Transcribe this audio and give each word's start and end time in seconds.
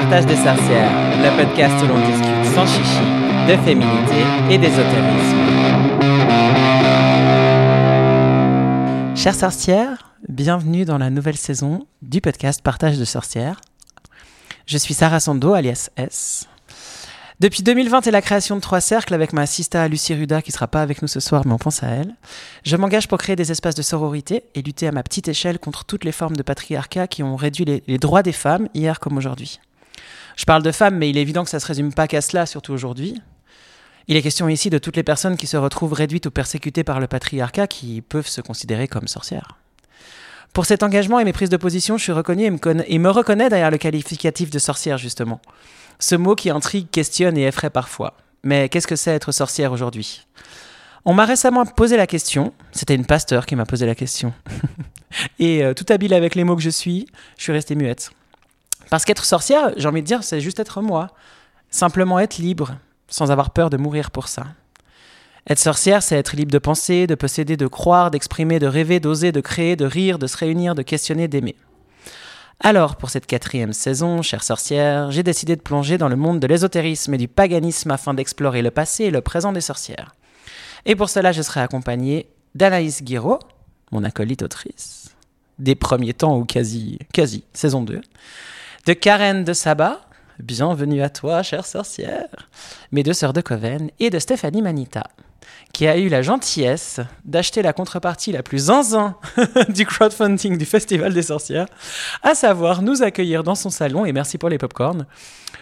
Partage 0.00 0.26
des 0.26 0.36
sorcières, 0.36 0.92
le 1.24 1.36
podcast 1.36 1.74
où 1.82 1.88
l'on 1.88 1.98
discute 1.98 2.54
sans 2.54 2.64
chichi 2.64 3.02
de 3.48 3.56
féminité 3.64 4.22
et 4.48 4.56
d'ésotérisme. 4.56 5.38
Chères 9.16 9.34
sorcières, 9.34 10.14
bienvenue 10.28 10.84
dans 10.84 10.98
la 10.98 11.10
nouvelle 11.10 11.36
saison 11.36 11.88
du 12.00 12.20
podcast 12.20 12.62
Partage 12.62 12.96
de 12.96 13.04
sorcières. 13.04 13.60
Je 14.66 14.78
suis 14.78 14.94
Sarah 14.94 15.18
Sando, 15.18 15.52
alias 15.54 15.90
S. 15.96 16.46
Depuis 17.40 17.64
2020 17.64 18.06
et 18.06 18.12
la 18.12 18.22
création 18.22 18.54
de 18.54 18.60
Trois 18.60 18.80
Cercles 18.80 19.14
avec 19.14 19.32
ma 19.32 19.42
assista 19.42 19.88
Lucie 19.88 20.14
Ruda, 20.14 20.42
qui 20.42 20.52
sera 20.52 20.68
pas 20.68 20.82
avec 20.82 21.02
nous 21.02 21.08
ce 21.08 21.18
soir, 21.18 21.42
mais 21.44 21.54
on 21.54 21.58
pense 21.58 21.82
à 21.82 21.88
elle, 21.88 22.14
je 22.64 22.76
m'engage 22.76 23.08
pour 23.08 23.18
créer 23.18 23.34
des 23.34 23.50
espaces 23.50 23.74
de 23.74 23.82
sororité 23.82 24.44
et 24.54 24.62
lutter 24.62 24.86
à 24.86 24.92
ma 24.92 25.02
petite 25.02 25.26
échelle 25.26 25.58
contre 25.58 25.84
toutes 25.84 26.04
les 26.04 26.12
formes 26.12 26.36
de 26.36 26.44
patriarcat 26.44 27.08
qui 27.08 27.24
ont 27.24 27.34
réduit 27.34 27.64
les 27.64 27.98
droits 27.98 28.22
des 28.22 28.30
femmes 28.30 28.68
hier 28.74 29.00
comme 29.00 29.16
aujourd'hui. 29.16 29.58
Je 30.38 30.44
parle 30.44 30.62
de 30.62 30.70
femmes, 30.70 30.96
mais 30.96 31.10
il 31.10 31.18
est 31.18 31.22
évident 31.22 31.42
que 31.42 31.50
ça 31.50 31.58
se 31.58 31.66
résume 31.66 31.92
pas 31.92 32.06
qu'à 32.06 32.20
cela, 32.20 32.46
surtout 32.46 32.72
aujourd'hui. 32.72 33.20
Il 34.06 34.16
est 34.16 34.22
question 34.22 34.48
ici 34.48 34.70
de 34.70 34.78
toutes 34.78 34.94
les 34.94 35.02
personnes 35.02 35.36
qui 35.36 35.48
se 35.48 35.56
retrouvent 35.56 35.92
réduites 35.92 36.26
ou 36.26 36.30
persécutées 36.30 36.84
par 36.84 37.00
le 37.00 37.08
patriarcat 37.08 37.66
qui 37.66 38.00
peuvent 38.02 38.28
se 38.28 38.40
considérer 38.40 38.86
comme 38.86 39.08
sorcières. 39.08 39.58
Pour 40.54 40.64
cet 40.64 40.84
engagement 40.84 41.18
et 41.18 41.24
mes 41.24 41.32
prises 41.32 41.50
de 41.50 41.56
position, 41.56 41.98
je 41.98 42.04
suis 42.04 42.12
reconnue 42.12 42.44
et 42.44 42.50
me, 42.50 42.56
conna- 42.58 42.84
et 42.86 42.98
me 43.00 43.10
reconnais 43.10 43.48
derrière 43.48 43.72
le 43.72 43.78
qualificatif 43.78 44.48
de 44.50 44.60
sorcière, 44.60 44.96
justement. 44.96 45.40
Ce 45.98 46.14
mot 46.14 46.36
qui 46.36 46.50
intrigue, 46.50 46.88
questionne 46.88 47.36
et 47.36 47.42
effraie 47.48 47.68
parfois. 47.68 48.16
Mais 48.44 48.68
qu'est-ce 48.68 48.86
que 48.86 48.94
c'est 48.96 49.10
être 49.10 49.32
sorcière 49.32 49.72
aujourd'hui? 49.72 50.24
On 51.04 51.14
m'a 51.14 51.24
récemment 51.24 51.66
posé 51.66 51.96
la 51.96 52.06
question, 52.06 52.54
c'était 52.70 52.94
une 52.94 53.06
pasteur 53.06 53.44
qui 53.44 53.56
m'a 53.56 53.66
posé 53.66 53.86
la 53.86 53.96
question. 53.96 54.32
et 55.40 55.64
euh, 55.64 55.74
tout 55.74 55.86
habile 55.88 56.14
avec 56.14 56.36
les 56.36 56.44
mots 56.44 56.54
que 56.54 56.62
je 56.62 56.70
suis, 56.70 57.06
je 57.36 57.42
suis 57.42 57.52
restée 57.52 57.74
muette. 57.74 58.12
Parce 58.90 59.04
qu'être 59.04 59.24
sorcière, 59.24 59.72
j'ai 59.76 59.88
envie 59.88 60.02
de 60.02 60.06
dire, 60.06 60.22
c'est 60.22 60.40
juste 60.40 60.60
être 60.60 60.80
moi. 60.80 61.08
Simplement 61.70 62.18
être 62.18 62.38
libre, 62.38 62.76
sans 63.08 63.30
avoir 63.30 63.50
peur 63.50 63.70
de 63.70 63.76
mourir 63.76 64.10
pour 64.10 64.28
ça. 64.28 64.46
Être 65.48 65.58
sorcière, 65.58 66.02
c'est 66.02 66.16
être 66.16 66.36
libre 66.36 66.52
de 66.52 66.58
penser, 66.58 67.06
de 67.06 67.14
posséder, 67.14 67.56
de 67.56 67.66
croire, 67.66 68.10
d'exprimer, 68.10 68.58
de 68.58 68.66
rêver, 68.66 69.00
d'oser, 69.00 69.32
de 69.32 69.40
créer, 69.40 69.76
de 69.76 69.86
rire, 69.86 70.18
de 70.18 70.26
se 70.26 70.36
réunir, 70.36 70.74
de 70.74 70.82
questionner, 70.82 71.26
d'aimer. 71.26 71.56
Alors, 72.60 72.96
pour 72.96 73.08
cette 73.08 73.26
quatrième 73.26 73.72
saison, 73.72 74.20
chère 74.20 74.42
sorcière, 74.42 75.10
j'ai 75.10 75.22
décidé 75.22 75.54
de 75.56 75.60
plonger 75.60 75.96
dans 75.96 76.08
le 76.08 76.16
monde 76.16 76.40
de 76.40 76.46
l'ésotérisme 76.46 77.14
et 77.14 77.18
du 77.18 77.28
paganisme 77.28 77.90
afin 77.92 78.14
d'explorer 78.14 78.62
le 78.62 78.70
passé 78.70 79.04
et 79.04 79.10
le 79.10 79.20
présent 79.20 79.52
des 79.52 79.60
sorcières. 79.60 80.14
Et 80.84 80.96
pour 80.96 81.08
cela, 81.08 81.32
je 81.32 81.40
serai 81.40 81.60
accompagnée 81.60 82.28
d'Anaïs 82.54 83.02
Guiraud, 83.02 83.38
mon 83.92 84.04
acolyte 84.04 84.42
autrice, 84.42 85.14
des 85.58 85.76
premiers 85.76 86.14
temps 86.14 86.36
ou 86.36 86.44
quasi, 86.44 86.98
quasi, 87.12 87.44
saison 87.52 87.82
2, 87.82 88.00
de 88.88 88.94
Karen 88.94 89.44
de 89.44 89.52
Saba, 89.52 90.00
bienvenue 90.38 91.02
à 91.02 91.10
toi, 91.10 91.42
chère 91.42 91.66
sorcière, 91.66 92.48
mes 92.90 93.02
deux 93.02 93.12
sœurs 93.12 93.34
de 93.34 93.42
Coven, 93.42 93.90
et 94.00 94.08
de 94.08 94.18
Stéphanie 94.18 94.62
Manita, 94.62 95.04
qui 95.74 95.86
a 95.86 95.98
eu 95.98 96.08
la 96.08 96.22
gentillesse 96.22 96.98
d'acheter 97.26 97.60
la 97.60 97.74
contrepartie 97.74 98.32
la 98.32 98.42
plus 98.42 98.68
zinzin 98.68 99.14
du 99.68 99.84
crowdfunding 99.84 100.56
du 100.56 100.64
Festival 100.64 101.12
des 101.12 101.24
sorcières, 101.24 101.66
à 102.22 102.34
savoir 102.34 102.80
nous 102.80 103.02
accueillir 103.02 103.44
dans 103.44 103.54
son 103.54 103.68
salon, 103.68 104.06
et 104.06 104.12
merci 104.14 104.38
pour 104.38 104.48
les 104.48 104.56
popcorns, 104.56 105.04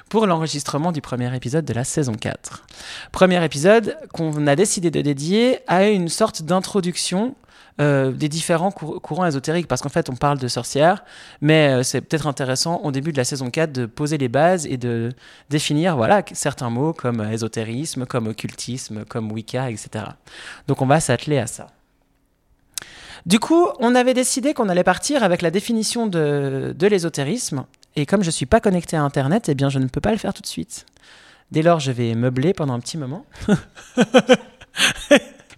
pour 0.09 0.29
l'enregistrement 0.29 0.93
du 0.93 1.01
premier 1.01 1.35
épisode 1.35 1.65
de 1.65 1.75
la 1.75 1.83
saison 1.83 2.15
4. 2.15 2.65
Premier 3.11 3.45
épisode 3.45 3.99
qu'on 4.13 4.47
a 4.47 4.55
décidé 4.55 4.93
de 4.93 5.01
dédier 5.01 5.59
à 5.67 5.89
une 5.89 6.09
sorte 6.09 6.43
d'introduction 6.43 7.35
euh, 7.81 8.11
des 8.11 8.29
différents 8.29 8.71
cour- 8.71 9.03
courants 9.03 9.27
ésotériques, 9.27 9.69
parce 9.69 9.83
qu'en 9.83 9.89
fait 9.91 10.09
on 10.09 10.17
parle 10.17 10.39
de 10.39 10.49
sorcières, 10.49 11.05
mais 11.41 11.69
euh, 11.69 11.83
c'est 11.83 12.01
peut-être 12.01 12.27
intéressant 12.27 12.81
au 12.83 12.91
début 12.91 13.13
de 13.13 13.17
la 13.19 13.25
saison 13.25 13.51
4 13.51 13.73
de 13.73 13.87
poser 13.87 14.17
les 14.19 14.29
bases 14.29 14.67
et 14.67 14.77
de 14.79 15.13
définir 15.51 15.97
voilà, 15.97 16.23
certains 16.33 16.71
mots 16.71 16.93
comme 16.93 17.21
euh, 17.21 17.31
ésotérisme, 17.31 18.07
comme 18.07 18.29
occultisme, 18.29 19.05
comme 19.05 19.31
Wicca, 19.31 19.71
etc. 19.71 20.05
Donc 20.69 20.81
on 20.83 20.87
va 20.87 21.01
s'atteler 21.01 21.39
à 21.39 21.47
ça. 21.47 21.69
Du 23.27 23.41
coup, 23.41 23.67
on 23.81 23.95
avait 23.95 24.15
décidé 24.15 24.55
qu'on 24.55 24.69
allait 24.69 24.85
partir 24.85 25.23
avec 25.25 25.43
la 25.43 25.51
définition 25.51 26.07
de, 26.07 26.75
de 26.79 26.87
l'ésotérisme, 26.87 27.65
et 27.97 28.07
comme 28.07 28.23
je 28.23 28.29
ne 28.29 28.33
suis 28.33 28.47
pas 28.47 28.61
connecté 28.61 28.97
à 28.97 29.03
Internet, 29.03 29.49
eh 29.49 29.55
bien 29.55 29.69
je 29.69 29.79
ne 29.79 29.87
peux 29.89 30.01
pas 30.01 30.13
le 30.13 30.19
faire 30.19 30.33
tout 30.33 30.43
de 30.43 30.47
suite. 30.47 30.87
Dès 31.51 31.63
lors, 31.63 31.79
je 31.81 31.93
vais 31.93 32.15
meubler 32.15 32.53
pendant 32.55 32.75
un 32.75 32.81
petit 32.81 32.99
moment. 32.99 33.25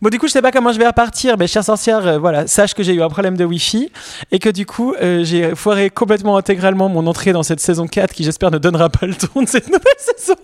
Bon, 0.01 0.11
du 0.11 0.19
coup, 0.21 0.29
je 0.29 0.33
sais 0.33 0.43
pas 0.43 0.53
comment 0.53 0.71
je 0.71 0.79
vais 0.79 0.87
repartir, 0.87 1.37
mais 1.37 1.49
chère 1.49 1.65
sorcière, 1.65 2.07
euh, 2.07 2.19
voilà, 2.19 2.47
sache 2.47 2.73
que 2.73 2.85
j'ai 2.85 2.95
eu 2.95 3.03
un 3.03 3.09
problème 3.09 3.37
de 3.37 3.45
Wi-Fi 3.45 3.91
et 4.31 4.39
que 4.39 4.49
du 4.49 4.65
coup, 4.65 4.95
euh, 4.95 5.25
j'ai 5.25 5.57
foiré 5.57 5.91
complètement 5.91 6.37
intégralement 6.37 6.89
mon 6.89 7.05
entrée 7.09 7.33
dans 7.33 7.43
cette 7.43 7.59
saison 7.59 7.89
4 7.89 8.15
qui, 8.15 8.23
j'espère, 8.23 8.53
ne 8.53 8.59
donnera 8.59 8.91
pas 8.91 9.07
le 9.07 9.15
ton 9.17 9.43
de 9.43 9.49
cette 9.49 9.67
nouvelle 9.73 9.83
saison. 9.99 10.37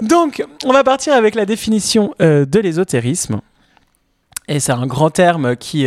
Donc, 0.00 0.44
on 0.64 0.72
va 0.72 0.82
partir 0.82 1.14
avec 1.14 1.36
la 1.36 1.46
définition 1.46 2.14
euh, 2.20 2.44
de 2.44 2.58
l'ésotérisme. 2.58 3.40
Et 4.48 4.58
c'est 4.58 4.72
un 4.72 4.86
grand 4.86 5.10
terme 5.10 5.54
qui, 5.54 5.86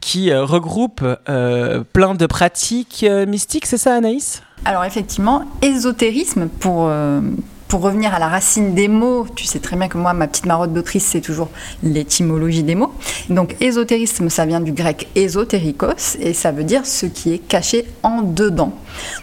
qui 0.00 0.34
regroupe 0.34 1.04
plein 1.92 2.14
de 2.14 2.26
pratiques 2.26 3.04
mystiques, 3.28 3.66
c'est 3.66 3.76
ça 3.76 3.94
Anaïs? 3.94 4.42
Alors 4.64 4.82
effectivement, 4.84 5.44
ésotérisme, 5.60 6.48
pour, 6.48 6.90
pour 7.68 7.80
revenir 7.80 8.14
à 8.14 8.18
la 8.18 8.28
racine 8.28 8.74
des 8.74 8.88
mots, 8.88 9.26
tu 9.34 9.44
sais 9.44 9.58
très 9.58 9.76
bien 9.76 9.88
que 9.88 9.98
moi, 9.98 10.12
ma 10.12 10.28
petite 10.28 10.46
marotte 10.46 10.72
d'autrice, 10.72 11.04
c'est 11.04 11.20
toujours 11.20 11.48
l'étymologie 11.82 12.62
des 12.62 12.74
mots. 12.74 12.92
Donc 13.28 13.56
ésotérisme, 13.60 14.28
ça 14.28 14.46
vient 14.46 14.60
du 14.60 14.72
grec 14.72 15.08
ésotérikos, 15.14 16.16
et 16.20 16.32
ça 16.32 16.52
veut 16.52 16.64
dire 16.64 16.86
ce 16.86 17.06
qui 17.06 17.32
est 17.32 17.38
caché 17.38 17.86
en 18.02 18.22
dedans. 18.22 18.72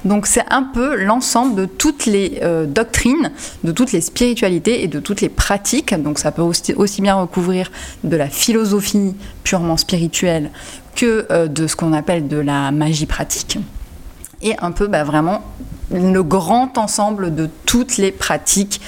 Donc 0.03 0.27
c'est 0.27 0.43
un 0.51 0.63
peu 0.63 0.95
l'ensemble 0.95 1.55
de 1.55 1.65
toutes 1.65 2.05
les 2.05 2.39
euh, 2.43 2.65
doctrines, 2.65 3.31
de 3.63 3.71
toutes 3.71 3.91
les 3.91 4.01
spiritualités 4.01 4.83
et 4.83 4.87
de 4.87 4.99
toutes 4.99 5.21
les 5.21 5.29
pratiques. 5.29 5.93
Donc 5.93 6.19
ça 6.19 6.31
peut 6.31 6.41
aussi, 6.41 7.01
bien 7.01 7.15
recouvrir 7.15 7.71
de 8.03 8.15
la 8.15 8.29
philosophie 8.29 9.15
purement 9.43 9.77
spirituelle 9.77 10.51
que 10.95 11.25
euh, 11.31 11.47
de 11.47 11.67
ce 11.67 11.75
qu'on 11.75 11.93
appelle 11.93 12.27
de 12.27 12.37
la 12.37 12.71
magie 12.71 13.05
pratique 13.05 13.57
et 14.43 14.55
un 14.61 14.71
peu 14.71 14.87
bah, 14.87 15.03
vraiment 15.03 15.41
le 15.91 16.23
grand 16.23 16.77
ensemble 16.77 17.33
de 17.33 17.49
toutes 17.65 17.97
les 17.97 18.11
pratiques 18.11 18.81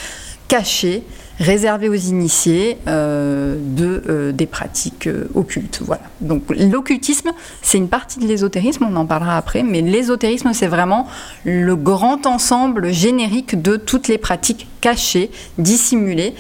cachées, 0.47 1.03
réservées 1.39 1.89
aux 1.89 1.95
initiés 1.95 2.77
euh, 2.88 3.57
de, 3.59 4.03
euh, 4.07 4.31
des 4.31 4.45
pratiques 4.45 5.07
euh, 5.07 5.27
occultes. 5.33 5.81
Voilà. 5.83 6.03
Donc 6.21 6.43
l'occultisme, 6.49 7.31
c'est 7.61 7.77
une 7.77 7.89
partie 7.89 8.19
de 8.19 8.25
l'ésotérisme, 8.25 8.88
on 8.89 8.95
en 8.95 9.05
parlera 9.05 9.35
après, 9.38 9.63
mais 9.63 9.81
l'ésotérisme, 9.81 10.53
c'est 10.53 10.67
vraiment 10.67 11.07
le 11.43 11.75
grand 11.75 12.25
ensemble 12.25 12.93
générique 12.93 13.61
de 13.61 13.75
toutes 13.75 14.07
les 14.07 14.17
pratiques 14.17 14.67
cachées, 14.81 15.31
dissimulées, 15.57 16.35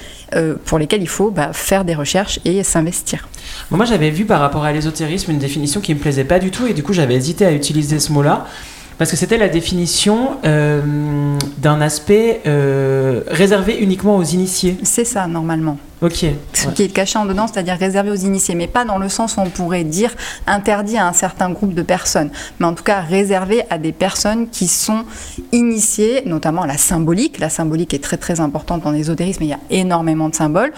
pour 0.65 0.79
lesquelles 0.79 1.01
il 1.01 1.07
faut 1.07 1.31
bah, 1.31 1.51
faire 1.53 1.85
des 1.85 1.95
recherches 1.95 2.39
et 2.45 2.61
s'investir. 2.61 3.29
Moi, 3.71 3.85
j'avais 3.85 4.09
vu 4.09 4.25
par 4.25 4.41
rapport 4.41 4.65
à 4.65 4.73
l'ésotérisme 4.73 5.31
une 5.31 5.39
définition 5.39 5.79
qui 5.79 5.93
me 5.93 5.99
plaisait 5.99 6.25
pas 6.25 6.39
du 6.39 6.51
tout, 6.51 6.67
et 6.67 6.73
du 6.73 6.83
coup, 6.83 6.91
j'avais 6.91 7.15
hésité 7.15 7.45
à 7.45 7.53
utiliser 7.53 7.99
ce 7.99 8.11
mot-là. 8.11 8.45
Parce 8.97 9.11
que 9.11 9.17
c'était 9.17 9.37
la 9.37 9.49
définition 9.49 10.37
euh, 10.45 11.37
d'un 11.57 11.81
aspect 11.81 12.41
euh, 12.47 13.21
réservé 13.27 13.77
uniquement 13.77 14.15
aux 14.15 14.23
initiés. 14.23 14.77
C'est 14.83 15.03
ça, 15.03 15.27
normalement. 15.27 15.77
Ok. 16.01 16.25
Ce 16.53 16.67
qui 16.69 16.83
est 16.83 16.87
caché 16.89 17.17
en 17.17 17.25
dedans, 17.25 17.47
c'est-à-dire 17.47 17.77
réservé 17.77 18.11
aux 18.11 18.15
initiés, 18.15 18.55
mais 18.55 18.67
pas 18.67 18.85
dans 18.85 18.97
le 18.97 19.09
sens 19.09 19.37
où 19.37 19.41
on 19.41 19.49
pourrait 19.49 19.83
dire 19.83 20.13
interdit 20.45 20.97
à 20.97 21.07
un 21.07 21.13
certain 21.13 21.49
groupe 21.49 21.73
de 21.73 21.81
personnes, 21.81 22.29
mais 22.59 22.65
en 22.67 22.73
tout 22.73 22.83
cas 22.83 23.01
réservé 23.01 23.63
à 23.69 23.77
des 23.77 23.91
personnes 23.91 24.49
qui 24.49 24.67
sont 24.67 25.03
initiées, 25.51 26.23
notamment 26.25 26.63
à 26.63 26.67
la 26.67 26.77
symbolique. 26.77 27.39
La 27.39 27.49
symbolique 27.49 27.93
est 27.93 28.03
très 28.03 28.17
très 28.17 28.39
importante 28.39 28.85
en 28.85 28.93
ésotérisme, 28.93 29.43
il 29.43 29.49
y 29.49 29.53
a 29.53 29.59
énormément 29.69 30.29
de 30.29 30.35
symboles, 30.35 30.73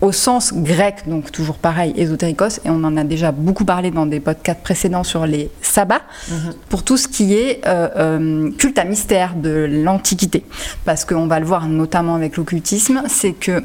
au 0.00 0.12
sens 0.12 0.52
grec, 0.54 1.04
donc 1.06 1.32
toujours 1.32 1.56
pareil, 1.56 1.92
ésotérikos, 1.96 2.60
et 2.64 2.70
on 2.70 2.84
en 2.84 2.96
a 2.96 3.04
déjà 3.04 3.32
beaucoup 3.32 3.64
parlé 3.64 3.90
dans 3.90 4.06
des 4.06 4.20
podcasts 4.20 4.62
précédents 4.62 5.04
sur 5.04 5.26
les 5.26 5.50
sabbats, 5.62 6.02
pour 6.68 6.82
tout 6.82 6.96
ce 6.96 7.08
qui 7.08 7.34
est 7.34 7.60
euh, 7.66 7.88
euh, 7.96 8.50
culte 8.52 8.78
à 8.78 8.84
mystère 8.84 9.34
de 9.34 9.66
l'Antiquité. 9.68 10.44
Parce 10.84 11.04
qu'on 11.04 11.26
va 11.26 11.40
le 11.40 11.46
voir 11.46 11.66
notamment 11.66 12.14
avec 12.14 12.36
l'occultisme, 12.36 13.02
c'est 13.08 13.32
que 13.32 13.62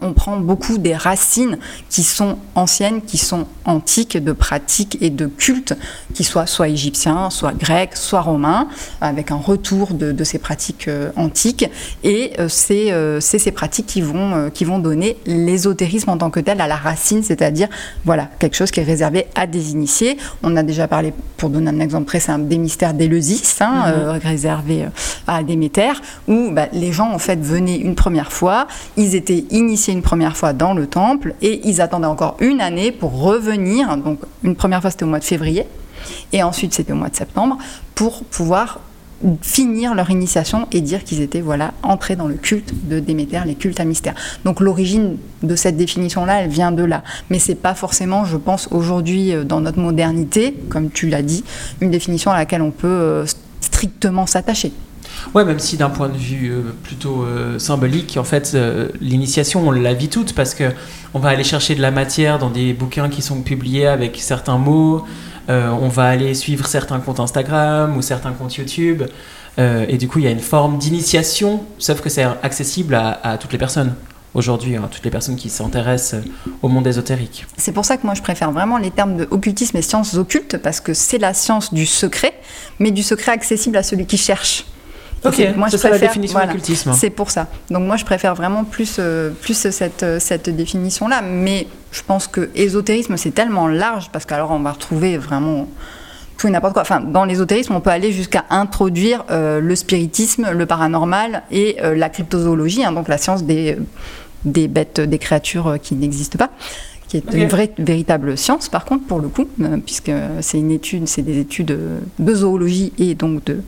on 0.00 0.12
prend 0.12 0.36
beaucoup 0.36 0.78
des 0.78 0.94
racines 0.94 1.58
qui 1.90 2.02
sont 2.02 2.38
anciennes, 2.54 3.02
qui 3.02 3.18
sont 3.18 3.46
antiques, 3.64 4.16
de 4.16 4.32
pratiques 4.32 4.98
et 5.00 5.10
de 5.10 5.26
cultes, 5.26 5.74
qui 6.14 6.24
soient 6.24 6.46
soit 6.46 6.68
égyptiens, 6.68 7.30
soit 7.30 7.52
grecs, 7.52 7.96
soit 7.96 8.20
romains, 8.20 8.68
avec 9.00 9.30
un 9.30 9.36
retour 9.36 9.94
de, 9.94 10.12
de 10.12 10.24
ces 10.24 10.38
pratiques 10.38 10.88
euh, 10.88 11.10
antiques. 11.16 11.68
Et 12.04 12.32
euh, 12.38 12.48
c'est 12.48 12.92
euh, 12.92 13.20
ces 13.20 13.50
pratiques 13.50 13.86
qui 13.86 14.00
vont, 14.02 14.34
euh, 14.34 14.50
qui 14.50 14.64
vont 14.64 14.78
donner 14.78 15.16
l'ésotérisme 15.26 16.10
en 16.10 16.18
tant 16.18 16.30
que 16.30 16.40
tel 16.40 16.60
à 16.60 16.68
la 16.68 16.76
racine, 16.76 17.22
c'est-à-dire 17.22 17.68
voilà, 18.04 18.28
quelque 18.38 18.56
chose 18.56 18.70
qui 18.70 18.80
est 18.80 18.84
réservé 18.84 19.26
à 19.34 19.46
des 19.46 19.72
initiés. 19.72 20.16
On 20.42 20.56
a 20.56 20.62
déjà 20.62 20.86
parlé, 20.86 21.12
pour 21.36 21.50
donner 21.50 21.70
un 21.70 21.80
exemple 21.80 22.06
précis, 22.06 22.30
des 22.38 22.58
mystères 22.58 22.94
d'Éleusis, 22.94 23.56
hein, 23.60 23.84
euh, 23.86 24.12
réservés 24.22 24.84
euh, 24.84 24.88
à 25.26 25.42
Déméter, 25.42 25.92
où 26.28 26.50
bah, 26.52 26.68
les 26.72 26.92
gens 26.92 27.10
en 27.10 27.18
fait 27.18 27.40
venaient 27.40 27.78
une 27.78 27.96
première 27.96 28.32
fois, 28.32 28.68
ils 28.96 29.16
étaient 29.16 29.44
initiés 29.50 29.71
une 29.92 30.02
première 30.02 30.36
fois 30.36 30.52
dans 30.52 30.74
le 30.74 30.86
temple 30.86 31.34
et 31.42 31.60
ils 31.68 31.80
attendaient 31.80 32.06
encore 32.06 32.36
une 32.40 32.60
année 32.60 32.92
pour 32.92 33.20
revenir. 33.20 33.96
Donc 33.96 34.20
une 34.42 34.56
première 34.56 34.80
fois 34.80 34.90
c'était 34.90 35.04
au 35.04 35.08
mois 35.08 35.18
de 35.18 35.24
février. 35.24 35.66
Et 36.32 36.42
ensuite, 36.42 36.74
c'était 36.74 36.92
au 36.92 36.96
mois 36.96 37.08
de 37.08 37.16
septembre 37.16 37.58
pour 37.94 38.24
pouvoir 38.24 38.80
finir 39.40 39.94
leur 39.94 40.10
initiation 40.10 40.66
et 40.72 40.80
dire 40.80 41.04
qu'ils 41.04 41.20
étaient 41.20 41.40
voilà 41.40 41.74
entrés 41.84 42.16
dans 42.16 42.26
le 42.26 42.34
culte 42.34 42.88
de 42.88 42.98
Déméter, 42.98 43.40
les 43.46 43.54
cultes 43.54 43.78
à 43.78 43.84
mystère. 43.84 44.14
Donc 44.44 44.58
l'origine 44.58 45.16
de 45.44 45.54
cette 45.54 45.76
définition-là, 45.76 46.42
elle 46.42 46.50
vient 46.50 46.72
de 46.72 46.82
là, 46.82 47.04
mais 47.30 47.38
c'est 47.38 47.54
pas 47.54 47.74
forcément, 47.74 48.24
je 48.24 48.36
pense, 48.36 48.68
aujourd'hui 48.72 49.32
euh, 49.32 49.44
dans 49.44 49.60
notre 49.60 49.78
modernité, 49.78 50.56
comme 50.68 50.90
tu 50.90 51.08
l'as 51.08 51.22
dit, 51.22 51.44
une 51.80 51.92
définition 51.92 52.32
à 52.32 52.36
laquelle 52.36 52.62
on 52.62 52.72
peut 52.72 52.88
euh, 52.88 53.24
strictement 53.60 54.26
s'attacher. 54.26 54.72
Ouais, 55.34 55.44
même 55.44 55.58
si 55.58 55.76
d'un 55.76 55.90
point 55.90 56.08
de 56.08 56.16
vue 56.16 56.50
euh, 56.50 56.62
plutôt 56.82 57.26
symbolique, 57.58 58.16
en 58.16 58.24
fait, 58.24 58.56
l'initiation, 59.00 59.66
on 59.68 59.70
la 59.70 59.94
vit 59.94 60.08
toute 60.08 60.34
parce 60.34 60.54
que 60.54 60.64
on 61.14 61.18
va 61.18 61.30
aller 61.30 61.44
chercher 61.44 61.74
de 61.74 61.82
la 61.82 61.90
matière 61.90 62.38
dans 62.38 62.50
des 62.50 62.72
bouquins 62.72 63.08
qui 63.08 63.22
sont 63.22 63.42
publiés 63.42 63.86
avec 63.86 64.18
certains 64.20 64.58
mots. 64.58 65.04
Euh, 65.48 65.70
on 65.70 65.88
va 65.88 66.04
aller 66.04 66.34
suivre 66.34 66.66
certains 66.66 67.00
comptes 67.00 67.20
Instagram 67.20 67.96
ou 67.96 68.02
certains 68.02 68.32
comptes 68.32 68.56
YouTube. 68.56 69.02
Euh, 69.58 69.84
et 69.88 69.98
du 69.98 70.08
coup, 70.08 70.18
il 70.18 70.24
y 70.24 70.28
a 70.28 70.30
une 70.30 70.40
forme 70.40 70.78
d'initiation, 70.78 71.64
sauf 71.78 72.00
que 72.00 72.08
c'est 72.08 72.24
accessible 72.42 72.94
à, 72.94 73.36
toutes 73.38 73.52
les 73.52 73.58
personnes 73.58 73.94
aujourd'hui, 74.34 74.76
hein, 74.76 74.88
toutes 74.90 75.04
les 75.04 75.10
personnes 75.10 75.36
qui 75.36 75.50
s'intéressent 75.50 76.22
au 76.62 76.68
monde 76.68 76.86
ésotérique. 76.86 77.46
C'est 77.58 77.72
pour 77.72 77.84
ça 77.84 77.98
que 77.98 78.06
moi 78.06 78.14
je 78.14 78.22
préfère 78.22 78.50
vraiment 78.50 78.78
les 78.78 78.90
termes 78.90 79.18
de 79.18 79.28
occultisme 79.30 79.76
et 79.76 79.82
sciences 79.82 80.14
occultes, 80.14 80.56
parce 80.56 80.80
que 80.80 80.94
c'est 80.94 81.18
la 81.18 81.34
science 81.34 81.74
du 81.74 81.84
secret, 81.84 82.32
mais 82.78 82.92
du 82.92 83.02
secret 83.02 83.32
accessible 83.32 83.76
à 83.76 83.82
celui 83.82 84.06
qui 84.06 84.16
cherche. 84.16 84.64
Ok, 85.24 85.40
moi, 85.56 85.68
c'est 85.70 85.78
ça 85.78 85.90
la 85.90 85.98
définition 85.98 86.38
d'occultisme. 86.40 86.92
C'est 86.94 87.10
pour 87.10 87.30
ça. 87.30 87.46
Donc 87.70 87.84
moi 87.86 87.96
je 87.96 88.04
préfère 88.04 88.34
vraiment 88.34 88.64
plus, 88.64 88.96
euh, 88.98 89.30
plus 89.30 89.54
cette, 89.70 90.04
cette 90.18 90.50
définition-là, 90.50 91.22
mais 91.22 91.68
je 91.92 92.02
pense 92.02 92.26
que 92.26 92.50
ésotérisme, 92.54 93.16
c'est 93.16 93.30
tellement 93.30 93.68
large, 93.68 94.10
parce 94.12 94.24
qu'alors 94.24 94.50
on 94.50 94.60
va 94.60 94.72
retrouver 94.72 95.18
vraiment 95.18 95.68
tout 96.38 96.48
et 96.48 96.50
n'importe 96.50 96.72
quoi. 96.72 96.82
Enfin, 96.82 97.00
dans 97.00 97.24
l'ésotérisme, 97.24 97.74
on 97.74 97.80
peut 97.80 97.90
aller 97.90 98.12
jusqu'à 98.12 98.44
introduire 98.50 99.24
euh, 99.30 99.60
le 99.60 99.76
spiritisme, 99.76 100.50
le 100.52 100.66
paranormal 100.66 101.42
et 101.50 101.76
euh, 101.82 101.94
la 101.94 102.08
cryptozoologie, 102.08 102.84
hein, 102.84 102.92
donc 102.92 103.08
la 103.08 103.18
science 103.18 103.44
des, 103.44 103.76
des 104.44 104.68
bêtes, 104.68 105.00
des 105.00 105.18
créatures 105.18 105.68
euh, 105.68 105.76
qui 105.76 105.94
n'existent 105.94 106.38
pas 106.38 106.50
qui 107.08 107.18
est 107.18 107.34
une 107.34 107.46
vraie, 107.46 107.70
véritable 107.76 108.38
science, 108.38 108.70
par 108.70 108.86
contre, 108.86 109.04
pour 109.06 109.20
le 109.20 109.28
coup, 109.28 109.46
puisque 109.84 110.10
c'est 110.40 110.56
une 110.56 110.70
étude, 110.70 111.06
c'est 111.06 111.20
des 111.20 111.40
études 111.40 111.78
de 112.18 112.34
zoologie 112.34 112.94
et 112.96 113.14
donc 113.14 113.44
de, 113.44 113.60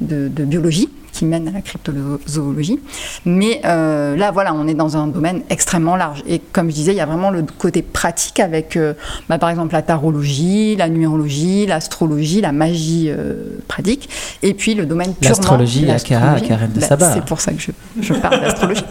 de 0.00 0.44
biologie 0.44 0.88
qui 1.18 1.24
mène 1.24 1.48
à 1.48 1.50
la 1.50 1.60
cryptozoologie. 1.62 2.78
Mais 3.24 3.60
euh, 3.64 4.14
là, 4.16 4.30
voilà, 4.30 4.54
on 4.54 4.68
est 4.68 4.74
dans 4.74 4.96
un 4.96 5.08
domaine 5.08 5.42
extrêmement 5.50 5.96
large. 5.96 6.22
Et 6.28 6.38
comme 6.38 6.70
je 6.70 6.74
disais, 6.74 6.92
il 6.92 6.96
y 6.96 7.00
a 7.00 7.06
vraiment 7.06 7.30
le 7.30 7.42
côté 7.42 7.82
pratique 7.82 8.38
avec, 8.38 8.76
euh, 8.76 8.94
bah, 9.28 9.38
par 9.38 9.50
exemple, 9.50 9.72
la 9.72 9.82
tarologie, 9.82 10.76
la 10.76 10.88
numérologie, 10.88 11.66
l'astrologie, 11.66 12.40
la 12.40 12.52
magie 12.52 13.08
euh, 13.08 13.58
pratique, 13.66 14.08
et 14.42 14.54
puis 14.54 14.74
le 14.74 14.86
domaine 14.86 15.12
purement... 15.14 15.36
L'astrologie, 15.36 15.90
aka 15.90 16.40
Karen 16.40 16.72
de 16.72 16.80
Saba. 16.80 17.12
C'est 17.12 17.24
pour 17.24 17.40
ça 17.40 17.52
que 17.52 17.60
je, 17.60 17.72
je 18.00 18.14
parle 18.14 18.40
d'astrologie. 18.40 18.84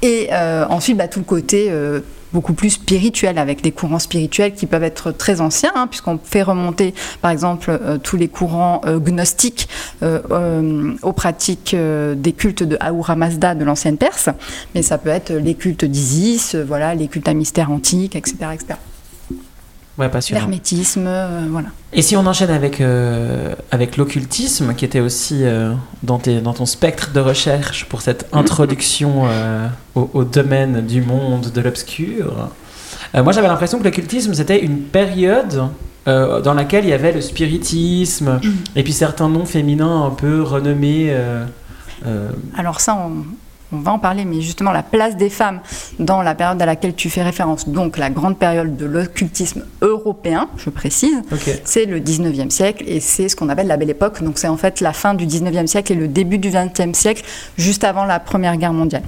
Et 0.00 0.28
ensuite, 0.68 0.96
bah, 0.96 1.08
tout 1.08 1.18
le 1.18 1.24
côté 1.24 1.72
beaucoup 2.34 2.52
plus 2.52 2.70
spirituel, 2.70 3.38
avec 3.38 3.62
des 3.62 3.70
courants 3.70 4.00
spirituels 4.00 4.54
qui 4.54 4.66
peuvent 4.66 4.82
être 4.82 5.12
très 5.12 5.40
anciens, 5.40 5.72
hein, 5.76 5.86
puisqu'on 5.86 6.18
fait 6.22 6.42
remonter, 6.42 6.92
par 7.22 7.30
exemple, 7.30 7.70
euh, 7.70 7.96
tous 7.96 8.16
les 8.16 8.28
courants 8.28 8.80
euh, 8.84 8.98
gnostiques 8.98 9.68
euh, 10.02 10.94
aux 11.02 11.12
pratiques 11.12 11.76
des 11.76 12.32
cultes 12.32 12.64
de 12.64 12.76
Ahura 12.80 13.14
Mazda 13.14 13.54
de 13.54 13.64
l'ancienne 13.64 13.96
Perse, 13.96 14.28
mais 14.74 14.82
ça 14.82 14.98
peut 14.98 15.10
être 15.10 15.32
les 15.32 15.54
cultes 15.54 15.84
d'Isis, 15.84 16.56
voilà, 16.56 16.94
les 16.94 17.06
cultes 17.06 17.28
à 17.28 17.34
mystère 17.34 17.70
antique, 17.70 18.16
etc. 18.16 18.36
etc. 18.52 18.74
Ouais. 19.96 20.10
L'hermétisme, 20.30 21.08
voilà. 21.50 21.68
Et 21.92 22.02
si 22.02 22.16
on 22.16 22.26
enchaîne 22.26 22.50
avec, 22.50 22.82
avec 23.70 23.96
l'occultisme, 23.96 24.74
qui 24.74 24.84
était 24.84 25.00
aussi 25.00 25.44
dans, 26.02 26.18
tes, 26.18 26.40
dans 26.40 26.52
ton 26.52 26.66
spectre 26.66 27.12
de 27.12 27.20
recherche 27.20 27.84
pour 27.84 28.02
cette 28.02 28.26
introduction 28.32 29.28
au, 29.94 30.24
domaine 30.24 30.84
du 30.84 31.00
monde 31.00 31.52
de 31.52 31.60
l'obscur. 31.60 32.50
Euh, 33.14 33.22
moi, 33.22 33.32
j'avais 33.32 33.48
l'impression 33.48 33.78
que 33.78 33.84
l'occultisme, 33.84 34.34
c'était 34.34 34.62
une 34.62 34.80
période 34.82 35.68
euh, 36.08 36.40
dans 36.40 36.54
laquelle 36.54 36.84
il 36.84 36.90
y 36.90 36.92
avait 36.92 37.12
le 37.12 37.20
spiritisme 37.20 38.40
et 38.76 38.82
puis 38.82 38.92
certains 38.92 39.28
noms 39.28 39.46
féminins 39.46 40.04
un 40.04 40.10
peu 40.10 40.42
renommés. 40.42 41.06
Euh, 41.10 41.46
Alors 42.56 42.80
ça, 42.80 42.96
on, 42.96 43.24
on, 43.74 43.80
va 43.80 43.92
en 43.92 43.98
parler, 43.98 44.24
mais 44.24 44.40
justement 44.40 44.72
la 44.72 44.82
place 44.82 45.16
des 45.16 45.30
femmes 45.30 45.60
dans 45.98 46.22
la 46.22 46.34
période 46.34 46.60
à 46.60 46.66
laquelle 46.66 46.94
tu 46.94 47.10
fais 47.10 47.22
référence, 47.22 47.68
donc 47.68 47.98
la 47.98 48.10
grande 48.10 48.38
période 48.38 48.76
de 48.76 48.86
l'occultisme 48.86 49.64
européen, 49.82 50.48
je 50.56 50.70
précise, 50.70 51.22
c'est 51.64 51.86
le 51.86 52.00
19e 52.00 52.50
siècle 52.50 52.84
et 52.86 53.00
c'est 53.00 53.28
ce 53.28 53.36
qu'on 53.36 53.48
appelle 53.48 53.66
la 53.66 53.76
Belle 53.76 53.90
Époque. 53.90 54.22
Donc 54.22 54.38
c'est 54.38 54.48
en 54.48 54.56
fait 54.56 54.80
la 54.80 54.92
fin 54.92 55.14
du 55.14 55.26
19e 55.26 55.66
siècle 55.66 55.92
et 55.92 55.96
le 55.96 56.08
début 56.08 56.38
du 56.38 56.50
20e 56.50 56.94
siècle, 56.94 57.22
juste 57.56 57.84
avant 57.84 58.04
la 58.04 58.20
Première 58.20 58.56
Guerre 58.56 58.72
mondiale. 58.72 59.02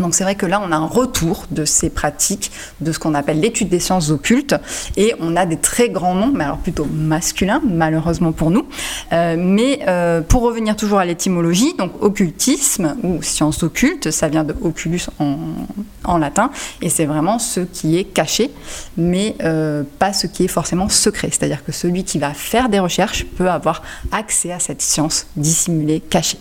Donc 0.00 0.14
c'est 0.14 0.24
vrai 0.24 0.34
que 0.34 0.46
là, 0.46 0.60
on 0.64 0.72
a 0.72 0.76
un 0.76 0.86
retour 0.86 1.44
de 1.50 1.64
ces 1.64 1.90
pratiques, 1.90 2.50
de 2.80 2.92
ce 2.92 2.98
qu'on 2.98 3.14
appelle 3.14 3.40
l'étude 3.40 3.68
des 3.68 3.80
sciences 3.80 4.10
occultes, 4.10 4.54
et 4.96 5.14
on 5.20 5.36
a 5.36 5.46
des 5.46 5.56
très 5.56 5.88
grands 5.88 6.14
noms, 6.14 6.32
mais 6.34 6.44
alors 6.44 6.58
plutôt 6.58 6.86
masculins, 6.86 7.60
malheureusement 7.64 8.32
pour 8.32 8.50
nous. 8.50 8.66
Euh, 9.12 9.36
mais 9.38 9.80
euh, 9.86 10.20
pour 10.20 10.42
revenir 10.42 10.76
toujours 10.76 10.98
à 10.98 11.04
l'étymologie, 11.04 11.74
donc 11.78 11.92
occultisme 12.02 12.96
ou 13.02 13.22
science 13.22 13.62
occulte, 13.62 14.10
ça 14.10 14.28
vient 14.28 14.44
de 14.44 14.54
oculus 14.62 15.02
en, 15.18 16.18
latin, 16.18 16.50
et 16.80 16.90
c'est 16.90 17.06
vraiment 17.06 17.38
ce 17.38 17.60
qui 17.60 17.96
est 17.98 18.04
caché, 18.04 18.50
mais 18.96 19.34
euh, 19.42 19.82
pas 19.98 20.12
ce 20.12 20.26
qui 20.26 20.44
est 20.44 20.48
forcément 20.48 20.88
secret. 20.88 21.28
C'est-à-dire 21.30 21.64
que 21.64 21.72
celui 21.72 22.04
qui 22.04 22.18
va 22.18 22.34
faire 22.34 22.68
des 22.68 22.78
recherches 22.78 23.24
peut 23.24 23.50
avoir 23.50 23.82
accès 24.12 24.52
à 24.52 24.58
cette 24.58 24.82
science 24.82 25.26
dissimulée, 25.36 26.00
cachée. 26.00 26.38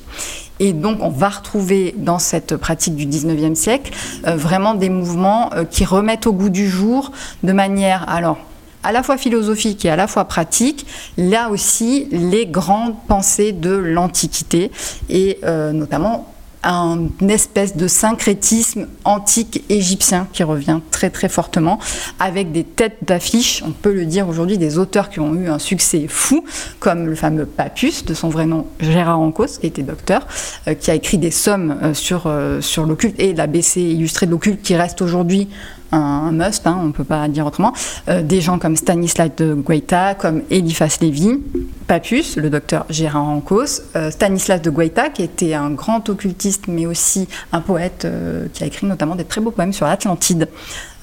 Et 0.63 0.71
donc, 0.71 0.99
on 1.01 1.09
va 1.09 1.27
retrouver 1.27 1.93
dans 1.97 2.19
cette 2.19 2.55
pratique 2.55 2.95
du 2.95 3.05
19e 3.05 3.53
siècle 3.53 3.91
euh, 4.25 4.37
vraiment 4.37 4.75
des 4.75 4.87
mouvements 4.87 5.51
euh, 5.51 5.65
qui 5.65 5.83
remettent 5.83 6.25
au 6.25 6.31
goût 6.31 6.47
du 6.47 6.69
jour 6.69 7.11
de 7.43 7.51
manière, 7.51 8.05
à 8.07 8.91
la 8.93 9.03
fois 9.03 9.17
philosophique 9.17 9.83
et 9.83 9.89
à 9.89 9.97
la 9.97 10.07
fois 10.07 10.23
pratique, 10.23 10.85
là 11.17 11.49
aussi 11.49 12.07
les 12.11 12.45
grandes 12.45 12.95
pensées 13.09 13.51
de 13.51 13.71
l'Antiquité 13.71 14.71
et 15.09 15.39
euh, 15.43 15.73
notamment 15.73 16.32
un 16.63 17.09
espèce 17.27 17.75
de 17.75 17.87
syncrétisme 17.87 18.87
antique 19.03 19.63
égyptien 19.69 20.27
qui 20.31 20.43
revient 20.43 20.79
très 20.91 21.09
très 21.09 21.29
fortement, 21.29 21.79
avec 22.19 22.51
des 22.51 22.63
têtes 22.63 22.97
d'affiche, 23.01 23.63
on 23.65 23.71
peut 23.71 23.93
le 23.93 24.05
dire 24.05 24.27
aujourd'hui, 24.27 24.57
des 24.57 24.77
auteurs 24.77 25.09
qui 25.09 25.19
ont 25.19 25.33
eu 25.35 25.49
un 25.49 25.59
succès 25.59 26.05
fou, 26.07 26.45
comme 26.79 27.07
le 27.07 27.15
fameux 27.15 27.45
Papus, 27.45 28.05
de 28.05 28.13
son 28.13 28.29
vrai 28.29 28.45
nom 28.45 28.67
Gérard 28.79 29.19
Ancos, 29.19 29.59
qui 29.59 29.67
était 29.67 29.83
docteur, 29.83 30.27
euh, 30.67 30.73
qui 30.73 30.91
a 30.91 30.95
écrit 30.95 31.17
des 31.17 31.31
sommes 31.31 31.77
euh, 31.83 31.93
sur, 31.93 32.23
euh, 32.27 32.61
sur 32.61 32.85
l'occulte 32.85 33.19
et 33.19 33.33
la 33.33 33.47
BC 33.47 33.81
illustrée 33.81 34.25
de 34.25 34.31
l'occulte 34.31 34.61
qui 34.61 34.75
reste 34.75 35.01
aujourd'hui 35.01 35.49
un, 35.93 36.31
must, 36.31 36.65
hein, 36.67 36.77
on 36.79 36.87
ne 36.87 36.91
peut 36.91 37.03
pas 37.03 37.27
dire 37.27 37.45
autrement. 37.45 37.73
Euh, 38.09 38.21
des 38.21 38.41
gens 38.41 38.59
comme 38.59 38.75
Stanislas 38.75 39.29
de 39.37 39.53
Guaita, 39.53 40.15
comme 40.15 40.41
Eliphas 40.49 40.97
Lévy, 41.01 41.39
Papus, 41.87 42.37
le 42.37 42.49
docteur 42.49 42.85
Gérard 42.89 43.27
Ancos, 43.27 43.81
euh, 43.95 44.09
Stanislas 44.09 44.61
de 44.61 44.69
Guaita, 44.69 45.09
qui 45.09 45.23
était 45.23 45.53
un 45.53 45.69
grand 45.71 46.09
occultiste, 46.09 46.67
mais 46.67 46.85
aussi 46.85 47.27
un 47.51 47.61
poète 47.61 48.05
euh, 48.05 48.47
qui 48.53 48.63
a 48.63 48.67
écrit 48.67 48.87
notamment 48.87 49.15
des 49.15 49.25
très 49.25 49.41
beaux 49.41 49.51
poèmes 49.51 49.73
sur 49.73 49.85
l'Atlantide. 49.85 50.49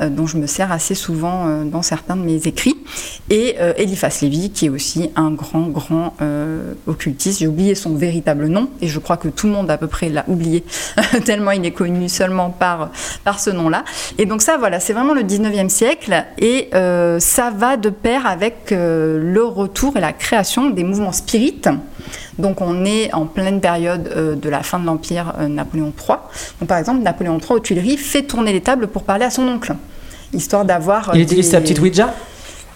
Dont 0.00 0.26
je 0.26 0.38
me 0.38 0.46
sers 0.46 0.72
assez 0.72 0.94
souvent 0.94 1.62
dans 1.66 1.82
certains 1.82 2.16
de 2.16 2.22
mes 2.22 2.46
écrits. 2.46 2.74
Et 3.28 3.56
Eliphas 3.76 4.20
Lévy, 4.22 4.48
qui 4.48 4.64
est 4.64 4.68
aussi 4.70 5.10
un 5.14 5.30
grand, 5.30 5.68
grand 5.68 6.14
occultiste. 6.86 7.40
J'ai 7.40 7.46
oublié 7.46 7.74
son 7.74 7.94
véritable 7.94 8.46
nom, 8.46 8.70
et 8.80 8.88
je 8.88 8.98
crois 8.98 9.18
que 9.18 9.28
tout 9.28 9.46
le 9.46 9.52
monde 9.52 9.70
à 9.70 9.76
peu 9.76 9.88
près 9.88 10.08
l'a 10.08 10.24
oublié, 10.26 10.64
tellement 11.26 11.50
il 11.50 11.66
est 11.66 11.72
connu 11.72 12.08
seulement 12.08 12.48
par, 12.48 12.92
par 13.24 13.40
ce 13.40 13.50
nom-là. 13.50 13.84
Et 14.16 14.24
donc 14.24 14.40
ça, 14.40 14.56
voilà, 14.56 14.79
c'est 14.80 14.92
vraiment 14.92 15.14
le 15.14 15.22
19e 15.22 15.68
siècle, 15.68 16.24
et 16.38 16.70
ça 17.18 17.50
va 17.50 17.76
de 17.76 17.90
pair 17.90 18.26
avec 18.26 18.70
le 18.70 19.44
retour 19.44 19.96
et 19.96 20.00
la 20.00 20.12
création 20.12 20.70
des 20.70 20.84
mouvements 20.84 21.12
spirites. 21.12 21.68
Donc 22.38 22.60
on 22.60 22.84
est 22.84 23.12
en 23.12 23.26
pleine 23.26 23.60
période 23.60 24.38
de 24.40 24.48
la 24.48 24.62
fin 24.62 24.78
de 24.78 24.86
l'Empire 24.86 25.34
Napoléon 25.48 25.92
III. 25.96 26.16
Donc, 26.58 26.68
par 26.68 26.78
exemple, 26.78 27.02
Napoléon 27.02 27.38
III 27.38 27.52
aux 27.52 27.60
Tuileries 27.60 27.98
fait 27.98 28.22
tourner 28.22 28.52
les 28.52 28.62
tables 28.62 28.86
pour 28.86 29.02
parler 29.02 29.24
à 29.24 29.30
son 29.30 29.46
oncle 29.46 29.74
histoire 30.32 30.64
d'avoir. 30.64 31.10
Il 31.14 31.22
utilise 31.22 31.50
sa 31.50 31.60
petite 31.60 31.80
Ouija? 31.80 32.14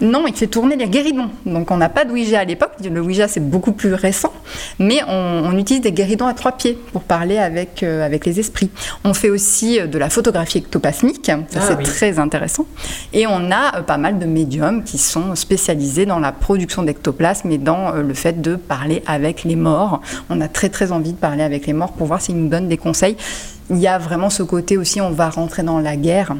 Non, 0.00 0.26
il 0.26 0.34
fait 0.34 0.46
tourner 0.46 0.76
les 0.76 0.88
guéridons. 0.88 1.30
Donc 1.46 1.70
on 1.70 1.76
n'a 1.76 1.88
pas 1.88 2.04
de 2.04 2.10
Ouija 2.10 2.40
à 2.40 2.44
l'époque. 2.44 2.72
Le 2.82 3.00
Ouija 3.00 3.28
c'est 3.28 3.40
beaucoup 3.40 3.72
plus 3.72 3.94
récent, 3.94 4.32
mais 4.78 5.00
on, 5.08 5.56
utilise 5.56 5.82
des 5.82 5.92
guéridons 5.92 6.26
à 6.26 6.34
trois 6.34 6.52
pieds 6.52 6.76
pour 6.92 7.02
parler 7.02 7.38
avec, 7.38 7.82
euh, 7.82 8.04
avec 8.04 8.26
les 8.26 8.40
esprits. 8.40 8.70
On 9.04 9.14
fait 9.14 9.30
aussi 9.30 9.78
euh, 9.78 9.86
de 9.86 9.98
la 9.98 10.10
photographie 10.10 10.58
ectoplasmique, 10.58 11.26
ça 11.26 11.38
ah 11.54 11.60
c'est 11.60 11.82
très 11.82 12.18
intéressant. 12.18 12.66
Et 13.12 13.26
on 13.26 13.50
a 13.52 13.78
euh, 13.78 13.82
pas 13.82 13.98
mal 13.98 14.18
de 14.18 14.26
médiums 14.26 14.82
qui 14.82 14.98
sont 14.98 15.36
spécialisés 15.36 16.06
dans 16.06 16.18
la 16.18 16.32
production 16.32 16.82
d'ectoplasme 16.82 17.50
et 17.52 17.58
dans 17.58 17.92
le 17.92 18.14
fait 18.14 18.40
de 18.40 18.56
parler 18.56 19.02
avec 19.06 19.44
les 19.44 19.56
morts. 19.56 20.00
On 20.28 20.40
a 20.40 20.48
très 20.48 20.70
très 20.70 20.90
envie 20.90 21.12
de 21.12 21.18
parler 21.18 21.44
avec 21.44 21.66
les 21.66 21.72
morts 21.72 21.92
pour 21.92 22.08
voir 22.08 22.20
s'ils 22.20 22.36
nous 22.36 22.48
donnent 22.48 22.68
des 22.68 22.76
conseils. 22.76 23.16
Il 23.70 23.78
y 23.78 23.86
a 23.86 23.98
vraiment 23.98 24.28
ce 24.28 24.42
côté 24.42 24.76
aussi, 24.76 25.00
on 25.00 25.10
va 25.10 25.30
rentrer 25.30 25.62
dans 25.62 25.78
la 25.78 25.96
guerre 25.96 26.34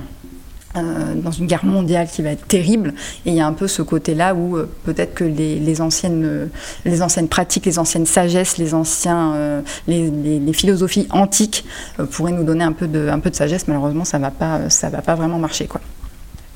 euh, 0.76 1.14
dans 1.14 1.31
une 1.31 1.47
guerre 1.47 1.64
mondiale 1.64 2.09
qui 2.12 2.21
va 2.21 2.31
être 2.31 2.49
terrible. 2.49 2.95
Et 3.25 3.31
il 3.31 3.35
y 3.35 3.40
a 3.40 3.47
un 3.47 3.52
peu 3.52 3.69
ce 3.69 3.81
côté-là 3.81 4.35
où 4.35 4.57
euh, 4.57 4.69
peut-être 4.85 5.14
que 5.14 5.23
les, 5.23 5.81
anciennes, 5.81 6.25
euh, 6.25 6.47
les 6.85 7.00
anciennes 7.00 7.28
pratiques, 7.28 7.64
les 7.66 7.78
anciennes 7.78 8.07
sagesses, 8.07 8.59
les, 8.59 8.75
anciens, 8.75 9.62
les, 9.87 10.11
les, 10.11 10.52
philosophies 10.52 11.07
antiques 11.11 11.64
pourraient 12.11 12.33
nous 12.33 12.43
donner 12.43 12.64
un 12.64 12.73
peu 12.73 12.88
de, 12.88 13.09
un 13.09 13.21
peu 13.21 13.31
de 13.31 13.37
sagesse. 13.37 13.69
Malheureusement, 13.69 14.04
ça 14.04 14.19
ne 14.19 14.25
va, 14.25 14.33
pas, 14.33 14.69
ça 14.69 14.88
va 14.88 15.00
pas 15.00 15.14
vraiment 15.14 15.38
marcher. 15.38 15.66
Quoi. 15.66 15.81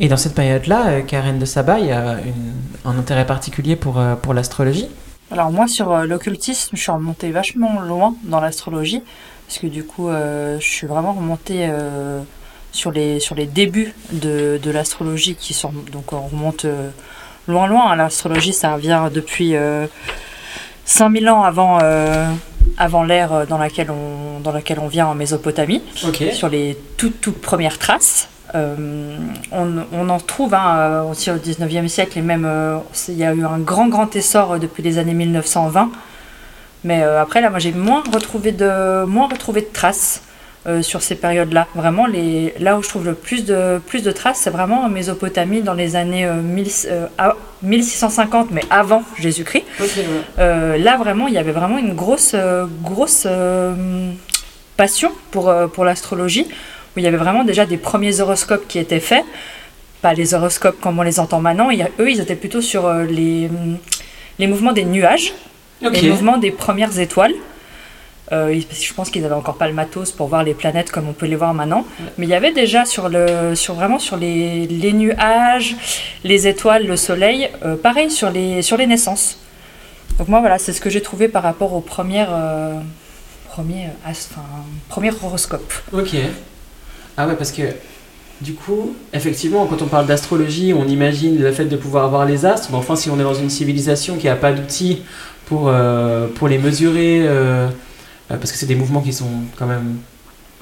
Et 0.01 0.09
dans 0.09 0.17
cette 0.17 0.35
période-là, 0.35 1.03
Karen 1.03 1.39
de 1.39 1.45
Saba, 1.45 1.79
il 1.79 1.87
y 1.87 1.93
a 1.93 2.17
un 2.85 2.99
intérêt 2.99 3.25
particulier 3.25 3.77
pour, 3.77 4.03
pour 4.23 4.35
l'astrologie? 4.35 4.89
Alors 5.31 5.53
moi, 5.53 5.69
sur 5.69 5.97
l'occultisme, 6.07 6.77
je 6.77 6.83
suis 6.83 6.91
remontée 6.91 7.31
vachement 7.31 7.81
loin 7.83 8.17
dans 8.25 8.41
l'astrologie, 8.41 9.03
parce 9.47 9.61
que 9.61 9.69
du 9.69 9.85
coup, 9.85 10.09
je 10.11 10.59
suis 10.61 10.89
vraiment 10.89 11.13
remontée 11.13 11.71
sur 12.73 12.91
les, 12.91 13.21
sur 13.21 13.35
les 13.35 13.47
débuts 13.47 13.95
de, 14.13 14.59
de 14.63 14.71
l'astrologie 14.71 15.35
qui 15.35 15.55
sont 15.55 15.73
donc 15.93 16.13
on 16.13 16.21
remonte 16.21 16.65
euh, 16.65 16.91
loin 17.47 17.67
loin. 17.67 17.91
Hein. 17.91 17.97
L'astrologie 17.97 18.53
ça 18.53 18.77
vient 18.77 19.11
depuis 19.11 19.55
5000 20.85 21.27
euh, 21.27 21.33
ans 21.33 21.43
avant, 21.43 21.79
euh, 21.83 22.27
avant 22.77 23.05
l'ère 23.05 23.47
dans 23.47 23.59
laquelle, 23.59 23.91
on, 23.91 24.41
dans 24.41 24.53
laquelle 24.53 24.79
on 24.79 24.89
vient 24.89 25.07
en 25.07 25.15
Mésopotamie, 25.15 25.83
sur 26.33 26.49
les 26.49 26.77
toutes, 26.97 27.21
toutes 27.21 27.41
premières 27.41 27.79
traces. 27.79 28.29
on, 28.55 29.17
on, 29.93 30.09
en 30.09 30.21
trouve 30.21 30.55
hein, 30.55 31.05
aussi 31.11 31.31
au 31.31 31.37
19e 31.37 31.89
siècle 31.89 32.19
et 32.19 32.23
même 32.23 32.49
il 33.09 33.15
y 33.15 33.25
a 33.25 33.33
eu 33.35 33.45
un 33.45 33.59
grand 33.59 33.89
grand 33.89 34.15
essor 34.15 34.59
depuis 34.59 34.83
les 34.83 34.99
années 34.99 35.15
1920. 35.15 35.91
Mais 36.85 37.03
après 37.03 37.41
là 37.41 37.51
moi 37.51 37.59
j'ai 37.59 37.73
moins 37.73 38.03
retrouvé 38.13 38.53
de, 38.53 39.05
moins 39.05 39.29
retrouvé 39.29 39.63
de 39.63 39.69
traces. 39.73 40.23
Euh, 40.67 40.83
sur 40.83 41.03
ces 41.03 41.15
périodes-là. 41.15 41.69
Vraiment, 41.77 42.07
les, 42.07 42.53
là 42.59 42.77
où 42.77 42.83
je 42.83 42.89
trouve 42.89 43.07
le 43.07 43.15
plus 43.15 43.45
de, 43.45 43.81
plus 43.87 44.03
de 44.03 44.11
traces, 44.11 44.41
c'est 44.43 44.51
vraiment 44.51 44.83
en 44.83 44.89
Mésopotamie 44.89 45.63
dans 45.63 45.73
les 45.73 45.95
années 45.95 46.29
1650, 47.63 48.47
euh, 48.47 48.49
mais 48.51 48.63
avant 48.69 49.05
Jésus-Christ. 49.21 49.63
Euh, 50.41 50.77
là, 50.77 50.97
vraiment, 50.97 51.29
il 51.29 51.35
y 51.35 51.39
avait 51.39 51.53
vraiment 51.53 51.79
une 51.79 51.95
grosse, 51.95 52.35
grosse 52.83 53.27
passion 54.77 55.13
pour, 55.31 55.55
pour 55.73 55.85
l'astrologie, 55.85 56.47
où 56.51 56.99
il 56.99 57.05
y 57.05 57.07
avait 57.07 57.17
vraiment 57.17 57.45
déjà 57.45 57.65
des 57.65 57.77
premiers 57.77 58.21
horoscopes 58.21 58.67
qui 58.67 58.81
étaient 58.81 59.01
faits. 59.01 59.25
Pas 60.03 60.13
les 60.13 60.35
horoscopes 60.35 60.81
comme 60.81 60.99
on 60.99 61.03
les 61.03 61.21
entend 61.21 61.41
maintenant. 61.41 61.71
Il 61.71 61.89
eux, 62.01 62.11
ils 62.11 62.21
étaient 62.21 62.35
plutôt 62.35 62.61
sur 62.61 62.93
les, 62.93 63.49
les 64.41 64.47
mouvements 64.49 64.73
des 64.73 64.85
nuages, 64.85 65.33
les 65.81 66.11
mouvements 66.11 66.37
des 66.37 66.51
premières 66.51 66.99
étoiles. 66.99 67.35
Euh, 68.31 68.61
je 68.71 68.93
pense 68.95 69.11
qu'ils 69.11 69.23
n'avaient 69.23 69.35
encore 69.35 69.57
pas 69.57 69.69
le 69.69 69.75
matos 69.75 70.13
pour 70.13 70.29
voir 70.29 70.45
les 70.45 70.55
planètes 70.55 70.91
comme 70.91 71.09
on 71.09 71.13
peut 71.13 71.27
les 71.27 71.37
voir 71.37 71.55
maintenant. 71.55 71.87
Mais 72.19 72.27
il 72.27 72.29
y 72.29 72.35
avait 72.35 72.53
déjà 72.53 72.85
sur 72.85 73.09
le, 73.09 73.55
sur 73.55 73.75
vraiment 73.75 73.99
sur 73.99 74.17
les, 74.17 74.67
les 74.67 74.93
nuages, 74.93 75.77
les 76.25 76.47
étoiles, 76.47 76.87
le 76.87 76.97
soleil, 76.97 77.49
euh, 77.65 77.77
pareil 77.77 78.11
sur 78.11 78.31
les, 78.31 78.63
sur 78.63 78.77
les 78.77 78.87
naissances. 78.87 79.39
Donc 80.19 80.29
moi 80.29 80.41
voilà, 80.41 80.59
c'est 80.59 80.73
ce 80.73 80.81
que 80.81 80.91
j'ai 80.91 81.01
trouvé 81.01 81.29
par 81.29 81.43
rapport 81.43 81.73
au 81.73 81.81
premier, 81.81 82.27
euh, 82.29 82.75
premier, 83.47 83.87
enfin, 84.05 84.43
premier 84.89 85.11
horoscope. 85.23 85.73
Ok. 85.93 86.17
Ah 87.17 87.27
ouais, 87.27 87.35
parce 87.35 87.51
que 87.53 87.63
du 88.41 88.55
coup, 88.55 88.95
effectivement, 89.13 89.67
quand 89.67 89.83
on 89.83 89.87
parle 89.87 90.07
d'astrologie, 90.07 90.73
on 90.75 90.87
imagine 90.87 91.41
le 91.41 91.51
fait 91.51 91.65
de 91.65 91.77
pouvoir 91.77 92.09
voir 92.09 92.25
les 92.27 92.45
astres. 92.47 92.69
Mais 92.71 92.77
enfin, 92.77 92.95
si 92.95 93.11
on 93.11 93.19
est 93.19 93.25
dans 93.25 93.35
une 93.35 93.51
civilisation 93.51 94.17
qui 94.17 94.27
n'a 94.27 94.37
pas 94.37 94.53
d'outils 94.53 95.03
pour, 95.47 95.73
pour 96.35 96.47
les 96.47 96.59
mesurer 96.59 97.23
euh, 97.27 97.69
parce 98.37 98.53
que 98.53 98.59
c'est 98.59 98.67
des 98.67 98.75
mouvements 98.75 99.01
qui 99.01 99.13
sont 99.13 99.31
quand 99.57 99.67
même 99.67 99.99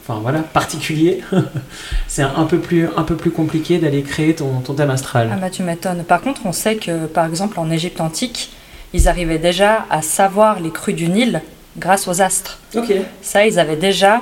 enfin 0.09 0.21
voilà, 0.21 0.39
particuliers, 0.41 1.21
c'est 2.07 2.23
un 2.23 2.45
peu 2.45 2.59
plus, 2.59 2.89
un 2.97 3.03
peu 3.03 3.17
plus 3.17 3.33
compliqué 3.33 3.79
d'aller 3.79 4.03
créer 4.03 4.35
ton, 4.37 4.61
ton, 4.61 4.75
thème 4.75 4.91
astral. 4.91 5.31
Ah 5.33 5.37
bah 5.37 5.51
tu 5.51 5.65
m'étonnes. 5.65 6.05
Par 6.05 6.21
contre, 6.21 6.43
on 6.45 6.53
sait 6.53 6.77
que 6.77 7.07
par 7.07 7.27
exemple 7.27 7.59
en 7.59 7.71
Égypte 7.71 8.01
antique, 8.01 8.53
ils 8.93 9.09
arrivaient 9.09 9.41
déjà 9.41 9.85
à 9.91 10.03
savoir 10.03 10.61
les 10.61 10.71
crues 10.71 10.93
du 10.93 11.09
Nil 11.09 11.43
grâce 11.77 12.07
aux 12.07 12.23
astres. 12.23 12.61
Ok. 12.75 12.93
Ça, 13.21 13.47
ils 13.47 13.59
avaient 13.59 13.77
déjà 13.77 14.21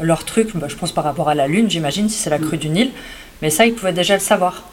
leur 0.00 0.24
truc, 0.24 0.56
bah, 0.56 0.66
je 0.68 0.74
pense 0.74 0.92
par 0.92 1.04
rapport 1.04 1.28
à 1.28 1.34
la 1.34 1.46
Lune, 1.46 1.70
j'imagine, 1.70 2.08
si 2.08 2.18
c'est 2.18 2.30
la 2.30 2.38
crue 2.38 2.58
du 2.58 2.68
Nil, 2.68 2.90
mais 3.42 3.50
ça, 3.50 3.64
ils 3.64 3.74
pouvaient 3.74 3.92
déjà 3.92 4.14
le 4.14 4.20
savoir. 4.20 4.64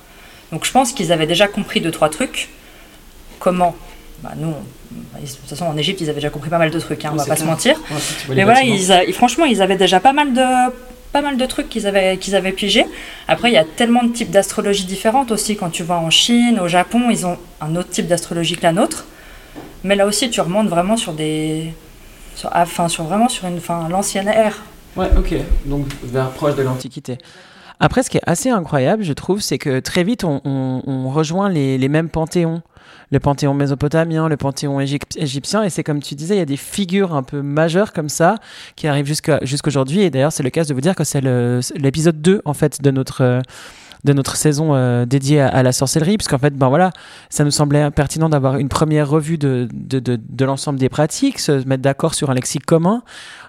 Donc 0.51 0.65
je 0.65 0.71
pense 0.71 0.93
qu'ils 0.93 1.11
avaient 1.11 1.27
déjà 1.27 1.47
compris 1.47 1.79
deux, 1.79 1.91
trois 1.91 2.09
trucs. 2.09 2.49
Comment 3.39 3.75
bah, 4.21 4.31
nous, 4.37 4.49
de 4.51 5.27
toute 5.27 5.49
façon, 5.49 5.65
en 5.65 5.77
Égypte, 5.77 6.01
ils 6.01 6.09
avaient 6.09 6.15
déjà 6.15 6.29
compris 6.29 6.49
pas 6.49 6.57
mal 6.57 6.71
de 6.71 6.79
trucs, 6.79 7.03
hein, 7.03 7.11
on 7.13 7.17
va 7.17 7.25
pas 7.25 7.35
se 7.35 7.43
mentir. 7.43 7.79
Mais 8.29 8.43
voilà, 8.43 8.61
ils, 8.63 9.13
franchement, 9.13 9.45
ils 9.45 9.61
avaient 9.61 9.75
déjà 9.75 9.99
pas 9.99 10.13
mal 10.13 10.33
de, 10.33 10.71
pas 11.11 11.21
mal 11.21 11.37
de 11.37 11.45
trucs 11.45 11.69
qu'ils 11.69 11.87
avaient, 11.87 12.17
qu'ils 12.17 12.35
avaient 12.35 12.51
pigés. 12.51 12.85
Après, 13.27 13.49
il 13.49 13.53
y 13.53 13.57
a 13.57 13.63
tellement 13.63 14.03
de 14.03 14.11
types 14.11 14.31
d'astrologie 14.31 14.85
différentes 14.85 15.31
aussi. 15.31 15.55
Quand 15.55 15.69
tu 15.69 15.83
vas 15.83 15.97
en 15.97 16.09
Chine, 16.09 16.59
au 16.59 16.67
Japon, 16.67 17.09
ils 17.09 17.25
ont 17.25 17.37
un 17.61 17.75
autre 17.75 17.89
type 17.89 18.07
d'astrologie 18.07 18.55
que 18.57 18.63
la 18.63 18.71
nôtre. 18.71 19.05
Mais 19.83 19.95
là 19.95 20.05
aussi, 20.05 20.29
tu 20.29 20.41
remontes 20.41 20.67
vraiment 20.67 20.97
sur 20.97 21.13
des. 21.13 21.73
Sur, 22.35 22.49
ah, 22.51 22.63
enfin, 22.63 22.87
sur 22.87 23.03
vraiment 23.03 23.29
sur 23.29 23.47
une, 23.47 23.59
fin, 23.59 23.87
l'ancienne 23.89 24.27
ère. 24.27 24.63
Ouais, 24.95 25.09
ok. 25.17 25.35
Donc 25.65 25.85
vers 26.03 26.31
proche 26.31 26.55
de 26.55 26.63
l'Antiquité. 26.63 27.17
Après, 27.83 28.01
ce 28.01 28.09
qui 28.09 28.15
est 28.15 28.23
assez 28.25 28.49
incroyable, 28.49 29.03
je 29.03 29.11
trouve, 29.11 29.41
c'est 29.41 29.57
que 29.57 29.81
très 29.81 30.05
vite, 30.05 30.23
on, 30.23 31.09
rejoint 31.09 31.49
les, 31.49 31.89
mêmes 31.89 32.07
panthéons 32.07 32.61
le 33.11 33.19
panthéon 33.19 33.53
mésopotamien, 33.53 34.29
le 34.29 34.37
panthéon 34.37 34.79
égyptien. 34.79 35.63
Et 35.63 35.69
c'est 35.69 35.83
comme 35.83 36.01
tu 36.01 36.15
disais, 36.15 36.35
il 36.35 36.37
y 36.37 36.41
a 36.41 36.45
des 36.45 36.55
figures 36.55 37.13
un 37.13 37.23
peu 37.23 37.41
majeures 37.41 37.91
comme 37.91 38.07
ça 38.07 38.35
qui 38.77 38.87
arrivent 38.87 39.05
jusqu'à 39.05 39.39
jusqu'aujourd'hui. 39.41 39.99
Et 39.99 40.09
d'ailleurs, 40.09 40.31
c'est 40.31 40.43
le 40.43 40.49
cas 40.49 40.63
de 40.63 40.73
vous 40.73 40.79
dire 40.79 40.95
que 40.95 41.03
c'est 41.03 41.19
l'épisode 41.75 42.21
2 42.21 42.41
en 42.45 42.53
fait 42.53 42.81
de 42.81 42.89
notre 42.89 43.41
de 44.03 44.13
notre 44.13 44.35
saison 44.35 44.75
euh, 44.75 45.05
dédiée 45.05 45.41
à, 45.41 45.63
la 45.63 45.71
sorcellerie, 45.71 46.17
puisqu'en 46.17 46.37
fait, 46.37 46.55
ben 46.55 46.67
voilà, 46.69 46.91
ça 47.29 47.43
nous 47.43 47.51
semblait 47.51 47.89
pertinent 47.91 48.29
d'avoir 48.29 48.57
une 48.57 48.69
première 48.69 49.09
revue 49.09 49.37
de, 49.37 49.67
de, 49.71 49.99
de, 49.99 50.45
l'ensemble 50.45 50.79
des 50.79 50.89
pratiques, 50.89 51.39
se 51.39 51.65
mettre 51.67 51.83
d'accord 51.83 52.13
sur 52.13 52.29
un 52.29 52.33
lexique 52.33 52.65
commun 52.65 53.03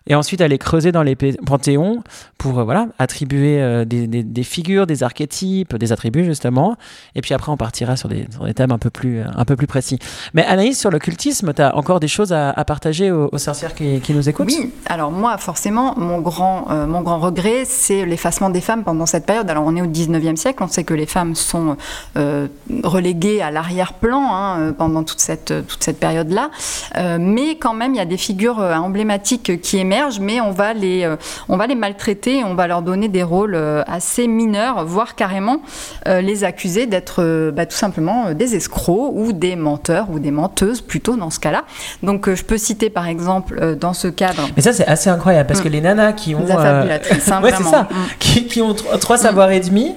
et 0.07 0.15
ensuite 0.15 0.41
aller 0.41 0.59
creuser 0.59 0.93
dans 0.93 1.03
les 1.03 1.17
panthéons 1.17 2.03
pour 2.37 2.59
euh, 2.59 2.65
voilà 2.65 2.89
attribuer 2.99 3.61
euh, 3.61 3.85
des, 3.85 4.07
des, 4.07 4.43
figures, 4.43 4.87
des 4.87 5.03
archétypes, 5.03 5.77
des 5.77 5.93
attributs 5.93 6.25
justement, 6.25 6.77
et 7.15 7.21
puis 7.21 7.35
après 7.35 7.51
on 7.51 7.57
partira 7.57 7.97
sur 7.97 8.09
des, 8.09 8.27
sur 8.31 8.45
des 8.45 8.55
thèmes 8.55 8.73
un 8.73 8.79
peu 8.79 8.91
plus 8.91 9.23
un 9.23 9.45
peu 9.45 9.57
plus 9.57 9.67
précis. 9.67 9.99
Mais 10.35 10.45
Anaïs, 10.45 10.79
sur 10.79 10.91
l'occultisme, 10.91 11.53
tu 11.55 11.63
as 11.63 11.75
encore 11.77 12.01
des 12.01 12.09
choses 12.09 12.33
à, 12.33 12.53
partager 12.65 13.11
aux, 13.11 13.37
sorcières 13.39 13.75
qui, 13.75 14.01
qui, 14.01 14.15
nous 14.15 14.29
écoutent? 14.29 14.47
Oui, 14.47 14.73
alors 14.87 15.11
moi 15.11 15.37
forcément, 15.39 15.95
mon 15.97 16.21
grand, 16.21 16.69
mon 16.87 17.03
grand 17.03 17.19
regret, 17.19 17.65
c'est 17.65 18.07
l'effacement 18.07 18.51
des 18.51 18.61
femmes 18.61 18.85
pendant 18.85 19.07
cette 19.07 19.27
période. 19.27 19.49
Alors 19.51 19.65
on 19.67 19.75
est 19.77 19.83
au 19.83 19.87
19e 19.87 20.37
siècle, 20.37 20.44
on 20.61 20.69
sait 20.69 20.85
que 20.85 20.95
les 20.95 21.07
femmes 21.07 21.35
sont 21.35 21.77
euh, 22.17 22.49
reléguées 22.83 23.43
à 23.43 23.51
l'arrière-plan 23.51 24.23
hein, 24.33 24.73
pendant 24.77 25.03
toute 25.03 25.21
cette, 25.21 25.53
toute 25.67 25.83
cette 25.83 25.99
période-là, 25.99 26.51
euh, 26.97 27.19
mais 27.21 27.57
quand 27.57 27.75
même 27.75 27.95
il 27.95 27.99
y 27.99 28.01
a 28.01 28.05
des 28.05 28.17
figures 28.17 28.59
emblématiques 28.59 29.61
qui 29.61 29.79
émergent 29.79 30.21
mais 30.21 30.41
on 30.41 30.51
va 30.51 30.73
les, 30.73 31.05
euh, 31.05 31.17
on 31.49 31.57
va 31.57 31.67
les 31.67 31.75
maltraiter, 31.75 32.43
on 32.45 32.55
va 32.55 32.67
leur 32.67 32.83
donner 32.83 33.09
des 33.09 33.23
rôles 33.23 33.55
euh, 33.55 33.83
assez 33.87 34.27
mineurs, 34.27 34.85
voire 34.85 35.15
carrément 35.15 35.63
euh, 36.09 36.21
les 36.21 36.45
accuser 36.45 36.87
d'être 36.87 37.51
bah, 37.51 37.67
tout 37.67 37.77
simplement 37.77 38.33
des 38.33 38.55
escrocs 38.57 39.13
ou 39.15 39.33
des 39.33 39.57
menteurs 39.57 40.11
ou 40.11 40.19
des 40.19 40.31
menteuses 40.31 40.81
plutôt 40.81 41.17
dans 41.17 41.31
ce 41.31 41.41
cas-là. 41.41 41.65
Donc 42.03 42.33
je 42.33 42.45
peux 42.45 42.59
citer 42.59 42.91
par 42.91 43.07
exemple 43.07 43.77
dans 43.77 43.93
ce 43.93 44.09
cadre. 44.09 44.49
Mais 44.57 44.63
ça 44.63 44.73
c'est 44.73 44.87
assez 44.87 45.11
incroyable 45.11 45.47
parce 45.47 45.61
que 45.61 45.69
mm. 45.69 45.73
les 45.73 45.81
nanas 45.81 46.13
qui 46.13 46.35
ont, 46.35 46.41
des 46.41 46.53
hein, 46.53 47.01
ça, 47.21 47.41
mm. 47.41 47.87
qui, 48.19 48.47
qui, 48.47 48.63
ont 48.63 48.75
trois 48.75 49.19
savoirs 49.19 49.51
et 49.51 49.61
demi. 49.61 49.95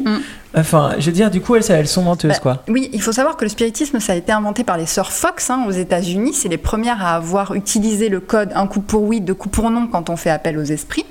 Enfin, 0.58 0.96
je 0.98 1.06
veux 1.06 1.12
dire, 1.12 1.30
du 1.30 1.40
coup, 1.40 1.56
elles, 1.56 1.64
elles 1.70 1.88
sont 1.88 2.02
menteuses, 2.02 2.32
bah, 2.32 2.40
quoi. 2.42 2.64
Oui, 2.68 2.90
il 2.92 3.02
faut 3.02 3.12
savoir 3.12 3.38
que 3.38 3.46
le 3.46 3.50
spiritisme, 3.50 4.00
ça 4.00 4.14
a 4.14 4.16
été 4.16 4.32
inventé 4.32 4.64
par 4.64 4.78
les 4.78 4.88
sœurs 4.88 5.12
Fox 5.12 5.50
hein, 5.50 5.66
aux 5.68 5.72
États-Unis. 5.72 6.34
C'est 6.34 6.50
les 6.50 6.58
premières 6.58 7.06
à 7.06 7.16
avoir 7.16 7.54
utilisé 7.54 8.10
le 8.10 8.20
code 8.20 8.50
un 8.56 8.66
coup 8.66 8.82
pour 8.82 9.04
oui, 9.04 9.22
deux 9.22 9.36
coups 9.36 9.54
pour 9.54 9.70
non 9.70 9.88
quand 9.88 10.10
on 10.10 10.16
fait 10.16 10.32
appel 10.32 10.58
aux 10.58 10.64
esprits. 10.64 11.06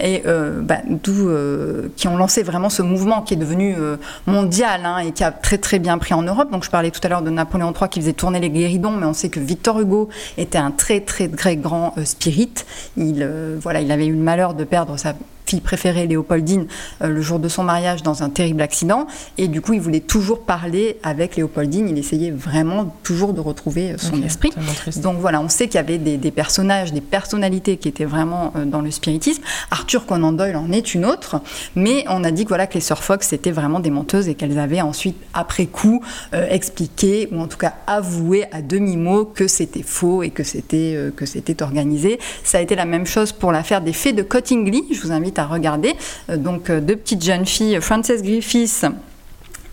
Et 0.00 0.22
euh, 0.26 0.60
bah, 0.60 0.78
d'où 0.88 1.28
euh, 1.28 1.88
qui 1.96 2.08
ont 2.08 2.16
lancé 2.16 2.42
vraiment 2.42 2.70
ce 2.70 2.82
mouvement 2.82 3.22
qui 3.22 3.34
est 3.34 3.38
devenu 3.38 3.74
euh, 3.78 3.96
mondial 4.26 4.80
hein, 4.84 4.98
et 4.98 5.12
qui 5.12 5.22
a 5.22 5.30
très 5.30 5.58
très 5.58 5.78
bien 5.78 5.96
pris 5.98 6.14
en 6.14 6.22
Europe. 6.22 6.50
Donc, 6.50 6.64
je 6.64 6.70
parlais 6.70 6.90
tout 6.90 7.00
à 7.04 7.08
l'heure 7.08 7.22
de 7.22 7.30
Napoléon 7.30 7.72
III 7.78 7.88
qui 7.88 8.00
faisait 8.00 8.12
tourner 8.12 8.40
les 8.40 8.50
guéridons, 8.50 8.92
mais 8.92 9.06
on 9.06 9.14
sait 9.14 9.28
que 9.28 9.40
Victor 9.40 9.78
Hugo 9.80 10.08
était 10.36 10.58
un 10.58 10.72
très 10.72 11.00
très 11.00 11.28
très 11.28 11.56
grand 11.56 11.94
spirit. 12.04 12.52
Il 12.96 13.28
voilà, 13.60 13.80
il 13.80 13.92
avait 13.92 14.06
eu 14.06 14.12
le 14.12 14.22
malheur 14.22 14.54
de 14.54 14.64
perdre 14.64 14.96
sa 14.96 15.14
fille 15.48 15.60
préférée, 15.60 16.06
Léopoldine, 16.06 16.66
euh, 17.02 17.08
le 17.08 17.22
jour 17.22 17.38
de 17.38 17.48
son 17.48 17.64
mariage 17.64 18.02
dans 18.02 18.22
un 18.22 18.28
terrible 18.28 18.60
accident. 18.60 19.06
Et 19.38 19.48
du 19.48 19.60
coup, 19.60 19.72
il 19.72 19.80
voulait 19.80 20.00
toujours 20.00 20.40
parler 20.40 20.98
avec 21.02 21.36
Léopoldine. 21.36 21.88
Il 21.88 21.98
essayait 21.98 22.30
vraiment 22.30 22.94
toujours 23.02 23.32
de 23.32 23.40
retrouver 23.40 23.92
euh, 23.92 23.98
son 23.98 24.22
esprit. 24.22 24.50
Donc 24.96 25.16
voilà, 25.18 25.40
on 25.40 25.48
sait 25.48 25.66
qu'il 25.66 25.76
y 25.76 25.78
avait 25.78 25.98
des, 25.98 26.30
personnages, 26.30 26.92
des 26.92 27.00
personnalités 27.00 27.78
qui 27.78 27.88
étaient 27.88 28.04
vraiment 28.04 28.52
euh, 28.56 28.64
dans 28.64 28.82
le 28.82 28.90
spiritisme. 28.90 29.42
Arthur 29.70 30.04
Conan 30.04 30.32
Doyle 30.32 30.56
en 30.56 30.70
est 30.70 30.94
une 30.94 31.06
autre. 31.06 31.40
Mais 31.74 32.04
on 32.08 32.24
a 32.24 32.30
dit 32.30 32.44
que, 32.44 32.48
voilà, 32.48 32.66
que 32.66 32.74
les 32.74 32.80
sœurs 32.80 33.02
Fox 33.02 33.32
étaient 33.32 33.50
vraiment 33.50 33.80
des 33.80 33.90
menteuses 33.90 34.28
et 34.28 34.34
qu'elles 34.34 34.58
avaient 34.58 34.82
ensuite, 34.82 35.16
après 35.32 35.66
coup, 35.66 36.02
expliqué 36.32 37.28
ou 37.32 37.40
en 37.40 37.46
tout 37.46 37.56
cas 37.56 37.74
avoué 37.86 38.44
à 38.52 38.60
demi-mot 38.60 39.24
que 39.24 39.48
c'était 39.48 39.82
faux 39.82 40.22
et 40.22 40.30
que 40.30 40.42
c'était 40.42 40.96
que 41.16 41.26
c'était 41.26 41.62
organisé. 41.62 42.18
Ça 42.44 42.58
a 42.58 42.60
été 42.60 42.74
la 42.74 42.84
même 42.84 43.06
chose 43.06 43.32
pour 43.32 43.52
l'affaire 43.52 43.80
des 43.80 43.92
fées 43.92 44.12
de 44.12 44.22
Cottingley. 44.22 44.82
Je 44.90 45.00
vous 45.00 45.12
invite 45.12 45.37
à 45.38 45.46
regarder. 45.46 45.94
Euh, 46.30 46.36
donc 46.36 46.70
deux 46.70 46.96
petites 46.96 47.24
jeunes 47.24 47.46
filles, 47.46 47.80
Frances 47.80 48.22
Griffiths 48.22 48.86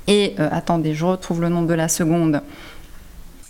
et, 0.08 0.36
attendez, 0.38 0.94
je 0.94 1.04
retrouve 1.04 1.42
le 1.42 1.50
nom 1.50 1.64
de 1.64 1.74
la 1.74 1.88
seconde. 1.88 2.42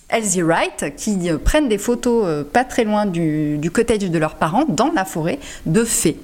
Elsie 0.09 0.43
Wright 0.43 0.93
qui 0.95 1.31
euh, 1.31 1.38
prennent 1.38 1.67
des 1.67 1.79
photos 1.79 2.25
euh, 2.25 2.43
pas 2.43 2.63
très 2.63 2.83
loin 2.83 3.07
du, 3.07 3.59
cottage 3.74 3.97
de 3.97 4.17
leurs 4.19 4.35
parents 4.35 4.65
dans 4.67 4.91
la 4.93 5.03
forêt 5.03 5.39
de 5.65 5.83
fées. 5.83 6.17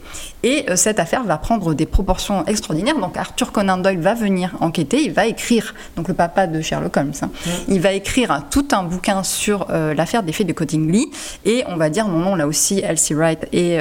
Et 0.43 0.65
euh, 0.69 0.75
cette 0.75 0.99
affaire 0.99 1.23
va 1.23 1.37
prendre 1.37 1.73
des 1.73 1.87
proportions 1.87 2.45
extraordinaires. 2.45 2.99
Donc 2.99 3.17
Arthur 3.17 3.51
Conan 3.51 3.77
Doyle 3.77 3.99
va 3.99 4.13
venir 4.13 4.55
enquêter, 4.59 5.03
il 5.03 5.13
va 5.13 5.25
écrire, 5.25 5.73
donc 5.95 6.07
le 6.07 6.13
papa 6.13 6.45
de 6.45 6.61
Sherlock 6.61 6.95
Holmes, 6.95 7.11
hein, 7.23 7.31
il 7.67 7.81
va 7.81 7.93
écrire 7.93 8.43
tout 8.51 8.67
un 8.71 8.83
bouquin 8.83 9.23
sur 9.23 9.67
l'affaire 9.69 10.23
des 10.23 10.31
fées 10.31 10.43
de 10.43 10.53
Cottingley. 10.53 11.05
Et 11.45 11.63
on 11.67 11.75
va 11.75 11.89
dire 11.89 12.07
non, 12.07 12.19
non, 12.19 12.35
là 12.35 12.47
aussi, 12.47 12.79
Elsie 12.79 13.13
Wright 13.13 13.47
et, 13.51 13.79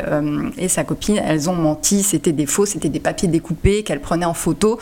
et 0.59 0.69
sa 0.69 0.85
copine, 0.85 1.21
elles 1.25 1.49
ont 1.49 1.55
menti, 1.55 2.03
c'était 2.03 2.33
des 2.33 2.47
faux, 2.47 2.67
c'était 2.67 2.89
des 2.89 3.01
papiers 3.01 3.29
découpés 3.29 3.83
qu'elles 3.83 4.01
prenaient 4.01 4.27
en 4.27 4.35
photo 4.35 4.79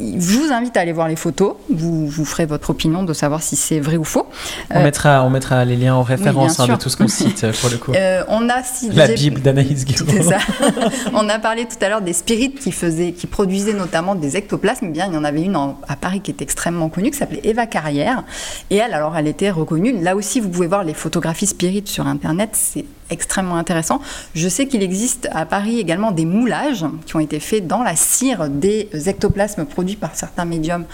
je 0.00 0.38
vous 0.38 0.52
invite 0.52 0.76
à 0.76 0.80
aller 0.80 0.92
voir 0.92 1.08
les 1.08 1.16
photos. 1.16 1.54
Vous, 1.70 2.06
vous 2.06 2.24
ferez 2.24 2.46
votre 2.46 2.70
opinion 2.70 3.02
de 3.02 3.12
savoir 3.12 3.42
si 3.42 3.56
c'est 3.56 3.80
vrai 3.80 3.96
ou 3.96 4.04
faux. 4.04 4.26
On, 4.70 4.78
euh, 4.78 4.82
mettra, 4.82 5.22
on 5.24 5.30
mettra 5.30 5.64
les 5.64 5.76
liens 5.76 5.94
en 5.94 6.02
référence 6.02 6.58
hein, 6.60 6.66
de 6.66 6.76
tout 6.76 6.88
ce 6.88 6.96
qu'on 6.96 7.08
cite 7.08 7.46
pour 7.60 7.70
le 7.70 7.76
coup. 7.76 7.92
Euh, 7.94 8.24
on 8.28 8.48
a 8.48 8.62
la 8.92 9.08
Bible 9.08 9.40
d'Anaïs 9.40 9.84
ça. 10.22 10.38
on 11.14 11.28
a 11.28 11.38
parlé 11.38 11.66
tout 11.66 11.82
à 11.84 11.88
l'heure 11.88 12.00
des 12.00 12.12
spirites 12.12 12.58
qui 12.60 12.72
faisaient, 12.72 13.12
qui 13.12 13.26
produisaient 13.26 13.74
notamment 13.74 14.14
des 14.14 14.36
ectoplasmes. 14.36 14.90
Bien, 14.90 15.06
il 15.06 15.14
y 15.14 15.16
en 15.16 15.24
avait 15.24 15.42
une 15.42 15.56
à 15.56 15.96
Paris 15.96 16.20
qui 16.20 16.30
est 16.30 16.42
extrêmement 16.42 16.88
connue, 16.88 17.10
qui 17.10 17.18
s'appelait 17.18 17.42
Eva 17.44 17.66
Carrière. 17.66 18.24
Et 18.70 18.76
elle, 18.76 18.94
alors, 18.94 19.16
elle 19.16 19.28
était 19.28 19.50
reconnue. 19.50 20.00
Là 20.00 20.16
aussi, 20.16 20.40
vous 20.40 20.48
pouvez 20.48 20.66
voir 20.66 20.84
les 20.84 20.94
photographies 20.94 21.46
spirites 21.46 21.88
sur 21.88 22.06
Internet. 22.06 22.50
C'est 22.52 22.84
extrêmement 23.10 23.56
intéressant. 23.56 24.00
Je 24.34 24.48
sais 24.48 24.66
qu'il 24.66 24.82
existe 24.82 25.28
à 25.32 25.46
Paris 25.46 25.78
également 25.78 26.10
des 26.10 26.24
moulages 26.24 26.86
qui 27.06 27.16
ont 27.16 27.20
été 27.20 27.40
faits 27.40 27.66
dans 27.66 27.82
la 27.82 27.96
cire 27.96 28.48
des 28.48 28.88
ectoplasmes 29.06 29.64
produits 29.64 29.96
par 29.96 30.14
certains 30.14 30.44
médiums 30.44 30.84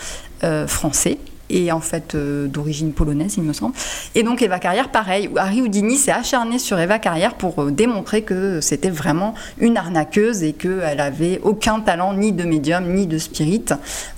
euh, 0.45 0.67
français 0.67 1.19
et 1.51 1.73
en 1.73 1.81
fait 1.81 2.15
euh, 2.15 2.47
d'origine 2.47 2.93
polonaise, 2.93 3.35
il 3.39 3.43
me 3.43 3.55
semble. 3.55 3.75
Et 4.15 4.23
donc 4.23 4.43
Eva 4.43 4.59
Carrière, 4.59 4.91
pareil, 4.91 5.31
Harry 5.37 5.63
Houdini 5.63 5.97
s'est 5.97 6.13
acharné 6.13 6.59
sur 6.59 6.79
Eva 6.79 6.99
Carrière 6.99 7.35
pour 7.35 7.63
euh, 7.63 7.71
démontrer 7.71 8.23
que 8.23 8.61
c'était 8.61 8.91
vraiment 8.91 9.35
une 9.59 9.79
arnaqueuse 9.79 10.43
et 10.43 10.53
qu'elle 10.53 11.01
avait 11.01 11.41
aucun 11.43 11.81
talent 11.81 12.13
ni 12.13 12.33
de 12.33 12.45
médium 12.45 12.93
ni 12.93 13.07
de 13.07 13.17
spirit. 13.17 13.65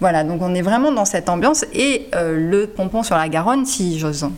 Voilà, 0.00 0.24
donc 0.24 0.42
on 0.42 0.54
est 0.54 0.62
vraiment 0.62 0.90
dans 0.90 1.04
cette 1.04 1.28
ambiance. 1.28 1.64
Et 1.72 2.08
le 2.12 2.66
pompon 2.66 3.02
sur 3.02 3.16
la 3.16 3.28
Garonne, 3.28 3.64
si 3.64 3.98
j'ose 3.98 4.28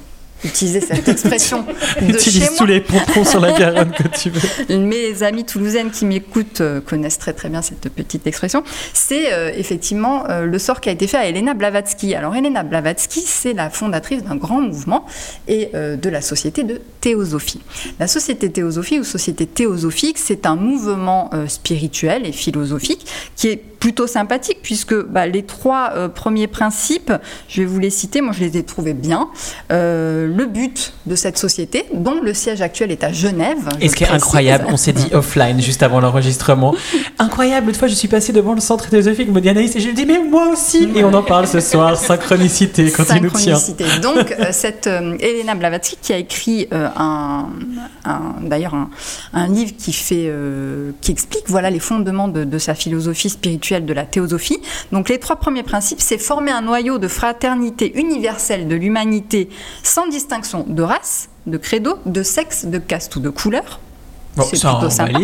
utiliser 0.44 0.80
cette 0.80 1.08
expression 1.08 1.64
de 2.00 2.12
Utilise 2.12 2.56
tous 2.56 2.66
les 2.66 2.80
pompons 2.80 3.24
sur 3.24 3.40
la 3.40 3.52
Garonne 3.52 3.92
que 3.92 4.08
tu 4.08 4.30
veux. 4.30 4.78
Mes 4.78 5.22
amis 5.22 5.44
toulousaines 5.44 5.90
qui 5.90 6.04
m'écoutent 6.04 6.60
euh, 6.60 6.80
connaissent 6.80 7.18
très 7.18 7.32
très 7.32 7.48
bien 7.48 7.62
cette 7.62 7.88
petite 7.88 8.26
expression. 8.26 8.62
C'est 8.92 9.32
euh, 9.32 9.52
effectivement 9.54 10.28
euh, 10.28 10.46
le 10.46 10.58
sort 10.58 10.80
qui 10.80 10.88
a 10.88 10.92
été 10.92 11.06
fait 11.06 11.16
à 11.16 11.26
Elena 11.26 11.54
Blavatsky. 11.54 12.14
Alors 12.14 12.34
Elena 12.34 12.62
Blavatsky, 12.62 13.20
c'est 13.20 13.52
la 13.52 13.70
fondatrice 13.70 14.24
d'un 14.24 14.36
grand 14.36 14.60
mouvement 14.60 15.06
et 15.48 15.70
de 15.72 16.08
la 16.08 16.20
société 16.20 16.64
de 16.64 16.80
théosophie. 17.00 17.60
La 17.98 18.06
société 18.06 18.50
théosophie 18.50 18.98
ou 18.98 19.04
société 19.04 19.46
théosophique, 19.46 20.18
c'est 20.18 20.46
un 20.46 20.56
mouvement 20.56 21.30
spirituel 21.48 22.26
et 22.26 22.32
philosophique 22.32 23.06
qui 23.36 23.48
est 23.48 23.71
plutôt 23.82 24.06
sympathique 24.06 24.58
puisque 24.62 24.94
bah, 24.94 25.26
les 25.26 25.42
trois 25.42 25.90
euh, 25.96 26.08
premiers 26.08 26.46
principes, 26.46 27.12
je 27.48 27.62
vais 27.62 27.66
vous 27.66 27.80
les 27.80 27.90
citer, 27.90 28.20
moi 28.20 28.32
je 28.32 28.38
les 28.38 28.56
ai 28.56 28.62
trouvés 28.62 28.94
bien. 28.94 29.28
Euh, 29.72 30.28
le 30.28 30.46
but 30.46 30.92
de 31.06 31.16
cette 31.16 31.36
société, 31.36 31.86
dont 31.92 32.20
le 32.22 32.32
siège 32.32 32.62
actuel 32.62 32.92
est 32.92 33.02
à 33.02 33.12
Genève. 33.12 33.68
Et 33.80 33.88
ce 33.88 33.96
qui 33.96 34.04
est 34.04 34.08
incroyable, 34.08 34.66
on 34.68 34.76
s'est 34.76 34.92
dit 34.92 35.08
offline 35.12 35.60
juste 35.60 35.82
avant 35.82 35.98
l'enregistrement. 35.98 36.76
incroyable, 37.18 37.70
une 37.70 37.74
fois 37.74 37.88
je 37.88 37.94
suis 37.94 38.06
passée 38.06 38.32
devant 38.32 38.54
le 38.54 38.60
centre 38.60 38.84
philosophique 38.84 39.28
me 39.30 39.40
dit 39.40 39.48
Anaïs, 39.48 39.74
et 39.74 39.80
je 39.80 39.88
lui 39.88 39.94
dis 39.94 40.06
mais 40.06 40.20
moi 40.20 40.46
aussi 40.52 40.88
Et 40.94 41.02
on 41.02 41.12
en 41.12 41.24
parle 41.24 41.48
ce 41.48 41.58
soir, 41.58 41.96
synchronicité, 42.10 42.88
quand 42.88 43.06
il 43.16 43.20
nous 43.20 43.30
tient. 43.30 43.58
Donc 44.00 44.30
euh, 44.30 44.50
cette 44.52 44.86
Elena 44.86 45.56
Blavatsky 45.56 45.98
qui 46.00 46.12
a 46.12 46.18
écrit 46.18 46.68
un, 46.70 47.48
d'ailleurs 48.42 48.76
un, 49.32 49.48
livre 49.48 49.72
qui, 49.76 49.92
fait, 49.92 50.32
qui 51.00 51.10
explique 51.10 51.48
voilà, 51.48 51.68
les 51.68 51.80
fondements 51.80 52.28
de, 52.28 52.44
de 52.44 52.58
sa 52.58 52.76
philosophie 52.76 53.28
spirituelle 53.28 53.71
de 53.80 53.92
la 53.92 54.04
théosophie. 54.04 54.60
Donc 54.92 55.08
les 55.08 55.18
trois 55.18 55.36
premiers 55.36 55.62
principes, 55.62 56.00
c'est 56.00 56.18
former 56.18 56.52
un 56.52 56.62
noyau 56.62 56.98
de 56.98 57.08
fraternité 57.08 57.98
universelle 57.98 58.68
de 58.68 58.74
l'humanité 58.74 59.48
sans 59.82 60.06
distinction 60.06 60.64
de 60.68 60.82
race, 60.82 61.28
de 61.46 61.56
credo, 61.56 61.98
de 62.06 62.22
sexe, 62.22 62.66
de 62.66 62.78
caste 62.78 63.16
ou 63.16 63.20
de 63.20 63.30
couleur. 63.30 63.80
C'est 64.36 64.60
plutôt 64.60 64.90
sympa. 64.90 65.18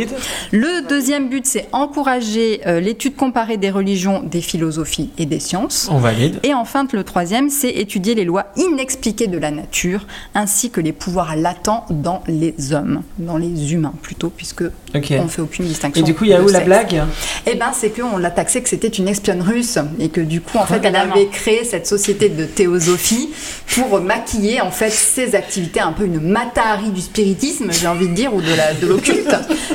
Le 0.53 0.89
deuxième 0.89 1.29
but, 1.29 1.47
c'est 1.47 1.69
encourager 1.73 2.61
euh, 2.67 2.81
l'étude 2.81 3.17
comparée 3.17 3.57
des 3.57 3.71
religions, 3.71 4.23
des 4.23 4.41
philosophies 4.41 5.11
et 5.19 5.27
des 5.27 5.41
sciences. 5.41 5.89
On 5.91 5.99
valide. 5.99 6.41
Et 6.43 6.55
enfin, 6.55 6.87
le 6.93 7.05
troisième, 7.05 7.51
c'est 7.51 7.71
étudier 7.71 8.15
les 8.15 8.25
lois 8.25 8.47
inexpliquées 8.57 9.27
de 9.27 9.39
la 9.39 9.51
nature, 9.51 10.07
ainsi 10.35 10.71
que 10.71 10.81
les 10.81 10.93
pouvoirs 10.93 11.37
latents 11.37 11.87
dans 11.91 12.23
les 12.27 12.73
hommes, 12.73 13.03
dans 13.19 13.37
les 13.37 13.73
humains 13.73 13.95
plutôt, 14.03 14.31
puisque 14.31 14.65
on 14.95 15.01
on 15.19 15.29
fait 15.29 15.43
aucune 15.43 15.67
distinction. 15.67 16.03
Et 16.03 16.05
du 16.05 16.15
coup, 16.15 16.25
il 16.25 16.31
y 16.31 16.35
a 16.35 16.43
où 16.43 16.49
la 16.49 16.61
blague 16.61 17.03
Eh 17.47 17.55
ben, 17.55 17.71
c'est 17.73 17.91
qu'on 17.91 18.17
l'a 18.17 18.31
taxé 18.31 18.63
que 18.63 18.69
c'était 18.69 18.89
une 18.89 19.09
espionne 19.09 19.43
russe 19.43 19.79
et 19.99 20.09
que 20.09 20.21
du 20.21 20.41
coup, 20.41 20.59
en 20.59 20.67
fait, 20.67 20.81
elle 20.85 20.97
avait 20.97 21.27
créé 21.27 21.65
cette 21.65 21.87
société 21.87 22.29
de 22.29 22.45
théosophie 22.45 23.31
pour 23.67 24.01
maquiller 24.01 24.61
en 24.61 24.71
fait 24.71 24.91
ses 24.91 25.35
activités, 25.35 25.81
un 25.81 25.93
peu 25.93 26.05
une 26.05 26.21
matahari 26.21 26.91
du 26.91 27.01
spiritisme, 27.01 27.71
j'ai 27.71 27.87
envie 27.87 28.09
de 28.09 28.15
dire, 28.15 28.35
ou 28.35 28.41
de 28.41 28.55
la 28.55 28.75
de 28.75 28.87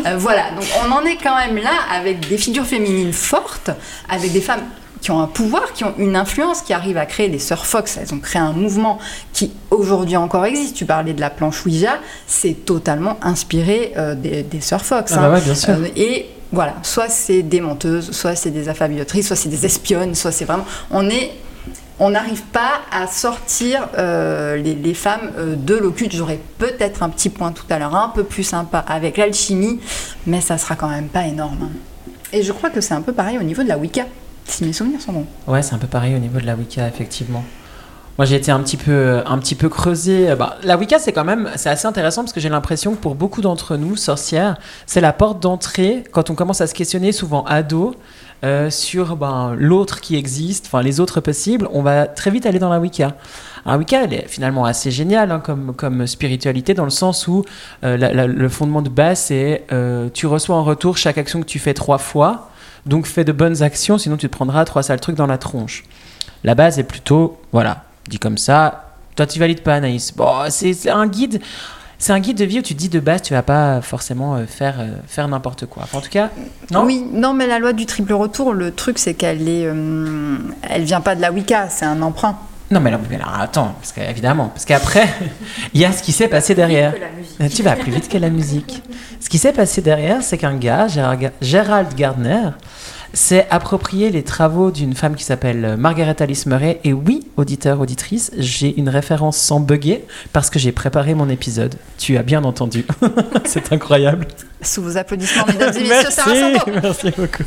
Euh, 0.06 0.18
voilà. 0.18 0.52
Donc, 0.52 0.66
on 0.86 0.92
en 0.92 1.06
est 1.06 1.18
quand 1.18 1.36
même 1.36 1.58
là 1.58 1.72
avec 1.92 2.28
des 2.28 2.38
figures 2.38 2.66
féminines 2.66 3.14
fortes, 3.14 3.72
avec 4.10 4.32
des 4.34 4.42
femmes 4.42 4.62
qui 5.04 5.12
ont 5.12 5.20
un 5.20 5.28
pouvoir, 5.28 5.74
qui 5.74 5.84
ont 5.84 5.94
une 5.98 6.16
influence, 6.16 6.62
qui 6.62 6.74
arrivent 6.74 6.98
à 6.98 7.06
créer 7.06 7.28
les 7.28 7.40
Sœurs 7.40 7.66
Fox. 7.66 7.98
Elles 7.98 8.14
ont 8.14 8.20
créé 8.20 8.42
un 8.42 8.54
mouvement 8.54 9.00
qui 9.34 9.52
aujourd'hui 9.70 10.16
encore 10.16 10.46
existe. 10.46 10.76
Tu 10.76 10.86
parlais 10.86 11.14
de 11.14 11.20
la 11.22 11.30
planche 11.30 11.66
Ouija, 11.66 12.00
c'est 12.26 12.66
totalement 12.66 13.18
inspiré 13.22 13.94
euh, 13.98 14.16
des, 14.16 14.44
des 14.44 14.62
Sœurs 14.62 14.86
Fox. 14.86 15.14
Ah 15.16 15.30
bah 15.30 15.36
hein. 15.36 15.42
bien 15.44 15.56
sûr. 15.56 15.74
Euh, 15.74 15.88
et 15.98 16.28
voilà, 16.54 16.76
soit 16.84 17.10
c'est 17.10 17.44
des 17.44 17.60
menteuses, 17.60 18.12
soit 18.12 18.36
c'est 18.36 18.52
des 18.52 18.70
affabulotrices, 18.70 19.28
soit 19.28 19.36
c'est 19.36 19.50
des 19.50 19.66
espionnes, 19.66 20.16
soit 20.16 20.32
c'est 20.32 20.46
vraiment. 20.46 20.66
On 20.90 21.10
est 21.10 21.32
on 22.00 22.10
n'arrive 22.10 22.42
pas 22.44 22.82
à 22.92 23.08
sortir 23.08 23.88
euh, 23.98 24.58
les, 24.58 24.94
femmes 24.94 25.32
de 25.58 25.76
l'occulte. 25.76 26.14
J'aurais 26.14 26.40
peut-être 26.58 27.04
un 27.04 27.10
petit 27.10 27.30
point 27.30 27.52
tout 27.52 27.66
à 27.70 27.80
l'heure, 27.80 27.96
un 27.96 28.10
peu 28.10 28.24
plus 28.24 28.44
sympa 28.44 28.80
avec 28.80 29.18
l'alchimie, 29.18 29.80
mais 30.26 30.42
ça 30.42 30.58
sera 30.58 30.76
quand 30.76 30.90
même 30.90 31.08
pas 31.08 31.28
énorme. 31.28 31.58
Hein. 31.64 31.70
Et 32.32 32.42
je 32.42 32.52
crois 32.52 32.72
que 32.72 32.82
c'est 32.82 32.96
un 32.96 33.02
peu 33.02 33.14
pareil 33.14 33.38
au 33.38 33.44
niveau 33.44 33.64
de 33.64 33.68
la 33.68 33.78
Wicca. 33.78 34.06
Si 34.46 34.66
mes 34.66 34.74
souvenirs 34.74 35.00
sont 35.02 35.14
bons. 35.14 35.26
Ouais, 35.48 35.62
c'est 35.62 35.76
un 35.76 35.78
peu 35.78 35.88
pareil 35.88 36.16
au 36.16 36.20
niveau 36.20 36.40
de 36.40 36.46
la 36.46 36.56
Wicca, 36.56 36.88
effectivement. 36.88 37.44
Moi, 38.18 38.26
j'ai 38.26 38.36
été 38.36 38.52
un 38.52 38.60
petit 38.60 38.78
peu, 38.78 39.24
un 39.26 39.40
petit 39.40 39.56
peu 39.56 39.70
creusé. 39.70 40.36
Bah, 40.36 40.58
la 40.64 40.78
Wicca, 40.78 41.00
c'est 41.00 41.14
quand 41.14 41.24
même, 41.24 41.50
c'est 41.56 41.70
assez 41.70 41.88
intéressant 41.88 42.22
parce 42.22 42.34
que 42.34 42.40
j'ai 42.40 42.50
l'impression 42.50 42.92
que 42.92 43.02
pour 43.02 43.16
beaucoup 43.16 43.42
d'entre 43.42 43.76
nous, 43.76 43.96
sorcières, 43.96 44.58
c'est 44.86 45.02
la 45.02 45.14
porte 45.14 45.40
d'entrée 45.40 46.04
quand 46.12 46.30
on 46.30 46.36
commence 46.36 46.62
à 46.62 46.68
se 46.68 46.76
questionner, 46.76 47.12
souvent 47.12 47.44
ado, 47.46 47.96
euh, 48.44 48.70
sur 48.70 49.16
ben, 49.16 49.56
l'autre 49.58 50.02
qui 50.02 50.16
existe, 50.16 50.66
enfin 50.68 50.82
les 50.82 51.00
autres 51.00 51.22
possibles. 51.22 51.68
On 51.72 51.82
va 51.82 52.08
très 52.08 52.32
vite 52.32 52.46
aller 52.46 52.60
dans 52.60 52.70
la 52.70 52.80
Wicca. 52.80 53.16
La 53.66 53.78
Wicca, 53.78 54.04
elle 54.04 54.14
est 54.14 54.28
finalement 54.28 54.66
assez 54.66 54.92
géniale 54.92 55.32
hein, 55.32 55.40
comme, 55.40 55.74
comme 55.74 56.06
spiritualité 56.08 56.74
dans 56.74 56.84
le 56.84 56.90
sens 56.90 57.28
où 57.28 57.46
euh, 57.84 57.98
le 58.28 58.50
fondement 58.50 58.82
de 58.82 58.90
base, 58.90 59.20
c'est 59.20 59.64
euh, 59.72 60.10
tu 60.14 60.28
reçois 60.28 60.56
en 60.56 60.64
retour 60.64 60.98
chaque 60.98 61.18
action 61.18 61.40
que 61.40 61.46
tu 61.46 61.60
fais 61.60 61.74
trois 61.74 61.98
fois. 61.98 62.50
Donc 62.86 63.06
fais 63.06 63.24
de 63.24 63.32
bonnes 63.32 63.64
actions, 63.64 63.98
sinon 63.98 64.18
tu 64.18 64.28
te 64.28 64.36
prendras 64.36 64.66
trois 64.66 64.84
sales 64.84 65.00
trucs 65.00 65.16
dans 65.16 65.28
la 65.28 65.38
tronche. 65.38 65.86
La 66.44 66.56
base 66.56 66.80
est 66.80 66.84
plutôt, 66.84 67.40
voilà, 67.54 67.86
dit 68.10 68.20
comme 68.20 68.38
ça. 68.38 68.90
Toi, 69.16 69.28
tu 69.28 69.40
valides 69.40 69.62
pas, 69.62 69.76
Anaïs. 69.76 70.14
Bon, 70.14 70.28
c'est 70.50 70.90
un 70.90 71.08
guide. 71.08 71.40
C'est 72.04 72.12
un 72.12 72.20
guide 72.20 72.38
de 72.38 72.44
vie 72.44 72.60
où 72.60 72.62
tu 72.62 72.74
te 72.76 72.80
dis 72.80 72.90
de 72.90 73.00
base, 73.00 73.22
tu 73.22 73.34
vas 73.34 73.44
pas 73.44 73.80
forcément 73.80 74.36
euh, 74.36 74.46
faire, 74.46 74.82
euh, 74.82 74.88
faire 75.08 75.26
n'importe 75.30 75.68
quoi. 75.68 75.88
en 75.94 76.02
tout 76.02 76.10
cas, 76.10 76.32
non? 76.70 76.84
Oui, 76.84 77.02
non, 77.14 77.34
mais 77.34 77.48
la 77.48 77.60
loi 77.60 77.72
du 77.72 77.86
triple 77.86 78.12
retour, 78.12 78.52
le 78.52 78.72
truc, 78.72 79.00
c'est 79.00 79.14
qu'elle 79.14 79.48
est, 79.48 79.66
euh, 79.66 80.36
elle 80.70 80.84
vient 80.84 81.00
pas 81.00 81.16
de 81.16 81.22
la 81.22 81.32
Wicca, 81.32 81.70
c'est 81.70 81.86
un 81.86 82.02
emprunt. 82.02 82.38
Non, 82.72 82.82
mais, 82.82 82.92
alors, 82.92 83.34
attends, 83.40 83.74
parce 83.80 83.94
évidemment, 84.10 84.50
parce 84.50 84.66
qu'après, 84.66 85.08
il 85.74 85.80
y 85.80 85.86
a 85.86 85.94
ce 85.94 86.04
qui 86.04 86.12
s'est 86.12 86.28
passé 86.28 86.56
derrière. 86.56 86.94
Tu 87.56 87.64
vas 87.64 87.78
plus 87.78 87.94
vite 87.94 88.10
que 88.10 88.18
la 88.18 88.30
musique. 88.30 88.84
Ce 89.22 89.30
qui 89.30 89.38
s'est 89.38 89.54
passé 89.54 89.82
derrière, 89.82 90.24
c'est 90.24 90.38
qu'un 90.38 90.56
gars, 90.56 90.88
Gérald 91.40 91.96
Gardner, 91.96 92.50
s'est 93.14 93.48
approprié 93.52 94.10
les 94.10 94.24
travaux 94.24 94.72
d'une 94.72 94.96
femme 94.96 95.16
qui 95.16 95.24
s'appelle 95.24 95.78
Margaret 95.78 96.22
Alice 96.22 96.46
Murray. 96.46 96.80
Et 96.84 96.94
oui, 96.94 97.28
auditeur, 97.38 97.80
auditrice, 97.80 98.32
j'ai 98.38 98.76
une 98.78 98.90
référence 98.90 99.38
sans 99.38 99.60
bugger 99.60 100.06
parce 100.34 100.50
que 100.50 100.60
j'ai 100.60 100.72
préparé 100.72 101.14
mon 101.14 101.30
épisode. 101.30 101.76
Tu 101.98 102.18
as 102.18 102.24
bien 102.24 102.44
entendu. 102.44 102.86
c'est 103.46 103.72
incroyable. 103.72 104.28
Sous 104.62 104.82
vos 104.82 104.98
applaudissements, 104.98 105.46
mesdames 105.46 105.76
et 105.78 105.82
messieurs, 105.82 106.10
Merci, 106.26 106.72
merci 106.82 107.12
beaucoup. 107.12 107.44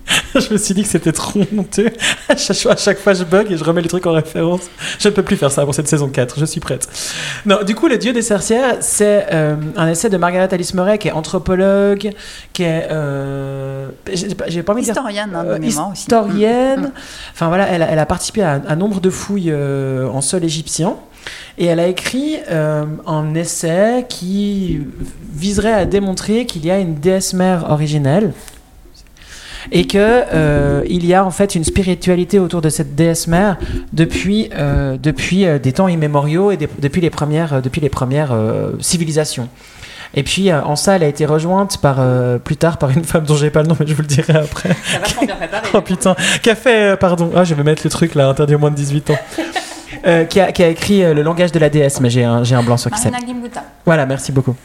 je 0.34 0.52
me 0.52 0.58
suis 0.58 0.74
dit 0.74 0.82
que 0.82 0.88
c'était 0.88 1.12
trop 1.12 1.40
honteux. 1.56 1.90
À 2.28 2.36
chaque, 2.36 2.66
à 2.66 2.76
chaque 2.76 2.98
fois, 2.98 3.14
je 3.14 3.24
bug 3.24 3.50
et 3.52 3.56
je 3.56 3.64
remets 3.64 3.82
les 3.82 3.88
trucs 3.88 4.06
en 4.06 4.12
référence. 4.12 4.62
Je 4.98 5.08
ne 5.08 5.12
peux 5.14 5.22
plus 5.22 5.36
faire 5.36 5.50
ça 5.50 5.64
pour 5.64 5.74
cette 5.74 5.88
saison 5.88 6.08
4. 6.08 6.38
Je 6.38 6.44
suis 6.44 6.60
prête. 6.60 6.88
Non, 7.46 7.62
du 7.64 7.74
coup, 7.74 7.88
Le 7.88 7.98
Dieu 7.98 8.12
des 8.12 8.22
sorcières, 8.22 8.76
c'est 8.80 9.26
euh, 9.32 9.56
un 9.76 9.88
essai 9.88 10.08
de 10.10 10.16
Margaret 10.16 10.48
Alice 10.52 10.74
Murray, 10.74 10.98
qui 10.98 11.08
est 11.08 11.12
anthropologue, 11.12 12.10
qui 12.52 12.62
est. 12.62 12.88
Euh, 12.90 13.88
j'ai 14.12 14.62
pas- 14.62 14.72
envie 14.72 14.82
de 14.82 14.86
dire 14.86 14.94
Historienne 14.94 15.30
hein, 15.34 15.44
de 15.44 15.48
euh, 15.50 15.58
mémoire 15.58 15.92
historienne. 15.94 16.80
Mm. 16.80 16.92
Enfin 17.34 17.48
voilà, 17.48 17.68
elle, 17.68 17.82
a- 17.82 17.90
elle 17.90 17.98
a 17.98 18.06
participé 18.06 18.42
à 18.42 18.60
un 18.66 18.76
nombre 18.76 19.00
de 19.00 19.10
fouilles 19.10 19.52
en 19.54 20.20
sol 20.20 20.44
égyptien. 20.44 20.96
Et 21.58 21.66
elle 21.66 21.78
a 21.78 21.86
écrit 21.86 22.36
euh, 22.50 22.84
un 23.06 23.34
essai 23.34 24.06
qui 24.08 24.80
viserait 25.32 25.72
à 25.72 25.84
démontrer 25.84 26.46
qu'il 26.46 26.64
y 26.66 26.70
a 26.70 26.78
une 26.78 26.94
déesse 26.96 27.32
mère 27.34 27.70
originelle 27.70 28.32
et 29.70 29.86
que 29.86 29.96
euh, 29.98 30.82
il 30.88 31.06
y 31.06 31.14
a 31.14 31.24
en 31.24 31.30
fait 31.30 31.54
une 31.54 31.64
spiritualité 31.64 32.38
autour 32.38 32.60
de 32.62 32.68
cette 32.68 32.94
déesse 32.94 33.26
mère 33.28 33.58
depuis 33.92 34.50
euh, 34.56 34.96
depuis 35.00 35.46
euh, 35.46 35.58
des 35.58 35.72
temps 35.72 35.88
immémoriaux 35.88 36.50
et 36.50 36.56
des- 36.56 36.68
depuis 36.78 37.00
les 37.00 37.10
premières 37.10 37.54
euh, 37.54 37.60
depuis 37.60 37.80
les 37.80 37.88
premières 37.88 38.32
euh, 38.32 38.72
civilisations. 38.80 39.48
Et 40.14 40.22
puis 40.24 40.50
euh, 40.50 40.60
en 40.62 40.76
ça, 40.76 40.96
elle 40.96 41.04
a 41.04 41.06
été 41.06 41.24
rejointe 41.24 41.78
par 41.80 41.96
euh, 41.98 42.38
plus 42.38 42.56
tard 42.56 42.76
par 42.78 42.90
une 42.90 43.04
femme 43.04 43.24
dont 43.24 43.36
j'ai 43.36 43.50
pas 43.50 43.62
le 43.62 43.68
nom, 43.68 43.76
mais 43.78 43.86
je 43.86 43.94
vous 43.94 44.02
le 44.02 44.08
dirai 44.08 44.34
après. 44.34 44.70
Bien 45.26 45.36
préparé. 45.36 45.68
Oh 45.74 45.80
putain, 45.80 46.14
qui 46.42 46.50
a 46.50 46.54
fait, 46.54 46.90
euh, 46.92 46.96
pardon, 46.96 47.30
ah 47.34 47.44
je 47.44 47.54
vais 47.54 47.62
mettre 47.62 47.82
le 47.84 47.90
truc 47.90 48.14
là, 48.14 48.28
interdit 48.28 48.54
aux 48.54 48.58
moins 48.58 48.70
de 48.70 48.76
18 48.76 49.10
ans. 49.10 49.18
Euh, 50.06 50.24
qui, 50.24 50.40
a, 50.40 50.50
qui 50.52 50.62
a 50.64 50.68
écrit 50.68 51.04
euh, 51.04 51.14
le 51.14 51.22
langage 51.22 51.52
de 51.52 51.58
la 51.60 51.68
déesse, 51.70 52.00
mais 52.00 52.10
j'ai 52.10 52.24
un, 52.24 52.42
j'ai 52.44 52.54
un 52.56 52.62
blanc 52.62 52.76
sur 52.76 52.90
qui 52.90 52.98
c'est. 53.00 53.10
Marina 53.10 53.32
Gimbuta. 53.32 53.62
Voilà, 53.86 54.04
merci 54.04 54.32
beaucoup. 54.32 54.56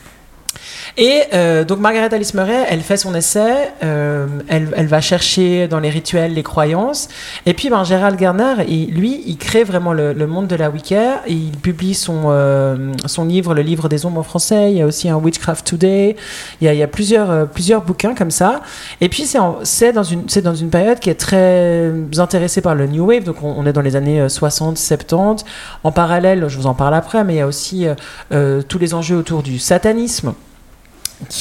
Et 1.00 1.22
euh, 1.36 1.64
donc 1.64 1.78
Margaret 1.80 2.12
Alice 2.12 2.34
Murray, 2.34 2.66
elle 2.70 2.82
fait 2.82 2.98
son 2.98 3.14
essai, 3.14 3.70
euh, 3.84 4.26
elle, 4.48 4.70
elle 4.76 4.88
va 4.88 5.00
chercher 5.00 5.68
dans 5.68 5.80
les 5.80 5.92
rituels 5.92 6.34
les 6.34 6.42
croyances, 6.42 7.08
et 7.46 7.54
puis 7.54 7.70
ben, 7.70 7.84
Gérald 7.84 8.18
Garner, 8.18 8.56
il- 8.68 8.96
lui, 8.96 9.22
il 9.28 9.38
crée 9.38 9.64
vraiment 9.64 9.94
le, 9.94 10.14
le 10.14 10.26
monde 10.26 10.48
de 10.48 10.56
la 10.56 10.72
Wicca, 10.72 11.22
il 11.28 11.52
publie 11.52 11.94
son, 11.94 12.24
euh, 12.30 12.94
son 13.06 13.26
livre, 13.26 13.54
le 13.54 13.62
livre 13.62 13.90
des 13.90 14.08
ombres 14.08 14.22
en 14.22 14.24
français, 14.24 14.72
il 14.72 14.80
y 14.80 14.82
a 14.82 14.88
aussi 14.88 15.08
un 15.08 15.18
Witchcraft 15.18 15.68
Today, 15.68 16.16
il 16.62 16.66
y 16.66 16.68
a, 16.68 16.74
il 16.74 16.80
y 16.80 16.84
a 16.84 16.88
plusieurs, 16.88 17.30
euh, 17.30 17.46
plusieurs 17.46 17.84
bouquins 17.84 18.16
comme 18.16 18.32
ça, 18.32 18.62
et 19.00 19.08
puis 19.08 19.28
c'est 19.28 19.94
dans, 19.94 20.04
une- 20.04 20.28
c'est 20.28 20.42
dans 20.42 20.56
une 20.56 20.72
période 20.72 20.98
qui 21.00 21.12
est 21.12 21.20
très 21.20 21.92
intéressée 22.18 22.62
par 22.62 22.74
le 22.74 22.88
New 22.88 23.06
Wave, 23.06 23.24
donc 23.24 23.44
on, 23.44 23.54
on 23.56 23.68
est 23.68 23.74
dans 23.74 23.82
les 23.82 23.96
années 23.96 24.20
euh, 24.22 24.30
60, 24.30 24.80
70, 24.80 25.46
en 25.84 25.92
parallèle, 25.92 26.46
je 26.48 26.58
vous 26.58 26.66
en 26.66 26.74
parle 26.74 26.96
après, 26.96 27.24
mais 27.24 27.36
il 27.36 27.38
y 27.38 27.42
a 27.42 27.48
aussi 27.48 27.86
euh, 27.88 27.94
euh, 28.32 28.64
tous 28.68 28.80
les 28.80 28.96
enjeux 28.96 29.18
autour 29.18 29.44
du 29.44 29.60
satanisme 29.60 30.34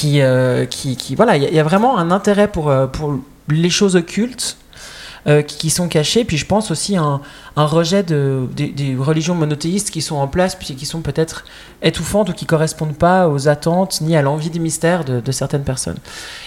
euh, 0.05 0.65
qui, 0.65 0.95
qui- 0.95 1.15
voilà, 1.15 1.37
il 1.37 1.53
y, 1.53 1.59
a- 1.59 1.63
vraiment 1.63 1.97
un 1.97 2.11
intérêt 2.11 2.47
pour, 2.47 2.69
euh, 2.69 2.87
pour 2.87 3.15
les 3.49 3.69
choses 3.69 3.95
occultes 3.95 4.57
euh, 5.27 5.41
qui, 5.41 5.69
sont 5.69 5.87
cachées. 5.87 6.23
Puis 6.23 6.37
je 6.37 6.45
pense 6.45 6.71
aussi 6.71 6.95
un, 6.97 7.21
rejet 7.55 8.01
de, 8.03 8.47
des, 8.55 8.67
des 8.69 8.95
religions 8.95 9.35
monothéistes 9.35 9.91
qui 9.91 10.01
sont 10.01 10.15
en 10.15 10.27
place, 10.27 10.55
puis 10.55 10.75
qui 10.75 10.85
sont 10.85 11.01
peut-être 11.01 11.43
étouffantes 11.81 12.29
ou 12.29 12.33
qui 12.33 12.45
correspondent 12.45 12.95
pas 12.97 13.27
aux 13.27 13.47
attentes 13.47 14.01
ni 14.01 14.15
à 14.15 14.21
l'envie 14.21 14.49
du 14.49 14.59
mystère 14.59 15.03
de, 15.05 15.31
certaines 15.31 15.63
personnes. 15.63 15.97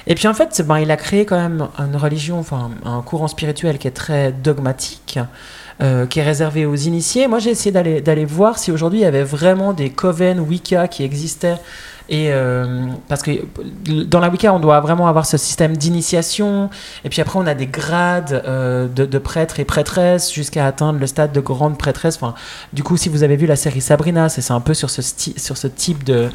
Et 0.07 0.15
puis 0.15 0.27
en 0.29 0.35
fait, 0.35 0.63
ben, 0.67 0.79
il 0.79 0.91
a 0.91 0.97
créé 0.97 1.25
quand 1.25 1.39
même 1.39 1.69
une 1.79 1.97
religion, 1.97 2.39
enfin 2.39 2.71
un 2.85 3.03
courant 3.03 3.29
spirituel 3.29 3.79
qui 3.79 3.87
est 3.87 3.93
très 3.93 4.33
dogmatique. 4.33 5.19
qui 6.11 6.21
est 6.21 6.23
réservé 6.25 6.67
aux 6.67 6.77
initiés. 6.77 7.27
Moi, 7.27 7.39
j'ai 7.39 7.51
essayé 7.51 7.73
d'aller 7.73 8.25
voir 8.27 8.59
si 8.59 8.71
aujourd'hui 8.71 8.99
il 9.01 9.03
y 9.03 9.07
avait 9.07 9.23
vraiment 9.25 9.73
des 9.73 9.89
coven 9.89 10.39
Wicca 10.41 10.89
qui 10.89 11.05
existaient 11.05 11.57
et 12.11 12.33
euh, 12.33 12.89
parce 13.09 13.23
que 13.23 13.31
dans 14.05 14.19
la 14.19 14.29
Wicca, 14.31 14.53
on 14.53 14.59
doit 14.59 14.81
vraiment 14.81 15.07
avoir 15.07 15.27
ce 15.27 15.37
système 15.37 15.77
d'initiation. 15.77 16.69
Et 17.05 17.09
puis 17.09 17.23
après, 17.23 17.39
on 17.39 17.47
a 17.47 17.55
des 17.55 17.69
grades 17.69 18.43
euh, 18.45 18.89
de, 18.89 19.07
de 19.07 19.19
prêtres 19.19 19.61
et 19.61 19.65
prêtresses 19.65 20.33
jusqu'à 20.33 20.67
atteindre 20.67 20.99
le 20.99 21.07
stade 21.07 21.31
de 21.31 21.39
grande 21.39 21.79
prêtresse. 21.79 22.19
Du 22.73 22.83
coup, 22.83 22.97
si 22.97 23.09
vous 23.09 23.23
avez 23.23 23.37
vu 23.37 23.47
la 23.47 23.55
série 23.55 23.81
Sabrina, 23.81 24.29
c'est 24.29 24.51
un 24.51 24.61
peu 24.61 24.75
sur 24.75 24.91
ce, 24.91 25.03
sur 25.03 25.57
ce 25.57 25.69
type 25.69 26.03
de. 26.03 26.29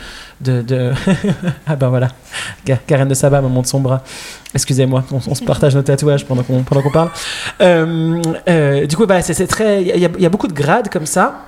ah 1.68 1.76
ben 1.76 1.90
voilà, 1.90 2.08
Karen 2.88 3.10
de 3.10 3.14
Saba 3.14 3.42
me 3.42 3.50
montre 3.50 3.68
son 3.68 3.82
bras. 3.82 4.02
Excusez-moi, 4.54 5.04
on, 5.12 5.36
se 5.36 5.44
partage 5.44 5.76
nos 5.76 5.82
tatouages 5.82 6.26
pendant 6.26 6.44
qu'on 6.44 6.64
qu'on 6.64 6.92
parle. 6.92 7.10
Euh, 7.60 8.86
du 8.86 8.96
coup, 8.96 9.06
voilà, 9.06 9.22
il 9.28 10.22
y 10.22 10.26
a 10.26 10.30
beaucoup 10.30 10.48
de 10.48 10.54
grades 10.54 10.88
comme 10.88 11.06
ça. 11.06 11.42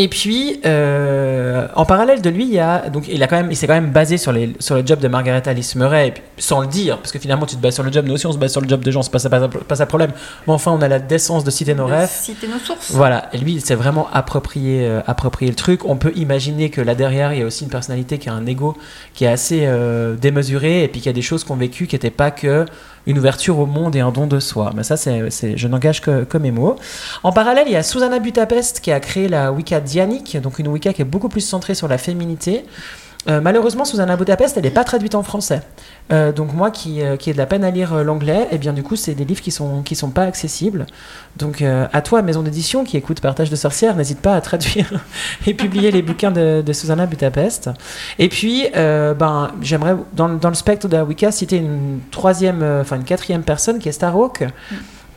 Et 0.00 0.06
puis, 0.06 0.60
euh, 0.64 1.66
en 1.74 1.84
parallèle 1.84 2.22
de 2.22 2.30
lui, 2.30 2.44
il 2.44 2.52
y 2.52 2.60
a 2.60 2.88
donc 2.88 3.08
il 3.08 3.20
a 3.20 3.26
quand 3.26 3.34
même, 3.36 3.50
il 3.50 3.56
s'est 3.56 3.66
quand 3.66 3.74
même 3.74 3.90
basé 3.90 4.16
sur 4.16 4.30
les 4.30 4.54
sur 4.60 4.76
le 4.76 4.86
job 4.86 5.00
de 5.00 5.08
Margaret 5.08 5.42
Alice 5.48 5.74
Murray, 5.74 6.12
puis, 6.14 6.22
sans 6.38 6.60
le 6.60 6.68
dire, 6.68 6.98
parce 6.98 7.10
que 7.10 7.18
finalement 7.18 7.46
tu 7.46 7.56
te 7.56 7.60
bases 7.60 7.74
sur 7.74 7.82
le 7.82 7.90
job. 7.90 8.06
Nous 8.06 8.14
aussi, 8.14 8.26
on 8.28 8.32
se 8.32 8.38
base 8.38 8.52
sur 8.52 8.60
le 8.60 8.68
job 8.68 8.80
de 8.80 8.90
gens, 8.92 9.02
c'est 9.02 9.10
pas 9.10 9.18
ça, 9.18 9.28
pas, 9.28 9.40
ça- 9.40 9.48
pas 9.48 9.74
ça 9.74 9.82
le 9.82 9.88
problème. 9.88 10.12
Mais 10.46 10.52
enfin, 10.52 10.70
on 10.70 10.80
a 10.82 10.86
la 10.88 11.00
décence 11.00 11.42
de 11.42 11.50
citer 11.50 11.74
nos 11.74 11.86
rêves. 11.86 12.08
Citer 12.08 12.46
nos 12.46 12.60
sources. 12.60 12.92
Voilà, 12.92 13.28
et 13.32 13.38
lui, 13.38 13.54
il 13.54 13.60
s'est 13.60 13.74
vraiment 13.74 14.06
approprié, 14.12 14.86
euh, 14.86 15.00
approprié 15.08 15.50
le 15.50 15.56
truc. 15.56 15.84
On 15.84 15.96
peut 15.96 16.12
imaginer 16.14 16.70
que 16.70 16.80
là 16.80 16.94
derrière, 16.94 17.32
il 17.32 17.40
y 17.40 17.42
a 17.42 17.46
aussi 17.46 17.64
une 17.64 17.70
personnalité 17.70 18.18
qui 18.18 18.28
a 18.28 18.34
un 18.34 18.46
ego 18.46 18.76
qui 19.14 19.24
est 19.24 19.28
assez 19.28 19.62
euh, 19.64 20.14
démesuré, 20.14 20.84
et 20.84 20.88
puis 20.88 21.00
qui 21.00 21.08
a 21.08 21.12
des 21.12 21.22
choses 21.22 21.42
qu'on 21.42 21.56
vécu 21.56 21.88
qui 21.88 21.96
n'étaient 21.96 22.10
pas 22.10 22.30
que 22.30 22.66
une 23.08 23.18
ouverture 23.18 23.58
au 23.58 23.66
monde 23.66 23.96
et 23.96 24.00
un 24.00 24.12
don 24.12 24.26
de 24.26 24.38
soi. 24.38 24.70
Mais 24.76 24.84
ça, 24.84 24.98
c'est, 24.98 25.56
je 25.56 25.66
n'engage 25.66 26.02
que, 26.02 26.24
que 26.24 26.36
mes 26.36 26.50
mots. 26.50 26.76
En 27.22 27.32
parallèle, 27.32 27.64
il 27.66 27.72
y 27.72 27.76
a 27.76 27.82
Susanna 27.82 28.18
Budapest 28.18 28.80
qui 28.80 28.92
a 28.92 29.00
créé 29.00 29.28
la 29.28 29.50
Wicca 29.50 29.80
Dianique, 29.80 30.36
donc 30.40 30.58
une 30.58 30.68
Wicca 30.68 30.92
qui 30.92 31.00
est 31.02 31.06
beaucoup 31.06 31.30
plus 31.30 31.40
centrée 31.40 31.74
sur 31.74 31.88
la 31.88 31.96
féminité. 31.96 32.66
Euh, 33.28 33.40
malheureusement, 33.42 33.84
Susanna 33.84 34.16
Budapest, 34.16 34.56
elle 34.56 34.64
n'est 34.64 34.70
pas 34.70 34.84
traduite 34.84 35.14
en 35.14 35.22
français. 35.22 35.62
Euh, 36.12 36.32
donc 36.32 36.54
moi, 36.54 36.70
qui, 36.70 37.02
euh, 37.02 37.16
qui 37.16 37.30
ai 37.30 37.32
de 37.34 37.38
la 37.38 37.46
peine 37.46 37.62
à 37.62 37.70
lire 37.70 38.02
l'anglais, 38.02 38.48
et 38.50 38.58
bien 38.58 38.72
du 38.72 38.82
coup, 38.82 38.96
c'est 38.96 39.14
des 39.14 39.24
livres 39.24 39.42
qui 39.42 39.50
sont 39.50 39.82
qui 39.82 39.94
sont 39.94 40.10
pas 40.10 40.22
accessibles. 40.22 40.86
Donc 41.36 41.62
à 41.62 42.02
toi, 42.02 42.22
maison 42.22 42.42
d'édition 42.42 42.84
qui 42.84 42.96
écoute 42.96 43.20
Partage 43.20 43.50
de 43.50 43.56
sorcières, 43.56 43.96
n'hésite 43.96 44.20
pas 44.20 44.34
à 44.34 44.40
traduire 44.40 44.92
et 45.46 45.54
publier 45.54 45.90
les 45.90 46.02
bouquins 46.02 46.30
de, 46.30 46.62
de 46.64 46.72
Susanna 46.72 47.06
Budapest. 47.06 47.70
Et 48.18 48.28
puis, 48.28 48.66
ben, 48.74 49.50
j'aimerais 49.60 49.96
dans, 50.14 50.28
dans 50.28 50.48
le 50.48 50.54
spectre 50.54 50.88
de 50.88 50.96
la 50.96 51.04
Wicca 51.04 51.30
citer 51.30 51.56
une 51.56 52.00
troisième, 52.10 52.62
enfin 52.80 52.96
une 52.96 53.04
quatrième 53.04 53.42
personne 53.42 53.78
qui 53.78 53.88
est 53.88 53.92
Starhawk. 53.92 54.44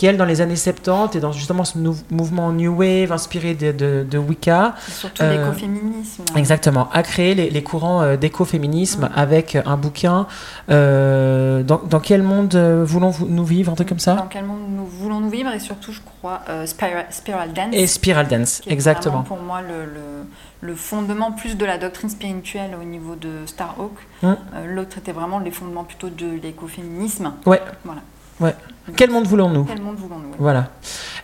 Qui, 0.02 0.08
elle, 0.08 0.18
dans 0.18 0.26
les 0.26 0.42
années 0.42 0.56
70, 0.56 1.16
est 1.16 1.20
dans 1.20 1.32
justement 1.32 1.64
ce 1.64 1.78
mouvement 2.10 2.52
New 2.52 2.74
Wave 2.76 3.12
inspiré 3.12 3.54
de, 3.54 3.72
de, 3.72 4.04
de 4.10 4.18
Wicca. 4.18 4.74
Et 4.88 4.92
Surtout 4.92 5.22
Euh, 5.22 5.38
l'écoféminisme. 5.46 6.24
Exactement, 6.36 6.90
a 6.92 7.04
créé 7.04 7.36
les, 7.36 7.52
les 7.52 7.62
courants 7.62 8.02
euh, 8.02 8.18
d'écoféminisme 8.18 9.04
Mm. 9.06 9.10
avec 9.16 9.56
un 9.64 9.78
bouquin. 9.78 10.26
euh, 10.72 11.62
dans, 11.62 11.80
dans 11.88 12.00
quel 12.00 12.24
monde 12.24 12.56
euh, 12.56 12.84
voulons-nous 12.84 13.46
vivre 13.46 13.72
Un 13.72 13.76
truc 13.76 13.90
comme 13.90 14.00
ça? 14.00 14.16
Dans 14.16 14.26
quel 14.26 14.44
monde 14.46 14.62
nous 14.70 14.88
voulons-nous 14.88 15.30
vivre? 15.30 15.52
Et 15.54 15.60
surtout, 15.60 15.92
je 15.92 16.00
crois, 16.02 16.42
euh, 16.50 16.66
Spiral, 16.66 17.06
Spiral 17.12 17.54
Dance. 17.54 17.74
Et 17.74 17.86
Spiral 17.86 18.28
Dance, 18.28 18.62
exactement. 18.66 19.22
pour 19.22 19.38
moi 19.40 19.62
le, 19.62 19.86
le, 19.86 20.26
le 20.62 20.76
fondement 20.76 21.32
plus 21.32 21.58
de 21.58 21.66
la 21.66 21.78
doctrine 21.78 22.10
spirituelle 22.10 22.72
au 22.82 22.84
niveau 22.84 23.14
de 23.14 23.30
Starhawk. 23.46 23.92
Mm. 24.24 24.28
Euh, 24.28 24.36
L'autre 24.76 24.98
était 24.98 25.12
vraiment 25.12 25.38
les 25.38 25.52
fondements 25.52 25.84
plutôt 25.84 26.10
de 26.10 26.40
l'écoféminisme. 26.42 27.34
Ouais. 27.46 27.62
Voilà. 27.86 28.02
Ouais. 28.40 28.56
Quel 28.96 29.10
monde 29.12 29.26
voulons-nous 29.26 29.63
Quel 29.65 29.82
monde 29.82 29.96
voulons-nous 29.98 30.34
Voilà. 30.39 30.70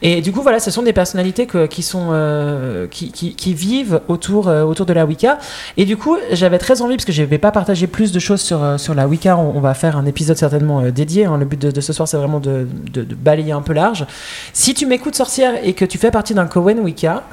Et 0.04 0.22
du 0.22 0.32
coup, 0.32 0.42
voilà, 0.44 0.60
ce 0.60 0.70
sont 0.70 0.84
des 0.84 0.94
personnalités 0.94 1.48
que- 1.48 1.66
qui 1.66 1.82
sont 1.82 2.10
euh, 2.12 2.86
qui, 2.88 3.12
qui- 3.12 3.36
qui 3.36 3.54
vivent 3.56 4.00
autour 4.08 4.48
euh, 4.48 4.64
autour 4.64 4.86
de 4.86 4.94
la 4.94 5.06
Wicca. 5.08 5.40
Et 5.76 5.86
du 5.86 5.98
coup, 5.98 6.18
j'avais 6.32 6.60
très 6.60 6.84
envie 6.84 6.96
parce 6.98 7.06
que 7.06 7.12
je 7.12 7.24
vais 7.24 7.40
pas 7.40 7.52
partager 7.52 7.88
plus 7.88 8.12
de 8.12 8.20
choses 8.20 8.42
sur 8.42 8.64
euh, 8.64 8.78
sur 8.78 8.94
la 8.94 9.08
Wicca. 9.08 9.36
On, 9.38 9.58
on 9.58 9.60
va 9.60 9.74
faire 9.74 9.98
un 9.98 10.06
épisode 10.06 10.38
certainement 10.38 10.82
euh, 10.82 10.92
dédié. 10.92 11.26
hein. 11.26 11.38
Le 11.40 11.46
but 11.46 11.60
de, 11.60 11.72
de 11.72 11.82
ce 11.82 11.94
soir, 11.94 12.08
c'est 12.08 12.18
vraiment 12.18 12.40
de, 12.40 12.68
de- 12.94 13.04
de 13.04 13.16
balayer 13.16 13.54
un 13.54 13.62
peu 13.64 13.74
large. 13.74 14.06
Si 14.54 14.76
tu 14.76 14.86
m'écoutes 14.86 15.16
sorcière 15.16 15.54
et 15.64 15.74
que 15.74 15.84
tu 15.86 15.98
fais 15.98 16.12
partie 16.12 16.36
d'un 16.36 16.46
Coven 16.46 16.80
Wicca, 16.80 17.24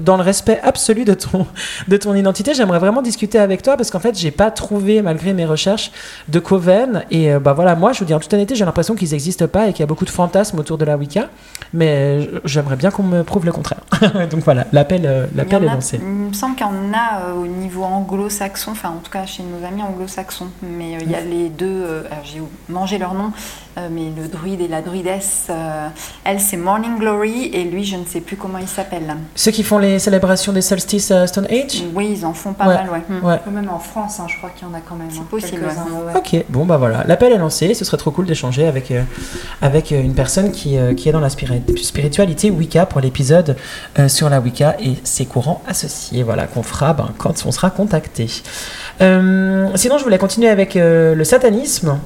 dans 0.00 0.16
le 0.16 0.22
respect 0.22 0.58
absolu 0.62 1.04
de 1.04 1.12
ton, 1.12 1.46
de 1.88 1.96
ton 1.98 2.14
identité, 2.14 2.54
j'aimerais 2.54 2.78
vraiment 2.78 3.02
discuter 3.02 3.38
avec 3.38 3.60
toi 3.60 3.76
parce 3.76 3.90
qu'en 3.90 3.98
fait, 4.00 4.16
j'ai 4.18 4.30
pas 4.30 4.50
trouvé, 4.50 5.02
malgré 5.02 5.34
mes 5.34 5.44
recherches, 5.44 5.90
de 6.28 6.38
coven. 6.38 7.04
Et 7.10 7.34
bah 7.34 7.52
voilà, 7.52 7.74
moi, 7.74 7.92
je 7.92 7.98
vous 7.98 8.06
dis 8.06 8.14
en 8.14 8.18
toute 8.18 8.32
honnêteté, 8.32 8.54
j'ai 8.54 8.64
l'impression 8.64 8.94
qu'ils 8.94 9.10
n'existent 9.10 9.46
pas 9.46 9.63
et 9.68 9.72
qu'il 9.72 9.80
y 9.80 9.82
a 9.82 9.86
beaucoup 9.86 10.04
de 10.04 10.10
fantasmes 10.10 10.58
autour 10.58 10.78
de 10.78 10.84
la 10.84 10.96
Wicca. 10.96 11.28
Mais 11.72 11.88
euh, 11.88 12.40
j'aimerais 12.44 12.76
bien 12.76 12.90
qu'on 12.90 13.02
me 13.02 13.22
prouve 13.22 13.44
le 13.44 13.52
contraire. 13.52 13.80
Donc 14.30 14.44
voilà, 14.44 14.66
l'appel 14.72 15.02
euh, 15.06 15.26
l'appel 15.34 15.64
est 15.64 15.66
lancé. 15.66 15.98
Il 16.00 16.06
me 16.06 16.32
semble 16.32 16.56
qu'il 16.56 16.66
y 16.66 16.68
en 16.68 16.92
a 16.92 17.22
euh, 17.22 17.34
au 17.34 17.46
niveau 17.46 17.82
anglo-saxon, 17.82 18.72
enfin 18.72 18.90
en 18.90 18.98
tout 18.98 19.10
cas 19.10 19.26
chez 19.26 19.42
nos 19.42 19.66
amis 19.66 19.82
anglo-saxons. 19.82 20.48
Mais 20.62 20.98
il 21.00 21.10
y 21.10 21.14
a 21.14 21.20
les 21.20 21.48
deux, 21.48 22.04
alors 22.10 22.24
j'ai 22.24 22.42
mangé 22.68 22.98
leur 22.98 23.14
nom, 23.14 23.32
euh, 23.78 23.88
mais 23.90 24.10
le 24.16 24.28
druide 24.28 24.60
et 24.60 24.68
la 24.68 24.82
druidesse, 24.82 25.46
euh, 25.50 25.88
elle 26.24 26.40
c'est 26.40 26.56
Morning 26.56 26.98
Glory 26.98 27.50
et 27.52 27.64
lui 27.64 27.84
je 27.84 27.96
ne 27.96 28.04
sais 28.04 28.20
plus 28.20 28.36
comment 28.36 28.58
il 28.58 28.68
s'appelle. 28.68 29.14
Ceux 29.34 29.50
qui 29.50 29.62
font 29.62 29.78
les 29.78 29.98
célébrations 29.98 30.52
des 30.52 30.60
solstices 30.62 31.10
à 31.10 31.26
Stone 31.26 31.46
Age 31.50 31.82
Oui, 31.94 32.14
ils 32.18 32.24
en 32.26 32.32
font 32.34 32.52
pas 32.52 32.66
Ouais. 32.68 32.74
mal, 32.74 32.90
ouais. 32.90 33.02
Hmm. 33.08 33.24
Ouais. 33.24 33.40
Ou 33.46 33.50
Même 33.50 33.68
en 33.68 33.78
France, 33.78 34.20
hein, 34.20 34.26
je 34.28 34.36
crois 34.38 34.50
qu'il 34.50 34.66
y 34.66 34.70
en 34.70 34.74
a 34.74 34.80
quand 34.80 34.94
même. 34.96 35.08
C'est 35.10 35.18
hein, 35.20 35.26
possible, 35.28 35.62
ouais. 35.64 36.12
Ok, 36.16 36.44
bon 36.48 36.64
bah 36.66 36.76
voilà, 36.76 37.04
l'appel 37.06 37.32
est 37.32 37.38
lancé, 37.38 37.74
ce 37.74 37.84
serait 37.84 37.96
trop 37.96 38.10
cool 38.10 38.26
d'échanger 38.26 38.66
avec, 38.66 38.90
euh, 38.90 39.02
avec 39.62 39.92
euh, 39.92 40.00
une 40.02 40.14
personne 40.14 40.50
qui, 40.52 40.78
euh, 40.78 40.94
qui 40.94 41.08
est 41.08 41.12
dans 41.12 41.20
la 41.20 41.28
spiri- 41.28 41.62
spiritualité 41.82 42.50
Wicca 42.50 42.86
pour 42.86 43.00
l'épisode 43.00 43.56
euh, 43.98 44.08
sur 44.08 44.28
la 44.30 44.40
Wicca 44.40 44.76
et 44.80 44.94
ses 45.04 45.26
courants 45.26 45.62
associés, 45.66 46.22
voilà, 46.22 46.46
qu'on 46.46 46.62
fera 46.62 46.92
ben, 46.92 47.10
quand 47.18 47.44
on 47.46 47.52
sera 47.52 47.70
contacté. 47.70 48.26
Euh, 49.00 49.68
sinon, 49.74 49.98
je 49.98 50.04
voulais 50.04 50.18
continuer 50.18 50.48
avec 50.48 50.76
euh, 50.76 51.14
le 51.14 51.24
satanisme. 51.24 51.98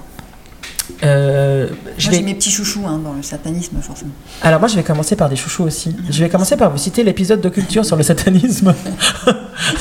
Euh, 1.05 1.69
je 1.97 2.11
vais... 2.11 2.17
j'ai 2.17 2.23
mes 2.23 2.35
petits 2.35 2.51
chouchous 2.51 2.85
hein, 2.87 3.01
dans 3.03 3.13
le 3.13 3.23
satanisme, 3.23 3.77
forcément. 3.81 4.11
Alors 4.43 4.61
moi 4.61 4.69
je 4.69 4.77
vais 4.77 4.83
commencer 4.83 5.17
par 5.17 5.29
des 5.29 5.37
chouchous 5.37 5.65
aussi. 5.65 5.95
Je 6.11 6.23
vais 6.23 6.29
commencer 6.29 6.57
par 6.57 6.71
vous 6.71 6.79
citer 6.79 7.05
l'épisode 7.05 7.41
de 7.41 7.49
culture 7.49 7.85
sur 7.85 7.97
le 7.97 8.03
satanisme. 8.03 8.75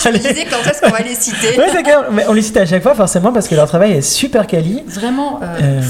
Je 0.03 0.09
me 0.09 0.17
disais 0.17 0.45
quand 0.49 0.69
est-ce 0.69 0.81
qu'on 0.81 0.89
va 0.89 1.01
les 1.01 1.15
citer 1.15 1.55
c'est 1.71 1.83
clair. 1.83 2.05
Mais 2.11 2.25
on 2.27 2.33
les 2.33 2.41
cite 2.41 2.57
à 2.57 2.65
chaque 2.65 2.83
fois 2.83 2.95
forcément 2.95 3.31
parce 3.31 3.47
que 3.47 3.55
leur 3.55 3.67
travail 3.67 3.91
est 3.91 4.01
super 4.01 4.47
quali. 4.47 4.83
Vraiment, 4.87 5.39
euh, 5.43 5.57
Euh. 5.61 5.81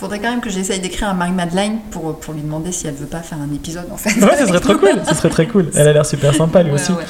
Faudrait 0.00 0.18
quand 0.18 0.30
même 0.30 0.40
que 0.40 0.50
j'essaye 0.50 0.80
d'écrire 0.80 1.08
à 1.10 1.14
Marie-Madeleine 1.14 1.78
pour, 1.90 2.18
pour 2.18 2.34
lui 2.34 2.40
demander 2.42 2.72
si 2.72 2.86
elle 2.86 2.94
veut 2.94 3.06
pas 3.06 3.20
faire 3.20 3.38
un 3.38 3.54
épisode, 3.54 3.84
en 3.92 3.96
fait. 3.96 4.18
Ouais, 4.20 4.36
ce 4.38 4.46
serait 4.46 4.60
trop 4.60 4.74
cool. 4.74 5.00
Ce 5.08 5.14
serait 5.14 5.28
très 5.28 5.46
cool. 5.46 5.70
Elle 5.74 5.88
a 5.88 5.92
l'air 5.92 6.06
super 6.06 6.34
sympa 6.34 6.62
lui 6.62 6.70
Ouais, 6.70 6.80
aussi. 6.80 6.92
ouais. 6.92 7.04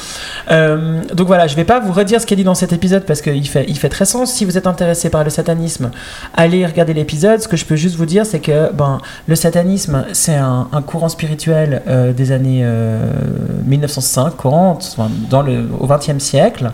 Euh, 0.51 1.03
donc 1.15 1.27
voilà, 1.29 1.47
je 1.47 1.55
vais 1.57 1.65
pas 1.65 1.79
vous 1.81 1.93
redire 1.93 2.21
ce 2.21 2.27
qu'elle 2.27 2.39
dit 2.39 2.45
dans 2.45 2.55
cet 2.55 2.73
épisode 2.73 3.05
parce 3.05 3.21
qu'il 3.23 3.47
fait, 3.49 3.65
il 3.69 3.79
fait 3.79 3.89
très 3.89 4.05
sens. 4.05 4.33
Si 4.33 4.45
vous 4.45 4.59
êtes 4.59 4.67
intéressé 4.67 5.09
par 5.11 5.23
le 5.25 5.31
satanisme, 5.31 5.91
allez 6.35 6.67
regarder 6.67 6.93
l'épisode. 6.95 7.41
Ce 7.41 7.49
que 7.49 7.57
je 7.57 7.65
peux 7.65 7.77
juste 7.77 7.97
vous 7.97 8.07
dire, 8.07 8.27
c'est 8.27 8.41
que 8.41 8.73
ben, 8.73 8.99
le 9.29 9.37
satanisme, 9.37 10.05
c'est 10.13 10.35
un, 10.37 10.69
un 10.73 10.83
courant 10.83 11.09
spirituel 11.09 11.83
euh, 11.89 12.13
des 12.13 12.33
années 12.33 12.61
euh, 12.65 13.11
1950, 13.67 14.97
enfin, 14.97 15.11
dans 15.31 15.43
le, 15.43 15.65
au 15.79 15.87
XXe 15.87 16.19
siècle. 16.23 16.73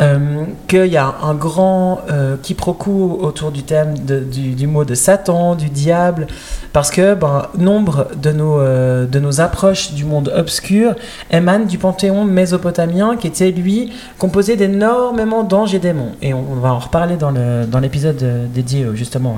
Euh, 0.00 0.44
Qu'il 0.68 0.86
y 0.86 0.96
a 0.96 1.14
un 1.22 1.34
grand 1.34 2.00
quiproquo 2.42 3.18
autour 3.22 3.50
du 3.50 3.62
thème 3.62 3.94
de- 3.98 4.20
du, 4.20 4.54
du 4.54 4.66
mot 4.66 4.84
de 4.84 4.94
Satan, 4.94 5.53
du 5.54 5.70
diable, 5.70 6.26
parce 6.72 6.90
que 6.90 7.14
ben, 7.14 7.48
nombre 7.58 8.08
de 8.16 8.32
nos, 8.32 8.58
euh, 8.60 9.06
de 9.06 9.18
nos 9.18 9.40
approches 9.40 9.92
du 9.92 10.04
monde 10.04 10.32
obscur 10.36 10.94
émanent 11.30 11.66
du 11.66 11.78
panthéon 11.78 12.24
mésopotamien 12.24 13.16
qui 13.16 13.26
était 13.26 13.50
lui 13.50 13.92
composé 14.18 14.56
d'énormément 14.56 15.42
d'anges 15.44 15.74
et 15.74 15.78
démons. 15.78 16.12
Et 16.22 16.34
on, 16.34 16.42
va 16.60 16.72
en 16.72 16.78
reparler 16.78 17.16
dans 17.16 17.30
le- 17.30 17.66
dans 17.66 17.80
l'épisode 17.80 18.22
euh, 18.22 18.46
dédié 18.46 18.84
euh, 18.84 18.94
justement 18.94 19.36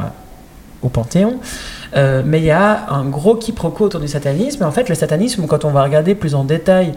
au 0.82 0.88
panthéon. 0.88 1.36
Mais 1.94 2.40
il 2.40 2.44
y 2.44 2.50
a 2.50 2.90
un 2.90 3.04
gros 3.06 3.36
quiproquo 3.36 3.84
autour 3.86 4.00
du 4.00 4.08
satanisme. 4.08 4.62
En 4.64 4.70
fait, 4.70 4.88
le 4.90 4.94
satanisme, 4.94 5.46
quand 5.46 5.64
on 5.64 5.70
va 5.70 5.82
regarder 5.82 6.14
plus 6.14 6.34
en 6.34 6.44
détail 6.44 6.92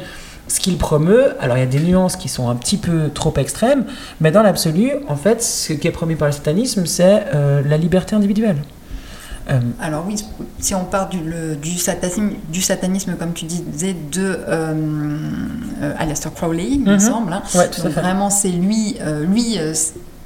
ce 0.49 0.60
qu'il 0.60 0.77
promeut, 0.77 1.27
alors 1.39 1.55
il 1.55 1.62
y 1.62 1.63
a 1.63 1.67
des 1.67 1.79
nuances 1.79 2.17
qui 2.17 2.27
sont 2.27 2.49
un 2.49 2.55
petit 2.55 2.75
peu 2.75 3.10
trop 3.13 3.34
extrêmes, 3.38 3.86
mais 4.19 4.32
dans 4.32 4.41
l'absolu, 4.43 4.91
en 5.08 5.15
fait, 5.15 5.41
ce 5.41 5.71
qui 5.73 5.88
est 5.88 5.91
promu 5.91 6.17
par 6.17 6.27
le 6.27 6.34
satanisme, 6.34 6.86
c'est 6.86 7.23
la 7.65 7.77
liberté 7.77 8.15
individuelle. 8.15 8.58
Euh, 9.49 9.59
Alors 9.81 10.05
oui, 10.07 10.15
si 10.59 10.75
on 10.75 10.85
part 10.85 11.09
du, 11.09 11.19
le- 11.21 11.55
du, 11.55 11.77
satanisme, 11.77 12.31
du 12.49 12.62
satanisme, 12.62 13.15
comme 13.17 13.33
tu 13.33 13.45
disais, 13.45 13.95
de 14.12 14.38
euh, 14.47 14.73
euh, 15.81 15.93
Aleister 15.97 16.29
Crowley, 16.35 16.67
il 16.71 16.81
me 16.81 16.93
Mhm. 16.93 16.99
semble. 16.99 17.33
hein. 17.33 17.41
ouais, 17.55 17.69
tout 17.69 17.81
à 17.81 17.83
Donc 17.85 17.93
fait. 17.93 18.01
vraiment, 18.01 18.29
c'est 18.29 18.49
lui, 18.49 18.97
euh, 19.01 19.25
lui 19.25 19.57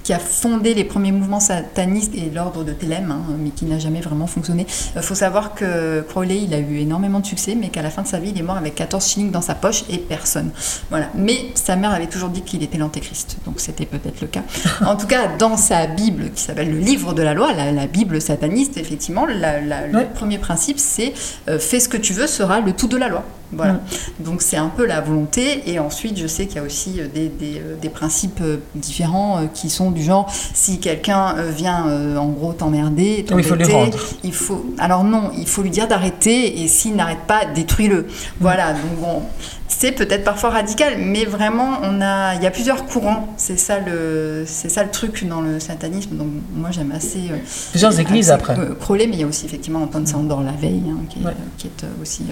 qui 0.04 0.14
a 0.14 0.20
fondé 0.20 0.74
les 0.74 0.84
premiers 0.84 1.12
mouvements 1.12 1.40
satanistes 1.40 2.14
et 2.16 2.30
l'ordre 2.34 2.64
de 2.64 2.74
Thélème, 2.74 3.12
hein, 3.12 3.22
mais 3.40 3.50
qui 3.52 3.66
n'a 3.66 3.80
jamais 3.80 4.02
vraiment 4.02 4.28
fonctionné. 4.28 4.66
Il 4.96 5.02
faut 5.02 5.16
savoir 5.16 5.56
que 5.56 6.02
Crowley, 6.02 6.42
il 6.44 6.54
a 6.54 6.60
eu 6.60 6.78
énormément 6.80 7.20
de 7.22 7.26
succès, 7.26 7.56
mais 7.56 7.70
qu'à 7.70 7.82
la 7.82 7.90
fin 7.90 8.02
de 8.02 8.08
sa 8.08 8.20
vie, 8.20 8.32
il 8.36 8.40
est 8.40 8.44
mort 8.44 8.58
avec 8.58 8.76
14 8.76 9.06
shillings 9.08 9.32
dans 9.32 9.42
sa 9.42 9.56
poche 9.56 9.84
et 9.90 9.98
personne. 9.98 10.52
Voilà. 10.90 11.08
Mais 11.16 11.38
sa 11.56 11.76
mère 11.76 11.92
avait 11.92 12.08
toujours 12.08 12.30
dit 12.30 12.42
qu'il 12.42 12.64
était 12.64 12.78
l'antéchrist, 12.78 13.38
donc 13.46 13.60
c'était 13.60 13.86
peut-être 13.86 14.22
le 14.22 14.28
cas. 14.28 14.44
En 14.86 14.96
tout 14.98 15.08
cas, 15.08 15.28
dans 15.40 15.56
sa 15.58 15.88
Bible, 15.88 16.32
qui 16.36 16.42
s'appelle 16.44 16.72
le 16.72 16.80
livre 16.80 17.14
de 17.14 17.22
la 17.22 17.34
loi, 17.34 17.54
la, 17.54 17.72
la 17.72 17.88
Bible 17.88 18.22
sataniste, 18.22 18.78
effectivement, 18.78 19.26
la- 19.26 19.62
la- 19.62 19.84
Ouais. 19.84 20.04
le 20.04 20.14
premier 20.14 20.38
principe, 20.38 20.80
c'est 20.80 21.14
euh, 21.48 21.60
fais 21.60 21.80
ce 21.80 21.88
que 21.90 21.98
tu 21.98 22.14
veux 22.14 22.28
sera 22.28 22.60
le 22.60 22.74
tout 22.74 22.88
de 22.88 22.98
la 22.98 23.08
loi. 23.08 23.24
Voilà. 23.52 23.74
Mm. 23.74 23.80
Donc 24.22 24.42
c'est 24.42 24.58
un 24.58 24.70
peu 24.70 24.86
la 24.86 25.00
volonté. 25.02 25.70
Et 25.70 25.78
ensuite, 25.80 26.18
je 26.18 26.26
sais 26.26 26.48
qu'il 26.48 26.56
y 26.56 26.60
a 26.60 26.64
aussi 26.64 27.00
euh, 27.00 27.08
des, 27.08 27.28
des, 27.30 27.58
euh, 27.60 27.76
des 27.80 27.90
principes 27.90 28.40
euh, 28.42 28.58
différents 28.76 29.38
euh, 29.38 29.46
qui 29.54 29.70
sont 29.70 29.92
du 29.94 30.04
genre 30.04 30.32
si 30.54 30.80
quelqu'un 30.80 31.36
euh, 31.38 31.50
vient 31.52 31.88
euh, 31.88 32.18
en 32.18 32.28
gros 32.28 32.54
t'emmerder, 32.54 33.26
il 33.38 33.44
faut 33.44 33.56
lui 33.56 33.64
rendre. 33.66 33.98
il 34.24 34.34
faut. 34.34 34.66
Alors 34.80 35.04
non, 35.04 35.32
il 35.38 35.48
faut 35.48 35.62
lui 35.62 35.70
dire 35.70 35.88
d'arrêter. 35.88 36.62
Et 36.62 36.68
s'il 36.68 36.96
n'arrête 36.96 37.26
pas, 37.28 37.46
détruis-le. 37.46 38.08
Voilà. 38.40 38.74
Donc 38.74 39.00
bon, 39.00 39.22
c'est 39.68 39.92
peut-être 39.92 40.24
parfois 40.24 40.52
radical, 40.52 40.94
mais 41.00 41.26
vraiment, 41.26 41.80
on 41.84 42.02
a, 42.02 42.36
il 42.36 42.44
y 42.44 42.46
a 42.48 42.52
plusieurs 42.52 42.86
courants. 42.86 43.34
C'est 43.38 43.58
ça 43.58 43.80
le, 43.80 44.44
c'est 44.46 44.70
ça 44.70 44.84
le 44.84 44.90
truc 44.92 45.28
dans 45.28 45.42
le 45.42 45.60
satanisme. 45.60 46.16
Donc 46.18 46.28
moi, 46.56 46.70
j'aime 46.72 46.92
assez. 46.92 47.30
euh, 47.32 47.38
Plusieurs 47.72 48.00
églises 48.00 48.30
assez, 48.32 48.42
après. 48.42 48.60
euh, 48.60 48.76
Crowley, 48.80 49.08
mais 49.08 49.14
il 49.14 49.20
y 49.22 49.24
a 49.24 49.28
aussi 49.28 49.46
effectivement 49.46 49.82
Antoine 49.84 50.06
Sandor 50.08 50.42
la 50.42 50.52
veille, 50.52 50.84
hein, 50.90 50.98
qui, 51.10 51.20
est, 51.20 51.26
Ouais. 51.26 51.32
euh, 51.32 51.44
qui 51.58 51.68
est, 51.68 51.86
aussi 52.02 52.24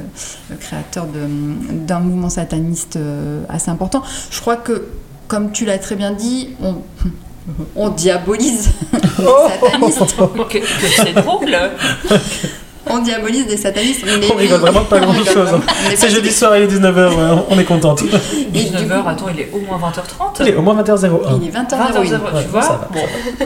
le 0.50 0.56
créateur 0.58 1.06
de- 1.08 1.76
d'un 1.86 2.00
mouvement 2.00 2.30
sataniste 2.30 2.97
assez 3.50 3.69
important. 3.71 4.04
Je 4.30 4.39
crois 4.39 4.58
que, 4.58 4.88
comme 5.28 5.52
tu 5.52 5.65
l'as 5.65 5.78
très 5.80 5.95
bien 5.95 6.12
dit, 6.12 6.50
on, 6.63 6.76
on 7.75 7.89
diabolise 7.89 8.69
les 8.93 9.25
Oh 9.25 9.47
satanistes. 9.49 10.15
Que, 10.49 10.58
que 10.60 10.88
c'est 10.95 11.13
drôle. 11.13 11.56
On 12.89 12.99
diabolise 12.99 13.45
des 13.47 13.58
satanistes. 13.58 14.01
Mais 14.06 14.32
On 14.32 14.36
rigole 14.36 14.60
vraiment 14.60 14.84
pas 14.84 14.99
grand 14.99 15.13
chose. 15.13 15.49
C'est 15.95 16.10
jeudi 16.10 16.32
soir, 16.32 16.58
il 16.58 16.63
est 16.63 16.67
19h, 16.67 17.43
on 17.49 17.60
est 17.60 17.63
contente. 17.63 18.01
Et 18.04 18.63
du 18.63 18.75
19h, 18.75 19.01
coup, 19.04 19.10
attends, 19.10 19.25
il 19.34 19.39
est 19.39 19.49
au 19.54 19.60
moins 19.60 19.77
20h30. 19.77 20.41
Il 20.41 20.47
est 20.49 20.56
au 20.56 20.62
moins 20.62 20.82
20h01. 20.82 21.39
Il 21.41 21.47
est 21.47 21.51
20h01. 21.51 21.91
20h01, 21.91 22.34
Ouais, 22.36 22.43
tu 22.43 22.47
vois 22.49 22.62
ça 22.62 22.69
va, 22.69 22.89
Bon. 22.91 23.45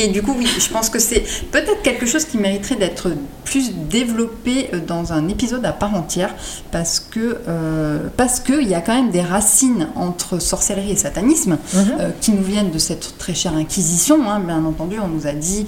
Et 0.00 0.08
du 0.08 0.22
coup, 0.22 0.34
oui, 0.38 0.46
je 0.46 0.68
pense 0.72 0.88
que 0.90 1.00
c'est 1.00 1.24
peut-être 1.50 1.82
quelque 1.82 2.06
chose 2.06 2.24
qui 2.24 2.38
mériterait 2.38 2.76
d'être 2.76 3.10
plus 3.44 3.72
développé 3.90 4.68
euh, 4.72 4.78
dans 4.86 5.12
un 5.12 5.26
épisode 5.28 5.64
à 5.64 5.72
part 5.72 5.94
entière, 5.94 6.34
parce 6.70 7.00
que 7.00 7.38
euh, 7.48 8.06
parce 8.16 8.38
qu'il 8.40 8.68
y 8.68 8.74
a 8.74 8.80
quand 8.80 8.94
même 8.94 9.10
des 9.10 9.22
racines 9.22 9.88
entre 9.96 10.38
sorcellerie 10.38 10.92
et 10.92 10.96
satanisme 10.96 11.56
Mhm. 11.74 11.80
euh, 11.98 12.10
qui 12.20 12.30
nous 12.32 12.42
viennent 12.44 12.70
de 12.70 12.78
cette 12.78 13.16
très 13.18 13.34
chère 13.34 13.54
Inquisition. 13.54 14.18
hein. 14.30 14.38
Bien 14.40 14.64
entendu, 14.64 14.96
on 15.02 15.08
nous 15.08 15.26
a 15.26 15.32
dit 15.32 15.66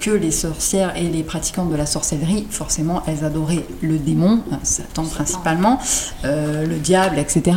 que 0.00 0.10
les 0.10 0.30
sorcières 0.30 0.96
et 0.96 1.08
les 1.08 1.22
pratiquantes 1.24 1.70
de 1.70 1.76
la 1.76 1.86
sorcellerie, 1.86 2.46
forcément, 2.50 3.02
elles 3.08 3.24
adoraient 3.24 3.66
le 3.80 3.98
démon, 3.98 4.42
Satan 4.62 5.04
principalement, 5.04 5.78
euh, 6.24 6.66
le 6.66 6.76
diable, 6.76 7.18
etc. 7.18 7.56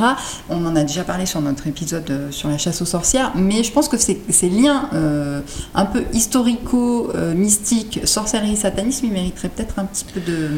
On 0.50 0.66
en 0.66 0.76
a 0.76 0.84
déjà 0.84 1.04
parlé 1.04 1.26
sur 1.28 1.42
notre 1.42 1.68
épisode 1.68 2.28
sur 2.32 2.50
la 2.50 2.58
chasse 2.58 2.82
aux 2.82 2.86
sorcières, 2.86 3.32
mais 3.36 3.64
je 3.64 3.72
pense 3.72 3.88
que 3.90 3.98
ces, 3.98 4.20
ces 4.30 4.50
liens 4.50 4.90
euh, 4.94 5.42
un 5.76 5.86
peu 5.86 6.04
historico-mystiques, 6.15 8.01
sorcellerie, 8.06 8.56
satanisme, 8.58 9.06
ils 9.08 9.12
mériteraient 9.13 9.49
peut-être 9.49 9.80
un 9.80 9.86
petit 9.86 10.06
peu 10.06 10.19
de... 10.19 10.49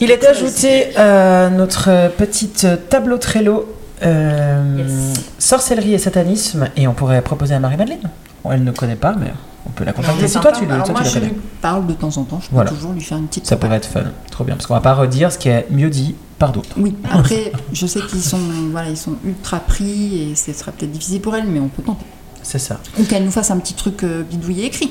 Il 0.00 0.10
est 0.10 0.24
ajouté 0.26 0.96
à 0.96 1.50
notre 1.50 2.10
petite 2.16 2.66
tableau 2.88 3.18
Trello 3.18 3.66
euh, 4.02 4.76
Yes. 4.78 5.12
sorcellerie 5.38 5.94
et 5.94 5.98
satanisme 5.98 6.68
et 6.76 6.88
on 6.88 6.92
pourrait 6.94 7.22
proposer 7.22 7.54
à 7.54 7.60
Marie-Madeleine. 7.60 8.10
Bon, 8.42 8.50
elle 8.50 8.64
ne 8.64 8.72
connaît 8.72 8.96
pas, 8.96 9.14
mais 9.18 9.32
on 9.66 9.70
peut 9.70 9.84
la 9.84 9.92
contacter. 9.92 10.22
c'est 10.22 10.28
Si 10.28 10.40
toi 10.40 10.50
tu, 10.52 10.66
le- 10.66 10.72
Alors 10.72 10.86
toi, 10.86 10.94
moi, 10.94 11.02
tu 11.04 11.10
je 11.14 11.18
lui 11.20 11.32
parle 11.60 11.86
de 11.86 11.92
temps 11.92 12.16
en 12.16 12.24
temps, 12.24 12.40
je 12.40 12.48
peux 12.48 12.54
Voilà. 12.56 12.70
toujours 12.70 12.92
lui 12.92 13.00
faire 13.00 13.18
une 13.18 13.28
petite 13.28 13.46
Ça 13.46 13.56
pourrait 13.56 13.76
être 13.76 13.86
fun. 13.86 14.02
Trop 14.30 14.42
bien. 14.44 14.56
Parce 14.56 14.66
qu'on 14.66 14.74
va 14.74 14.80
pas 14.80 14.94
redire 14.94 15.30
ce 15.30 15.38
qui 15.38 15.48
est 15.50 15.66
mieux 15.70 15.90
dit 15.90 16.16
par 16.40 16.50
d'autres. 16.50 16.70
Oui, 16.76 16.96
après, 17.12 17.52
je 17.72 17.86
sais 17.86 18.00
qu'ils 18.00 18.22
sont, 18.22 18.40
voilà, 18.72 18.88
ils 18.88 18.96
sont 18.96 19.14
ultra 19.24 19.60
pris 19.60 20.32
et 20.32 20.34
ce 20.34 20.52
sera 20.52 20.72
peut-être 20.72 20.90
difficile 20.90 21.20
pour 21.20 21.36
elle, 21.36 21.46
mais 21.46 21.60
on 21.60 21.68
peut 21.68 21.82
tenter. 21.82 22.04
C'est 22.42 22.58
ça. 22.58 22.80
Ou 22.98 23.04
qu'elle 23.04 23.24
nous 23.24 23.30
fasse 23.30 23.50
un 23.50 23.58
petit 23.58 23.74
truc 23.74 24.02
euh, 24.04 24.22
bidouillé 24.22 24.66
écrit 24.66 24.90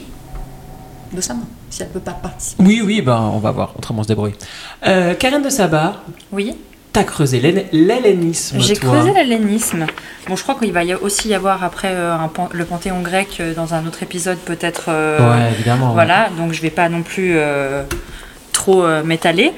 de 1.14 1.20
sa 1.22 1.34
main, 1.34 1.44
si 1.70 1.82
elle 1.84 1.90
peut 1.90 2.00
pas 2.00 2.12
participer. 2.14 2.64
Oui, 2.64 2.82
oui, 2.84 3.02
ben 3.02 3.20
on 3.34 3.40
va 3.40 3.52
voir. 3.52 3.74
Autrement 3.78 4.00
on 4.00 4.04
se 4.04 4.08
débrouille. 4.08 4.34
Euh, 4.88 5.14
Karen 5.14 5.42
de 5.44 5.50
Sabat, 5.50 6.02
Oui, 6.32 6.56
t'as 6.94 7.04
creusé 7.04 7.40
l'hellénisme. 7.74 8.60
j'ai 8.62 8.76
creusé 8.76 9.12
l'hellénisme. 9.14 9.86
Bon, 10.30 10.36
je 10.38 10.44
crois 10.44 10.56
qu'il 10.56 10.72
va 10.72 10.84
y 10.86 10.94
aussi 10.94 11.28
y 11.30 11.34
avoir 11.34 11.64
après 11.66 11.90
euh, 11.92 12.16
un 12.16 12.30
pan- 12.30 12.50
le 12.54 12.64
panthéon 12.64 13.02
grec 13.02 13.38
euh, 13.42 13.54
dans 13.54 13.74
un 13.74 13.86
autre 13.88 14.04
épisode, 14.04 14.38
peut-être. 14.38 14.86
euh, 14.88 15.20
Ouais, 15.20 15.52
évidemment. 15.52 15.88
ouais. 15.90 15.94
Voilà, 15.96 16.30
donc 16.38 16.54
je 16.54 16.62
vais 16.62 16.70
pas 16.70 16.88
non 16.88 17.04
plus 17.04 17.34
euh, 17.36 17.84
trop 18.54 18.84
euh, 18.86 19.04
m'étaler. 19.04 19.52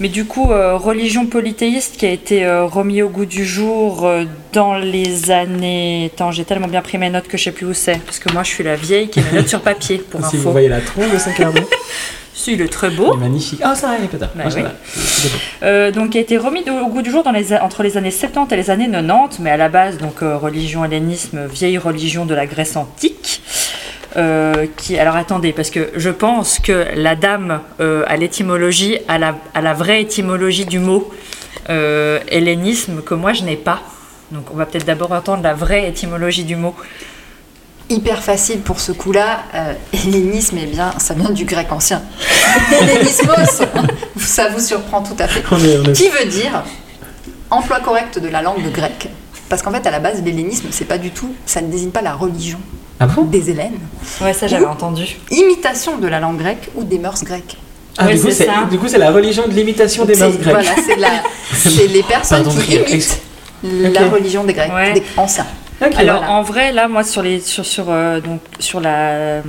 Mais 0.00 0.08
du 0.08 0.24
coup, 0.24 0.50
euh, 0.50 0.76
religion 0.76 1.26
polythéiste 1.26 1.96
qui 1.98 2.06
a 2.06 2.10
été 2.10 2.44
euh, 2.44 2.64
remis 2.64 3.02
au 3.02 3.10
goût 3.10 3.26
du 3.26 3.44
jour 3.44 4.06
euh, 4.06 4.24
dans 4.54 4.78
les 4.78 5.30
années. 5.30 6.10
Attends, 6.14 6.32
j'ai 6.32 6.44
tellement 6.44 6.68
bien 6.68 6.80
pris 6.80 6.96
mes 6.96 7.10
notes 7.10 7.28
que 7.28 7.36
je 7.36 7.44
sais 7.44 7.52
plus 7.52 7.66
où 7.66 7.74
c'est. 7.74 7.98
Parce 8.06 8.18
que 8.18 8.32
moi, 8.32 8.42
je 8.42 8.48
suis 8.48 8.64
la 8.64 8.76
vieille 8.76 9.08
qui 9.08 9.20
a 9.20 9.22
mes 9.30 9.38
notes 9.38 9.48
sur 9.48 9.60
papier, 9.60 9.98
pour 9.98 10.24
Si 10.30 10.38
vous 10.38 10.52
voyez 10.52 10.68
la 10.68 10.80
tronche 10.80 11.06
de 11.10 11.36
carnet, 11.36 11.66
Si, 12.32 12.54
il 12.54 12.62
est 12.62 12.68
très 12.72 12.88
il 12.88 12.96
beau. 12.96 13.12
est 13.12 13.18
magnifique. 13.18 13.60
Ah, 13.62 13.74
ça, 13.74 13.94
il 13.98 14.04
est 14.06 14.08
peut-être. 14.08 14.34
Bah 14.34 14.44
oui. 14.46 14.54
bien. 14.54 14.72
Il 14.96 15.26
est. 15.26 15.30
Euh, 15.64 15.90
donc, 15.90 16.10
qui 16.10 16.18
a 16.18 16.22
été 16.22 16.38
remis 16.38 16.64
au 16.70 16.88
goût 16.88 17.02
du 17.02 17.10
jour 17.10 17.22
dans 17.22 17.32
les, 17.32 17.52
a- 17.52 17.62
entre 17.62 17.82
les 17.82 17.98
années 17.98 18.10
70 18.10 18.54
et 18.54 18.56
les 18.56 18.70
années 18.70 18.88
90, 18.90 19.40
mais 19.40 19.50
à 19.50 19.58
la 19.58 19.68
base, 19.68 19.98
donc 19.98 20.22
euh, 20.22 20.38
religion 20.38 20.82
hellénisme, 20.82 21.44
vieille 21.46 21.76
religion 21.76 22.24
de 22.24 22.34
la 22.34 22.46
Grèce 22.46 22.74
antique. 22.76 23.42
Euh, 24.16 24.66
qui, 24.76 24.98
alors 24.98 25.14
attendez, 25.16 25.52
parce 25.52 25.70
que 25.70 25.90
je 25.94 26.10
pense 26.10 26.58
que 26.58 26.86
la 26.96 27.14
dame 27.14 27.60
euh, 27.80 28.02
à 28.08 28.16
l'étymologie, 28.16 28.98
à 29.06 29.18
la, 29.18 29.36
à 29.54 29.60
la 29.60 29.72
vraie 29.72 30.02
étymologie 30.02 30.66
du 30.66 30.80
mot 30.80 31.10
euh, 31.68 32.18
hellénisme, 32.28 33.02
que 33.02 33.14
moi 33.14 33.32
je 33.32 33.44
n'ai 33.44 33.56
pas. 33.56 33.80
Donc 34.32 34.46
on 34.52 34.56
va 34.56 34.66
peut-être 34.66 34.84
d'abord 34.86 35.12
entendre 35.12 35.42
la 35.44 35.54
vraie 35.54 35.88
étymologie 35.88 36.44
du 36.44 36.56
mot. 36.56 36.74
Hyper 37.88 38.22
facile 38.22 38.60
pour 38.60 38.78
ce 38.80 38.92
coup-là. 38.92 39.42
Euh, 39.54 39.72
hellénisme, 39.92 40.58
eh 40.62 40.66
bien, 40.66 40.92
ça 40.98 41.14
vient 41.14 41.30
du 41.30 41.44
grec 41.44 41.70
ancien. 41.72 42.02
Hellénismos, 42.80 43.62
ça 44.16 44.48
vous 44.48 44.60
surprend 44.60 45.02
tout 45.02 45.16
à 45.18 45.26
fait. 45.28 45.42
On 45.50 45.58
est, 45.58 45.78
on 45.78 45.84
est- 45.84 45.92
Qui 45.92 46.08
veut 46.08 46.26
dire 46.28 46.62
emploi 47.50 47.80
correct 47.80 48.18
de 48.20 48.28
la 48.28 48.42
langue 48.42 48.70
grecque? 48.72 49.08
Parce 49.48 49.62
qu'en 49.62 49.72
fait, 49.72 49.84
à 49.86 49.90
la 49.90 49.98
base, 49.98 50.22
l'hellénisme, 50.24 50.68
c'est 50.70 50.84
pas 50.84 50.98
du 50.98 51.10
tout, 51.10 51.34
ça 51.46 51.60
ne 51.60 51.68
désigne 51.70 51.90
pas 51.90 52.02
la 52.02 52.14
religion. 52.14 52.60
Ah 53.00 53.06
bon 53.06 53.22
des 53.22 53.50
Hélènes, 53.50 53.78
Ouais, 54.20 54.32
ça 54.34 54.46
j'avais 54.46 54.66
entendu. 54.66 55.16
imitation 55.30 55.96
de 55.98 56.06
la 56.06 56.20
langue 56.20 56.38
grecque 56.38 56.68
ou 56.74 56.84
des 56.84 56.98
mœurs 56.98 57.24
grecques. 57.24 57.56
Ah, 57.98 58.06
Ouais, 58.06 58.14
du, 58.14 58.20
coup, 58.20 58.30
c'est 58.30 58.48
du 58.70 58.78
coup, 58.78 58.88
c'est 58.88 58.98
la 58.98 59.10
religion 59.10 59.48
de 59.48 59.52
l'imitation 59.52 60.04
des 60.04 60.14
mœurs 60.16 60.36
grecques. 60.38 60.44
Voilà, 60.54 60.70
c'est, 60.86 60.96
la- 60.96 61.22
c'est 61.52 61.86
les 61.88 62.02
personnes 62.02 62.44
Pardon 62.44 62.60
qui 62.60 62.74
imitent 62.76 63.20
la 63.62 64.08
religion 64.08 64.44
des 64.44 64.52
Grecs, 64.52 64.70
Ouais. 64.72 64.92
des 64.92 65.02
anciens. 65.16 65.46
Ok. 65.84 65.94
Alors 65.96 66.18
voilà. 66.18 66.32
en 66.32 66.42
vrai, 66.42 66.72
là, 66.72 66.88
moi, 66.88 67.02
sur 67.02 67.22
les, 67.22 67.40
sur, 67.40 67.64
sur, 67.64 67.86
euh, 67.88 68.20
donc, 68.20 68.40
sur 68.58 68.80
la, 68.80 68.98
euh, 69.10 69.42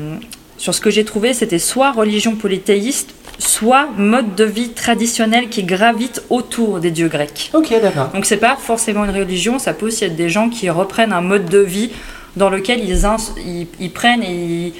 sur 0.57 0.73
ce 0.73 0.79
que 0.81 0.89
j'ai 0.89 1.03
trouvé, 1.03 1.33
c'était 1.33 1.59
soit 1.59 1.91
religion 1.91 2.35
polythéiste, 2.35 3.09
soit 3.37 3.87
mode 3.97 4.35
de 4.35 4.45
vie 4.45 4.69
traditionnel 4.69 5.49
qui 5.49 5.63
gravite 5.63 6.23
autour 6.29 6.79
des 6.79 6.91
dieux 6.91 7.09
grecs. 7.09 7.51
Ok, 7.53 7.73
d'accord. 7.81 8.09
Donc 8.13 8.25
c'est 8.25 8.37
pas 8.37 8.55
forcément 8.57 9.03
une 9.03 9.11
religion, 9.11 9.59
ça 9.59 9.73
peut 9.73 9.87
aussi 9.87 10.05
être 10.05 10.15
des 10.15 10.29
gens 10.29 10.47
qui 10.49 10.69
reprennent 10.69 11.11
un 11.13 11.21
mode 11.21 11.45
de 11.45 11.57
vie 11.59 11.91
dans 12.35 12.49
lequel 12.49 12.83
ils, 12.87 13.05
ins- 13.05 13.17
ils, 13.45 13.67
ils 13.79 13.91
prennent 13.91 14.23
et 14.23 14.33
ils, 14.33 14.73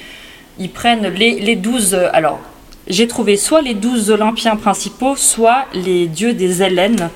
ils 0.58 0.70
prennent 0.70 1.08
les, 1.08 1.40
les 1.40 1.56
12 1.56 1.94
euh, 1.94 2.08
alors 2.12 2.40
j'ai 2.88 3.06
trouvé 3.06 3.36
soit 3.36 3.62
les 3.62 3.74
12 3.74 4.10
olympiens 4.10 4.56
principaux, 4.56 5.14
soit 5.16 5.66
les 5.72 6.08
dieux 6.08 6.34
des 6.34 6.62
Hellènes. 6.62 7.10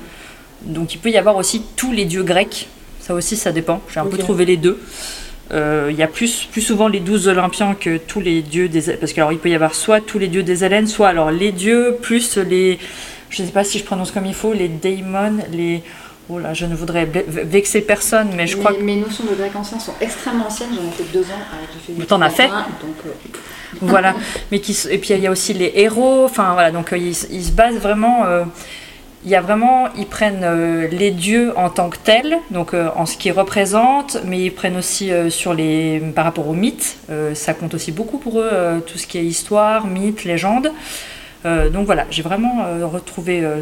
Donc 0.63 0.93
il 0.93 0.97
peut 0.99 1.09
y 1.09 1.17
avoir 1.17 1.35
aussi 1.35 1.61
tous 1.75 1.91
les 1.91 2.05
dieux 2.05 2.23
grecs. 2.23 2.67
Ça 3.01 3.13
aussi 3.13 3.35
ça 3.35 3.51
dépend. 3.51 3.81
J'ai 3.93 3.99
un 3.99 4.05
peu 4.05 4.17
trouvé 4.17 4.45
les 4.45 4.55
deux. 4.57 4.79
Euh, 5.51 5.87
Il 5.91 5.97
y 5.97 6.03
a 6.03 6.07
plus, 6.07 6.47
plus 6.51 6.61
souvent 6.61 6.87
les 6.87 6.99
12 7.01 7.27
olympiens 7.27 7.75
que 7.77 7.97
tous 7.97 8.21
les 8.21 8.41
dieux 8.41 8.69
des 8.69 8.81
parce 8.95 9.11
que 9.11 9.19
alors 9.19 9.33
il 9.33 9.39
peut 9.39 9.49
y 9.49 9.55
avoir 9.55 9.75
soit 9.75 9.99
tous 10.01 10.19
les 10.19 10.27
dieux 10.29 10.43
des 10.43 10.63
Hellènes, 10.63 10.87
soit 10.87 11.09
alors 11.09 11.31
les 11.31 11.51
dieux 11.51 11.97
plus 12.01 12.37
les 12.37 12.79
je 13.29 13.41
ne 13.41 13.47
sais 13.47 13.53
pas 13.53 13.65
si 13.65 13.77
je 13.77 13.83
prononce 13.83 14.11
comme 14.11 14.25
il 14.25 14.33
faut, 14.33 14.53
les 14.53 14.69
daimons, 14.69 15.39
les 15.51 15.83
Oh 16.29 16.39
là, 16.39 16.53
je 16.53 16.65
ne 16.65 16.75
voudrais 16.75 17.05
ve- 17.05 17.23
vexer 17.27 17.81
personne, 17.81 18.29
mais 18.35 18.47
je 18.47 18.57
crois 18.57 18.73
que 18.73 18.81
Mes 18.81 18.97
notions 18.97 19.23
de 19.23 19.33
grec 19.35 19.51
ancien 19.55 19.79
sont 19.79 19.93
extrêmement 20.01 20.47
anciennes, 20.47 20.69
j'en 20.75 20.87
ai 20.87 20.91
fait 20.91 21.11
deux 21.13 21.23
ans. 21.23 21.39
j'ai 21.87 21.93
fait 21.93 21.99
Mais 21.99 22.05
t'en 22.05 22.21
as 22.21 22.29
fait 22.29 22.47
donc, 22.47 22.95
euh, 23.05 23.09
voilà. 23.81 24.13
Mais 24.51 24.59
qui, 24.59 24.77
et 24.89 24.97
puis 24.97 25.13
il 25.13 25.19
y 25.21 25.27
a 25.27 25.31
aussi 25.31 25.53
les 25.53 25.71
héros. 25.75 26.25
Enfin 26.25 26.51
voilà, 26.53 26.71
donc 26.71 26.91
euh, 26.91 26.97
ils, 26.97 27.15
se 27.15 27.51
basent 27.51 27.77
vraiment. 27.79 28.25
euh, 28.25 28.43
il 29.23 29.31
y 29.31 29.35
a 29.35 29.41
vraiment, 29.41 29.87
ils 29.97 30.05
prennent 30.05 30.43
euh, 30.43 30.87
les 30.89 31.11
dieux 31.11 31.51
en 31.57 31.69
tant 31.69 31.89
que 31.89 31.97
tels, 31.97 32.37
donc 32.51 32.73
euh, 32.73 32.89
en 32.95 33.05
ce 33.05 33.17
qu'ils 33.17 33.31
représentent, 33.33 34.17
mais 34.23 34.39
ils 34.39 34.51
prennent 34.53 34.77
aussi 34.77 35.11
euh, 35.11 35.29
sur 35.29 35.53
les, 35.53 35.99
par 36.15 36.23
rapport 36.23 36.47
aux 36.47 36.53
mythes. 36.53 36.97
euh, 37.09 37.33
ça 37.35 37.53
compte 37.53 37.73
aussi 37.73 37.91
beaucoup 37.91 38.19
pour 38.19 38.39
eux, 38.39 38.49
euh, 38.51 38.79
tout 38.79 38.97
ce 38.97 39.07
qui 39.07 39.17
est 39.17 39.25
histoire, 39.25 39.87
mythes, 39.87 40.23
légendes. 40.23 40.71
Euh, 41.45 41.69
donc 41.69 41.85
voilà, 41.87 42.05
j'ai 42.11 42.21
vraiment 42.21 42.63
euh, 42.65 42.85
retrouvé 42.85 43.41
euh, 43.43 43.61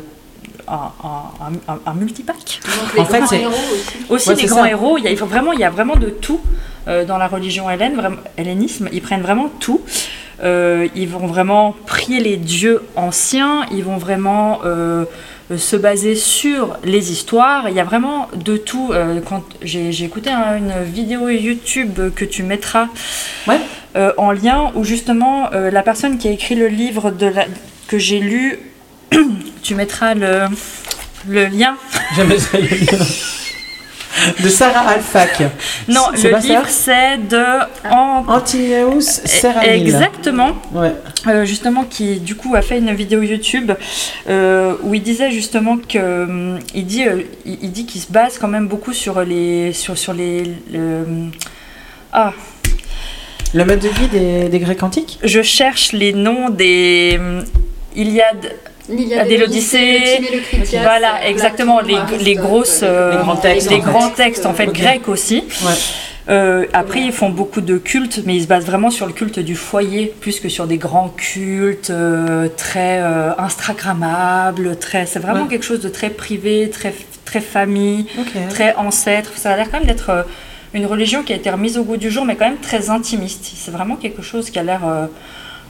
un, 0.68 0.92
un- 1.08 1.74
un- 1.74 1.80
un 1.86 1.94
multipack. 1.94 2.60
donc 2.66 2.94
les 2.96 3.00
En 3.02 3.06
fait, 3.06 3.18
grands 3.20 3.28
c'est- 3.28 3.42
héros 3.42 3.52
aussi. 3.52 3.84
Aussi 4.10 4.30
Ouais, 4.30 4.36
les 4.36 4.42
c'est 4.42 4.48
grands 4.48 4.64
ça. 4.64 4.70
héros, 4.70 4.98
il 4.98 5.04
y 5.04 5.08
a, 5.08 5.12
il 5.12 5.18
faut 5.18 5.26
vraiment, 5.26 5.54
il 5.54 5.60
y 5.60 5.64
a 5.64 5.70
vraiment 5.70 5.96
de 5.96 6.10
tout 6.10 6.40
euh, 6.88 7.04
dans 7.06 7.18
la 7.18 7.28
religion 7.28 7.70
hellène, 7.70 7.96
vraiment, 7.96 8.18
hellénisme. 8.38 8.90
Ils 8.94 9.02
prennent 9.02 9.22
vraiment 9.24 9.50
tout. 9.60 9.82
Euh, 10.44 10.88
ils 10.96 11.08
vont 11.08 11.26
vraiment 11.28 11.74
prier 11.88 12.20
les 12.20 12.38
dieux 12.38 12.82
anciens. 12.96 13.66
Ils 13.72 13.84
vont 13.84 13.98
vraiment 13.98 14.60
euh, 14.66 15.06
se 15.58 15.76
baser 15.78 16.16
sur 16.16 16.78
les 16.84 17.12
histoires. 17.12 17.70
Il 17.70 17.76
y 17.76 17.80
a 17.80 17.84
vraiment 17.86 18.28
de 18.36 18.58
tout. 18.58 18.92
Euh, 18.94 19.20
quand 19.28 19.44
j'ai 19.62 20.04
écouté 20.04 20.30
un- 20.30 20.58
une 20.58 20.84
vidéo 20.84 21.30
YouTube 21.30 22.00
que 22.16 22.26
tu 22.26 22.44
mettras 22.44 22.88
Ouais. 23.48 23.60
euh, 23.96 24.12
en 24.18 24.32
lien 24.32 24.72
où 24.76 24.84
justement 24.84 25.52
euh, 25.54 25.72
la 25.72 25.82
personne 25.84 26.18
qui 26.18 26.28
a 26.28 26.32
écrit 26.32 26.56
le 26.56 26.68
livre 26.68 27.12
de 27.12 27.28
la- 27.28 27.46
que 27.88 27.98
j'ai 27.98 28.20
lu, 28.20 28.60
tu 29.64 29.76
mettras 29.76 30.14
le, 30.16 30.46
le 31.28 31.46
lien 31.48 31.76
Jamais 32.16 32.38
ça 32.40 32.60
y 32.60 32.66
est. 32.66 33.24
De 34.42 34.48
Sarah 34.48 34.92
Alfac. 34.92 35.44
Non, 35.90 36.02
C'est 36.16 36.30
le 36.30 36.32
pas 36.32 36.42
ça 36.42 36.48
livre 36.48 36.70
c'est 36.70 37.18
de 37.28 37.44
An- 37.92 38.24
Antineus 38.28 39.02
Serranil. 39.02 39.82
Exactement, 39.82 40.54
Ouais. 40.74 40.94
euh, 41.28 41.44
justement 41.46 41.84
qui 41.84 42.20
du 42.22 42.34
coup 42.36 42.56
a 42.56 42.62
fait 42.62 42.78
une 42.80 42.94
vidéo 42.96 43.22
YouTube 43.22 43.74
euh, 44.30 44.76
où 44.84 44.94
il 44.96 45.04
disait 45.04 45.32
justement 45.32 45.78
que 45.78 46.58
il 46.74 46.86
dit 46.86 47.06
euh, 47.06 47.22
il, 47.46 47.72
dit 47.72 47.86
qu'il 47.86 48.02
se 48.02 48.12
base 48.12 48.38
quand 48.40 48.48
même 48.48 48.68
beaucoup 48.68 48.94
sur 48.94 49.22
les 49.22 49.74
sur 49.74 49.98
sur 49.98 50.14
les 50.14 50.44
le- 50.72 51.06
ah 52.14 52.32
Le 53.54 53.66
mode 53.66 53.80
de 53.80 53.90
vie 53.90 54.08
des, 54.08 54.48
des 54.50 54.60
Grecs 54.60 54.82
antiques? 54.82 55.20
Je 55.24 55.42
cherche 55.42 55.92
les 55.92 56.14
noms 56.14 56.50
des 56.50 57.20
Iliade 57.96 58.54
L'Iliade 58.90 59.28
Des 59.28 59.34
et 59.34 59.38
l'Odyssée, 59.38 59.78
l'Odyssée, 59.94 60.20
le 60.20 60.26
Timée, 60.28 60.38
le 60.38 60.42
Critias, 60.60 60.82
voilà 60.84 61.28
exactement 61.28 61.80
les, 61.82 61.98
les 62.22 62.36
grosses 62.36 62.82
euh, 62.84 63.12
Les 63.12 63.18
grands 63.18 63.36
textes, 63.36 63.70
les 63.70 63.78
en 63.78 63.82
fait. 63.82 63.90
grands 63.92 64.10
textes 64.10 64.46
en 64.46 64.54
fait 64.54 64.68
grecs 64.68 65.08
aussi 65.10 65.44
Ouais. 65.66 65.74
Euh, 66.28 66.66
après, 66.74 67.02
ils 67.02 67.12
font 67.12 67.30
beaucoup 67.30 67.62
de 67.62 67.78
cultes, 67.78 68.22
mais 68.26 68.36
ils 68.36 68.42
se 68.42 68.48
basent 68.48 68.66
vraiment 68.66 68.90
sur 68.90 69.06
le 69.06 69.14
culte 69.14 69.38
du 69.38 69.56
foyer, 69.56 70.12
plus 70.22 70.40
que 70.40 70.50
sur 70.50 70.66
des 70.66 70.78
grands 70.78 71.10
cultes 71.10 71.92
euh, 71.92 72.48
très 72.58 73.00
euh, 73.00 73.30
Instagrammables. 73.38 74.76
Très, 74.78 75.06
c'est 75.06 75.20
vraiment 75.20 75.44
Ouais. 75.44 75.50
quelque 75.50 75.66
chose 75.66 75.82
de 75.82 75.90
très 75.90 76.10
privé, 76.10 76.70
très, 76.72 76.94
très 77.26 77.42
famille, 77.42 78.08
très 78.50 78.74
ancêtre. 78.76 79.32
Ça 79.36 79.52
a 79.54 79.56
l'air 79.56 79.70
quand 79.70 79.78
même 79.78 79.88
d'être 79.88 80.10
euh, 80.10 80.24
une 80.74 80.88
religion 80.88 81.22
qui 81.22 81.32
a 81.32 81.36
été 81.36 81.50
remise 81.52 81.78
au 81.78 81.84
goût 81.84 81.98
du 81.98 82.10
jour, 82.10 82.26
mais 82.26 82.36
quand 82.36 82.46
même 82.46 82.58
très 82.58 82.90
intimiste. 82.90 83.46
C'est 83.56 83.72
vraiment 83.72 83.96
quelque 83.96 84.24
chose 84.24 84.50
qui 84.50 84.58
a 84.58 84.64
l'air, 84.64 84.82
euh, 84.88 85.06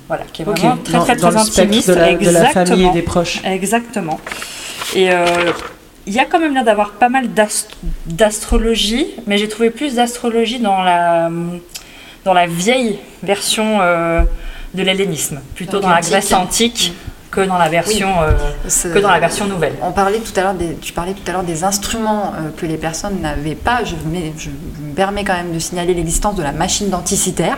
voilà, 0.07 0.23
qui 0.31 0.41
est 0.41 0.45
vraiment 0.45 0.77
très, 0.83 0.93
Dans, 0.93 1.03
très, 1.03 1.15
dans 1.15 1.29
très 1.29 1.31
le 1.31 1.37
intimiste. 1.69 1.89
de 1.89 1.93
la, 1.95 2.13
de 2.15 2.29
la 2.29 2.45
famille 2.45 2.83
et 2.83 2.85
Exactement. 2.85 2.93
des 2.93 3.01
proches. 3.01 3.41
Exactement. 3.43 4.19
Et 4.95 5.11
euh, 5.11 5.25
il 6.05 6.13
y 6.13 6.19
a 6.19 6.25
quand 6.25 6.39
même 6.39 6.53
l'air 6.53 6.63
d'avoir 6.63 6.91
pas 6.91 7.09
mal 7.09 7.33
d'ast- 7.33 7.75
d'astrologie, 8.05 9.07
mais 9.27 9.37
j'ai 9.37 9.47
trouvé 9.47 9.69
plus 9.69 9.95
d'astrologie 9.95 10.59
dans 10.59 10.81
la, 10.83 11.29
dans 12.23 12.33
la 12.33 12.45
vieille 12.47 12.99
version 13.23 13.79
euh, 13.81 14.21
de 14.73 14.83
l'hellénisme, 14.83 15.39
plutôt 15.55 15.79
dans 15.79 15.89
la. 15.89 16.01
Grèce 16.01 16.33
antique 16.33 16.93
que 17.31 17.41
dans 17.41 17.57
la 17.57 17.67
version, 17.67 18.09
euh, 18.21 18.93
que 18.93 18.99
dans 18.99 19.09
la 19.09 19.19
version 19.19 19.45
nouvelle. 19.47 19.73
On 19.81 19.91
parlait 19.91 20.19
tout 20.19 20.31
à 20.39 20.43
l'heure 20.43 20.53
des, 20.53 20.75
tu 20.75 20.93
parlais 20.93 21.13
tout 21.13 21.23
à 21.27 21.33
l'heure 21.33 21.43
des 21.43 21.63
instruments 21.65 22.31
euh, 22.33 22.49
que 22.55 22.65
les 22.65 22.77
personnes 22.77 23.19
n'avaient 23.19 23.55
pas. 23.55 23.83
Je, 23.83 23.95
mets- 24.07 24.31
je 24.37 24.49
me 24.49 24.93
permets 24.95 25.23
quand 25.25 25.33
même 25.33 25.51
de 25.51 25.59
signaler 25.59 25.93
l'existence 25.93 26.35
de 26.35 26.43
la 26.43 26.53
machine 26.53 26.89
denticitaire 26.89 27.57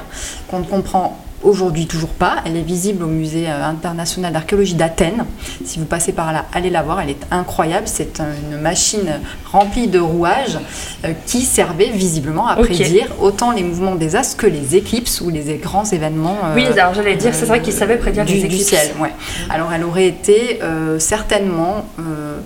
qu'on 0.49 0.59
ne 0.59 0.63
comprend 0.63 1.19
aujourd'hui 1.43 1.85
toujours 1.87 2.09
pas. 2.09 2.37
Elle 2.45 2.57
est 2.57 2.61
visible 2.61 3.03
au 3.03 3.07
musée 3.07 3.47
euh, 3.49 3.63
international 3.65 4.33
d'archéologie 4.33 4.75
d'Athènes. 4.75 5.25
Si 5.65 5.79
vous 5.79 5.85
passez 5.85 6.11
par 6.11 6.33
là, 6.33 6.45
allez 6.53 6.69
la 6.69 6.81
voir. 6.83 6.99
Elle 7.01 7.11
est 7.11 7.25
incroyable. 7.31 7.87
C'est 7.87 8.19
un- 8.19 8.25
une 8.51 8.59
machine 8.61 9.19
remplie 9.51 9.87
de 9.87 9.99
rouages 9.99 10.57
euh, 11.05 11.13
qui 11.25 11.41
servait 11.41 11.89
visiblement 11.89 12.47
à 12.47 12.55
prédire 12.55 13.07
autant 13.21 13.51
les 13.51 13.63
mouvements 13.63 13.95
des 13.95 14.15
astres 14.15 14.37
que 14.37 14.47
les 14.47 14.75
éclipses 14.75 15.21
ou 15.21 15.29
les 15.29 15.55
grands 15.57 15.85
événements. 15.85 16.37
euh, 16.45 16.55
Oui, 16.55 16.65
alors 16.65 16.93
j'allais 16.93 17.15
dire, 17.15 17.33
c'est 17.33 17.45
vrai 17.45 17.61
qu'ils 17.61 17.73
savaient 17.73 17.97
prédire 17.97 18.25
du, 18.25 18.33
les 18.33 18.39
du 18.39 18.45
éclipses. 18.47 18.67
ciel. 18.67 18.89
Ouais. 18.99 19.11
Alors 19.49 19.71
elle 19.73 19.83
aurait 19.83 20.07
été 20.07 20.59
euh, 20.63 20.99
certainement 20.99 21.85
euh, 21.99 22.39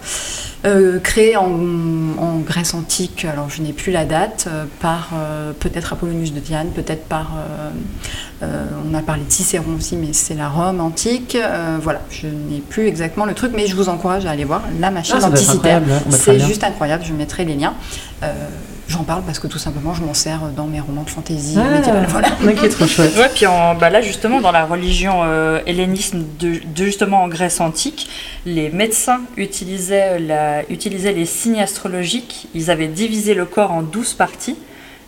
euh, 0.66 1.00
créée 1.00 1.36
en, 1.38 1.50
en 2.20 2.38
Grèce 2.40 2.74
antique, 2.74 3.26
alors 3.26 3.50
je 3.50 3.62
n'ai 3.62 3.74
plus 3.74 3.92
la 3.92 4.06
date, 4.06 4.46
euh, 4.48 4.66
par 4.80 5.10
euh, 5.14 5.52
peut-être 5.60 5.94
Apollonius 5.94 6.34
de 6.34 6.40
Diane, 6.40 6.70
peut-être 6.70 7.06
par... 7.06 7.32
euh, 8.44 8.66
on 8.90 8.94
a 8.96 9.02
parlé 9.02 9.24
de 9.24 9.32
Cicéron 9.32 9.76
aussi, 9.78 9.96
mais 9.96 10.14
c'est 10.14 10.34
la 10.34 10.50
Rome 10.50 10.82
antique. 10.82 11.38
Voilà, 11.82 12.02
je 12.10 12.26
n'ai 12.28 12.60
plus 12.60 12.88
exactement 12.88 13.26
le 13.26 13.36
truc, 13.36 13.52
mais 13.56 13.68
je 13.68 13.76
vous 13.76 13.88
encourage 13.88 14.26
à 14.26 14.32
aller 14.32 14.46
voir 14.46 14.64
la 14.80 14.90
machine 14.90 15.16
Ah, 15.18 15.26
hein. 15.92 16.00
C'est 16.10 16.40
juste 16.40 16.64
incroyable, 16.64 17.04
je 17.06 17.14
mettrai 17.14 17.46
les 17.46 17.56
liens. 17.56 17.76
J'en 18.92 19.04
parle 19.04 19.24
parce 19.24 19.40
que 19.40 19.48
tout 19.48 19.58
simplement 19.58 19.94
je 19.94 20.04
m'en 20.04 20.14
sers 20.14 20.40
dans 20.56 20.66
mes 20.68 20.80
romans 20.82 21.04
de 21.04 21.10
fantasy 21.10 21.56
Ah, 21.58 21.70
médiévale. 21.78 22.06
Voilà. 22.10 22.28
ok, 22.44 22.70
trop 22.70 22.86
chouette. 22.88 23.16
Ouais, 23.18 23.30
puis 23.34 23.46
en, 23.48 23.74
bah 23.76 23.90
là 23.90 24.02
justement 24.02 24.42
dans 24.42 24.52
la 24.52 24.66
religion 24.66 25.22
euh, 25.24 25.60
hellénisme 25.66 26.24
de, 26.40 26.60
de 26.76 26.86
justement 26.86 27.24
en 27.24 27.28
Grèce 27.30 27.62
antique, 27.62 28.10
les 28.46 28.70
médecins 28.70 29.22
utilisaient, 29.38 30.20
la, 30.20 30.64
utilisaient 30.70 31.14
les 31.14 31.26
signes 31.26 31.62
astrologiques. 31.62 32.48
Ils 32.54 32.70
avaient 32.70 32.88
divisé 32.88 33.34
le 33.34 33.46
corps 33.46 33.72
en 33.72 33.82
12 33.82 34.14
parties 34.16 34.58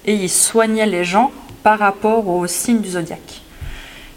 et 0.06 0.14
ils 0.14 0.30
soignaient 0.30 0.86
les 0.88 1.04
gens 1.04 1.32
par 1.64 1.80
rapport 1.80 2.28
aux 2.28 2.48
signes 2.48 2.80
du 2.82 2.90
zodiaque. 2.92 3.42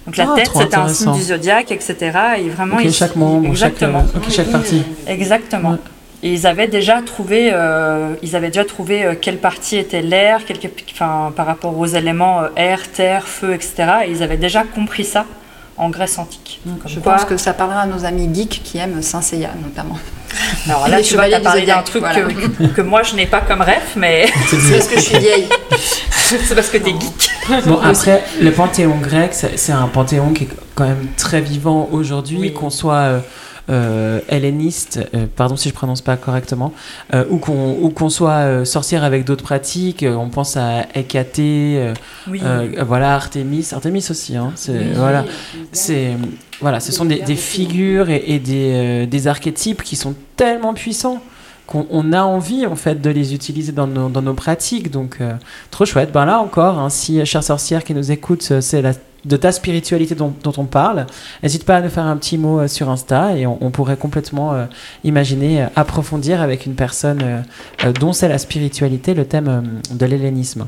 Donc 0.06 0.16
la 0.16 0.28
Ah, 0.30 0.36
tête 0.36 0.50
c'était 0.56 0.76
un 0.76 0.86
signe 0.88 1.12
du 1.14 1.22
zodiaque, 1.22 1.72
etc. 1.72 1.96
Et 2.38 2.48
vraiment 2.48 2.76
Ok, 2.76 2.82
ils- 2.84 2.92
chaque 2.92 3.16
membre, 3.16 3.46
chaque, 3.56 3.72
exactement. 3.72 4.04
euh, 4.14 4.18
ok, 4.18 4.30
chaque 4.30 4.50
partie. 4.52 4.82
Exactement. 5.08 5.70
Ouais. 5.72 5.76
Et 6.22 6.32
ils 6.32 6.46
avaient 6.46 6.66
déjà 6.68 7.02
trouvé, 7.02 7.50
euh, 7.52 8.14
ils 8.22 8.34
avaient 8.36 8.48
déjà 8.48 8.64
trouvé 8.64 9.04
euh, 9.04 9.14
quelle 9.20 9.38
partie 9.38 9.76
était 9.76 10.02
l'air, 10.02 10.40
enfin, 10.92 11.32
par 11.36 11.46
rapport 11.46 11.76
aux 11.78 11.86
éléments 11.86 12.42
euh, 12.42 12.48
air, 12.56 12.90
terre, 12.90 13.26
feu, 13.28 13.52
etc. 13.54 13.74
Et 14.06 14.10
ils 14.10 14.22
avaient 14.22 14.36
déjà 14.38 14.64
compris 14.64 15.04
ça 15.04 15.26
en 15.76 15.90
Grèce 15.90 16.18
antique. 16.18 16.60
Comme 16.64 16.78
Je 16.86 17.00
quoi- 17.00 17.12
pense 17.14 17.24
que 17.26 17.36
ça 17.36 17.52
parlera 17.52 17.80
à 17.82 17.86
nos 17.86 18.04
amis 18.06 18.30
geeks 18.34 18.62
qui 18.64 18.78
aiment 18.78 19.02
Saint 19.02 19.20
Seiya 19.20 19.50
notamment. 19.62 19.98
Alors 20.66 20.88
là, 20.88 20.98
les 20.98 21.02
tu 21.02 21.10
du 21.14 21.16
parlé 21.42 21.66
d'un 21.66 21.82
truc 21.82 22.00
voilà. 22.02 22.20
que, 22.22 22.66
que 22.66 22.80
moi 22.82 23.02
je 23.02 23.14
n'ai 23.14 23.26
pas 23.26 23.42
comme 23.42 23.60
rêve, 23.60 23.82
mais 23.96 24.26
C'est 24.48 24.72
parce 24.72 24.88
que 24.88 24.96
je 24.96 25.00
suis 25.00 25.18
vieille. 25.18 25.48
c'est 26.10 26.54
parce 26.54 26.68
que 26.70 26.78
t'es 26.78 26.90
geek. 26.92 27.30
Bon, 27.66 27.78
après, 27.78 28.24
le 28.40 28.50
panthéon 28.52 28.96
grec, 28.96 29.32
c'est 29.34 29.72
un 29.72 29.86
panthéon 29.88 30.32
qui 30.32 30.44
est 30.44 30.48
quand 30.74 30.84
même 30.86 31.06
très 31.16 31.40
vivant 31.42 31.88
aujourd'hui, 31.92 32.38
Oui. 32.40 32.52
qu'on 32.54 32.70
soit 32.70 32.94
euh, 32.94 33.18
helléniste, 34.28 35.00
euh, 35.14 35.26
pardon 35.34 35.56
si 35.56 35.68
je 35.68 35.74
prononce 35.74 36.00
pas 36.00 36.16
correctement, 36.16 36.72
euh, 37.14 37.24
ou 37.30 37.38
qu'on 37.38 38.08
soit 38.08 38.30
euh, 38.32 38.64
sorcière 38.64 39.04
avec 39.04 39.24
d'autres 39.24 39.44
pratiques. 39.44 40.02
euh, 40.02 40.14
on 40.14 40.28
pense 40.28 40.56
à 40.56 40.84
euh, 40.96 41.94
Oui. 42.28 42.40
euh, 42.44 42.68
voilà 42.86 43.14
Artémis, 43.14 43.68
Artémis 43.72 44.06
aussi. 44.10 44.36
Hein, 44.36 44.52
Oui. 44.68 44.74
voilà, 44.94 45.24
c'est 45.72 46.12
voilà, 46.60 46.80
ce 46.80 46.90
sont 46.92 47.04
des, 47.04 47.20
des 47.20 47.36
figures 47.36 48.08
et, 48.08 48.22
et 48.26 48.38
des, 48.38 48.70
euh, 48.72 49.06
des 49.06 49.26
archétypes 49.26 49.82
qui 49.82 49.96
sont 49.96 50.14
tellement 50.36 50.72
puissants 50.74 51.20
qu'on 51.66 51.86
on 51.90 52.12
a 52.12 52.22
envie 52.22 52.64
en 52.64 52.76
fait 52.76 53.00
de 53.02 53.10
les 53.10 53.34
utiliser 53.34 53.72
dans 53.72 53.86
nos, 53.88 54.08
dans 54.08 54.22
nos 54.22 54.34
pratiques. 54.34 54.90
Donc 54.90 55.16
euh, 55.20 55.32
trop 55.70 55.84
chouette. 55.84 56.12
Ben 56.12 56.24
là 56.24 56.38
encore, 56.40 56.78
hein, 56.78 56.88
si 56.90 57.24
chère 57.26 57.42
sorcière 57.42 57.82
qui 57.84 57.92
nous 57.92 58.10
écoute, 58.12 58.46
euh, 58.52 58.60
c'est 58.60 58.80
la 58.82 58.92
de 59.26 59.36
ta 59.36 59.52
spiritualité 59.52 60.14
dont, 60.14 60.34
on 60.56 60.64
parle, 60.64 61.06
n'hésite 61.42 61.64
pas 61.64 61.76
à 61.76 61.80
nous 61.80 61.88
faire 61.88 62.04
un 62.04 62.16
petit 62.16 62.38
mot 62.38 62.60
euh, 62.60 62.68
sur 62.68 62.88
Insta 62.88 63.36
et 63.36 63.46
on, 63.46 63.70
pourrait 63.70 63.96
complètement 63.96 64.54
euh, 64.54 64.66
imaginer 65.04 65.62
euh, 65.62 65.66
approfondir 65.74 66.40
avec 66.40 66.64
une 66.66 66.74
personne 66.74 67.44
dont 68.00 68.12
c'est 68.12 68.28
la 68.28 68.38
spiritualité 68.38 69.14
le 69.14 69.24
thème 69.24 69.80
de 69.90 70.06
l'hellénisme. 70.06 70.66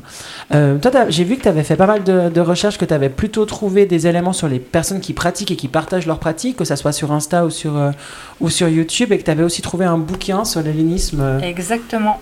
Toi, 0.51 0.91
j'ai 1.09 1.23
vu 1.23 1.37
que 1.37 1.43
tu 1.43 1.47
avais 1.47 1.63
fait 1.63 1.75
pas 1.75 1.87
mal 1.87 2.03
de, 2.03 2.41
recherches, 2.41 2.77
que 2.77 2.85
tu 2.85 2.93
avais 2.93 3.09
plutôt 3.09 3.45
trouvé 3.45 3.85
des 3.85 4.07
éléments 4.07 4.33
sur 4.33 4.47
les 4.47 4.59
personnes 4.59 4.99
qui 4.99 5.13
pratiquent 5.13 5.51
et 5.51 5.55
qui 5.55 5.67
partagent 5.67 6.05
leurs 6.05 6.19
pratiques, 6.19 6.57
que 6.57 6.65
ça 6.65 6.75
soit 6.75 6.91
sur 6.91 7.11
Insta 7.11 7.45
ou 7.45 7.49
sur, 7.49 7.73
ou 8.41 8.49
sur 8.49 8.67
YouTube, 8.67 9.11
et 9.11 9.17
que 9.17 9.23
tu 9.23 9.31
avais 9.31 9.43
aussi 9.43 9.61
trouvé 9.61 9.85
un 9.85 9.97
bouquin 9.97 10.45
sur 10.45 10.61
l'hellénisme. 10.61 11.39
Exactement. 11.41 12.19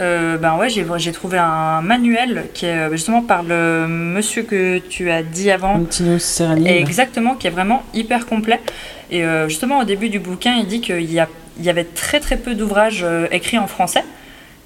Euh, 0.00 0.38
ben 0.38 0.56
ouais, 0.56 0.68
j'ai 0.70 1.12
trouvé 1.12 1.36
un 1.38 1.82
manuel 1.82 2.46
qui 2.54 2.66
est 2.66 2.88
euh, 2.88 2.90
justement 2.92 3.22
par 3.22 3.42
le 3.42 3.86
monsieur 3.86 4.42
que 4.42 4.78
tu 4.78 5.10
as 5.10 5.22
dit 5.22 5.50
avant. 5.50 5.78
Serraline. 6.18 6.66
Exactement, 6.66 7.34
qui 7.34 7.46
est 7.46 7.50
vraiment 7.50 7.82
hyper 7.92 8.26
complet. 8.26 8.60
Et 9.10 9.24
euh, 9.24 9.48
justement, 9.48 9.80
au 9.80 9.84
début 9.84 10.08
du 10.08 10.18
bouquin, 10.18 10.54
il 10.58 10.66
dit 10.66 10.80
qu'il 10.80 11.10
y, 11.10 11.20
y 11.60 11.70
avait 11.70 11.84
très 11.84 12.20
très 12.20 12.36
peu 12.36 12.54
d'ouvrages 12.54 13.02
euh, 13.04 13.26
écrits 13.30 13.58
en 13.58 13.66
français. 13.66 14.04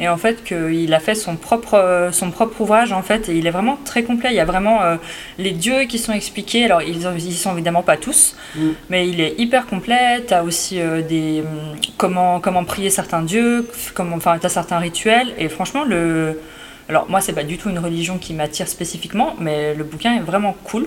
Et 0.01 0.09
en 0.09 0.17
fait, 0.17 0.43
qu'il 0.43 0.93
a 0.93 0.99
fait 0.99 1.15
son 1.15 1.37
propre, 1.37 1.75
euh, 1.75 2.11
son 2.11 2.33
propre 2.33 2.61
ouvrage, 2.61 2.91
en 2.93 3.03
fait, 3.03 3.29
et 3.29 3.37
il 3.37 3.47
est 3.47 3.51
vraiment 3.51 3.79
très 3.85 4.03
complet. 4.03 4.31
Il 4.33 4.35
y 4.35 4.41
a 4.41 4.45
vraiment 4.45 4.83
euh, 4.83 4.97
les 5.39 5.53
dieux 5.53 5.85
qui 5.85 5.99
sont 6.01 6.13
expliqués. 6.13 6.65
Alors, 6.65 6.83
ils 6.83 6.99
n'y 6.99 7.33
sont 7.33 7.53
évidemment 7.53 7.83
pas 7.83 7.97
tous, 7.97 8.35
Mm. 8.57 8.69
mais 8.91 9.09
il 9.09 9.21
est 9.21 9.35
hyper 9.39 9.67
complet. 9.67 10.25
Tu 10.27 10.35
as 10.35 10.43
aussi 10.43 10.81
euh, 10.81 11.01
des, 11.01 11.43
hum, 11.43 11.77
comment, 11.97 12.41
comment 12.41 12.65
prier 12.65 12.91
certains 12.91 13.23
dieux, 13.23 13.69
comment, 13.95 14.17
enfin, 14.17 14.37
tu 14.41 14.47
as 14.47 14.49
certains 14.49 14.79
rituels. 14.79 15.33
Et 15.39 15.49
franchement, 15.49 15.85
le. 15.85 16.41
Alors, 16.89 17.09
moi, 17.09 17.21
c'est 17.21 17.33
pas 17.33 17.45
du 17.45 17.57
tout 17.57 17.71
une 17.71 17.79
religion 17.79 18.19
qui 18.19 18.35
m'attire 18.35 18.67
spécifiquement, 18.69 19.37
mais 19.39 19.75
le 19.75 19.85
bouquin 19.85 20.17
est 20.17 20.21
vraiment 20.21 20.57
cool. 20.65 20.87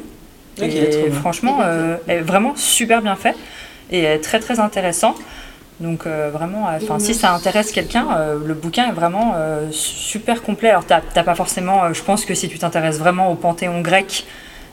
Ok, 0.62 0.68
et 0.68 1.12
franchement, 1.12 1.60
euh, 1.64 1.96
est 2.08 2.20
vraiment 2.20 2.54
super 2.56 3.02
bien 3.02 3.16
fait 3.16 3.36
et 3.92 4.20
très 4.22 4.40
très 4.40 4.60
intéressant. 4.60 5.16
Donc 5.80 6.08
euh, 6.08 6.32
vraiment, 6.34 6.68
euh, 6.70 6.80
enfin 6.82 6.98
si 7.00 7.14
ça 7.14 7.34
intéresse 7.34 7.72
quelqu'un, 7.72 8.08
euh, 8.18 8.40
le 8.44 8.54
bouquin 8.56 8.90
est 8.90 8.94
vraiment 8.94 9.34
euh, 9.36 9.68
super 9.72 10.42
complet. 10.42 10.70
Alors 10.72 10.86
t'as 10.86 11.02
t'as 11.02 11.24
pas 11.24 11.36
forcément, 11.36 11.84
euh, 11.84 11.94
je 11.94 12.02
pense 12.02 12.26
que 12.26 12.34
si 12.34 12.50
tu 12.50 12.58
t'intéresses 12.58 12.98
vraiment 12.98 13.32
au 13.32 13.36
panthéon 13.36 13.82
grec, 13.82 14.26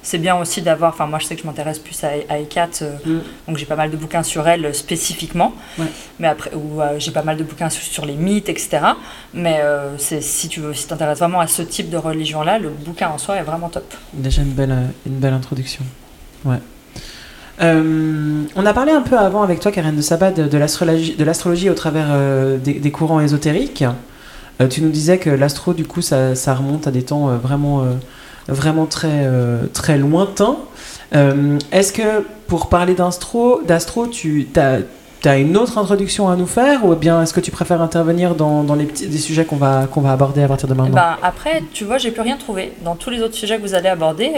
c'est 0.02 0.16
bien 0.16 0.34
aussi 0.36 0.62
d'avoir. 0.62 0.94
Enfin 0.94 1.06
moi 1.06 1.18
je 1.18 1.26
sais 1.26 1.34
que 1.36 1.42
je 1.42 1.46
m'intéresse 1.46 1.78
plus 1.78 2.02
à, 2.04 2.12
à 2.30 2.38
Hécate, 2.38 2.80
euh, 2.82 2.92
Mm. 3.04 3.20
donc 3.48 3.56
j'ai 3.58 3.66
pas 3.66 3.76
mal 3.76 3.90
de 3.90 3.96
bouquins 3.98 4.22
sur 4.22 4.48
elle 4.48 4.74
spécifiquement. 4.74 5.52
Ouais. 5.78 5.84
Mais 6.20 6.28
après, 6.28 6.52
ou 6.54 6.80
euh, 6.80 6.94
j'ai 6.98 7.10
pas 7.10 7.22
mal 7.22 7.36
de 7.36 7.44
bouquins 7.44 7.68
sur, 7.68 7.82
sur 7.82 8.06
les 8.06 8.14
mythes, 8.14 8.48
etc. 8.48 8.78
Mais 9.34 9.60
euh, 9.60 9.98
c'est 9.98 10.22
si 10.22 10.48
tu 10.48 10.60
veux, 10.60 10.72
si 10.72 10.86
t'intéresses 10.86 11.18
vraiment 11.18 11.40
à 11.40 11.46
ce 11.46 11.60
type 11.60 11.90
de 11.90 11.98
religion-là, 11.98 12.58
le 12.58 12.70
bouquin 12.70 13.10
en 13.10 13.18
soi 13.18 13.36
est 13.36 13.42
vraiment 13.42 13.68
top. 13.68 13.92
Déjà 14.14 14.40
une 14.40 14.52
belle, 14.52 14.74
une 15.06 15.18
belle 15.18 15.34
introduction. 15.34 15.84
Ouais. 16.46 16.60
Euh, 17.60 18.44
on 18.56 18.66
a 18.66 18.72
parlé 18.72 18.92
un 18.92 19.02
peu 19.02 19.16
avant 19.16 19.42
avec 19.42 19.60
toi, 19.60 19.70
Karen 19.70 19.94
de 19.94 20.00
Sabat, 20.00 20.32
de, 20.32 20.58
l'astrologie, 20.58 21.70
au 21.70 21.74
travers 21.74 22.06
euh, 22.10 22.58
des, 22.58 22.90
courants 22.90 23.20
ésotériques. 23.20 23.84
Euh, 24.60 24.68
tu 24.68 24.82
nous 24.82 24.90
disais 24.90 25.18
que 25.18 25.30
l'astro, 25.30 25.72
du 25.72 25.84
coup, 25.84 26.02
ça, 26.02 26.34
remonte 26.54 26.86
à 26.86 26.90
des 26.90 27.02
temps 27.02 27.28
vraiment, 27.36 27.84
vraiment 28.48 28.86
très, 28.86 29.28
très 29.72 29.98
lointains. 29.98 30.56
Est-ce 31.12 31.92
que 31.92 32.24
pour 32.46 32.68
parler 32.68 32.94
d'astro, 32.94 33.60
tu 34.10 34.48
as, 34.56 35.38
une 35.38 35.56
autre 35.56 35.78
introduction 35.78 36.28
à 36.28 36.36
nous 36.36 36.46
faire, 36.46 36.84
ou 36.84 36.94
bien 36.96 37.22
est-ce 37.22 37.32
que 37.32 37.40
tu 37.40 37.50
préfères 37.50 37.80
intervenir 37.80 38.34
dans, 38.34 38.74
les 38.74 38.84
des 38.84 39.18
sujets 39.18 39.44
qu'on 39.44 39.56
va, 39.56 39.88
va 39.94 40.12
aborder 40.12 40.42
à 40.42 40.48
partir 40.48 40.68
de 40.68 40.74
maintenant? 40.74 40.96
Ben, 40.96 41.16
après, 41.22 41.62
tu 41.72 41.84
vois, 41.84 41.98
j'ai 41.98 42.10
plus 42.10 42.22
rien 42.22 42.36
trouvé. 42.36 42.72
Dans 42.84 42.96
tous 42.96 43.10
les 43.10 43.22
autres 43.22 43.34
sujets 43.34 43.56
que 43.56 43.62
vous 43.62 43.74
allez 43.74 43.88
aborder, 43.88 44.32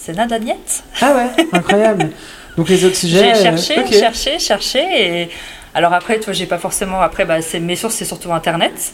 c'est 0.00 0.14
nada 0.14 0.38
niet. 0.38 0.82
Ah 1.00 1.14
ouais, 1.14 1.46
incroyable. 1.52 2.10
Donc 2.56 2.68
les 2.68 2.84
autres 2.84 2.96
sujets. 2.96 3.34
J'ai 3.34 3.40
euh, 3.40 3.42
cherché, 3.42 3.80
ok. 3.80 3.92
cherché, 3.92 4.38
cherché. 4.38 4.80
Et... 4.80 5.30
Alors 5.74 5.92
après, 5.92 6.18
toi, 6.18 6.32
j'ai 6.32 6.46
pas 6.46 6.58
forcément. 6.58 7.00
Après, 7.02 7.24
bah, 7.24 7.36
mes 7.60 7.76
sources, 7.76 7.96
c'est 7.96 8.04
surtout 8.04 8.32
Internet. 8.32 8.92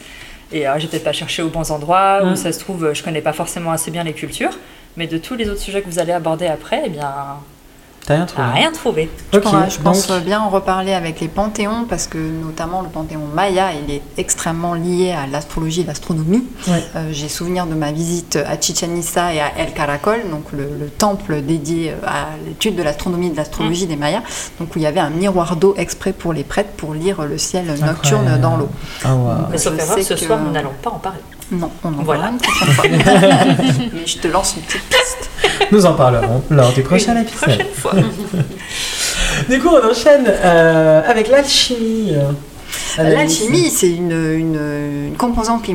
Et 0.52 0.68
euh, 0.68 0.78
j'ai 0.78 0.88
peut-être 0.88 1.04
pas 1.04 1.12
cherché 1.12 1.42
aux 1.42 1.48
bons 1.48 1.70
endroits, 1.70 2.22
où 2.24 2.36
ça 2.36 2.52
se 2.52 2.60
trouve, 2.60 2.92
je 2.92 3.02
connais 3.02 3.20
pas 3.20 3.32
forcément 3.32 3.72
assez 3.72 3.90
bien 3.90 4.04
les 4.04 4.12
cultures. 4.12 4.56
Mais 4.96 5.06
de 5.06 5.18
tous 5.18 5.34
les 5.34 5.48
autres 5.48 5.60
sujets 5.60 5.82
que 5.82 5.88
vous 5.88 5.98
allez 5.98 6.12
aborder 6.12 6.46
après, 6.46 6.82
eh 6.86 6.88
bien, 6.88 7.12
T'as 8.06 8.14
rien 8.14 8.26
trouvé. 8.26 8.46
ah, 8.46 8.52
rien 8.54 8.70
trouvé. 8.70 9.08
Je 9.32 9.38
pense, 9.40 10.06
donc- 10.06 10.22
bien 10.24 10.40
en 10.40 10.48
reparler 10.48 10.92
avec 10.92 11.20
les 11.20 11.28
panthéons 11.28 11.86
parce 11.88 12.06
que 12.06 12.18
notamment 12.18 12.82
le 12.82 12.88
panthéon 12.88 13.22
maya, 13.34 13.70
il 13.72 13.92
est 13.92 14.02
extrêmement 14.16 14.74
lié 14.74 15.10
à 15.12 15.26
l'astrologie 15.26 15.80
et 15.80 15.84
l'astronomie. 15.84 16.44
Ouais. 16.68 16.84
Euh, 16.94 17.08
J'ai 17.12 17.28
souvenir 17.28 17.66
de 17.66 17.74
ma 17.74 17.90
visite 17.92 18.36
à 18.36 18.60
Chichen 18.60 18.96
Itza 18.96 19.34
et 19.34 19.40
à 19.40 19.58
El 19.58 19.72
Caracol, 19.72 20.20
donc 20.30 20.52
le, 20.52 20.68
le 20.78 20.88
temple 20.88 21.42
dédié 21.42 21.90
euh, 21.90 22.06
à 22.06 22.28
l'étude 22.46 22.76
de 22.76 22.82
l'astronomie 22.82 23.26
et 23.26 23.30
de 23.30 23.36
l'astrologie 23.36 23.86
des 23.86 23.96
Mayas, 23.96 24.22
donc 24.60 24.68
où 24.74 24.78
il 24.78 24.82
y 24.82 24.86
avait 24.86 25.00
un 25.00 25.10
miroir 25.10 25.56
d'eau 25.56 25.74
exprès 25.76 26.12
pour 26.12 26.32
les 26.32 26.44
prêtres 26.44 26.70
pour 26.76 26.94
lire 26.94 27.22
le 27.24 27.38
ciel 27.38 27.66
nocturne 27.66 27.88
Incroyable. 28.28 28.40
dans 28.40 28.56
l'eau. 28.56 28.68
Ah 29.04 29.14
waouh. 29.14 29.36
Mais 29.50 29.58
sauf 29.58 29.78
erreur, 29.78 29.98
ce 30.00 30.14
que- 30.14 30.16
soir, 30.20 30.38
nous 30.44 30.52
n'allons 30.52 30.72
pas 30.82 30.90
en 30.90 30.98
parler. 30.98 31.18
Non, 31.52 31.70
on 31.84 31.88
en 31.88 32.02
Voilà. 32.02 32.30
une 32.30 32.38
prochaine 32.38 32.68
fois. 32.74 32.84
Mais 33.92 34.06
je 34.06 34.18
te 34.18 34.28
lance 34.28 34.54
une 34.56 34.62
petite 34.62 34.82
piste. 34.88 35.30
Nous 35.70 35.86
en 35.86 35.94
parlerons 35.94 36.42
lors 36.50 36.72
du 36.72 36.82
prochain 36.82 37.16
épisode. 37.16 37.38
Prochaine 37.40 37.72
fois. 37.74 37.92
Du 39.50 39.60
coup, 39.60 39.68
on 39.68 39.90
enchaîne 39.90 40.24
euh, 40.26 41.02
avec 41.06 41.28
l'alchimie. 41.28 42.12
L'alchimie, 42.98 43.70
c'est 43.70 43.90
une, 43.90 44.10
une, 44.12 45.08
une 45.08 45.16
composante 45.16 45.62
qui, 45.62 45.74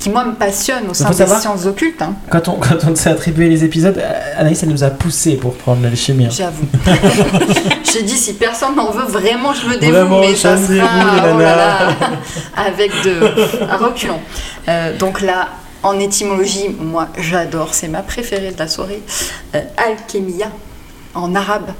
qui, 0.00 0.10
moi, 0.10 0.24
me 0.24 0.34
passionne 0.34 0.88
au 0.90 0.94
sein 0.94 1.08
des 1.10 1.16
savoir- 1.16 1.40
sciences 1.40 1.66
occultes. 1.66 2.00
hein. 2.02 2.14
Quand 2.30 2.48
on, 2.48 2.54
quand 2.54 2.76
on 2.88 2.94
s'est 2.96 3.10
attribué 3.10 3.48
les 3.48 3.64
épisodes, 3.64 3.98
euh, 3.98 4.12
Anaïs, 4.36 4.62
elle 4.62 4.70
nous 4.70 4.82
a 4.84 4.90
poussé 4.90 5.36
pour 5.36 5.54
prendre 5.54 5.82
l'alchimie. 5.82 6.26
hein. 6.26 6.30
J'avoue. 6.30 6.66
J'ai 7.92 8.02
dit 8.02 8.16
si 8.16 8.34
personne 8.34 8.74
n'en 8.74 8.90
veut 8.90 9.04
vraiment, 9.06 9.52
je 9.54 9.66
me 9.68 9.76
dévoue, 9.76 10.18
mais 10.20 10.34
ça 10.34 10.56
sera 10.56 10.88
oh 11.34 11.38
là 11.38 11.56
là, 11.56 11.78
avec 12.56 12.90
de 13.04 13.62
un 13.70 13.76
reculons. 13.76 14.20
Euh, 14.68 14.96
donc 14.98 15.20
là, 15.20 15.48
en 15.82 15.98
étymologie, 16.00 16.74
moi 16.80 17.08
j'adore, 17.20 17.74
c'est 17.74 17.88
ma 17.88 18.00
préférée 18.02 18.50
de 18.52 18.58
la 18.58 18.68
soirée. 18.68 19.02
Euh, 19.54 19.60
alchémia 19.76 20.46
en 21.14 21.34
arabe. 21.34 21.70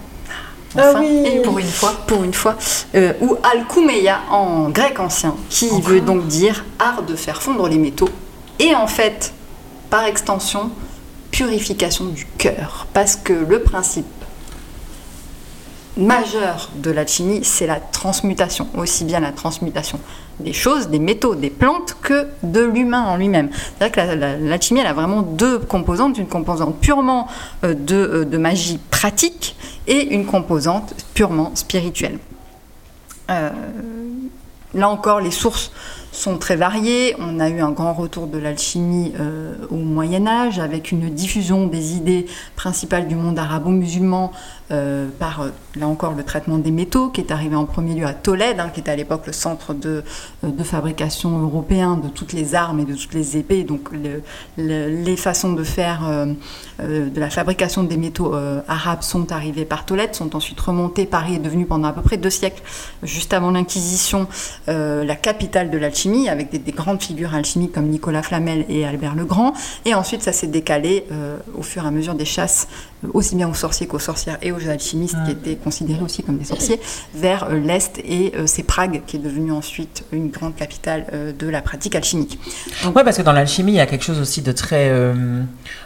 Ah 0.76 0.90
Enfin, 0.90 1.00
oui. 1.00 1.22
et 1.26 1.40
pour 1.42 1.58
une 1.58 1.66
fois, 1.66 1.92
pour 2.06 2.22
une 2.24 2.34
fois, 2.34 2.56
Euh, 2.94 3.12
ou 3.20 3.36
alkoumeia 3.42 4.20
en 4.30 4.68
grec 4.70 4.98
ancien, 5.00 5.34
qui 5.48 5.66
Encore 5.70 5.80
veut 5.82 6.00
donc 6.00 6.26
dire 6.26 6.64
art 6.78 7.02
de 7.02 7.14
faire 7.16 7.40
fondre 7.42 7.68
les 7.68 7.78
métaux, 7.78 8.08
et 8.58 8.74
en 8.74 8.86
fait, 8.86 9.32
par 9.90 10.04
extension, 10.04 10.70
purification 11.30 12.06
du 12.06 12.26
cœur, 12.38 12.86
parce 12.92 13.16
que 13.16 13.32
le 13.32 13.60
principe 13.60 14.06
majeur 15.96 16.70
de 16.76 16.90
l'alchimie, 16.90 17.44
c'est 17.44 17.66
la 17.66 17.78
transmutation, 17.80 18.66
aussi 18.76 19.04
bien 19.04 19.20
la 19.20 19.32
transmutation 19.32 19.98
des 20.40 20.52
choses, 20.52 20.88
des 20.88 20.98
métaux, 20.98 21.36
des 21.36 21.50
plantes, 21.50 21.96
que 22.02 22.26
de 22.42 22.60
l'humain 22.60 23.02
en 23.02 23.16
lui-même. 23.16 23.50
C'est-à-dire 23.52 23.92
que 23.92 24.00
la- 24.00 24.16
la- 24.16 24.36
l'alchimie, 24.36 24.80
elle 24.80 24.88
a 24.88 24.92
vraiment 24.92 25.22
deux 25.22 25.60
composantes, 25.60 26.18
une 26.18 26.26
composante 26.26 26.76
purement 26.80 27.28
euh, 27.62 27.74
de, 27.74 27.94
euh, 27.94 28.24
de 28.24 28.36
magie 28.38 28.80
pratique 28.90 29.54
et 29.86 30.12
une 30.14 30.26
composante 30.26 30.94
purement 31.14 31.52
spirituelle. 31.54 32.18
Euh, 33.30 33.50
là 34.74 34.88
encore, 34.88 35.20
les 35.20 35.30
sources 35.30 35.70
sont 36.10 36.36
très 36.38 36.56
variées. 36.56 37.14
On 37.20 37.38
a 37.38 37.48
eu 37.48 37.60
un 37.60 37.70
grand 37.70 37.92
retour 37.92 38.26
de 38.26 38.38
l'alchimie 38.38 39.12
au 39.70 39.74
Moyen 39.76 40.26
Âge 40.28 40.60
avec 40.60 40.92
une 40.92 41.10
diffusion 41.10 41.66
des 41.66 41.94
idées 41.96 42.26
principales 42.54 43.08
du 43.08 43.16
monde 43.16 43.36
arabo-musulman 43.38 44.30
euh, 44.70 45.08
par, 45.18 45.42
euh, 45.42 45.50
là 45.76 45.86
encore, 45.88 46.14
le 46.14 46.22
traitement 46.22 46.58
des 46.58 46.70
métaux 46.70 47.08
qui 47.10 47.20
est 47.20 47.30
arrivé 47.30 47.54
en 47.54 47.64
premier 47.66 47.94
lieu 47.94 48.06
à 48.06 48.14
Tolède, 48.14 48.60
hein, 48.60 48.70
qui 48.72 48.80
était 48.80 48.90
à 48.90 48.96
l'époque 48.96 49.26
le 49.26 49.32
centre 49.32 49.74
de, 49.74 50.02
euh, 50.42 50.48
de 50.48 50.62
fabrication 50.64 51.38
européen 51.38 51.96
de 51.96 52.08
toutes 52.08 52.32
les 52.32 52.54
armes 52.54 52.80
et 52.80 52.84
de 52.84 52.94
toutes 52.94 53.14
les 53.14 53.36
épées. 53.36 53.64
Donc 53.64 53.90
le- 53.92 54.22
le- 54.56 54.88
les 55.04 55.16
façons 55.16 55.52
de 55.52 55.64
faire 55.64 56.00
de 56.78 57.20
la 57.20 57.30
fabrication 57.30 57.82
des 57.84 57.96
métaux 57.96 58.34
arabes 58.68 59.02
sont 59.02 59.30
arrivées 59.32 59.64
par 59.64 59.84
Tolède, 59.84 60.14
sont 60.14 60.34
ensuite 60.34 60.58
remontées. 60.60 61.06
Paris 61.06 61.34
est 61.36 61.38
devenu 61.38 61.66
pendant 61.66 61.88
à 61.88 61.92
peu 61.92 62.02
près 62.02 62.16
deux 62.16 62.30
siècles, 62.30 62.62
juste 63.02 63.32
avant 63.32 63.50
l'Inquisition, 63.50 64.26
la 64.66 65.16
capitale 65.16 65.70
de 65.70 65.78
l'alchimie 65.78 66.28
avec 66.28 66.50
des, 66.50 66.58
des 66.58 66.72
grandes 66.72 67.02
figures 67.02 67.34
alchimiques 67.34 67.72
comme 67.72 67.88
Nicolas 67.88 68.22
Flamel 68.22 68.64
et 68.68 68.84
Albert 68.84 69.14
le 69.14 69.24
Grand. 69.24 69.52
Et 69.84 69.94
ensuite, 69.94 70.22
ça 70.22 70.32
s'est 70.32 70.46
décalé 70.46 71.04
au 71.56 71.62
fur 71.62 71.84
et 71.84 71.88
à 71.88 71.90
mesure 71.90 72.14
des 72.14 72.24
chasses, 72.24 72.66
aussi 73.12 73.36
bien 73.36 73.48
aux 73.48 73.54
sorciers 73.54 73.86
qu'aux 73.86 73.98
sorcières 73.98 74.38
et 74.42 74.52
aux 74.52 74.53
alchimistes, 74.68 75.16
qui 75.24 75.32
étaient 75.32 75.56
considérés 75.56 76.02
aussi 76.02 76.22
comme 76.22 76.38
des 76.38 76.44
sorciers, 76.44 76.80
vers 77.14 77.44
euh, 77.50 77.58
l'Est. 77.58 77.98
Et 77.98 78.32
euh, 78.36 78.46
c'est 78.46 78.62
Prague 78.62 79.02
qui 79.06 79.16
est 79.16 79.20
devenue 79.20 79.52
ensuite 79.52 80.04
une 80.12 80.30
grande 80.30 80.56
capitale 80.56 81.06
euh, 81.12 81.32
de 81.32 81.48
la 81.48 81.62
pratique 81.62 81.94
alchimique. 81.94 82.38
Ouais, 82.94 83.04
parce 83.04 83.16
que 83.16 83.22
dans 83.22 83.32
l'alchimie, 83.32 83.72
il 83.72 83.76
y 83.76 83.80
a 83.80 83.86
quelque 83.86 84.04
chose 84.04 84.20
aussi 84.20 84.42
de 84.42 84.52
très. 84.52 84.88
euh, 84.88 85.42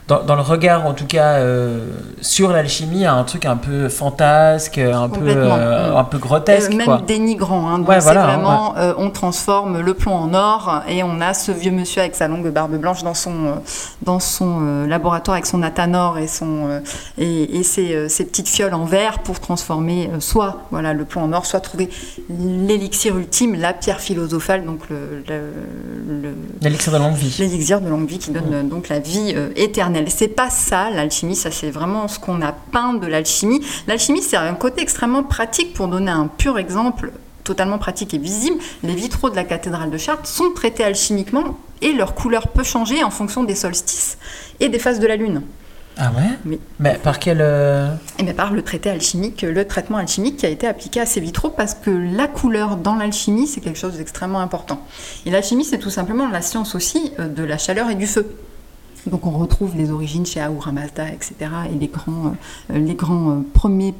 dans, 0.08 0.22
dans 0.22 0.34
le 0.36 0.40
regard, 0.42 0.86
en 0.86 0.94
tout 0.94 1.04
cas, 1.06 1.34
euh, 1.34 1.80
sur 2.22 2.50
l'alchimie, 2.50 3.04
un 3.04 3.22
truc 3.24 3.44
un 3.44 3.56
peu 3.56 3.88
fantasque, 3.90 4.78
un 4.78 5.08
peu, 5.08 5.20
euh, 5.28 5.94
un 5.94 6.04
peu 6.04 6.16
grotesque, 6.18 6.72
Euh, 6.72 6.76
même 6.76 6.86
quoi. 6.86 7.02
dénigrant. 7.06 7.68
Hein. 7.68 7.78
Donc 7.80 7.88
Ouais, 7.90 8.00
voilà, 8.00 8.24
vraiment, 8.26 8.74
euh, 8.78 8.94
on 8.96 9.10
transforme 9.10 9.80
le 9.80 9.94
plomb 9.94 10.14
en 10.14 10.32
or 10.34 10.82
et 10.88 11.02
on 11.02 11.20
a 11.20 11.34
ce 11.34 11.52
vieux 11.52 11.70
monsieur 11.72 12.00
avec 12.00 12.14
sa 12.16 12.26
longue 12.26 12.50
barbe 12.50 12.76
blanche 12.76 13.02
dans 13.04 13.12
son, 13.14 13.60
dans 14.02 14.18
son 14.18 14.84
laboratoire 14.86 15.34
avec 15.34 15.46
son 15.46 15.62
athanor 15.62 16.16
et, 16.18 16.26
son, 16.26 16.80
et, 17.18 17.58
et 17.58 17.62
ses, 17.62 18.08
ses 18.08 18.24
petites 18.24 18.48
fioles 18.48 18.74
en 18.74 18.84
verre 18.86 19.18
pour 19.18 19.40
transformer 19.40 20.10
soit 20.20 20.62
voilà, 20.70 20.94
le 20.94 21.04
plomb 21.04 21.22
en 21.24 21.32
or, 21.34 21.44
soit 21.44 21.60
trouver 21.60 21.90
l'élixir 22.30 23.16
ultime, 23.18 23.54
la 23.60 23.74
pierre 23.74 24.00
philosophale, 24.00 24.64
donc 24.64 24.80
le- 24.88 25.22
L'élixir 26.62 26.92
de 26.92 26.98
longue 26.98 27.14
vie. 27.14 27.36
L'élixir 27.38 27.80
de 27.80 27.88
longue 27.88 28.06
vie 28.08 28.18
qui 28.18 28.30
donne 28.30 28.68
donc 28.68 28.88
la 28.88 28.98
vie 28.98 29.32
euh, 29.36 29.50
éternelle. 29.98 30.12
C'est 30.14 30.28
pas 30.28 30.50
ça 30.50 30.90
l'alchimie, 30.90 31.36
ça 31.36 31.50
c'est 31.50 31.70
vraiment 31.70 32.08
ce 32.08 32.18
qu'on 32.18 32.40
a 32.42 32.52
peint 32.52 32.94
de 32.94 33.06
l'alchimie. 33.06 33.60
L'alchimie 33.86 34.22
c'est 34.22 34.36
un 34.36 34.54
côté 34.54 34.82
extrêmement 34.82 35.22
pratique 35.22 35.74
pour 35.74 35.88
donner 35.88 36.10
un 36.10 36.26
pur 36.26 36.58
exemple 36.58 37.12
totalement 37.44 37.78
pratique 37.78 38.12
et 38.14 38.18
visible. 38.18 38.58
Les 38.82 38.94
vitraux 38.94 39.30
de 39.30 39.36
la 39.36 39.44
cathédrale 39.44 39.90
de 39.90 39.98
Chartres 39.98 40.26
sont 40.28 40.50
traités 40.54 40.84
alchimiquement 40.84 41.58
et 41.80 41.92
leur 41.92 42.14
couleur 42.14 42.48
peut 42.48 42.64
changer 42.64 43.02
en 43.04 43.10
fonction 43.10 43.44
des 43.44 43.54
solstices 43.54 44.18
et 44.60 44.68
des 44.68 44.78
phases 44.78 44.98
de 45.00 45.06
la 45.06 45.16
lune. 45.16 45.42
Ah 46.00 46.12
ouais? 46.16 46.28
Oui. 46.46 46.60
Mais 46.78 46.94
par 46.94 47.18
quel. 47.18 47.38
euh, 47.40 47.92
Et 48.20 48.22
bien 48.22 48.32
par 48.32 48.52
le 48.52 48.62
traité 48.62 48.88
alchimique, 48.88 49.42
le 49.42 49.66
traitement 49.66 49.96
alchimique 49.96 50.36
qui 50.36 50.46
a 50.46 50.48
été 50.48 50.68
appliqué 50.68 51.00
à 51.00 51.06
ces 51.06 51.18
vitraux 51.18 51.50
parce 51.50 51.74
que 51.74 51.90
la 51.90 52.28
couleur 52.28 52.76
dans 52.76 52.94
l'alchimie 52.94 53.48
c'est 53.48 53.60
quelque 53.60 53.78
chose 53.78 53.96
d'extrêmement 53.96 54.40
important. 54.40 54.80
Et 55.26 55.30
l'alchimie 55.30 55.64
c'est 55.64 55.78
tout 55.78 55.90
simplement 55.90 56.28
la 56.28 56.40
science 56.42 56.76
aussi 56.76 57.12
euh, 57.18 57.26
de 57.26 57.42
la 57.42 57.58
chaleur 57.58 57.90
et 57.90 57.96
du 57.96 58.06
feu. 58.06 58.30
Donc 59.08 59.26
on 59.26 59.30
retrouve 59.30 59.76
les 59.76 59.90
origines 59.90 60.26
chez 60.26 60.40
Ahura 60.40 60.72
etc. 61.12 61.34
et 61.72 61.78
les 61.78 61.88
grands, 61.88 62.34
euh, 62.70 62.78
les 62.78 62.94
grands 62.94 63.30
euh, 63.30 63.34
premiers, 63.54 63.94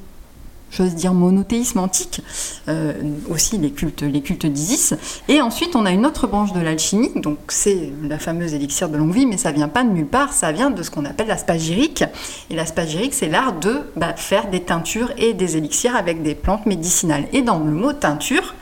j'ose 0.71 0.95
dire, 0.95 1.15
monothéismes 1.15 1.79
antiques, 1.79 2.21
euh, 2.69 2.93
aussi 3.31 3.59
les 3.59 3.71
cultes, 3.71 4.03
les 4.03 4.21
cultes 4.21 4.47
d'Isis. 4.47 4.95
Et 5.29 5.41
ensuite 5.41 5.75
on 5.77 5.87
a 5.87 5.91
une 5.91 6.05
autre 6.07 6.27
branche 6.27 6.53
de 6.53 6.61
l'alchimie, 6.61 7.11
donc 7.17 7.39
c'est 7.49 7.93
la 8.03 8.19
fameuse 8.19 8.55
élixir 8.55 8.89
de 8.89 8.97
longue 8.97 9.15
vie, 9.15 9.27
mais 9.27 9.39
ça 9.39 9.51
vient 9.51 9.69
pas 9.69 9.83
de 9.83 9.91
nulle 9.91 10.07
part, 10.07 10.33
ça 10.33 10.53
vient 10.53 10.71
de 10.71 10.83
ce 10.83 10.91
qu'on 10.91 11.05
appelle 11.05 11.29
la 11.29 11.39
spagyrique. 11.39 12.05
Et 12.51 12.55
la 12.55 12.67
spagyrique, 12.67 13.15
c'est 13.15 13.29
l'art 13.29 13.55
de 13.55 13.81
bah, 13.97 14.15
faire 14.15 14.51
des 14.51 14.61
teintures 14.61 15.13
et 15.17 15.33
des 15.33 15.57
élixirs 15.57 15.97
avec 15.97 16.23
des 16.23 16.35
plantes 16.35 16.67
médicinales. 16.67 17.27
Et 17.33 17.43
dans 17.43 17.59
le 17.59 17.71
mot 17.71 17.93
teinture, 17.93 18.55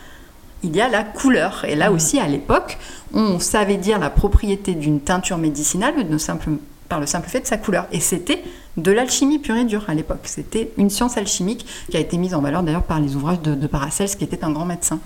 il 0.62 0.74
y 0.74 0.80
a 0.80 0.88
la 0.88 1.04
couleur. 1.04 1.64
Et 1.68 1.74
là 1.74 1.92
aussi, 1.92 2.18
à 2.18 2.26
l'époque, 2.26 2.78
on 3.14 3.38
savait 3.38 3.76
dire 3.76 3.98
la 3.98 4.11
propriété 4.11 4.74
d'une 4.74 5.00
teinture 5.00 5.38
médicinale 5.38 6.09
de 6.09 6.18
simple- 6.18 6.50
par 6.88 7.00
le 7.00 7.07
simple 7.07 7.28
fait 7.28 7.40
de 7.40 7.46
sa 7.46 7.57
couleur. 7.57 7.86
Et 7.92 8.00
c'était 8.00 8.42
de 8.77 8.93
l'alchimie 8.93 9.39
pure 9.39 9.57
et 9.57 9.64
dure 9.64 9.85
à 9.89 9.95
l'époque. 9.95 10.20
C'était 10.24 10.70
une 10.77 10.91
science 10.91 11.16
alchimique 11.16 11.64
qui 11.91 11.97
a 11.97 12.01
été 12.01 12.18
mise 12.18 12.35
en 12.35 12.41
valeur 12.43 12.62
d'ailleurs 12.62 12.83
par 12.83 13.01
les 13.01 13.16
ouvrages 13.16 13.41
de, 13.41 13.55
de 13.55 13.66
Paracelse, 13.66 14.14
qui 14.16 14.24
était 14.24 14.45
un 14.45 14.51
grand 14.51 14.66
médecin. 14.66 14.99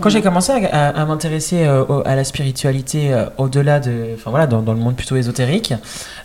Quand 0.00 0.10
j'ai 0.10 0.20
commencé 0.20 0.52
à, 0.52 0.56
à- 0.88 1.00
à 1.02 1.04
m'intéresser 1.06 1.64
euh, 1.64 1.84
à 2.04 2.14
la 2.16 2.24
spiritualité 2.24 3.12
euh, 3.12 3.24
au-delà 3.38 3.80
de, 3.80 4.10
enfin 4.14 4.30
voilà, 4.30 4.46
dans, 4.46 4.60
dans 4.60 4.74
le 4.74 4.78
monde 4.80 4.94
plutôt 4.96 5.16
ésotérique, 5.16 5.72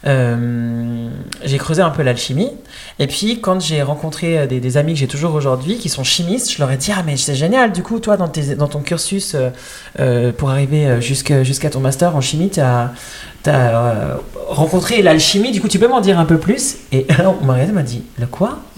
euh, 0.05 1.07
j'ai 1.45 1.57
creusé 1.57 1.81
un 1.81 1.89
peu 1.89 2.03
l'alchimie. 2.03 2.51
Et 2.99 3.07
puis 3.07 3.39
quand 3.39 3.61
j'ai 3.61 3.81
rencontré 3.81 4.45
des, 4.47 4.59
des 4.59 4.77
amis 4.77 4.93
que 4.93 4.99
j'ai 4.99 5.07
toujours 5.07 5.35
aujourd'hui 5.35 5.77
qui 5.77 5.87
sont 5.89 6.03
chimistes, 6.03 6.51
je 6.51 6.59
leur 6.59 6.69
ai 6.71 6.77
dit 6.77 6.91
ah 6.93 7.03
mais 7.05 7.15
c'est 7.17 7.35
génial. 7.35 7.71
Du 7.71 7.81
coup 7.83 7.99
toi 7.99 8.17
dans, 8.17 8.27
tes, 8.27 8.55
dans 8.55 8.67
ton 8.67 8.81
cursus 8.81 9.35
pour 10.37 10.49
arriver 10.49 10.99
jusqu'à 11.01 11.69
ton 11.69 11.79
master 11.79 12.15
en 12.15 12.21
chimie, 12.21 12.49
tu 12.49 12.59
as 12.59 12.91
rencontré 14.47 15.01
l'alchimie. 15.01 15.51
Du 15.51 15.61
coup 15.61 15.67
tu 15.69 15.79
peux 15.79 15.87
m'en 15.87 16.01
dire 16.01 16.19
un 16.19 16.25
peu 16.25 16.37
plus? 16.37 16.72
Et 16.91 17.05
alors 17.17 17.35
on 17.41 17.45
m'a 17.45 17.53
regardé, 17.53 17.73
m'a 17.73 17.83
dit 17.83 18.03
le 18.19 18.27
quoi? 18.27 18.59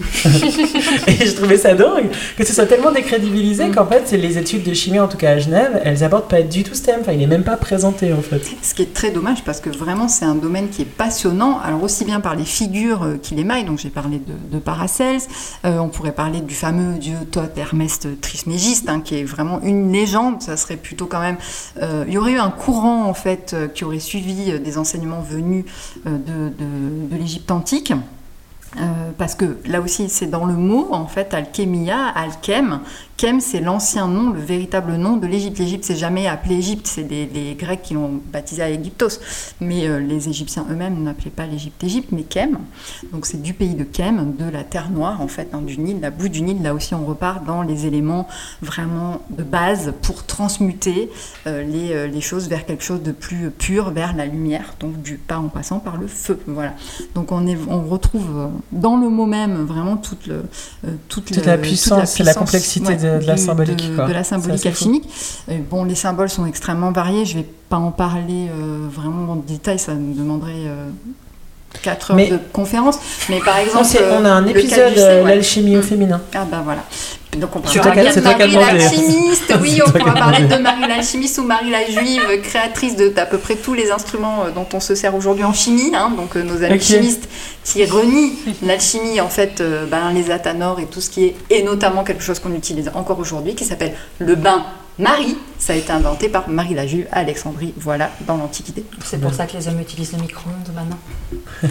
Et 1.06 1.26
je 1.26 1.32
trouvais 1.34 1.56
ça 1.58 1.74
dingue 1.74 2.10
que 2.36 2.44
ce 2.44 2.52
soit 2.52 2.66
tellement 2.66 2.92
décrédibilisé 2.92 3.70
qu'en 3.70 3.86
fait, 3.86 4.10
les 4.12 4.38
études 4.38 4.62
de 4.62 4.74
chimie, 4.74 4.98
en 5.00 5.08
tout 5.08 5.16
cas 5.16 5.32
à 5.32 5.38
Genève, 5.38 5.80
elles 5.84 6.02
abordent 6.04 6.28
pas 6.28 6.42
du 6.42 6.62
tout 6.62 6.74
ce 6.74 6.82
thème. 6.82 6.98
Enfin, 7.00 7.12
il 7.12 7.22
est 7.22 7.26
même 7.26 7.44
pas 7.44 7.56
présenté 7.56 8.12
en 8.12 8.22
fait. 8.22 8.42
Ce 8.62 8.74
qui 8.74 8.82
est 8.82 8.92
très 8.94 9.10
dommage 9.10 9.42
parce 9.44 9.60
que 9.60 9.70
vraiment 9.70 10.08
c'est 10.08 10.24
un 10.24 10.34
domaine 10.34 10.68
qui 10.68 10.82
est 10.82 10.86
passionnant. 10.86 11.58
Alors 11.64 11.82
aussi 11.82 12.04
bien 12.04 12.20
par 12.20 12.34
les 12.36 12.44
figures 12.44 13.02
euh, 13.04 13.16
qui 13.20 13.34
l'émaillent, 13.34 13.64
donc 13.64 13.78
j'ai 13.78 13.88
parlé 13.90 14.18
de, 14.18 14.56
de 14.56 14.58
Paracels, 14.60 15.20
euh, 15.64 15.78
on 15.78 15.88
pourrait 15.88 16.12
parler 16.12 16.40
du 16.40 16.54
fameux 16.54 16.98
dieu 16.98 17.16
Thoth 17.30 17.56
Hermès 17.56 18.00
Trismégiste, 18.20 18.88
hein, 18.88 19.00
qui 19.04 19.16
est 19.18 19.24
vraiment 19.24 19.60
une 19.62 19.92
légende. 19.92 20.42
Ça 20.42 20.56
serait 20.56 20.76
plutôt 20.76 21.06
quand 21.06 21.20
même. 21.20 21.36
euh, 21.82 22.04
il 22.08 22.14
y 22.14 22.18
aurait 22.18 22.32
eu 22.32 22.38
un 22.38 22.50
courant 22.50 23.04
en 23.06 23.14
fait 23.14 23.54
qui 23.74 23.84
aurait 23.84 23.98
suivi 24.00 24.58
des 24.58 24.78
enseignements 24.78 25.20
venus 25.20 25.64
de, 26.04 26.10
de- 26.10 27.10
de 27.10 27.16
l'Égypte 27.16 27.50
antique. 27.50 27.85
диким– 27.86 28.02
Euh, 28.78 29.10
parce 29.16 29.34
que 29.34 29.56
là 29.66 29.80
aussi, 29.80 30.08
c'est 30.08 30.26
dans 30.26 30.44
le 30.44 30.54
mot, 30.54 30.88
en 30.92 31.06
fait, 31.06 31.32
alchémia, 31.34 32.08
alchem. 32.08 32.80
Chem, 33.16 33.40
c'est 33.40 33.60
l'ancien 33.60 34.08
nom, 34.08 34.30
le 34.30 34.40
véritable 34.40 34.96
nom 34.96 35.16
de 35.16 35.26
l'Égypte. 35.26 35.58
L'Égypte, 35.58 35.84
c'est 35.84 35.96
jamais 35.96 36.26
appelé 36.26 36.56
Égypte, 36.56 36.86
c'est 36.86 37.08
les 37.08 37.56
Grecs 37.58 37.80
qui 37.82 37.94
l'ont 37.94 38.20
baptisé 38.30 38.62
à 38.62 38.68
Égyptos. 38.68 39.20
Mais 39.62 39.88
euh, 39.88 39.98
les 39.98 40.28
Égyptiens 40.28 40.66
eux-mêmes 40.70 41.02
n'appelaient 41.02 41.30
pas 41.30 41.46
l'Égypte 41.46 41.82
Égypte, 41.82 42.08
mais 42.12 42.26
Chem. 42.28 42.58
Donc 43.12 43.24
c'est 43.24 43.40
du 43.40 43.54
pays 43.54 43.74
de 43.74 43.86
Chem, 43.90 44.34
de 44.36 44.50
la 44.50 44.64
terre 44.64 44.90
noire, 44.90 45.22
en 45.22 45.28
fait, 45.28 45.48
hein, 45.54 45.62
du 45.62 45.78
Nil, 45.78 46.00
la 46.00 46.10
boue 46.10 46.28
du 46.28 46.42
Nil. 46.42 46.62
Là 46.62 46.74
aussi, 46.74 46.94
on 46.94 47.06
repart 47.06 47.44
dans 47.46 47.62
les 47.62 47.86
éléments 47.86 48.28
vraiment 48.60 49.22
de 49.30 49.42
base 49.42 49.94
pour 50.02 50.26
transmuter 50.26 51.10
euh, 51.46 51.64
les, 52.06 52.20
choses 52.20 52.48
vers 52.48 52.66
quelque 52.66 52.82
chose 52.82 53.02
de 53.02 53.12
plus 53.12 53.50
pur, 53.50 53.90
vers 53.90 54.14
la 54.14 54.26
lumière, 54.26 54.74
donc 54.80 54.94
pas 55.26 55.38
en 55.38 55.48
passant 55.48 55.78
par 55.78 55.96
le 55.96 56.06
feu. 56.06 56.38
Voilà. 56.46 56.74
Donc 57.14 57.32
on, 57.32 57.46
retrouve 57.86 58.50
dans 58.72 58.96
le 58.96 59.08
mot 59.08 59.26
même 59.26 59.64
vraiment 59.64 59.96
toute, 59.96 60.26
le, 60.26 60.34
euh, 60.84 60.90
toute, 61.08 61.26
Toute 61.26 61.36
le- 61.38 61.42
la 61.46 61.58
puissance 61.58 62.18
et 62.20 62.22
la 62.24 62.34
complexité 62.34 62.96
de- 62.96 63.20
de 63.20 63.26
la 63.26 63.36
symbolique, 63.36 63.90
De, 63.90 63.96
quoi. 63.96 64.06
de 64.08 64.12
la 64.12 64.24
symbolique 64.24 64.66
alchimique. 64.66 65.08
Euh, 65.48 65.58
bon, 65.70 65.84
les 65.84 65.94
symboles 65.94 66.28
sont 66.30 66.46
extrêmement 66.46 66.92
variés. 66.92 67.24
Je 67.24 67.38
vais 67.38 67.46
pas 67.68 67.76
en 67.78 67.90
parler 67.90 68.48
euh, 68.50 68.86
vraiment 68.90 69.32
en 69.32 69.36
détail, 69.36 69.78
ça 69.78 69.94
nous 69.94 70.14
demanderait. 70.14 70.66
Euh, 71.76 71.82
4 71.82 72.10
heures 72.10 72.16
Mais- 72.16 72.28
de 72.28 72.38
conférence, 72.52 72.98
mais 73.28 73.40
par 73.40 73.58
exemple, 73.58 73.86
on 74.20 74.24
a 74.24 74.30
un 74.30 74.46
épisode 74.46 74.78
caducée, 74.78 75.00
euh, 75.02 75.24
ouais. 75.24 75.34
l'alchimie 75.34 75.76
au 75.76 75.80
Mm. 75.80 75.82
féminin. 75.82 76.20
Ah 76.34 76.44
bah 76.50 76.62
voilà. 76.64 76.82
Donc 77.36 77.54
on 77.54 77.60
parlera 77.60 77.90
de 77.90 78.20
Marie 78.22 78.54
l'alchimiste. 78.78 79.54
Oui, 79.60 79.80
on 79.86 79.90
pourra 79.90 80.14
parler 80.14 80.44
de 80.44 80.56
Marie 80.56 80.88
l'alchimiste 80.88 81.36
ou 81.38 81.42
Marie 81.42 81.70
la 81.70 81.84
juive, 81.84 82.22
créatrice 82.42 82.96
de 82.96 83.12
à 83.16 83.26
peu 83.26 83.36
près 83.36 83.56
tous 83.56 83.74
les 83.74 83.90
instruments 83.90 84.44
euh, 84.46 84.50
dont 84.52 84.66
on 84.72 84.80
se 84.80 84.94
sert 84.94 85.14
aujourd'hui 85.14 85.44
en 85.44 85.52
chimie. 85.52 85.92
hein. 85.94 86.12
donc 86.16 86.34
euh, 86.36 86.42
nos 86.42 86.62
amis 86.64 86.76
Ok. 86.76 86.80
chimistes 86.80 87.28
qui 87.62 87.84
renient 87.84 88.32
l'alchimie, 88.62 89.20
en 89.20 89.28
fait, 89.28 89.60
euh, 89.60 89.84
ben, 89.86 90.12
les 90.14 90.30
athanors 90.30 90.80
et 90.80 90.86
tout 90.86 91.00
ce 91.02 91.10
qui 91.10 91.24
est, 91.26 91.36
et 91.50 91.62
notamment 91.62 92.04
quelque 92.04 92.22
chose 92.22 92.38
qu'on 92.38 92.54
utilise 92.54 92.90
encore 92.94 93.18
aujourd'hui, 93.18 93.54
qui 93.54 93.64
s'appelle 93.64 93.92
le 94.18 94.34
bain 94.34 94.64
Marie. 94.98 95.36
Ça 95.58 95.72
a 95.72 95.76
été 95.76 95.90
inventé 95.92 96.28
par 96.28 96.48
Marie 96.48 96.74
la 96.74 96.86
Juive 96.86 97.06
à 97.12 97.20
Alexandrie, 97.20 97.74
voilà, 97.76 98.10
dans 98.26 98.36
l'Antiquité. 98.36 98.84
C'est 99.04 99.20
pour 99.20 99.32
ça 99.34 99.46
que 99.46 99.56
les 99.56 99.68
hommes 99.68 99.80
utilisent 99.80 100.12
le 100.12 100.20
micro-ondes 100.22 100.74
maintenant. 100.74 100.98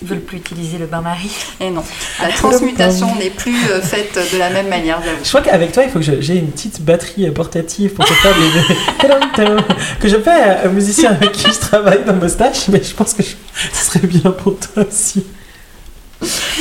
Ils 0.00 0.06
veulent 0.08 0.20
plus 0.20 0.38
utiliser 0.38 0.78
le 0.78 0.86
bain-marie. 0.86 1.30
Et 1.60 1.70
non, 1.70 1.82
la 2.22 2.28
transmutation 2.30 3.14
n'est 3.16 3.30
plus 3.30 3.56
euh, 3.70 3.82
faite 3.82 4.18
de 4.32 4.38
la 4.38 4.48
même 4.48 4.68
manière, 4.68 5.02
j'avoue. 5.04 5.18
Je 5.22 5.28
crois 5.28 5.42
qu'avec 5.42 5.72
toi, 5.72 5.82
il 5.82 5.90
faut 5.90 5.98
que 5.98 6.20
j'ai 6.20 6.36
une 6.36 6.50
petite 6.50 6.80
batterie 6.82 7.26
euh, 7.28 7.32
portative 7.32 7.92
pour 7.94 8.04
te 8.06 8.12
faire 8.14 8.34
des. 8.34 9.62
que 10.00 10.08
je 10.08 10.16
fais 10.18 10.30
un 10.64 10.68
musicien 10.68 11.10
avec 11.12 11.32
qui 11.32 11.50
je 11.52 11.58
travaille 11.58 12.04
dans 12.04 12.14
Moustache, 12.14 12.68
mais 12.68 12.82
je 12.82 12.94
pense 12.94 13.12
que 13.12 13.22
je- 13.22 13.34
ce 13.72 13.84
serait 13.86 14.06
bien 14.06 14.30
pour 14.30 14.56
toi 14.58 14.84
aussi. 14.88 15.24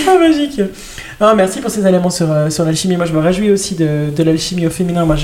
Ah, 0.07 0.17
magique! 0.19 0.61
Ah, 1.19 1.33
merci 1.35 1.61
pour 1.61 1.71
ces 1.71 1.85
éléments 1.87 2.11
sur, 2.11 2.31
euh, 2.31 2.51
sur 2.51 2.63
l'alchimie. 2.63 2.95
Moi, 2.95 3.07
je 3.07 3.13
me 3.13 3.17
réjouis 3.19 3.49
aussi 3.49 3.73
de, 3.73 4.11
de 4.15 4.23
l'alchimie 4.23 4.67
au 4.67 4.69
féminin. 4.69 5.03
Moi, 5.03 5.15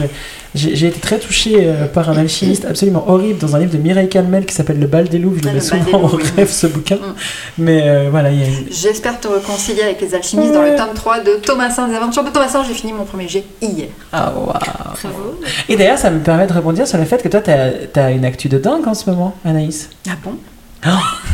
j'ai- 0.55 0.87
été 0.87 0.99
très 0.99 1.19
touché 1.19 1.53
euh, 1.59 1.85
par 1.85 2.09
un 2.09 2.17
alchimiste 2.17 2.65
absolument 2.65 3.07
horrible 3.07 3.37
dans 3.39 3.55
un 3.55 3.59
livre 3.59 3.71
de 3.73 3.77
Mireille 3.77 4.09
Calmel 4.09 4.47
qui 4.47 4.55
s'appelle 4.55 4.79
Le 4.79 4.87
bal 4.87 5.07
des 5.07 5.19
loups. 5.19 5.35
Je 5.37 5.43
le 5.43 5.49
Ah, 5.49 5.53
mets 5.53 5.53
Le 5.53 5.59
des 5.59 5.65
souvent 5.91 6.03
en 6.03 6.07
rêve, 6.35 6.49
ce 6.49 6.65
bouquin. 6.65 6.95
Mm. 6.95 7.13
Mais 7.59 7.81
euh, 7.87 8.07
voilà, 8.09 8.31
une. 8.31 8.43
J'espère 8.71 9.19
te 9.19 9.27
réconcilier 9.27 9.83
avec 9.83 10.01
les 10.01 10.15
alchimistes 10.15 10.51
dans 10.53 10.63
le 10.63 10.75
tome 10.75 10.95
3 10.95 11.19
de 11.19 11.35
Thomasin 11.35 11.87
des 11.87 11.95
aventures 11.95 12.23
de 12.23 12.29
Thomasin. 12.31 12.63
J'ai 12.67 12.73
fini 12.73 12.91
mon 12.91 13.05
premier 13.05 13.27
jet 13.27 13.43
hier. 13.61 13.89
Ah, 14.11 14.33
waouh! 14.35 14.47
Bravo. 14.47 15.39
Et 15.69 15.75
d'ailleurs, 15.75 15.99
ça 15.99 16.09
me 16.09 16.19
permet 16.21 16.47
de 16.47 16.53
rebondir 16.53 16.87
sur 16.87 16.97
le 16.97 17.05
fait 17.05 17.21
que 17.21 17.27
toi, 17.29 17.39
t'as 17.41 17.69
as 18.01 18.09
une 18.11 18.25
actu 18.25 18.49
de 18.49 18.57
dingue 18.57 18.87
en 18.87 18.95
ce 18.95 19.07
moment, 19.11 19.35
Anaïs. 19.45 19.89
Ah 20.09 20.13
bon? 20.23 20.33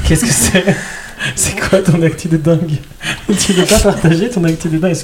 Qu'est-ce 0.06 0.26
que 0.26 0.32
c'est? 0.32 0.66
C'est 1.36 1.60
quoi 1.60 1.80
ton 1.80 2.02
actu 2.02 2.28
de 2.28 2.38
dingue 2.38 2.78
Tu 3.40 3.54
veux 3.54 3.66
pas 3.66 3.80
partager 3.80 4.30
ton 4.30 4.44
actu 4.44 4.70
de 4.70 4.78
dingue? 4.78 4.96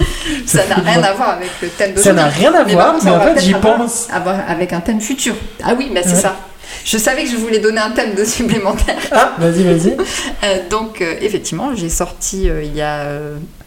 Ça 0.45 0.65
n'a 0.67 0.75
rien 0.75 1.03
à 1.03 1.13
voir 1.13 1.29
avec 1.29 1.49
le 1.61 1.67
thème 1.69 1.93
de 1.93 1.99
Ça 1.99 2.13
n'a 2.13 2.27
rien 2.27 2.53
à 2.53 2.63
voir, 2.63 2.95
mais 3.03 3.11
en 3.11 3.21
fait 3.21 3.41
j'y 3.41 3.53
pense. 3.53 4.07
Avec 4.47 4.73
un 4.73 4.81
thème 4.81 5.01
futur. 5.01 5.35
Ah 5.63 5.73
oui, 5.77 5.89
mais 5.91 6.03
c'est 6.03 6.15
ça. 6.15 6.35
Je 6.83 6.97
savais 6.97 7.23
que 7.23 7.29
je 7.29 7.35
voulais 7.37 7.59
donner 7.59 7.79
un 7.79 7.91
thème 7.91 8.15
de 8.15 8.23
supplémentaire. 8.25 8.97
Ah, 9.11 9.33
vas-y, 9.37 9.63
vas-y. 9.63 9.95
Euh, 10.43 10.69
donc, 10.69 11.01
euh, 11.01 11.15
effectivement, 11.21 11.75
j'ai 11.75 11.89
sorti 11.89 12.49
euh, 12.49 12.63
il 12.63 12.75
y 12.75 12.81
a 12.81 13.05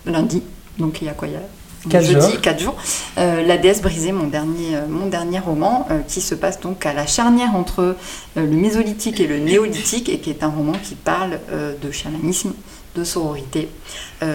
lundi, 0.07 0.42
donc 0.78 1.01
il 1.01 1.07
y 1.07 1.11
a 1.11 1.12
quoi 1.12 1.28
il 1.28 1.34
y 1.34 1.36
a 1.36 1.40
4 1.89 2.05
jeudi, 2.05 2.20
jours. 2.20 2.41
4 2.41 2.61
jours. 2.61 2.76
la 3.16 3.59
déesse 3.59 3.82
brisée, 3.82 4.12
mon 4.12 4.26
dernier, 4.26 4.78
mon 4.89 5.07
dernier 5.07 5.39
roman, 5.39 5.86
qui 6.07 6.20
se 6.20 6.34
passe 6.34 6.61
donc 6.61 6.86
à 6.86 6.93
la 6.93 7.07
charnière 7.07 7.55
entre 7.55 7.97
le 8.36 8.47
mésolithique 8.47 9.20
et 9.20 9.26
le 9.26 9.39
néolithique, 9.39 10.09
et 10.09 10.18
qui 10.18 10.30
est 10.30 10.43
un 10.43 10.49
roman 10.49 10.72
qui 10.82 10.95
parle 10.95 11.39
de 11.82 11.91
chamanisme, 11.91 12.53
de 12.95 13.05
sororité, 13.05 13.68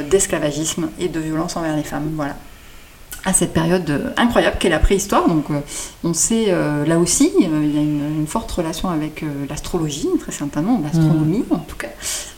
d'esclavagisme 0.09 0.89
et 0.99 1.07
de 1.07 1.19
violence 1.19 1.55
envers 1.55 1.75
les 1.75 1.83
femmes. 1.83 2.11
Voilà 2.15 2.35
à 3.25 3.33
cette 3.33 3.53
période 3.53 3.89
euh, 3.89 4.09
incroyable 4.17 4.57
qu'est 4.59 4.69
la 4.69 4.79
préhistoire. 4.79 5.27
Donc, 5.27 5.49
euh, 5.49 5.59
on 6.03 6.13
sait 6.13 6.45
euh, 6.49 6.85
là 6.85 6.99
aussi, 6.99 7.31
il 7.39 7.43
y 7.43 7.47
a 7.47 7.81
une, 7.81 8.27
forte 8.27 8.51
relation 8.51 8.89
avec 8.89 9.23
l'astrologie, 9.49 10.07
très 10.19 10.31
certainement, 10.31 10.81
l'astronomie 10.81 11.43
en 11.51 11.59
tout 11.59 11.75
cas. 11.75 11.89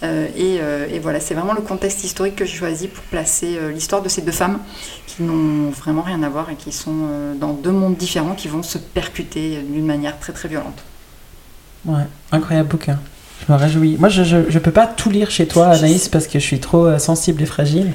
Et, 0.03 0.55
et, 0.55 0.99
voilà, 0.99 1.19
c'est 1.19 1.35
vraiment 1.35 1.53
le 1.53 1.61
contexte 1.61 2.03
historique 2.03 2.35
que 2.35 2.43
j'ai 2.43 2.57
choisi 2.57 2.87
pour 2.87 3.03
placer 3.05 3.57
l'histoire 3.71 4.01
de 4.01 4.09
ces 4.09 4.23
deux 4.23 4.31
femmes 4.31 4.59
qui 5.05 5.23
n'ont 5.23 5.69
vraiment 5.69 6.01
rien 6.01 6.21
à 6.23 6.29
voir 6.29 6.49
et 6.49 6.55
qui 6.55 6.71
sont 6.71 7.35
dans 7.39 7.53
deux 7.53 7.71
mondes 7.71 7.95
différents 7.95 8.33
qui 8.33 8.47
vont 8.47 8.63
se 8.63 8.77
percuter 8.77 9.61
d'une 9.61 9.85
manière 9.85 10.19
très 10.19 10.33
très 10.33 10.49
violente. 10.49 10.83
Ouais, 11.85 12.07
incroyable 12.31 12.69
bouquin. 12.69 12.99
Je 13.41 13.51
me 13.51 13.57
réjouis. 13.57 13.97
Moi, 13.99 14.09
je, 14.09 14.23
je, 14.23 14.59
peux 14.59 14.71
pas 14.71 14.87
tout 14.87 15.09
lire 15.09 15.29
chez 15.29 15.47
toi, 15.47 15.67
Anaïs, 15.67 16.07
parce 16.07 16.27
que 16.27 16.39
je 16.39 16.43
suis 16.43 16.59
trop 16.59 16.85
euh, 16.85 16.97
sensible 16.99 17.41
et 17.43 17.45
fragile. 17.45 17.91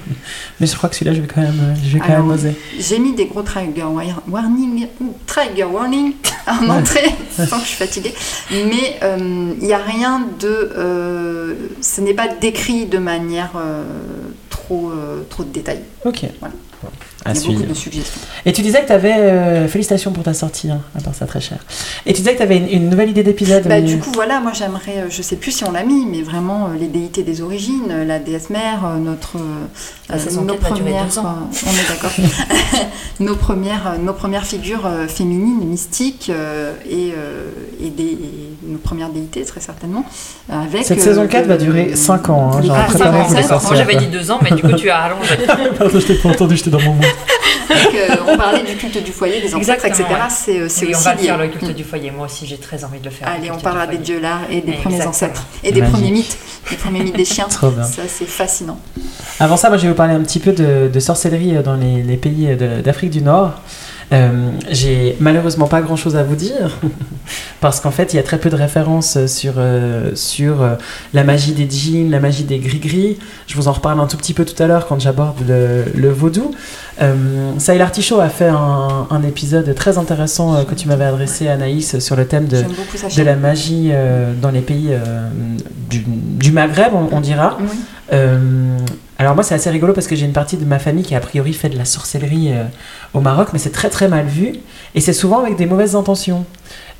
Mais 0.61 0.67
je 0.67 0.77
crois 0.77 0.89
que 0.89 0.95
celui-là, 0.95 1.15
je 1.15 1.21
vais 1.21 1.27
quand 1.27 1.41
même, 1.41 1.59
euh, 1.61 1.75
je 1.83 1.95
vais 1.95 1.99
quand 1.99 2.09
même 2.09 2.31
oser. 2.31 2.55
J'ai 2.79 2.99
mis 2.99 3.15
des 3.15 3.27
gros 3.27 3.43
trigger 3.43 3.85
warning, 4.29 4.87
trigger 5.27 5.65
warning 5.65 6.13
en 6.47 6.69
entrée, 6.69 7.15
sans 7.37 7.59
que 7.59 7.63
je 7.63 7.69
suis 7.69 7.77
fatiguée. 7.77 8.15
Mais 8.51 8.99
il 9.61 9.67
n'y 9.67 9.73
a 9.73 9.79
rien 9.79 10.27
de. 10.39 10.73
Euh, 10.77 11.55
ce 11.81 12.01
n'est 12.01 12.15
pas 12.15 12.29
décrit 12.29 12.87
de 12.87 12.99
manière 12.99 13.53
trop, 14.51 14.93
trop 15.29 15.45
de 15.45 15.51
détails. 15.51 15.83
Ok. 16.05 16.27
Voilà. 16.41 16.55
À 17.25 17.33
Il 17.33 17.37
y 17.37 17.45
a 17.45 17.49
beaucoup 17.53 17.67
de 17.67 17.75
suggestions. 17.75 18.21
Et 18.47 18.53
tu 18.53 18.63
disais 18.63 18.81
que 18.81 18.87
tu 18.87 18.93
avais. 18.93 19.15
Euh, 19.15 19.69
félicitations 19.69 20.11
pour 20.13 20.23
ta 20.23 20.33
sortie, 20.33 20.71
hein, 20.71 20.81
à 20.99 21.03
part 21.03 21.15
ça, 21.15 21.27
très 21.27 21.41
cher. 21.41 21.59
Et 22.07 22.13
tu 22.13 22.21
disais 22.21 22.33
que 22.33 22.39
tu 22.39 22.43
avais 22.43 22.57
une, 22.57 22.89
nouvelle 22.89 23.11
idée 23.11 23.23
d'épisode. 23.23 23.67
Bah, 23.67 23.81
Du 23.81 23.99
coup, 23.99 24.11
voilà, 24.15 24.41
moi 24.41 24.53
j'aimerais, 24.55 24.99
euh, 24.99 25.07
je 25.11 25.21
sais 25.21 25.37
plus 25.37 25.53
si 25.53 25.65
on 25.65 25.73
l'a 25.73 25.83
mis, 25.83 26.07
mais 26.07 26.23
vraiment 26.23 26.67
euh, 26.67 26.79
les 26.79 26.89
déités 26.89 27.23
des 27.23 27.43
origines, 27.43 27.93
la 28.07 28.19
déesse 28.19 28.49
mère, 28.49 28.83
notre. 28.99 29.37
nos 29.39 30.55
premières. 30.55 31.07
on 31.19 31.71
est 31.71 31.89
d'accord. 31.89 32.11
nos, 33.21 33.37
premières, 33.37 33.97
nos 34.01 34.15
premières 34.15 34.47
figures 34.47 34.89
féminines, 35.09 35.65
mystiques 35.65 36.31
et, 36.89 37.13
et, 37.85 37.91
des, 37.91 38.19
nos 38.67 38.79
premières 38.79 39.11
déités, 39.11 39.45
très 39.45 39.61
certainement. 39.61 40.05
Avec, 40.49 40.85
Cette 40.85 41.01
saison 41.01 41.27
4 41.27 41.47
va 41.47 41.57
durer 41.57 41.95
5 41.95 42.31
ans. 42.31 42.53
Hein, 42.55 42.63
ah, 42.71 43.59
Moi 43.63 43.75
j'avais 43.75 43.97
dit 43.97 44.07
2 44.07 44.31
ans, 44.31 44.39
mais 44.43 44.51
du 44.53 44.63
coup 44.63 44.73
tu 44.73 44.89
as 44.91 44.99
rallongé. 44.99 45.37
Pardon, 45.79 46.01
je 46.01 46.07
t'ai 46.07 46.15
pas 46.15 46.29
entendu, 46.31 46.57
j'étais 46.57 46.71
dans 46.71 46.81
mon 46.81 46.95
monde. 46.95 47.05
Euh, 47.71 48.17
on 48.27 48.37
parlait 48.37 48.63
du 48.63 48.77
culte 48.77 49.03
du 49.03 49.13
foyer, 49.13 49.41
des 49.41 49.55
ancêtres, 49.55 49.85
etc. 49.85 50.05
C'est 50.29 50.61
euh, 50.61 50.67
aussi. 50.67 50.87
On 50.95 50.99
va 50.99 51.17
faire 51.17 51.39
le 51.39 51.49
culte 51.49 51.75
du 51.75 51.85
foyer. 51.85 52.11
Moi 52.11 52.27
aussi, 52.27 52.47
j'ai 52.47 52.59
très 52.59 52.85
envie 52.85 52.99
de 52.99 53.05
le 53.05 53.11
faire. 53.11 53.29
Allez, 53.29 53.51
on 53.51 53.59
parlera 53.59 53.87
des 53.87 53.99
dieux 53.99 54.21
là 54.21 54.41
et 54.51 54.61
des 54.61 54.73
premiers 54.73 55.07
ancêtres 55.07 55.47
et 55.63 55.73
des 55.73 55.83
premiers 55.83 56.11
mythes, 56.11 56.39
des 56.71 56.77
premiers 56.77 57.03
mythes 57.03 57.17
des 57.17 57.25
chiens. 57.25 57.47
Trop 57.51 57.71
bien. 57.71 57.85
Ça, 57.85 58.03
c'est 58.09 58.29
fascinant. 58.29 58.79
Avant 59.39 59.57
ça, 59.57 59.69
moi, 59.69 59.79
je 59.79 59.85
vais 59.85 59.89
vous 59.89 59.95
parler 59.95 60.15
un 60.15 60.23
petit 60.23 60.39
peu 60.39 60.53
de, 60.53 61.01
sorcellerie 61.01 61.55
dans 61.65 61.77
les, 61.77 62.03
les 62.03 62.17
pays 62.17 62.57
d'Afrique 62.57 63.11
du 63.11 63.23
Nord. 63.23 63.55
Euh, 64.13 64.51
j'ai 64.69 65.17
malheureusement 65.21 65.69
pas 65.69 65.83
grand 65.83 65.95
chose 65.95 66.17
à 66.17 66.25
vous 66.25 66.35
dire 66.35 66.79
parce 67.61 67.79
qu'en 67.79 67.93
fait 67.93 68.13
il 68.13 68.17
y 68.17 68.19
a 68.19 68.25
très 68.25 68.39
peu 68.39 68.51
de 68.51 68.57
références 68.57 69.25
sur, 69.27 69.55
euh, 69.59 70.11
sur 70.17 70.63
euh, 70.63 70.75
la 71.15 71.23
magie 71.23 71.53
des 71.53 71.71
djinns, 71.71 72.11
la 72.11 72.19
magie 72.19 72.43
des 72.43 72.59
gris-gris. 72.59 73.19
Je 73.47 73.55
vous 73.55 73.69
en 73.69 73.73
reparle 73.73 74.01
un 74.01 74.09
tout 74.09 74.17
petit 74.17 74.35
peu 74.35 74.45
tout 74.45 74.61
à 74.61 74.67
l'heure 74.67 74.89
quand 74.89 74.99
j'aborde 75.01 75.37
le, 75.47 75.85
le, 75.95 76.11
vaudou. 76.11 76.53
Saïl 77.59 77.81
Artichaut 77.81 78.21
a 78.21 78.29
fait 78.29 78.49
un, 78.49 79.07
un, 79.09 79.23
épisode 79.23 79.75
très 79.75 79.97
intéressant 79.97 80.65
que 80.65 80.75
tu 80.75 80.87
m'avais 80.87 81.07
adressé 81.07 81.49
Anaïs 81.49 81.99
sur 81.99 82.15
le 82.15 82.27
thème 82.27 82.47
de, 82.47 82.63
de 82.63 83.23
la 83.23 83.37
magie 83.37 83.91
dans 84.43 84.51
les 84.51 84.61
pays 84.61 84.91
du, 85.89 86.05
du, 86.07 86.53
Maghreb, 86.53 86.93
on, 86.93 87.09
on 87.17 87.21
dira. 87.23 87.57
Oui. 87.59 87.69
Alors 89.21 89.35
moi 89.35 89.45
c'est 89.45 89.55
assez 89.55 89.69
rigolo 89.69 89.93
parce 89.93 90.07
que 90.07 90.17
j'ai 90.17 90.25
une 90.25 90.33
partie 90.33 90.57
de 90.57 90.65
ma 90.65 90.79
famille 90.79 91.05
qui 91.05 91.15
a 91.15 91.21
priori 91.21 91.53
fait 91.53 91.69
de 91.69 91.77
la 91.77 91.85
sorcellerie 91.85 92.53
euh, 92.55 92.65
au 93.13 93.21
Maroc, 93.21 93.49
mais 93.53 93.59
c'est 93.59 93.71
très 93.71 93.91
très 93.91 94.09
mal 94.09 94.25
vu 94.25 94.55
et 94.95 95.03
c'est 95.03 95.13
souvent 95.13 95.41
avec 95.41 95.57
des 95.57 95.67
mauvaises 95.67 95.95
intentions. 95.95 96.47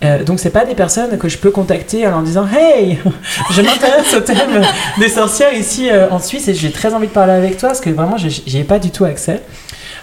Euh, 0.05 0.23
donc 0.23 0.39
c'est 0.39 0.51
pas 0.51 0.67
des 0.67 0.75
personnes 0.75 1.17
que 1.17 1.31
je 1.31 1.39
peux 1.39 1.51
contacter 1.51 2.07
en 2.07 2.21
disant 2.21 2.47
Hey, 2.47 2.99
je 3.53 3.63
m'intéresse 3.63 4.13
au 4.13 4.21
thème 4.21 4.61
des 4.99 5.09
sorcières 5.09 5.55
ici 5.55 5.89
euh, 5.89 6.11
en 6.11 6.19
Suisse 6.19 6.47
et 6.49 6.53
j'ai 6.53 6.71
très 6.71 6.93
envie 6.93 7.07
de 7.07 7.13
parler 7.13 7.33
avec 7.33 7.57
toi 7.57 7.71
parce 7.71 7.81
que 7.81 7.89
vraiment 7.89 8.19
j'y 8.19 8.59
ai 8.59 8.65
pas 8.65 8.79
du 8.79 8.91
tout 8.91 9.07
accès. 9.07 9.41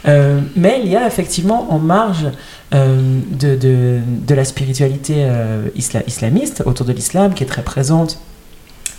mais 0.04 0.82
il 0.84 0.90
y 0.90 0.96
a 0.96 1.06
effectivement 1.06 1.72
en 1.72 1.78
marge 1.78 2.26
de, 2.72 3.56
de, 3.56 4.00
de, 4.28 4.36
la 4.36 4.44
spiritualité 4.44 5.28
islamiste 5.76 6.64
autour 6.66 6.88
de 6.88 6.94
l'islam 6.94 7.36
qui 7.36 7.44
est 7.44 7.48
très 7.48 7.62
présente 7.62 8.18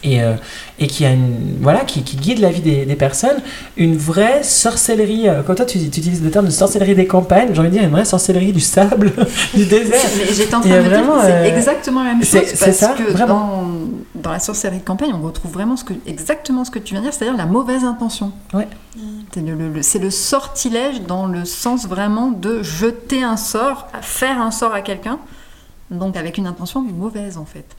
et, 0.02 0.22
euh, 0.22 0.34
et 0.78 0.86
qui, 0.86 1.04
a 1.04 1.10
une, 1.10 1.56
voilà, 1.60 1.80
qui, 1.80 2.02
qui, 2.02 2.16
guide 2.16 2.38
la 2.38 2.50
vie 2.50 2.60
des, 2.60 2.86
des 2.86 2.94
personnes, 2.94 3.38
une 3.76 3.96
vraie 3.96 4.42
sorcellerie, 4.42 5.28
euh, 5.28 5.42
comme 5.42 5.56
toi 5.56 5.64
tu, 5.64 5.78
tu, 5.78 5.86
utilises 5.86 6.22
le 6.22 6.30
terme 6.30 6.46
de 6.46 6.50
sorcellerie 6.50 6.94
des 6.94 7.06
campagnes, 7.06 7.48
j'ai 7.52 7.60
envie 7.60 7.68
de 7.68 7.74
dire 7.74 7.84
une 7.84 7.90
vraie 7.90 8.04
sorcellerie 8.04 8.52
du 8.52 8.60
sable, 8.60 9.12
du 9.54 9.64
désert. 9.66 10.00
J'étais 10.32 10.54
en 10.54 10.60
train 10.60 10.82
de 10.82 10.88
dire 10.88 11.04
c'est 11.22 11.32
euh, 11.32 11.56
exactement 11.56 12.04
la 12.04 12.14
même 12.14 12.24
chose, 12.24 12.52
parce 12.58 12.76
ça, 12.76 12.88
que 12.90 13.02
vraiment. 13.10 13.64
Dans, 14.14 14.22
dans, 14.22 14.30
la 14.32 14.40
sorcellerie 14.40 14.78
de 14.80 14.84
campagne, 14.84 15.12
on 15.14 15.24
retrouve 15.24 15.52
vraiment 15.52 15.76
ce 15.76 15.84
que, 15.84 15.94
exactement 16.06 16.64
ce 16.64 16.70
que 16.70 16.78
tu 16.78 16.94
viens 16.94 17.00
de 17.00 17.06
dire, 17.06 17.14
c'est-à-dire 17.14 17.36
la 17.36 17.46
mauvaise 17.46 17.84
intention. 17.84 18.32
Ouais. 18.54 18.68
C'est 19.32 19.40
le, 19.40 19.54
le, 19.54 19.72
le, 19.72 20.10
sortilège 20.10 21.02
dans 21.02 21.26
le 21.26 21.44
sens 21.44 21.86
vraiment 21.86 22.30
de 22.30 22.62
jeter 22.62 23.22
un 23.22 23.36
sort, 23.36 23.88
faire 24.00 24.40
un 24.40 24.50
sort 24.50 24.74
à 24.74 24.80
quelqu'un, 24.80 25.18
donc 25.90 26.16
avec 26.16 26.38
une 26.38 26.46
intention 26.46 26.82
mauvaise 26.82 27.36
en 27.36 27.44
fait. 27.44 27.77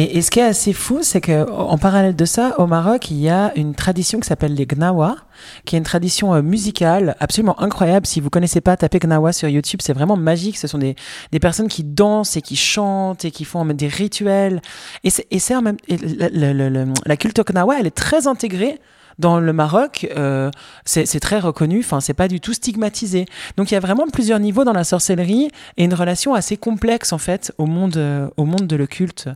Et, 0.00 0.22
ce 0.22 0.30
qui 0.30 0.38
est 0.38 0.44
assez 0.44 0.72
fou, 0.72 1.00
c'est 1.02 1.20
qu'en 1.20 1.76
parallèle 1.76 2.14
de 2.14 2.24
ça, 2.24 2.54
au 2.58 2.68
Maroc, 2.68 3.10
il 3.10 3.18
y 3.18 3.28
a 3.28 3.52
une 3.56 3.74
tradition 3.74 4.20
qui 4.20 4.28
s'appelle 4.28 4.54
les 4.54 4.64
Gnawa, 4.64 5.16
qui 5.64 5.74
est 5.74 5.78
une 5.78 5.84
tradition 5.84 6.34
euh, 6.34 6.40
musicale 6.40 7.16
absolument 7.18 7.60
incroyable. 7.60 8.06
Si 8.06 8.20
vous 8.20 8.30
connaissez 8.30 8.60
pas, 8.60 8.76
tapez 8.76 9.00
Gnawa 9.00 9.32
sur 9.32 9.48
YouTube, 9.48 9.80
c'est 9.82 9.92
vraiment 9.92 10.16
magique. 10.16 10.56
Ce 10.56 10.68
sont 10.68 10.78
des, 10.78 10.94
des, 11.32 11.40
personnes 11.40 11.66
qui 11.66 11.82
dansent 11.82 12.36
et 12.36 12.42
qui 12.42 12.54
chantent 12.54 13.24
et 13.24 13.32
qui 13.32 13.44
font 13.44 13.64
des 13.64 13.88
rituels. 13.88 14.62
Et 15.02 15.10
c'est 15.10 15.60
même 15.60 15.76
la 15.88 17.16
culte 17.16 17.40
Gnawa, 17.44 17.80
elle 17.80 17.88
est 17.88 17.90
très 17.90 18.28
intégrée 18.28 18.78
dans 19.18 19.40
le 19.40 19.52
Maroc, 19.52 20.06
euh, 20.16 20.50
c'est 20.84 21.20
très 21.20 21.40
reconnu, 21.40 21.80
enfin, 21.80 22.00
c'est 22.00 22.14
pas 22.14 22.28
du 22.28 22.40
tout 22.40 22.52
stigmatisé. 22.52 23.26
Donc 23.56 23.70
il 23.70 23.74
y 23.74 23.76
a 23.76 23.80
vraiment 23.80 24.06
plusieurs 24.06 24.38
niveaux 24.38 24.64
dans 24.64 24.72
la 24.72 24.84
sorcellerie 24.84 25.50
et 25.76 25.84
une 25.84 25.94
relation 25.94 26.34
assez 26.34 26.56
complexe, 26.56 27.12
en 27.12 27.18
fait, 27.18 27.52
au 27.58 27.66
monde, 27.66 27.96
euh, 27.96 28.28
au 28.36 28.44
monde 28.44 28.66
de 28.66 28.76
l'occulte 28.76 29.28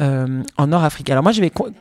euh, 0.00 0.42
en 0.56 0.66
Nord-Afrique. 0.66 1.10
Alors 1.10 1.22
moi, 1.22 1.32
je 1.32 1.40
vais. 1.40 1.50
Les 1.50 1.72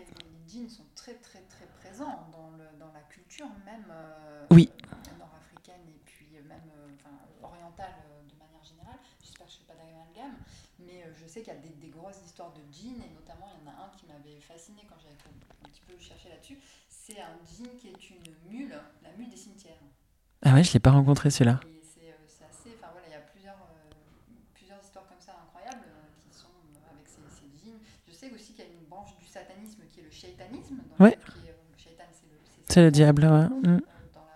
djinns 0.47 0.69
sont 0.69 0.85
très, 0.95 1.13
très, 1.13 1.41
très 1.49 1.65
présents 1.81 2.29
dans, 2.31 2.53
le, 2.57 2.65
dans 2.79 2.93
la 2.93 3.01
culture, 3.09 3.47
même. 3.65 3.85
Euh, 3.89 4.45
oui. 4.51 4.69
Nord-africaine 5.17 5.81
et 5.89 5.99
puis 6.05 6.29
même 6.47 6.69
enfin, 7.01 7.17
orientale 7.41 7.97
de 8.29 8.37
manière 8.37 8.61
générale. 8.61 9.01
J'espère 9.25 9.47
que 9.47 9.53
je 9.53 9.57
ne 9.57 9.61
fais 9.65 9.73
pas 9.73 9.77
d'amalgame, 9.81 10.37
mais 10.85 11.01
je 11.17 11.25
sais 11.25 11.41
qu'il 11.41 11.53
y 11.53 11.57
a 11.57 11.61
des, 11.65 11.73
des, 11.81 11.89
grosses 11.89 12.21
histoires 12.23 12.53
de 12.53 12.61
djinns 12.69 13.01
et 13.01 13.09
notamment 13.17 13.49
il 13.49 13.57
y 13.57 13.61
en 13.65 13.73
a 13.73 13.89
un 13.89 13.89
qui 13.97 14.05
m'avait 14.05 14.37
fasciné 14.37 14.85
quand 14.85 15.01
j'avais 15.01 15.17
un 15.17 15.69
petit 15.69 15.81
peu 15.81 15.97
cherché 15.97 16.29
là-dessus 16.29 16.61
c'est 17.09 17.21
un 17.21 17.39
djinn 17.43 17.75
qui 17.79 17.87
est 17.87 18.09
une 18.11 18.51
mule, 18.51 18.75
la 19.01 19.09
mule 19.17 19.29
des 19.29 19.37
cimetières. 19.37 19.81
Ah 20.41 20.53
ouais, 20.53 20.63
je 20.63 20.71
l'ai 20.73 20.79
pas 20.79 20.91
rencontré 20.91 21.29
celui-là. 21.29 21.59
C'est 21.83 21.99
euh, 21.99 22.47
assez, 22.49 22.69
enfin 22.79 22.87
voilà, 22.93 23.07
il 23.07 23.11
y 23.11 23.15
a 23.15 23.19
plusieurs, 23.19 23.55
euh, 23.59 23.91
plusieurs 24.53 24.79
histoires 24.81 25.05
comme 25.07 25.19
ça 25.19 25.33
incroyables 25.43 25.83
euh, 25.85 26.07
qui 26.23 26.31
sont 26.31 26.47
avec 26.89 27.05
ces, 27.07 27.19
ces 27.27 27.47
djinns. 27.59 27.79
Je 28.07 28.13
sais 28.13 28.31
aussi 28.33 28.53
qu'il 28.53 28.63
y 28.63 28.67
a 28.67 28.71
une 28.71 28.87
branche 28.87 29.17
du 29.19 29.27
satanisme 29.27 29.83
qui 29.91 29.99
est 29.99 30.03
le 30.03 30.11
shaitanisme. 30.11 30.77
Donc 30.77 30.99
ouais. 30.99 31.17
Qui 31.17 31.47
est, 31.47 31.55
le 31.71 31.77
shaitan, 31.77 32.05
c'est 32.11 32.27
le, 32.27 32.39
c'est 32.67 32.81
le 32.83 32.91
diable, 32.91 33.23
ouais. 33.23 33.47
Mm. 33.51 33.81
Dans 34.15 34.27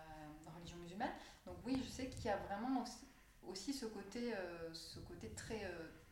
la 0.46 0.52
religion 0.60 0.78
musulmane. 0.84 1.16
Donc 1.46 1.56
oui, 1.66 1.80
je 1.82 1.90
sais 1.90 2.08
qu'il 2.08 2.26
y 2.26 2.30
a 2.30 2.38
vraiment 2.52 2.84
aussi, 2.84 3.08
aussi 3.48 3.72
ce 3.72 3.86
côté, 3.86 4.34
ce 4.74 5.00
côté 5.00 5.32
très 5.38 5.62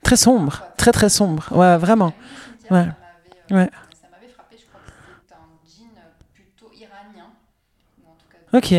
très 0.03 0.15
sombre, 0.15 0.63
très 0.77 0.91
très 0.93 1.09
sombre. 1.09 1.51
Ouais, 1.51 1.77
vraiment. 1.77 2.13
Ouais. 2.69 2.87
Ouais. 3.51 3.69
Ok. 8.53 8.73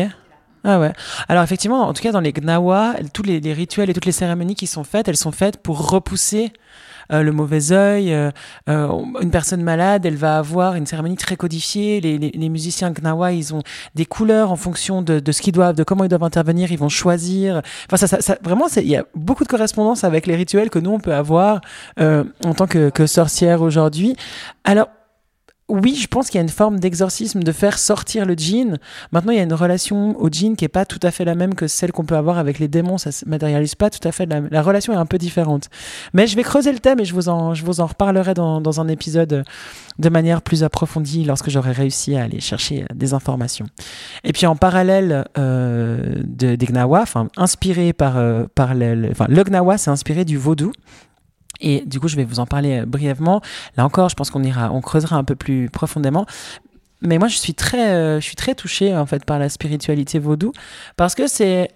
Ah 0.63 0.79
ouais. 0.79 0.93
Alors 1.27 1.43
effectivement, 1.43 1.81
en 1.87 1.93
tout 1.93 2.01
cas 2.01 2.11
dans 2.11 2.21
les 2.21 2.31
Gnawa, 2.31 2.95
tous 3.13 3.23
les, 3.23 3.39
les, 3.39 3.53
rituels 3.53 3.89
et 3.89 3.93
toutes 3.93 4.05
les 4.05 4.13
cérémonies 4.13 4.55
qui 4.55 4.67
sont 4.67 4.83
faites, 4.83 5.07
elles 5.07 5.17
sont 5.17 5.31
faites 5.31 5.57
pour 5.57 5.89
repousser 5.89 6.53
le 7.09 7.31
mauvais 7.31 7.71
œil. 7.71 8.15
une 8.67 9.31
personne 9.31 9.61
malade, 9.61 10.05
elle 10.05 10.15
va 10.15 10.37
avoir 10.37 10.75
une 10.75 10.85
cérémonie 10.85 11.17
très 11.17 11.35
codifiée. 11.35 12.01
Les, 12.01 12.17
les, 12.17 12.49
musiciens 12.49 12.91
Gnawa, 12.91 13.33
ils 13.33 13.53
ont 13.53 13.61
des 13.93 14.05
couleurs 14.05 14.51
en 14.51 14.55
fonction 14.55 15.01
de, 15.01 15.19
de 15.19 15.31
ce 15.31 15.41
qu'ils 15.41 15.53
doivent, 15.53 15.75
de 15.75 15.83
comment 15.83 16.05
ils 16.05 16.09
doivent 16.09 16.23
intervenir. 16.23 16.71
Ils 16.71 16.79
vont 16.79 16.89
choisir. 16.89 17.61
Enfin, 17.87 17.97
ça, 18.07 18.21
ça, 18.21 18.37
vraiment, 18.41 18.65
il 18.77 18.87
y 18.87 18.95
a 18.95 19.05
beaucoup 19.15 19.43
de 19.43 19.49
correspondance 19.49 20.03
avec 20.03 20.25
les 20.25 20.35
rituels 20.35 20.69
que 20.69 20.79
nous 20.79 20.91
on 20.91 20.99
peut 20.99 21.13
avoir 21.13 21.61
en 21.99 22.53
tant 22.55 22.67
que, 22.67 22.89
que 22.89 23.05
sorcière 23.05 23.61
aujourd'hui. 23.61 24.15
Alors 24.63 24.87
oui, 25.69 25.95
je 25.95 26.07
pense 26.07 26.29
qu'il 26.29 26.37
y 26.37 26.39
a 26.39 26.43
une 26.43 26.49
forme 26.49 26.79
d'exorcisme 26.79 27.41
de 27.41 27.51
faire 27.51 27.79
sortir 27.79 28.25
le 28.25 28.33
djinn. 28.33 28.79
Maintenant, 29.11 29.31
il 29.31 29.37
y 29.37 29.39
a 29.39 29.43
une 29.43 29.53
relation 29.53 30.19
au 30.19 30.29
djinn 30.29 30.55
qui 30.55 30.65
est 30.65 30.69
pas 30.69 30.85
tout 30.85 30.99
à 31.01 31.09
fait 31.09 31.23
la 31.23 31.35
même 31.35 31.55
que 31.55 31.67
celle 31.67 31.91
qu'on 31.91 32.03
peut 32.03 32.17
avoir 32.17 32.37
avec 32.37 32.59
les 32.59 32.67
démons. 32.67 32.97
Ça 32.97 33.11
se 33.11 33.27
matérialise 33.27 33.75
pas 33.75 33.89
tout 33.89 34.05
à 34.05 34.11
fait. 34.11 34.25
La, 34.25 34.41
la, 34.41 34.61
relation 34.61 34.93
est 34.93 34.97
un 34.97 35.05
peu 35.05 35.17
différente. 35.17 35.69
Mais 36.13 36.27
je 36.27 36.35
vais 36.35 36.43
creuser 36.43 36.73
le 36.73 36.79
thème 36.79 36.99
et 36.99 37.05
je 37.05 37.13
vous 37.13 37.29
en, 37.29 37.53
je 37.53 37.63
vous 37.63 37.79
en 37.79 37.85
reparlerai 37.85 38.33
dans, 38.33 38.59
dans 38.59 38.81
un 38.81 38.87
épisode 38.89 39.45
de 39.99 40.09
manière 40.09 40.41
plus 40.41 40.63
approfondie 40.63 41.23
lorsque 41.23 41.49
j'aurai 41.49 41.71
réussi 41.71 42.15
à 42.15 42.23
aller 42.23 42.41
chercher 42.41 42.85
des 42.93 43.13
informations. 43.13 43.67
Et 44.23 44.33
puis 44.33 44.45
en 44.45 44.55
parallèle 44.55 45.25
euh, 45.37 46.15
de, 46.23 46.55
des 46.55 46.65
Gnawa, 46.65 47.05
inspiré 47.37 47.93
par, 47.93 48.17
euh, 48.17 48.45
par 48.53 48.73
le, 48.73 49.09
enfin, 49.11 49.27
le 49.29 49.43
Gnawa, 49.43 49.77
c'est 49.77 49.91
inspiré 49.91 50.25
du 50.25 50.37
vaudou. 50.37 50.71
Et 51.63 51.81
du 51.85 51.99
coup, 51.99 52.07
je 52.07 52.15
vais 52.15 52.25
vous 52.25 52.39
en 52.39 52.45
parler 52.45 52.81
euh, 52.81 52.85
brièvement. 52.85 53.41
Là 53.77 53.85
encore, 53.85 54.09
je 54.09 54.15
pense 54.15 54.29
qu'on 54.29 54.43
ira, 54.43 54.71
on 54.71 54.81
creusera 54.81 55.15
un 55.15 55.23
peu 55.23 55.35
plus 55.35 55.69
profondément. 55.69 56.27
Mais 57.01 57.17
moi, 57.17 57.27
je 57.27 57.37
suis 57.37 57.53
très, 57.53 57.89
euh, 57.89 58.19
je 58.19 58.25
suis 58.25 58.35
très 58.35 58.53
touchée 58.53 58.95
en 58.95 59.05
fait 59.05 59.25
par 59.25 59.39
la 59.39 59.49
spiritualité 59.49 60.19
vaudou 60.19 60.53
parce 60.95 61.15
que 61.15 61.27
c'est 61.27 61.69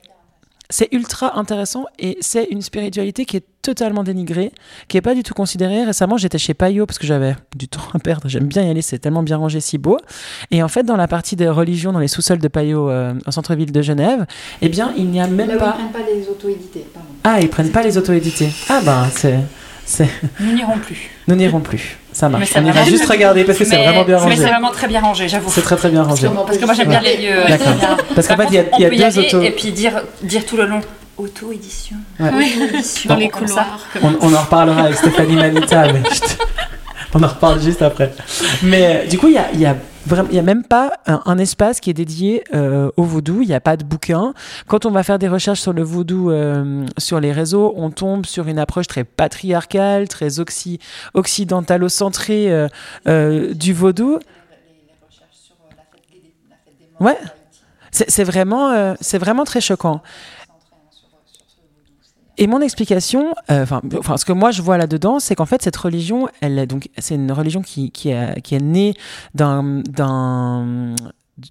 c'est 0.70 0.90
ultra 0.92 1.40
intéressant 1.40 1.86
et 1.98 2.18
c'est 2.20 2.46
une 2.46 2.62
spiritualité 2.62 3.26
qui 3.26 3.38
est 3.38 3.46
totalement 3.62 4.04
dénigrée, 4.04 4.52
qui 4.88 4.98
est 4.98 5.02
pas 5.02 5.16
du 5.16 5.24
tout 5.24 5.34
considérée. 5.34 5.84
Récemment, 5.86 6.18
j'étais 6.18 6.38
chez 6.38 6.54
Payot 6.54 6.86
parce 6.86 7.00
que 7.00 7.08
j'avais 7.08 7.36
du 7.56 7.68
temps 7.68 7.82
à 7.94 8.00
perdre. 8.00 8.28
J'aime 8.28 8.48
bien 8.48 8.64
y 8.64 8.70
aller, 8.70 8.82
c'est 8.82 9.00
tellement 9.00 9.24
bien 9.24 9.38
rangé, 9.38 9.60
si 9.62 9.78
beau. 9.78 9.98
Et 10.52 10.62
en 10.62 10.68
fait, 10.68 10.84
dans 10.84 10.98
la 10.98 11.08
partie 11.08 11.36
des 11.36 11.48
religions, 11.48 11.94
dans 11.94 12.00
les 12.00 12.08
sous-sols 12.08 12.40
de 12.40 12.48
Payot, 12.48 12.90
euh, 12.90 13.14
au 13.26 13.32
centre-ville 13.32 13.72
de 13.72 13.82
Genève, 13.82 14.26
eh 14.62 14.70
bien, 14.70 14.94
il 14.98 15.06
n'y 15.08 15.22
a 15.22 15.28
même 15.28 15.48
Là 15.48 15.58
pas. 15.58 15.78
Ils 15.80 15.90
prennent 15.90 16.06
pas 16.06 16.12
les 16.12 16.28
auto-édités. 16.28 16.86
Pardon. 16.94 17.10
Ah, 17.24 17.42
ils 17.42 17.50
prennent 17.50 17.72
pas 17.72 17.84
les 17.84 17.98
auto-édités. 17.98 18.50
Ah 18.70 18.82
ben, 18.84 19.08
c'est. 19.12 19.40
Nous 20.40 20.54
n'irons 20.54 20.78
plus. 20.78 21.10
Nous 21.28 21.36
n'irons 21.36 21.60
plus. 21.62 21.98
Ça 22.12 22.30
marche. 22.30 22.52
Mais 22.56 22.62
On 22.62 22.66
ira 22.66 22.84
juste 22.84 23.06
regarder 23.06 23.44
parce 23.44 23.58
que 23.58 23.64
c'est 23.66 23.78
Mais- 23.78 23.84
vraiment 23.86 24.04
bien 24.04 24.18
Mais 24.18 24.24
rangé. 24.24 24.36
c'est 24.38 24.48
vraiment 24.50 24.72
très 24.72 24.88
bien 24.88 25.02
rangé, 25.02 25.28
j'avoue. 25.30 25.50
C'est 25.52 25.62
très 25.62 25.76
très 25.76 25.90
bien 25.90 26.04
rangé. 26.04 26.28
Parce 26.46 26.58
que 26.58 26.66
moi 26.66 26.74
j'aime 26.74 26.90
bien 26.90 27.00
les 27.02 27.18
lieux. 27.18 27.40
euh, 27.46 27.48
D'accord. 27.48 27.74
bien. 27.74 27.98
Parce 28.16 28.28
qu'en 28.28 28.36
fait, 28.38 28.48
il 28.50 28.54
y 28.56 28.58
a, 28.58 28.62
y 28.64 28.66
a 28.66 28.70
on 28.74 28.90
peut 28.90 28.96
y 28.96 29.00
deux 29.00 29.20
autos. 29.20 29.42
Et 29.44 29.52
puis 29.52 29.72
dire, 29.72 30.02
dire 30.24 30.46
tout 30.46 30.58
le 30.58 30.66
long 30.66 30.82
auto-édition. 31.18 31.98
Ouais. 32.20 32.30
Auto-édition. 32.30 33.10
Dans 33.10 33.16
les 33.16 33.30
comme 33.30 33.48
ça. 33.48 33.66
couloirs. 33.94 34.16
On, 34.22 34.28
on 34.28 34.34
en 34.34 34.42
reparlera 34.42 34.82
avec 34.84 34.96
Stéphanie 34.98 35.36
Manita, 35.36 35.92
mais 35.94 36.02
je 36.14 36.20
te- 36.20 36.44
on 37.14 37.24
en 37.24 37.28
reparle 37.28 37.62
juste 37.62 37.82
après. 37.82 38.14
Mais 38.64 39.04
euh, 39.06 39.08
du 39.08 39.18
coup, 39.18 39.28
il 39.28 39.34
y 39.34 39.38
a, 39.38 39.48
il 39.54 39.60
y 39.62 39.66
a 39.66 39.76
vraiment, 40.08 40.30
il 40.32 40.36
y 40.36 40.39
a 40.39 40.43
même 40.43 40.64
pas 40.64 40.93
un, 41.05 41.22
un 41.26 41.38
espace 41.38 41.80
qui 41.80 41.89
est 41.89 41.93
dédié 41.93 42.43
euh, 42.53 42.89
au 42.97 43.03
vaudou. 43.03 43.41
Il 43.41 43.47
n'y 43.47 43.53
a 43.53 43.60
pas 43.60 43.78
de 43.78 43.84
bouquin. 43.84 44.34
Quand 44.68 44.86
on 44.86 44.91
va 44.91 45.03
faire 45.03 45.20
des 45.20 45.28
recherches 45.28 45.62
sur 45.62 45.74
le 45.74 45.84
vaudou 45.84 46.32
euh, 46.32 46.86
sur 46.97 47.20
les 47.20 47.32
réseaux, 47.32 47.74
on 47.76 47.91
tombe 47.91 48.26
sur 48.26 48.47
une 48.47 48.60
approche 48.60 48.88
très 48.88 49.03
patriarcale, 49.03 50.08
très 50.08 50.39
occi, 50.39 50.80
occidentalo-centrée 51.14 52.68
euh, 53.08 53.53
du 53.53 53.74
vaudou. 53.74 54.20
Ouais, 56.99 57.18
c'est 57.91 58.10
c'est 58.10 58.24
vraiment, 58.24 58.72
euh, 58.72 58.95
c'est 59.01 59.20
vraiment 59.20 59.43
très 59.43 59.62
choquant. 59.62 60.01
Et 62.38 62.46
mon 62.48 62.62
explication, 62.62 63.34
euh, 63.50 63.64
enfin, 63.64 64.18
ce 64.18 64.26
que 64.26 64.34
moi 64.34 64.52
je 64.52 64.62
vois 64.62 64.78
là-dedans, 64.78 65.20
c'est 65.20 65.36
qu'en 65.36 65.48
fait 65.48 65.62
cette 65.62 65.76
religion, 65.76 66.28
elle 66.42 66.60
est 66.60 66.68
donc, 66.68 66.90
c'est 66.98 67.16
une 67.16 67.32
religion 67.32 67.62
qui, 67.62 67.92
qui, 67.92 68.10
est, 68.10 68.42
qui 68.42 68.54
est 68.54 68.62
née 68.62 68.94
d'un, 69.34 69.82
d'un, 69.90 70.94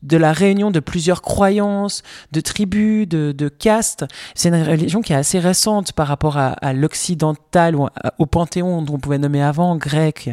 de 0.03 0.16
la 0.16 0.32
réunion 0.32 0.70
de 0.70 0.78
plusieurs 0.78 1.22
croyances, 1.22 2.03
de 2.30 2.41
tribus, 2.41 3.09
de, 3.09 3.32
de 3.32 3.49
castes. 3.49 4.05
C'est 4.34 4.49
une 4.49 4.62
religion 4.62 5.01
qui 5.01 5.12
est 5.12 5.16
assez 5.16 5.41
récente 5.41 5.93
par 5.93 6.07
rapport 6.07 6.39
à, 6.39 6.51
à 6.53 6.72
l'occidental 6.72 7.74
ou 7.74 7.89
au 8.18 8.26
panthéon 8.26 8.82
dont 8.82 8.95
on 8.95 8.99
pouvait 8.99 9.18
nommer 9.18 9.43
avant, 9.43 9.76
grec 9.76 10.30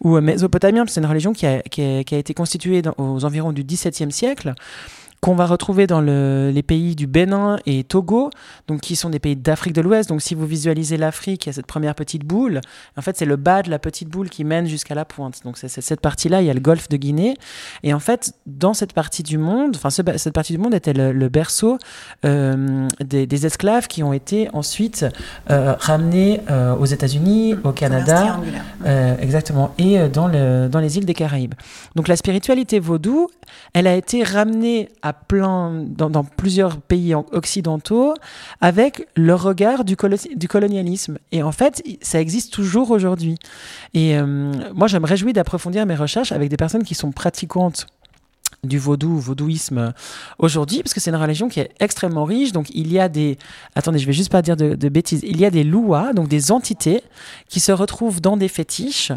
ou 0.00 0.20
mésopotamien. 0.20 0.84
C'est 0.86 1.00
une 1.00 1.06
religion 1.06 1.32
qui 1.32 1.46
a, 1.46 1.62
qui 1.62 1.82
a, 1.82 2.04
qui 2.04 2.14
a 2.14 2.18
été 2.18 2.32
constituée 2.32 2.82
aux 2.98 3.24
environs 3.24 3.52
du 3.52 3.64
XVIIe 3.64 4.12
siècle 4.12 4.54
qu'on 5.26 5.34
va 5.34 5.46
retrouver 5.46 5.88
dans 5.88 6.00
le- 6.00 6.52
les 6.54 6.62
pays 6.62 6.94
du 6.94 7.08
Bénin 7.08 7.58
et 7.66 7.82
Togo, 7.82 8.30
donc 8.68 8.80
qui 8.80 8.94
sont 8.94 9.10
des 9.10 9.18
pays 9.18 9.34
d'Afrique 9.34 9.72
de 9.72 9.80
l'Ouest. 9.80 10.08
Donc 10.08 10.22
si 10.22 10.36
vous 10.36 10.46
visualisez 10.46 10.96
l'Afrique, 10.96 11.46
il 11.46 11.48
y 11.48 11.50
a 11.50 11.52
cette 11.52 11.66
première 11.66 11.96
petite 11.96 12.24
boule. 12.24 12.60
En 12.96 13.02
fait, 13.02 13.16
c'est 13.16 13.24
le 13.24 13.34
bas 13.34 13.64
de 13.64 13.68
la 13.68 13.80
petite 13.80 14.08
boule 14.08 14.30
qui 14.30 14.44
mène 14.44 14.68
jusqu'à 14.68 14.94
la 14.94 15.04
pointe. 15.04 15.40
Donc 15.42 15.58
c'est 15.58 15.66
cette 15.68 16.00
partie-là, 16.00 16.42
il 16.42 16.46
y 16.46 16.50
a 16.50 16.54
le 16.54 16.60
golfe 16.60 16.88
de 16.88 16.96
Guinée. 16.96 17.36
Et 17.82 17.92
en 17.92 17.98
fait, 17.98 18.34
dans 18.46 18.72
cette 18.72 18.92
partie 18.92 19.24
du 19.24 19.36
monde, 19.36 19.74
enfin 19.74 19.90
cette 19.90 20.32
partie 20.32 20.52
du 20.52 20.60
monde 20.60 20.74
était 20.74 20.92
le, 20.92 21.28
berceau 21.28 21.78
euh, 22.24 22.86
des, 23.04 23.46
esclaves 23.46 23.88
qui 23.88 24.04
ont 24.04 24.12
été 24.12 24.48
ensuite 24.52 25.04
euh, 25.50 25.74
ramenés 25.80 26.40
euh, 26.52 26.76
aux 26.76 26.86
États-Unis, 26.86 27.56
au 27.64 27.72
Canada. 27.72 28.38
Euh, 28.84 29.16
exactement. 29.20 29.72
Et 29.78 29.98
euh, 29.98 30.08
dans, 30.08 30.28
le, 30.28 30.68
dans 30.68 30.80
les 30.80 30.98
îles 30.98 31.06
des 31.06 31.14
Caraïbes. 31.14 31.54
Donc 31.94 32.08
la 32.08 32.16
spiritualité 32.16 32.78
vaudou, 32.78 33.28
elle 33.72 33.86
a 33.86 33.94
été 33.94 34.22
ramenée 34.22 34.88
dans, 35.98 36.24
plusieurs 36.24 36.76
pays 36.78 37.14
en- 37.14 37.24
occidentaux 37.32 38.14
avec 38.60 39.08
le 39.14 39.34
regard 39.34 39.84
du, 39.84 39.96
colo- 39.96 40.16
du 40.36 40.48
colonialisme. 40.48 41.18
Et 41.32 41.42
en 41.42 41.52
fait, 41.52 41.82
ça 42.02 42.20
existe 42.20 42.52
toujours 42.52 42.90
aujourd'hui. 42.90 43.36
Et 43.94 44.16
euh, 44.18 44.52
moi, 44.74 44.88
je 44.88 44.98
me 44.98 45.06
réjouis 45.06 45.32
d'approfondir 45.32 45.86
mes 45.86 45.94
recherches 45.94 46.32
avec 46.32 46.50
des 46.50 46.56
personnes 46.58 46.82
qui 46.84 46.94
sont 46.94 47.12
pratiquantes 47.12 47.86
du 48.64 48.78
vaudou, 48.78 49.18
vaudouisme 49.18 49.92
aujourd'hui, 50.38 50.82
parce 50.82 50.94
que 50.94 51.00
c'est 51.00 51.10
une 51.10 51.16
religion 51.16 51.48
qui 51.48 51.60
est 51.60 51.70
extrêmement 51.80 52.24
riche. 52.24 52.52
Donc 52.52 52.68
il 52.70 52.92
y 52.92 52.98
a 52.98 53.08
des, 53.08 53.38
attendez, 53.74 53.98
je 53.98 54.06
vais 54.06 54.12
juste 54.12 54.30
pas 54.30 54.42
dire 54.42 54.56
de, 54.56 54.88
bêtises. 54.88 55.20
Il 55.22 55.38
y 55.40 55.44
a 55.44 55.50
des 55.50 55.64
louas, 55.64 56.12
donc 56.12 56.28
des 56.28 56.52
entités 56.52 57.02
qui 57.48 57.60
se 57.60 57.72
retrouvent 57.72 58.20
dans 58.20 58.36
des 58.36 58.48
fétiches. 58.48 59.12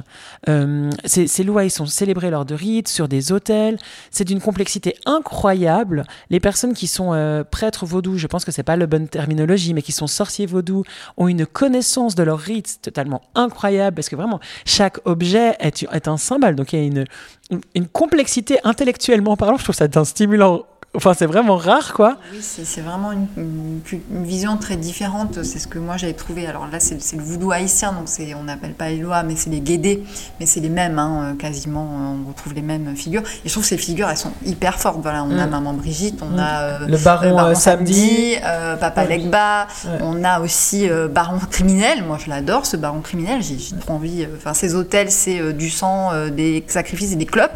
Euh, 0.48 0.90
ces, 1.06 1.28
ces 1.28 1.44
ils 1.44 1.72
sont 1.72 1.86
célébrés 1.86 2.30
lors 2.30 2.46
de 2.46 2.54
rites, 2.54 2.88
sur 2.88 3.08
des 3.08 3.32
autels. 3.32 3.78
C'est 4.12 4.26
d'une 4.26 4.42
complexité 4.42 4.96
incroyable. 5.06 6.06
Les 6.30 6.40
personnes 6.40 6.74
qui 6.74 6.88
sont 6.88 7.14
euh, 7.14 7.44
prêtres 7.44 7.86
vaudous, 7.86 8.18
je 8.18 8.28
pense 8.28 8.46
que 8.46 8.52
c'est 8.52 8.64
pas 8.64 8.76
la 8.76 8.88
bonne 8.88 9.08
terminologie, 9.08 9.74
mais 9.74 9.82
qui 9.82 9.92
sont 9.92 10.08
sorciers 10.08 10.46
vaudous, 10.46 10.84
ont 11.18 11.28
une 11.28 11.46
connaissance 11.46 12.16
de 12.16 12.24
leurs 12.24 12.40
rites 12.40 12.80
totalement 12.82 13.22
incroyable, 13.36 13.96
parce 13.96 14.10
que 14.10 14.16
vraiment 14.16 14.40
chaque 14.66 15.00
objet 15.06 15.56
est 15.60 16.08
un 16.08 16.18
symbole. 16.18 16.56
Donc 16.56 16.74
il 16.74 16.80
y 16.80 16.82
a 16.84 16.86
une, 16.86 17.06
une, 17.50 17.88
complexité 17.88 18.60
intellectuellement 18.64 19.36
parlant. 19.36 19.58
Je 19.58 19.64
trouve 19.64 19.76
ça 19.76 19.88
d'un 19.88 20.06
stimulant. 20.06 20.66
Enfin, 20.96 21.14
c'est 21.16 21.28
vraiment 21.28 21.56
rare, 21.56 21.94
quoi. 21.94 22.18
Oui, 22.34 22.40
c'est 22.42 22.82
vraiment 22.82 23.12
une, 23.12 23.28
une- 23.38 23.80
une 24.12 24.24
vision 24.26 24.58
très 24.58 24.76
différente. 24.76 25.44
C'est 25.44 25.60
ce 25.60 25.68
que 25.68 25.78
moi 25.78 25.98
j'avais 25.98 26.14
trouvé. 26.14 26.48
Alors 26.48 26.66
là, 26.72 26.80
c'est 26.80 26.96
le 27.16 27.22
voodoo 27.22 27.52
haïtien, 27.52 27.92
donc 27.94 28.08
on 28.40 28.44
n'appelle 28.46 28.74
pas 28.74 28.90
lois, 28.90 29.22
mais 29.22 29.36
c'est 29.36 29.52
les 29.52 29.60
guédés. 29.60 30.04
Mais 30.40 30.48
c'est 30.48 30.60
les 30.62 30.70
mêmes, 30.70 30.98
hein, 30.98 31.34
euh, 31.34 31.36
quasiment. 31.36 31.84
euh, 31.84 32.16
On 32.26 32.28
retrouve 32.30 32.56
les 32.56 32.64
mêmes 32.64 32.96
figures. 32.96 33.22
Et 33.22 33.50
je 33.50 33.52
trouve 33.52 33.62
que 33.64 33.70
ces 33.70 33.78
figures, 33.78 34.10
elles 34.10 34.18
sont 34.18 34.32
hyper 34.44 34.80
fortes. 34.80 34.98
Voilà, 35.04 35.24
on 35.24 35.38
a 35.38 35.46
Mm. 35.46 35.50
Maman 35.52 35.74
Brigitte, 35.74 36.22
on 36.24 36.36
Mm. 36.36 36.40
a 36.40 36.60
euh, 36.62 36.88
Le 36.88 36.98
baron, 36.98 37.38
euh, 37.40 37.54
samedi. 37.54 38.36
euh, 38.44 38.76
Papa 38.76 39.04
Ouais. 39.04 39.18
Legba. 39.20 39.68
Ouais. 39.86 39.92
On 40.02 40.24
a 40.24 40.40
aussi 40.40 40.90
Baron 41.14 41.38
criminel. 41.52 42.04
Moi, 42.04 42.18
je 42.24 42.32
l'adore, 42.32 42.66
ce 42.66 42.78
Baron 42.78 43.02
criminel. 43.02 43.44
J'ai 43.44 43.58
trop 43.80 43.94
envie. 43.94 44.26
Enfin, 44.38 44.56
ces 44.56 44.74
hôtels, 44.74 45.12
c'est 45.12 45.54
du 45.54 45.70
sang, 45.70 46.10
des 46.32 46.64
sacrifices 46.68 47.14
et 47.14 47.16
des 47.16 47.28
clopes 47.28 47.52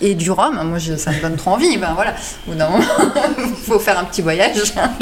et 0.00 0.16
du 0.16 0.32
rhum. 0.32 0.60
Moi, 0.68 0.78
je- 0.78 0.96
ça 0.96 1.12
me 1.12 1.22
donne 1.22 1.36
trop 1.36 1.52
envie. 1.52 1.78
Ben 1.78 1.92
voilà. 1.94 2.14
Au 2.48 2.54
moment, 2.72 2.84
faut 3.66 3.78
faire 3.78 3.98
un 3.98 4.04
petit 4.04 4.22
voyage. 4.22 4.56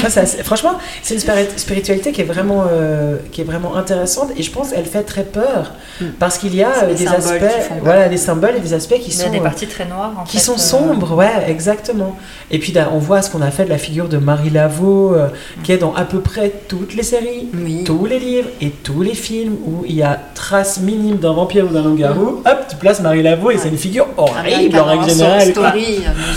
Ça, 0.09 0.25
c'est- 0.25 0.43
franchement, 0.43 0.73
c'est 1.01 1.13
une 1.15 1.19
spiri- 1.19 1.47
spiritualité 1.57 2.11
qui 2.11 2.21
est 2.21 2.25
vraiment, 2.25 2.65
euh, 2.71 3.17
qui 3.31 3.41
est 3.41 3.43
vraiment 3.45 3.75
intéressante 3.75 4.29
et 4.37 4.43
je 4.43 4.51
pense 4.51 4.69
qu'elle 4.71 4.85
fait 4.85 5.03
très 5.03 5.23
peur 5.23 5.71
parce 6.19 6.37
qu'il 6.37 6.55
y 6.55 6.63
a 6.63 6.83
euh, 6.83 6.93
des 6.93 7.07
aspects, 7.07 7.43
voilà, 7.83 8.09
des 8.09 8.17
symboles 8.17 8.55
et 8.57 8.59
des 8.59 8.73
aspects 8.73 8.95
qui 8.95 9.11
Il 9.11 9.17
y 9.17 9.21
a 9.21 9.25
sont 9.25 9.31
des 9.31 9.39
euh, 9.39 9.43
parties 9.43 9.67
très 9.67 9.85
noires 9.85 10.11
en 10.19 10.23
qui 10.23 10.37
fait, 10.37 10.43
sont 10.43 10.53
euh, 10.53 10.57
sombres, 10.57 11.15
ouais, 11.15 11.31
exactement. 11.47 12.15
Et 12.49 12.59
puis 12.59 12.71
là, 12.71 12.89
on 12.93 12.97
voit 12.99 13.21
ce 13.21 13.29
qu'on 13.29 13.41
a 13.41 13.51
fait 13.51 13.65
de 13.65 13.69
la 13.69 13.77
figure 13.77 14.07
de 14.09 14.17
Marie 14.17 14.49
Laveau, 14.49 15.13
euh, 15.15 15.27
qui 15.63 15.71
est 15.71 15.77
dans 15.77 15.93
à 15.95 16.03
peu 16.05 16.19
près 16.21 16.51
toutes 16.67 16.93
les 16.95 17.03
séries, 17.03 17.49
Oui. 17.53 17.83
tous 17.83 18.05
les 18.05 18.19
livres 18.19 18.49
et 18.61 18.69
tous 18.69 19.01
les 19.01 19.15
films 19.15 19.55
où 19.65 19.83
il 19.85 19.95
y 19.95 20.03
a 20.03 20.19
trace 20.35 20.79
minime 20.79 21.17
d'un 21.17 21.33
vampire 21.33 21.65
ou 21.65 21.73
d'un 21.73 21.83
loup-garou. 21.83 22.41
Hop, 22.45 22.65
tu 22.69 22.75
places 22.75 22.99
Marie 23.01 23.23
Laveau 23.23 23.51
et 23.51 23.57
c'est 23.57 23.69
une 23.69 23.77
figure 23.77 24.07
horrible 24.17 24.77
en 24.79 24.85
règle 24.85 25.09
générale. 25.09 25.53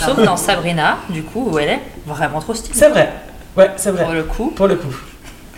Sauf 0.05 0.23
dans 0.23 0.37
Sabrina, 0.37 0.97
du 1.09 1.23
coup, 1.25 1.49
où 1.51 1.59
elle 1.59 1.69
est 1.69 1.79
vraiment 2.05 2.39
trop 2.39 2.53
stylée. 2.53 2.73
C'est 2.77 2.89
vrai, 2.89 3.11
ouais, 3.57 3.69
c'est 3.75 3.91
vrai. 3.91 4.03
Pour 4.05 4.13
le 4.13 4.23
coup. 4.23 4.51
Pour 4.55 4.67
le 4.67 4.75
coup. 4.75 4.95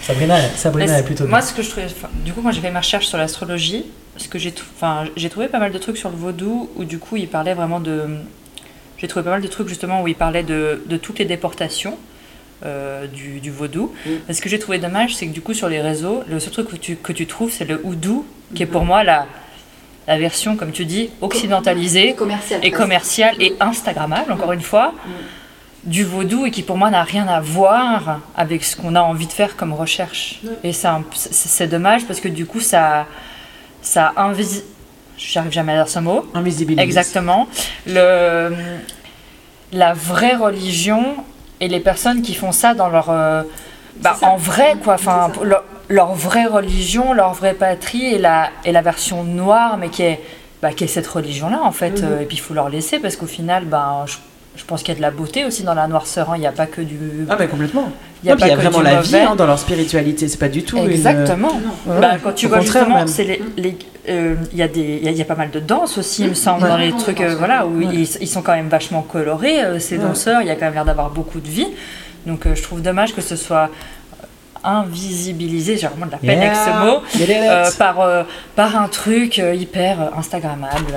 Sabrina, 0.02 0.38
Sabrina 0.56 1.00
est 1.00 1.04
plutôt 1.04 1.26
moi, 1.28 1.40
bien. 1.40 1.48
ce 1.48 1.54
que 1.54 1.62
je 1.62 1.70
trouvais, 1.70 1.88
du 2.24 2.32
coup, 2.34 2.42
moi 2.42 2.52
j'ai 2.52 2.62
fait 2.62 2.72
ma 2.72 2.80
recherche 2.80 3.08
sur 3.08 3.18
l'astrologie, 3.18 3.86
parce 4.14 4.28
que 4.28 4.38
j'ai, 4.40 4.52
t- 4.52 4.62
enfin, 4.76 5.06
j'ai 5.16 5.30
trouvé 5.30 5.48
pas 5.48 5.60
mal 5.60 5.72
de 5.72 5.78
trucs 5.78 5.98
sur 5.98 6.10
le 6.10 6.16
vaudou 6.16 6.70
où 6.76 6.84
du 6.86 7.00
coup 7.00 7.18
il 7.18 7.28
parlait 7.28 7.54
vraiment 7.56 7.80
de, 7.80 8.04
j'ai 8.98 9.08
trouvé 9.08 9.24
pas 9.24 9.32
mal 9.32 9.42
de 9.42 9.48
trucs 9.48 9.68
justement 9.68 10.02
où 10.04 10.08
il 10.08 10.16
parlait 10.16 10.44
de, 10.44 10.82
de 10.86 10.98
toutes 10.98 11.18
les 11.20 11.26
déportations 11.26 11.98
euh, 12.66 13.08
du, 13.08 13.40
du 13.40 13.50
vaudou. 13.52 13.92
Mm. 14.06 14.10
Mais 14.28 14.34
ce 14.36 14.42
que 14.42 14.50
j'ai 14.50 14.60
trouvé 14.60 14.78
dommage, 14.78 15.16
c'est 15.16 15.26
que 15.28 15.34
du 15.34 15.42
coup 15.42 15.54
sur 15.56 15.68
les 15.68 15.82
réseaux, 15.82 16.24
le 16.30 16.40
seul 16.40 16.54
truc 16.54 16.70
que 16.70 16.76
tu, 16.78 16.96
que 16.96 17.12
tu 17.12 17.26
trouves, 17.26 17.52
c'est 17.52 17.66
le 17.66 17.82
houdou 17.84 18.24
qui 18.54 18.64
est 18.64 18.68
pour 18.68 18.86
moi 18.86 19.04
la, 19.04 19.26
la 20.08 20.18
version, 20.20 20.56
comme 20.56 20.72
tu 20.72 20.86
dis, 20.86 21.10
occidentalisée 21.22 22.14
Commercial. 22.14 22.60
et 22.64 22.72
commerciale 22.72 23.36
et 23.42 23.56
instagrammable, 23.60 24.32
encore 24.32 24.54
une 24.54 24.62
fois, 24.62 24.94
du 25.88 26.04
vaudou 26.04 26.46
et 26.46 26.52
qui 26.52 26.62
pour 26.62 26.78
moi 26.78 26.90
n'a 26.90 27.04
rien 27.04 27.28
à 27.28 27.40
voir 27.40 28.20
avec 28.36 28.64
ce 28.64 28.76
qu'on 28.76 28.94
a 28.94 29.02
envie 29.02 29.26
de 29.26 29.32
faire 29.32 29.56
comme 29.56 29.74
recherche. 29.74 30.42
Et 30.64 30.72
c'est 30.74 31.68
dommage 31.68 32.06
parce 32.06 32.20
que 32.20 32.28
du 32.28 32.46
coup, 32.46 32.60
ça, 32.60 33.08
ça 33.82 34.14
invisi... 34.18 34.64
J'arrive 35.18 35.52
jamais 35.52 35.74
à 35.74 35.78
dire 35.78 35.90
ce 35.90 35.98
mot. 35.98 36.30
Invisibilise. 36.36 36.84
Exactement. 36.84 37.48
Le, 37.88 38.54
la 39.72 39.94
vraie 39.94 40.36
religion 40.36 41.16
et 41.60 41.68
les 41.68 41.80
personnes 41.80 42.22
qui 42.22 42.36
font 42.36 42.52
ça 42.52 42.76
dans 42.76 42.88
leur. 42.90 43.10
euh, 43.10 43.42
bah, 44.02 44.16
en 44.22 44.38
vrai, 44.38 44.76
quoi. 44.84 44.94
Enfin, 44.94 45.32
leur, 45.42 45.64
leur 45.90 46.14
vraie 46.14 46.46
religion, 46.46 47.14
leur 47.14 47.34
vraie 47.34 47.56
patrie 47.56 48.06
et 48.14 48.20
la, 48.20 48.52
et 48.64 48.72
la 48.72 48.84
version 48.84 49.24
noire, 49.24 49.78
mais 49.78 49.90
qui 49.90 50.04
est, 50.04 50.22
bah, 50.62 50.72
qui 50.72 50.84
est 50.84 50.88
cette 50.88 51.08
religion-là, 51.08 51.62
en 51.64 51.72
fait. 51.72 52.02
Mhm. 52.02 52.12
Euh, 52.12 52.22
et 52.22 52.26
puis, 52.26 52.38
il 52.38 52.42
faut 52.42 52.54
leur 52.54 52.70
laisser 52.70 53.00
parce 53.00 53.16
qu'au 53.16 53.26
final, 53.26 53.66
ben, 53.66 54.06
je, 54.06 54.18
je 54.58 54.66
pense 54.66 54.82
qu'il 54.82 54.90
y 54.90 54.92
a 54.92 54.98
de 54.98 55.02
la 55.02 55.12
beauté 55.12 55.46
aussi 55.46 55.64
dans 55.64 55.74
la 55.76 55.88
noirceur. 55.88 56.32
hein. 56.32 56.34
Il 56.36 56.40
n'y 56.42 56.48
a 56.48 56.52
pas 56.52 56.66
que 56.66 56.82
du. 56.82 56.98
Ah, 57.30 57.38
mais 57.40 57.48
complètement. 57.48 57.90
Il 58.24 58.28
y 58.28 58.32
a 58.32 58.34
Non, 58.34 58.42
puis 58.42 58.48
il 58.48 58.50
y 58.50 58.54
a 58.54 58.58
pas 58.58 58.64
que 58.64 58.68
vraiment 58.68 58.84
du 58.90 58.96
la 58.96 59.02
vie 59.02 59.16
hein, 59.16 59.36
dans 59.36 59.46
leur 59.46 59.60
spiritualité. 59.60 60.28
C'est 60.28 60.40
pas 60.40 60.50
du 60.50 60.64
tout. 60.64 60.78
une- 60.78 60.90
Exactement. 60.90 61.54
Ouais, 61.86 62.00
Bah, 62.02 62.12
quand 62.22 62.34
tu 62.34 62.48
vois 62.48 62.60
justement, 62.62 63.06
c'est 63.08 63.24
les, 63.24 63.42
les- 63.56 63.78
euh, 64.10 64.36
il 64.52 64.58
y 64.60 64.64
il 64.76 65.04
y, 65.04 65.08
a- 65.08 65.12
il 65.12 65.18
y 65.18 65.22
a 65.22 65.26
pas 65.26 65.36
mal 65.36 65.52
de 65.52 65.60
danse 65.60 65.98
aussi, 65.98 66.24
il 66.24 66.30
me 66.30 66.34
semble, 66.34 66.64
Ouais. 66.64 66.70
dans 66.70 66.78
les 66.78 66.92
trucs, 66.92 67.22
euh, 67.22 67.36
voilà, 67.38 67.66
où 67.68 67.78
Ouais. 67.80 67.86
ils, 67.94 68.10
ils 68.22 68.28
sont 68.28 68.42
quand 68.42 68.56
même 68.56 68.70
vachement 68.70 69.04
colorés, 69.04 69.64
euh, 69.64 69.80
ces 69.80 69.98
danseurs. 70.00 70.42
Il 70.42 70.48
y 70.48 70.52
a 70.52 70.56
quand 70.56 70.66
même 70.66 70.74
l'air 70.74 70.86
d'avoir 70.86 71.12
beaucoup 71.12 71.40
de 71.40 71.48
vie. 71.48 71.68
Donc, 72.26 72.46
euh, 72.46 72.56
je 72.56 72.64
trouve 72.64 72.82
dommage 72.82 73.14
que 73.14 73.22
ce 73.22 73.36
soit 73.36 73.70
invisibilisé. 74.64 75.78
J'ai 75.78 75.88
vraiment 75.88 76.08
de 76.08 76.12
la 76.12 76.18
peine 76.18 76.42
avec 76.42 76.56
ce 76.56 76.70
Yeah. 76.70 76.86
mot. 76.86 77.72
Par, 77.78 78.26
par 78.56 78.76
un 78.82 78.88
truc 78.88 79.38
hyper 79.38 80.12
Instagrammable, 80.18 80.94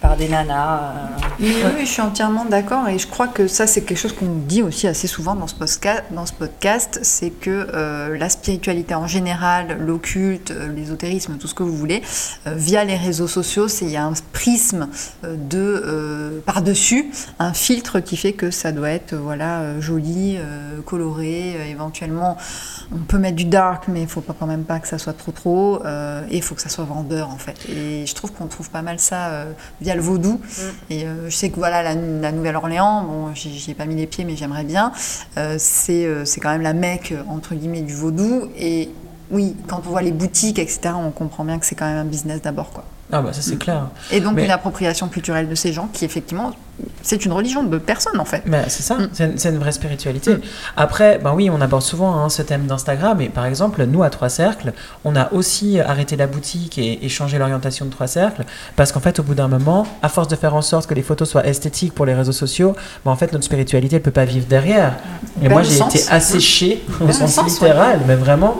par 0.00 0.16
des 0.16 0.28
nanas. 0.28 0.92
euh. 1.40 1.70
Oui, 1.76 1.80
je 1.80 1.84
suis 1.84 2.02
entièrement 2.02 2.44
d'accord 2.44 2.88
et 2.88 2.98
je 2.98 3.06
crois 3.06 3.28
que 3.28 3.46
ça 3.46 3.66
c'est 3.66 3.82
quelque 3.82 3.98
chose 3.98 4.12
qu'on 4.12 4.26
dit 4.26 4.62
aussi 4.62 4.86
assez 4.86 5.06
souvent 5.06 5.34
dans 5.34 5.46
ce 5.46 6.32
podcast, 6.32 7.00
c'est 7.02 7.30
que 7.30 7.68
euh, 7.74 8.16
la 8.16 8.28
spiritualité 8.28 8.94
en 8.94 9.06
général, 9.06 9.78
l'occulte, 9.80 10.50
euh, 10.50 10.72
l'ésotérisme, 10.72 11.36
tout 11.38 11.46
ce 11.46 11.54
que 11.54 11.62
vous 11.62 11.76
voulez, 11.76 12.02
via 12.46 12.84
les 12.84 12.96
réseaux 12.96 13.28
sociaux, 13.28 13.68
c'est 13.68 13.84
il 13.84 13.90
y 13.92 13.96
a 13.96 14.04
un 14.04 14.12
prisme 14.32 14.88
de 15.22 16.42
par-dessus, 16.44 17.10
un 17.38 17.52
filtre 17.52 18.00
qui 18.00 18.16
fait 18.16 18.32
que 18.32 18.50
ça 18.50 18.72
doit 18.72 18.90
être 18.90 19.14
voilà 19.14 19.80
joli, 19.80 20.38
coloré, 20.84 21.56
éventuellement 21.70 22.36
on 22.92 22.98
peut 22.98 23.18
mettre 23.18 23.36
du 23.36 23.44
dark 23.44 23.84
mais 23.88 24.02
il 24.02 24.08
faut 24.08 24.20
pas 24.20 24.34
quand 24.38 24.46
même 24.46 24.64
pas 24.64 24.80
que 24.80 24.88
ça 24.88 24.98
soit 24.98 25.12
trop 25.12 25.32
trop 25.32 25.82
et 26.30 26.36
il 26.36 26.42
faut 26.42 26.54
que 26.54 26.62
ça 26.62 26.68
soit 26.68 26.84
vendeur 26.84 27.30
en 27.30 27.38
fait. 27.38 27.68
Et 27.68 28.06
je 28.06 28.14
trouve 28.14 28.32
qu'on 28.32 28.46
trouve 28.46 28.70
pas 28.70 28.82
mal 28.82 28.98
ça 28.98 29.44
via 29.88 29.94
le 29.94 30.02
vaudou. 30.02 30.38
Et 30.90 31.04
euh, 31.04 31.30
je 31.30 31.34
sais 31.34 31.48
que 31.48 31.56
voilà, 31.56 31.82
la, 31.82 31.94
la 31.94 32.32
Nouvelle-Orléans, 32.32 33.04
bon, 33.04 33.34
j'y 33.34 33.70
ai 33.70 33.74
pas 33.74 33.86
mis 33.86 33.94
les 33.94 34.06
pieds, 34.06 34.24
mais 34.24 34.36
j'aimerais 34.36 34.64
bien. 34.64 34.92
Euh, 35.38 35.56
c'est 35.58 36.04
euh, 36.04 36.26
c'est 36.26 36.40
quand 36.40 36.50
même 36.50 36.62
la 36.62 36.74
mecque, 36.74 37.14
entre 37.28 37.54
guillemets, 37.54 37.80
du 37.80 37.94
vaudou. 37.94 38.48
Et 38.58 38.90
oui, 39.30 39.56
quand 39.66 39.80
on 39.86 39.90
voit 39.90 40.02
les 40.02 40.12
boutiques, 40.12 40.58
etc., 40.58 40.90
on 40.94 41.10
comprend 41.10 41.44
bien 41.44 41.58
que 41.58 41.64
c'est 41.64 41.74
quand 41.74 41.86
même 41.86 41.96
un 41.96 42.04
business 42.04 42.42
d'abord. 42.42 42.70
quoi. 42.70 42.84
Ah, 43.10 43.22
bah 43.22 43.32
ça, 43.32 43.40
c'est 43.40 43.56
clair. 43.56 43.86
Et 44.10 44.20
donc 44.20 44.34
Mais- 44.34 44.44
une 44.44 44.50
appropriation 44.50 45.08
culturelle 45.08 45.48
de 45.48 45.54
ces 45.54 45.72
gens 45.72 45.88
qui, 45.92 46.04
effectivement, 46.04 46.52
c'est 47.02 47.24
une 47.24 47.32
religion 47.32 47.62
de 47.64 47.78
personne, 47.78 48.20
en 48.20 48.24
fait. 48.26 48.42
Mais 48.44 48.64
c'est 48.68 48.82
ça, 48.82 48.96
Mm. 48.96 49.08
c'est 49.36 49.48
une, 49.48 49.58
vraie 49.58 49.72
spiritualité. 49.72 50.34
Mm. 50.34 50.40
Après, 50.76 51.18
ben 51.18 51.32
oui, 51.34 51.48
on 51.50 51.60
aborde 51.62 51.82
souvent 51.82 52.14
hein, 52.22 52.28
ce 52.28 52.42
thème 52.42 52.66
d'Instagram, 52.66 53.18
et 53.22 53.30
par 53.30 53.46
exemple, 53.46 53.82
nous 53.86 54.02
à 54.02 54.10
Trois 54.10 54.28
Cercles, 54.28 54.72
on 55.04 55.16
a 55.16 55.32
aussi 55.32 55.80
arrêté 55.80 56.16
la 56.16 56.26
boutique 56.26 56.76
et, 56.78 57.04
et 57.04 57.08
changé 57.08 57.38
l'orientation 57.38 57.86
de 57.86 57.90
Trois 57.90 58.06
Cercles, 58.08 58.44
parce 58.76 58.92
qu'en 58.92 59.00
fait, 59.00 59.18
au 59.18 59.22
bout 59.22 59.34
d'un 59.34 59.48
moment, 59.48 59.86
à 60.02 60.08
force 60.10 60.28
de 60.28 60.36
faire 60.36 60.54
en 60.54 60.62
sorte 60.62 60.86
que 60.86 60.94
les 60.94 61.02
photos 61.02 61.30
soient 61.30 61.46
esthétiques 61.46 61.94
pour 61.94 62.04
les 62.04 62.14
réseaux 62.14 62.32
sociaux, 62.32 62.76
ben 63.06 63.10
en 63.10 63.16
fait, 63.16 63.32
notre 63.32 63.44
spiritualité, 63.46 63.96
elle 63.96 64.02
peut 64.02 64.10
pas 64.10 64.26
vivre 64.26 64.46
derrière. 64.46 64.96
Et 65.42 65.48
moi, 65.48 65.62
j'ai 65.62 65.78
été 65.78 66.04
asséché 66.10 66.84
au 67.00 67.10
sens, 67.10 67.42
littéral, 67.44 68.00
mais 68.06 68.16
vraiment. 68.16 68.58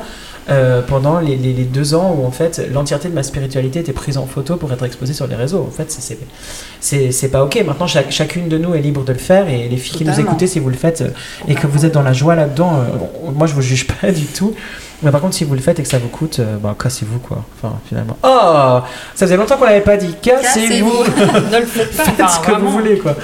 Euh, 0.51 0.81
pendant 0.83 1.21
les, 1.21 1.37
les- 1.37 1.53
les 1.53 1.65
deux 1.65 1.95
ans 1.95 2.17
où 2.19 2.27
en 2.27 2.31
fait 2.31 2.61
l'entièreté 2.73 3.09
de 3.09 3.15
ma 3.15 3.23
spiritualité 3.23 3.81
était 3.81 3.93
prise 3.93 4.17
en 4.17 4.27
photo 4.27 4.57
pour 4.57 4.73
être 4.73 4.85
exposée 4.85 5.13
sur 5.13 5.27
les 5.27 5.35
réseaux. 5.37 5.67
En 5.69 5.71
fait, 5.71 5.91
c'est- 5.91 7.29
pas 7.29 7.45
ok. 7.45 7.63
Maintenant, 7.67 7.87
chaque- 7.87 8.11
chacune 8.11 8.49
de 8.49 8.57
nous 8.59 8.75
est 8.75 8.81
libre 8.81 9.05
de 9.05 9.13
le 9.13 9.19
faire 9.19 9.49
et 9.49 9.69
les 9.69 9.77
filles 9.77 9.99
qui 9.99 10.05
nous 10.05 10.19
écoutez, 10.21 10.47
si 10.47 10.59
vous 10.59 10.71
le 10.71 10.77
faites 10.77 11.03
euh, 11.03 11.09
et 11.49 11.55
que 11.55 11.67
vous 11.67 11.85
êtes 11.85 11.93
dans 11.93 12.03
la 12.03 12.13
joie 12.13 12.35
là-dedans, 12.35 12.73
euh, 12.81 13.31
moi 13.35 13.47
je 13.47 13.55
vous 13.55 13.63
juge 13.63 13.87
pas 14.01 14.11
du 14.11 14.25
tout. 14.27 14.55
Mais 15.03 15.13
par 15.13 15.21
contre, 15.21 15.35
si 15.35 15.45
vous 15.45 15.55
le 15.55 15.61
faites 15.61 15.79
et 15.79 15.83
que 15.85 15.89
ça 15.89 15.99
vous 15.99 16.09
coûte, 16.09 16.41
euh, 16.41 16.57
bah, 16.57 16.75
cassez-vous 16.83 17.21
quoi. 17.21 17.45
Enfin, 17.63 17.77
finalement. 17.87 18.17
Oh 18.25 18.81
Ça 19.15 19.27
faisait 19.27 19.37
longtemps 19.37 19.57
qu'on 19.57 19.65
l'avait 19.67 19.81
pas 19.81 19.97
dit. 19.97 20.13
Cassez-vous 20.21 21.05
Cassez-vous. 21.05 21.51
ne 21.53 21.59
le 21.61 21.67
faites 21.67 21.97
pas. 21.97 22.03
Faites 22.05 22.15
enfin, 22.21 22.29
ce 22.29 22.39
que 22.41 22.51
vraiment. 22.51 22.67
vous 22.67 22.73
voulez 22.79 22.99
quoi. 22.99 23.15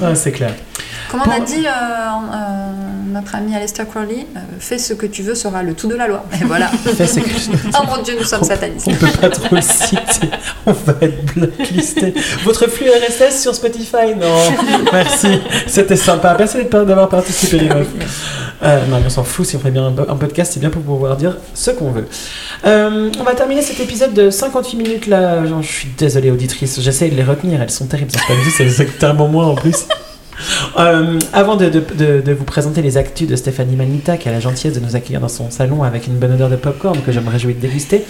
Ouais, 0.00 0.14
c'est 0.14 0.32
clair. 0.32 0.52
Comme 1.12 1.20
on 1.26 1.30
a 1.30 1.40
dit, 1.40 1.66
euh, 1.66 1.68
euh, 1.68 2.72
notre 3.12 3.34
ami 3.34 3.54
Aleister 3.54 3.82
Crowley, 3.84 4.26
euh, 4.34 4.40
fais 4.58 4.78
ce 4.78 4.94
que 4.94 5.04
tu 5.04 5.22
veux 5.22 5.34
sera 5.34 5.62
le 5.62 5.74
tout 5.74 5.86
de 5.86 5.94
la 5.94 6.08
loi. 6.08 6.24
Et 6.40 6.44
voilà. 6.44 6.68
Fais 6.96 7.06
ce 7.06 7.20
que- 7.20 7.68
oh 7.74 7.84
mon 7.86 8.02
Dieu, 8.02 8.14
nous 8.18 8.24
sommes 8.24 8.42
satanistes. 8.42 8.88
On 8.88 8.94
peut 8.94 9.18
pas 9.20 9.28
trop 9.28 9.54
le 9.54 9.60
citer, 9.60 10.30
on 10.64 10.72
va 10.72 10.94
être 11.02 11.34
blacklisté. 11.34 12.14
Votre 12.44 12.66
flux 12.66 12.88
RSS 12.88 13.42
sur 13.42 13.54
Spotify 13.54 14.14
Non, 14.18 14.38
merci, 14.90 15.38
c'était 15.66 15.96
sympa. 15.96 16.34
Merci 16.38 16.64
d'avoir 16.64 17.10
participé, 17.10 17.58
les 17.58 17.68
meufs. 17.68 17.88
Euh, 18.62 18.86
non, 18.86 18.98
mais 19.00 19.06
on 19.06 19.10
s'en 19.10 19.24
fout, 19.24 19.44
si 19.44 19.56
on 19.56 19.58
fait 19.58 19.70
bien 19.70 19.88
un, 19.88 20.16
podcast, 20.16 20.52
c'est 20.54 20.60
bien 20.60 20.70
pour 20.70 20.80
pouvoir 20.80 21.18
dire 21.18 21.36
ce 21.52 21.72
qu'on 21.72 21.90
veut. 21.90 22.08
Euh, 22.64 23.10
on 23.20 23.24
va 23.24 23.34
terminer 23.34 23.60
cet 23.60 23.80
épisode 23.80 24.14
de 24.14 24.30
58 24.30 24.76
minutes 24.78 25.06
là. 25.08 25.44
Genre, 25.44 25.60
je 25.60 25.70
suis 25.70 25.88
désolé, 25.98 26.30
auditrice, 26.30 26.80
j'essaie 26.80 27.10
de 27.10 27.16
les 27.16 27.24
retenir, 27.24 27.60
elles 27.60 27.70
sont 27.70 27.86
terribles. 27.86 28.12
C'est 28.12 28.26
pas 28.26 28.40
dit, 28.42 28.50
c'est 28.50 28.64
exactement 28.64 29.28
moi 29.28 29.44
en 29.44 29.56
plus. 29.56 29.84
Euh, 30.78 31.18
avant 31.32 31.56
de, 31.56 31.68
de- 31.68 31.84
de- 31.94 32.20
de 32.20 32.32
vous 32.32 32.44
présenter 32.44 32.82
les 32.82 32.96
actus 32.96 33.28
de 33.28 33.36
Stéphanie 33.36 33.76
Manita, 33.76 34.16
qui 34.16 34.28
a 34.28 34.32
la 34.32 34.40
gentillesse 34.40 34.74
de 34.74 34.80
nous 34.84 34.96
accueillir 34.96 35.20
dans 35.20 35.28
son 35.28 35.50
salon 35.50 35.82
avec 35.82 36.06
une 36.06 36.14
bonne 36.18 36.32
odeur 36.32 36.50
de 36.50 36.56
popcorn 36.56 37.00
que 37.02 37.12
je 37.12 37.20
me 37.20 37.30
réjouis 37.30 37.54
de 37.54 37.60
déguster, 37.60 38.04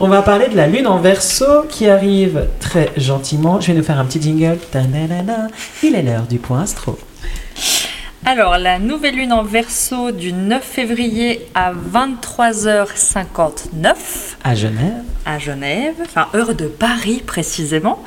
on 0.00 0.08
va 0.08 0.22
parler 0.22 0.48
de 0.48 0.56
la 0.56 0.66
lune 0.66 0.86
en 0.86 0.98
verso 0.98 1.44
qui 1.68 1.88
arrive 1.88 2.46
très 2.60 2.90
gentiment. 2.96 3.60
Je 3.60 3.68
vais 3.68 3.74
nous 3.78 3.84
faire 3.84 3.98
un 3.98 4.04
petit 4.04 4.20
jingle. 4.20 4.58
Ta-da-da-da. 4.70 5.48
Il 5.82 5.94
est 5.94 6.02
l'heure 6.02 6.26
du 6.28 6.38
point 6.38 6.62
astro. 6.62 6.98
Alors, 8.26 8.58
la 8.58 8.78
nouvelle 8.78 9.14
lune 9.16 9.32
en 9.32 9.42
verso 9.44 10.10
du 10.10 10.32
9 10.32 10.62
février 10.62 11.46
à 11.54 11.72
23h59 11.72 13.94
À 14.44 14.54
Genève. 14.54 15.02
à 15.24 15.38
Genève, 15.38 15.94
enfin 16.04 16.26
heure 16.34 16.54
de 16.54 16.66
Paris 16.66 17.22
précisément. 17.24 18.02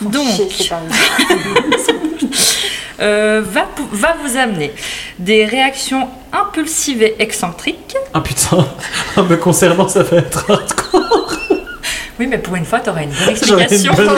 Donc, 0.00 0.26
euh, 3.00 3.42
va, 3.44 3.66
va 3.92 4.16
vous 4.22 4.36
amener 4.36 4.72
des 5.18 5.44
réactions 5.44 6.08
impulsives 6.32 7.02
et 7.02 7.16
excentriques. 7.18 7.96
Ah 8.14 8.20
putain, 8.20 8.66
me 9.16 9.36
concernant, 9.36 9.88
ça 9.88 10.02
va 10.02 10.18
être 10.18 10.50
hardcore. 10.50 11.07
Oui, 12.18 12.26
mais 12.26 12.38
pour 12.38 12.56
une 12.56 12.64
fois, 12.64 12.80
tu 12.80 12.90
auras 12.90 13.02
une 13.02 13.10
bonne 13.10 13.22
une 13.28 13.30
explication. 13.30 13.92
bonne. 13.94 14.08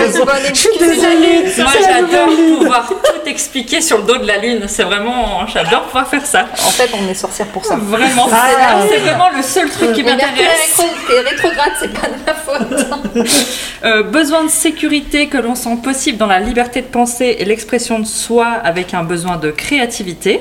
Je 0.49 0.55
suis 0.59 0.79
désolée. 0.79 1.53
Moi, 1.59 1.73
j'adore 1.85 2.29
pouvoir 2.59 2.89
tout 2.89 3.29
expliquer 3.29 3.81
sur 3.83 3.99
le 3.99 4.05
dos 4.05 4.17
de 4.19 4.27
la 4.27 4.39
lune. 4.39 4.63
C'est 4.69 4.85
vraiment, 4.85 5.47
j'adore 5.47 5.83
pouvoir 5.83 6.09
faire 6.09 6.25
ça. 6.25 6.47
En 6.67 6.71
fait, 6.71 6.89
on 6.95 7.09
est 7.09 7.15
sorcière 7.15 7.49
pour 7.49 7.65
ça. 7.65 7.77
Vraiment, 7.77 8.27
Ah. 8.33 8.83
c'est- 8.83 8.89
c'est 8.95 8.99
vraiment 9.01 9.29
le 9.37 9.43
seul 9.43 9.69
truc 9.69 9.93
qui 9.93 10.01
Et 10.01 10.05
m'intéresse. 10.05 10.81
est 11.13 11.21
rétrograde, 11.29 11.73
c'est 11.79 11.93
pas 11.93 12.09
de 12.09 12.15
ma 12.27 12.35
faute. 12.35 13.27
Euh, 13.83 14.03
besoin 14.03 14.45
de 14.45 14.51
sécurité 14.51 15.29
que 15.29 15.39
l'on 15.39 15.55
sent 15.55 15.79
possible 15.83 16.19
dans 16.19 16.27
la 16.27 16.39
liberté 16.39 16.83
de 16.83 16.87
penser 16.87 17.37
et 17.39 17.47
l'expression 17.47 17.99
de 17.99 18.05
soi 18.05 18.47
avec 18.63 18.93
un 18.93 19.03
besoin 19.05 19.39
de 19.39 19.51
créativité. 19.51 20.41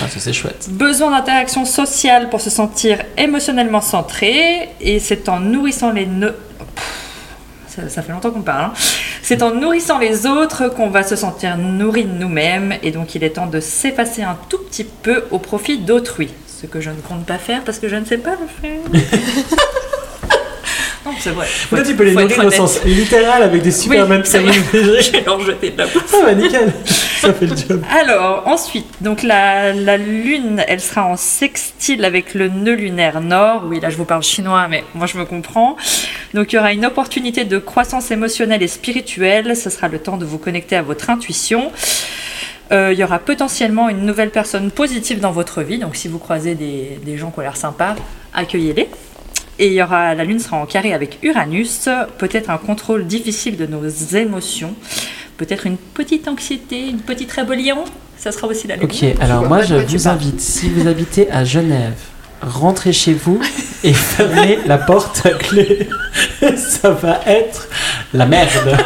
Ah, 0.00 0.08
ça 0.08 0.18
c'est 0.18 0.32
chouette. 0.32 0.68
Besoin 0.70 1.10
d'interaction 1.10 1.66
sociale 1.66 2.30
pour 2.30 2.40
se 2.40 2.48
sentir 2.48 2.98
émotionnellement 3.18 3.82
centré. 3.82 4.70
Et 4.80 5.00
c'est 5.00 5.28
en 5.28 5.38
nourrissant 5.38 5.90
les... 5.92 6.06
ne- 6.06 6.30
Ça, 7.74 7.88
ça 7.88 8.02
fait 8.02 8.12
longtemps 8.12 8.30
qu'on 8.30 8.42
parle. 8.42 8.66
hein. 8.66 8.72
C'est 9.22 9.42
en 9.42 9.54
nourrissant 9.54 9.98
les 9.98 10.26
autres 10.26 10.68
qu'on 10.68 10.90
va 10.90 11.02
se 11.02 11.16
sentir 11.16 11.56
nourri 11.56 12.04
de 12.04 12.12
nous-mêmes. 12.12 12.74
Et 12.82 12.90
donc 12.90 13.14
il 13.14 13.24
est 13.24 13.30
temps 13.30 13.46
de 13.46 13.60
s'effacer 13.60 14.22
un 14.22 14.36
tout 14.48 14.58
petit 14.58 14.84
peu 14.84 15.24
au 15.30 15.38
profit 15.38 15.78
d'autrui. 15.78 16.28
Ce 16.60 16.66
que 16.66 16.80
je 16.80 16.90
ne 16.90 17.00
compte 17.00 17.24
pas 17.26 17.38
faire 17.38 17.62
parce 17.64 17.78
que 17.78 17.88
je 17.88 17.96
ne 17.96 18.04
sais 18.04 18.18
pas 18.18 18.32
le 18.32 18.46
faire. 18.60 18.80
non, 21.04 21.12
c'est 21.18 21.30
vrai. 21.30 21.46
Être- 21.80 21.86
tu 21.88 21.94
peux 21.96 22.04
les 22.04 22.12
nourrir 22.12 22.44
au 22.46 22.50
sens 22.50 22.80
littéral 22.84 23.42
avec 23.42 23.62
des 23.62 23.72
Superman 23.72 24.20
Oui, 24.20 24.24
vais 25.12 25.20
leur 25.22 25.40
jeter 25.40 25.70
de 25.70 25.78
la 25.78 25.86
bouffe. 25.86 26.06
Ça 26.06 26.22
va, 26.22 26.34
nickel. 26.34 26.72
Ça 27.22 27.32
fait 27.32 27.46
le 27.46 27.56
job. 27.56 27.82
Alors, 27.90 28.42
ensuite, 28.46 28.86
donc 29.00 29.22
la, 29.22 29.72
la 29.72 29.96
lune, 29.96 30.64
elle 30.66 30.80
sera 30.80 31.06
en 31.06 31.16
sextile 31.16 32.04
avec 32.04 32.34
le 32.34 32.48
nœud 32.48 32.74
lunaire 32.74 33.20
nord. 33.20 33.62
Oui, 33.66 33.78
là, 33.78 33.90
je 33.90 33.96
vous 33.96 34.04
parle 34.04 34.24
chinois, 34.24 34.66
mais 34.68 34.82
moi, 34.94 35.06
je 35.06 35.16
me 35.16 35.24
comprends. 35.24 35.76
Donc, 36.34 36.52
il 36.52 36.56
y 36.56 36.58
aura 36.58 36.72
une 36.72 36.84
opportunité 36.84 37.44
de 37.44 37.58
croissance 37.58 38.10
émotionnelle 38.10 38.62
et 38.62 38.68
spirituelle. 38.68 39.56
Ce 39.56 39.70
sera 39.70 39.86
le 39.86 39.98
temps 40.00 40.16
de 40.16 40.24
vous 40.24 40.38
connecter 40.38 40.74
à 40.74 40.82
votre 40.82 41.10
intuition. 41.10 41.70
Euh, 42.72 42.92
il 42.92 42.98
y 42.98 43.04
aura 43.04 43.20
potentiellement 43.20 43.88
une 43.88 44.04
nouvelle 44.04 44.30
personne 44.30 44.70
positive 44.70 45.20
dans 45.20 45.32
votre 45.32 45.62
vie. 45.62 45.78
Donc, 45.78 45.94
si 45.94 46.08
vous 46.08 46.18
croisez 46.18 46.54
des, 46.56 46.98
des 47.04 47.18
gens 47.18 47.30
qui 47.30 47.38
ont 47.38 47.42
l'air 47.42 47.56
sympas, 47.56 47.94
accueillez-les. 48.34 48.88
Et 49.58 49.66
il 49.66 49.74
y 49.74 49.82
aura, 49.82 50.14
la 50.14 50.24
Lune 50.24 50.40
sera 50.40 50.56
en 50.56 50.66
carré 50.66 50.94
avec 50.94 51.18
Uranus, 51.22 51.88
peut-être 52.18 52.48
un 52.50 52.56
contrôle 52.56 53.06
difficile 53.06 53.56
de 53.58 53.66
nos 53.66 53.86
émotions, 53.86 54.74
peut-être 55.44 55.66
une 55.66 55.76
petite 55.76 56.28
anxiété, 56.28 56.88
une 56.88 57.00
petite 57.00 57.32
rébellion. 57.32 57.84
Ça 58.16 58.30
sera 58.30 58.46
aussi 58.46 58.68
la 58.68 58.76
Lune. 58.76 58.84
Ok, 58.84 59.04
alors 59.20 59.42
moi 59.48 59.62
je 59.62 59.74
vous 59.74 60.06
invite, 60.06 60.40
si 60.40 60.68
vous 60.68 60.86
habitez 60.86 61.28
à 61.32 61.44
Genève, 61.44 61.98
rentrez 62.40 62.92
chez 62.92 63.12
vous 63.12 63.40
et 63.84 63.92
fermez 63.92 64.60
la 64.66 64.78
porte 64.78 65.26
à 65.26 65.30
clé. 65.30 65.88
Ça 66.56 66.90
va 66.90 67.20
être 67.26 67.68
la 68.14 68.26
merde. 68.26 68.50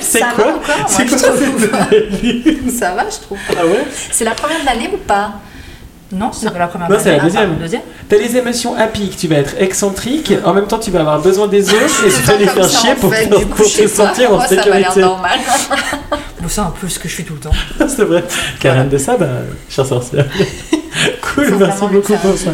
C'est 0.00 0.20
quoi 0.20 0.44
va 0.44 0.56
encore, 0.56 0.76
moi, 0.78 0.86
je 1.00 1.08
quoi 1.08 1.18
trouve. 1.18 2.70
Ça 2.70 2.94
va, 2.94 3.04
je 3.10 3.16
trouve. 3.16 3.38
Ah 3.58 3.66
ouais 3.66 3.84
C'est 4.12 4.24
la 4.24 4.34
première 4.34 4.60
de 4.60 4.66
l'année 4.66 4.90
ou 4.92 4.98
pas? 4.98 5.40
Non, 6.14 6.30
c'est 6.32 6.50
pas 6.50 6.58
la 6.58 6.66
première 6.68 6.90
Non, 6.90 6.96
c'est 7.00 7.16
la. 7.16 7.22
Ah, 7.22 7.46
deuxième. 7.58 7.80
T'as 8.08 8.16
les 8.16 8.36
émotions 8.36 8.76
à 8.76 8.86
pic, 8.86 9.16
tu 9.16 9.28
vas 9.28 9.36
être 9.36 9.54
excentrique, 9.58 10.32
en 10.44 10.52
même 10.52 10.66
temps 10.66 10.78
tu 10.78 10.90
vas 10.90 11.00
avoir 11.00 11.20
besoin 11.20 11.48
des 11.48 11.68
autres 11.70 12.04
et 12.06 12.10
tu 12.10 12.22
vas 12.22 12.36
les 12.36 12.46
faire 12.46 12.64
ça, 12.64 12.78
chier 12.80 12.94
pour, 12.94 13.12
fait, 13.12 13.28
pour 13.28 13.40
coup, 13.48 13.62
te 13.62 13.86
sentir 13.88 14.32
en 14.32 14.36
Moi, 14.36 14.46
ça 14.46 14.56
m'a 14.56 14.62
l'air 14.62 14.74
sécurité. 14.74 15.00
normal. 15.00 15.38
Bon, 16.10 16.48
c'est 16.48 16.60
un 16.60 16.74
peu 16.78 16.88
ce 16.88 16.98
que 16.98 17.08
je 17.08 17.14
fais 17.14 17.22
tout 17.22 17.34
le 17.34 17.40
temps. 17.40 17.52
C'est 17.88 18.04
vrai. 18.04 18.22
Karen 18.60 18.88
de 18.88 18.98
ça, 18.98 19.16
bah, 19.16 19.26
chère 19.68 19.86
sorcière. 19.86 20.26
cool, 21.34 21.54
merci 21.58 21.86
beaucoup 21.90 22.14
pour 22.14 22.36
ça. 22.36 22.50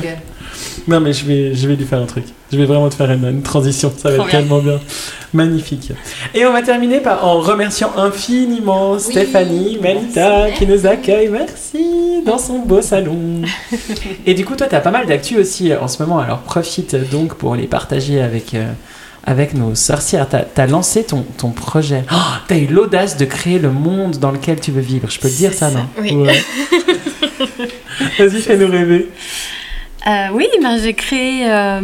Non, 0.89 1.01
mais 1.01 1.13
je 1.13 1.25
vais, 1.25 1.55
je 1.55 1.69
vais 1.69 1.77
lui 1.77 1.85
faire 1.85 2.01
un 2.01 2.07
truc. 2.07 2.25
Je 2.53 2.57
vais 2.57 2.65
vraiment 2.65 2.89
te 2.89 2.95
faire 2.95 3.11
une, 3.11 3.25
une 3.25 3.43
transition. 3.43 3.93
Ça 3.97 4.11
va 4.11 4.17
Trop 4.17 4.25
être 4.27 4.31
bien. 4.31 4.41
tellement 4.41 4.59
bien. 4.59 4.81
Magnifique. 5.33 5.93
Et 6.35 6.45
on 6.47 6.53
va 6.53 6.63
terminer 6.63 7.01
par, 7.01 7.25
en 7.25 7.41
remerciant 7.41 7.93
infiniment 7.97 8.99
Stéphanie 8.99 9.79
Melita 9.81 10.45
merci. 10.47 10.59
qui 10.59 10.67
nous 10.67 10.87
accueille. 10.87 11.29
Merci 11.29 12.23
dans 12.27 12.39
son 12.39 12.59
beau 12.61 12.83
salon. 12.83 13.43
Et 14.27 14.35
du 14.35 14.45
coup, 14.45 14.57
toi, 14.57 14.67
tu 14.67 14.75
as 14.75 14.81
pas 14.81 14.91
mal 14.91 15.07
d'actu 15.07 15.39
aussi 15.39 15.71
euh, 15.71 15.81
en 15.81 15.89
ce 15.89 16.03
moment. 16.03 16.19
Alors, 16.19 16.39
profite 16.41 16.97
donc 17.11 17.35
pour 17.35 17.55
les 17.57 17.67
partager 17.67 18.21
avec. 18.21 18.55
euh, 18.55 18.71
avec 19.23 19.53
nos 19.53 19.75
sorcières, 19.75 20.27
tu 20.31 20.61
as, 20.61 20.67
lancé 20.67 21.05
ton, 21.05 21.25
ton 21.37 21.51
projet. 21.51 22.05
tu 22.49 22.55
as 22.55 22.57
eu 22.57 22.67
l'audace 22.67 23.19
de 23.19 23.27
créer 23.27 23.59
le 23.59 23.71
monde 23.71 24.17
dans 24.17 24.31
lequel 24.31 24.59
tu 24.61 24.71
veux 24.73 24.81
vivre. 24.81 25.11
Je 25.11 25.21
peux 25.21 25.29
te 25.29 25.35
dire 25.37 25.53
ça, 25.53 25.71
non 25.71 25.85
oui. 26.01 26.13
Ouais. 26.17 26.41
Vas-y, 28.19 28.41
fais-nous 28.41 28.71
rêver. 28.71 29.09
Euh, 30.07 30.29
oui, 30.33 30.47
ben, 30.63 30.79
j'ai 30.79 30.95
créé, 30.95 31.45
euh, 31.47 31.81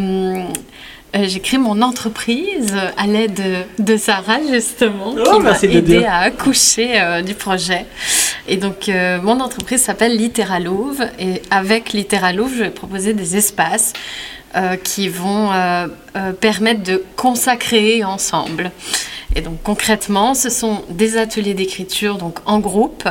euh, 1.15 1.25
j'ai 1.25 1.41
créé 1.41 1.59
mon 1.59 1.83
entreprise 1.83 2.75
à 2.97 3.07
l'aide 3.07 3.67
de 3.79 3.97
Sarah, 3.97 4.39
justement, 4.51 5.15
Oh, 5.19 5.35
qui 5.35 5.41
m'a 5.41 5.59
aidé 5.61 6.05
à 6.05 6.19
accoucher 6.21 7.23
du 7.25 7.35
projet. 7.35 7.85
Et 8.49 8.57
donc, 8.57 8.91
mon 9.23 9.41
entreprise 9.41 9.83
s'appelle 9.83 10.17
Littéralouve. 10.17 11.05
Et 11.19 11.43
avec 11.51 11.93
Littéralouve, 11.93 12.53
je 12.57 12.65
vais 12.65 12.71
proposer 12.71 13.13
des 13.13 13.37
espaces 13.37 13.93
qui 14.85 15.09
vont 15.09 15.51
permettre 16.41 16.83
de 16.83 17.03
consacrer 17.17 18.03
ensemble. 18.05 18.71
Et 19.35 19.41
donc 19.41 19.63
concrètement, 19.63 20.35
ce 20.35 20.51
sont 20.51 20.83
des 20.91 21.17
ateliers 21.17 21.55
d'écriture 21.55 22.17
donc 22.17 22.39
en 22.47 22.59
groupe, 22.59 23.09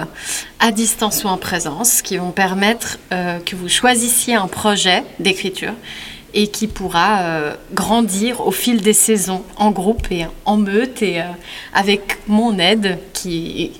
à 0.60 0.72
distance 0.72 1.24
ou 1.24 1.28
en 1.28 1.38
présence, 1.38 2.02
qui 2.02 2.18
vont 2.18 2.32
permettre 2.32 2.98
euh, 3.12 3.40
que 3.40 3.56
vous 3.56 3.70
choisissiez 3.70 4.36
un 4.36 4.48
projet 4.48 5.04
d'écriture 5.20 5.74
et 6.34 6.48
qui 6.48 6.68
pourra 6.68 7.22
euh, 7.22 7.56
grandir 7.74 8.46
au 8.46 8.52
fil 8.52 8.82
des 8.82 8.94
saisons 8.94 9.44
en 9.56 9.72
groupe 9.72 10.12
et 10.12 10.26
en 10.46 10.58
meute 10.58 11.02
et 11.02 11.22
euh, 11.22 11.26
avec 11.74 12.20
mon 12.28 12.60
aide 12.60 13.00
qui, 13.14 13.72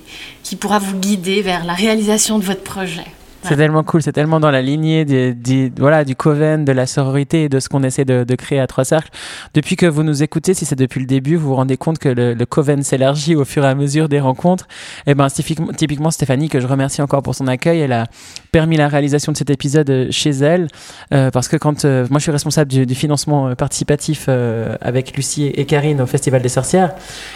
qui 0.42 0.56
pourra 0.56 0.78
vous 0.78 0.96
guider 0.96 1.42
vers 1.42 1.64
la 1.64 1.74
réalisation 1.74 2.38
de 2.38 2.44
votre 2.44 2.62
projet. 2.62 3.04
C'est 3.48 3.56
tellement 3.56 3.82
cool, 3.84 4.02
c'est 4.02 4.12
tellement 4.12 4.40
dans 4.40 4.50
la 4.50 4.60
lignée 4.62 5.04
des- 5.04 5.72
voilà, 5.78 6.04
du 6.04 6.16
coven, 6.16 6.64
de 6.64 6.72
la 6.72 6.86
sororité 6.86 7.44
et 7.44 7.48
de 7.48 7.60
ce 7.60 7.68
qu'on 7.68 7.82
essaie 7.82 8.04
de, 8.04 8.24
de 8.24 8.34
créer 8.34 8.58
à 8.60 8.66
Trois 8.66 8.84
Cercles. 8.84 9.10
Depuis 9.54 9.76
que 9.76 9.86
vous 9.86 10.02
nous 10.02 10.22
écoutez, 10.22 10.54
si 10.54 10.64
c'est 10.64 10.74
depuis 10.78 11.00
le 11.00 11.06
début, 11.06 11.36
vous 11.36 11.48
vous 11.48 11.54
rendez 11.54 11.76
compte 11.76 11.98
que 11.98 12.08
le, 12.08 12.34
le 12.34 12.46
coven 12.46 12.82
s'élargit 12.82 13.34
au 13.36 13.44
fur 13.44 13.64
et 13.64 13.68
à 13.68 13.74
mesure 13.74 14.08
des 14.08 14.20
rencontres. 14.20 14.66
Et 15.06 15.14
ben, 15.14 15.28
typiquement, 15.28 15.68
typiquement, 15.72 16.10
Stéphanie, 16.10 16.48
que 16.48 16.60
je 16.60 16.66
remercie 16.66 17.02
encore 17.02 17.22
pour 17.22 17.34
son 17.34 17.46
accueil, 17.46 17.80
elle 17.80 17.92
a 17.92 18.06
permis 18.52 18.76
la 18.76 18.88
réalisation 18.88 19.32
de 19.32 19.36
cet 19.36 19.50
épisode 19.50 19.88
euh, 19.90 20.06
chez 20.10 20.30
elle. 20.30 20.68
euh, 21.12 21.30
parce 21.30 21.48
que 21.48 21.56
quand 21.56 21.84
euh, 21.84 22.06
moi 22.10 22.18
je 22.18 22.22
suis 22.24 22.32
responsable 22.32 22.70
du, 22.70 22.86
du 22.86 22.94
financement 22.94 23.54
participatif 23.54 24.26
euh, 24.28 24.76
avec 24.80 25.14
Lucie 25.16 25.46
et 25.46 25.64
Karine 25.66 26.00
au 26.00 26.06
Festival 26.06 26.42
des 26.42 26.48
Sorcières, 26.48 26.94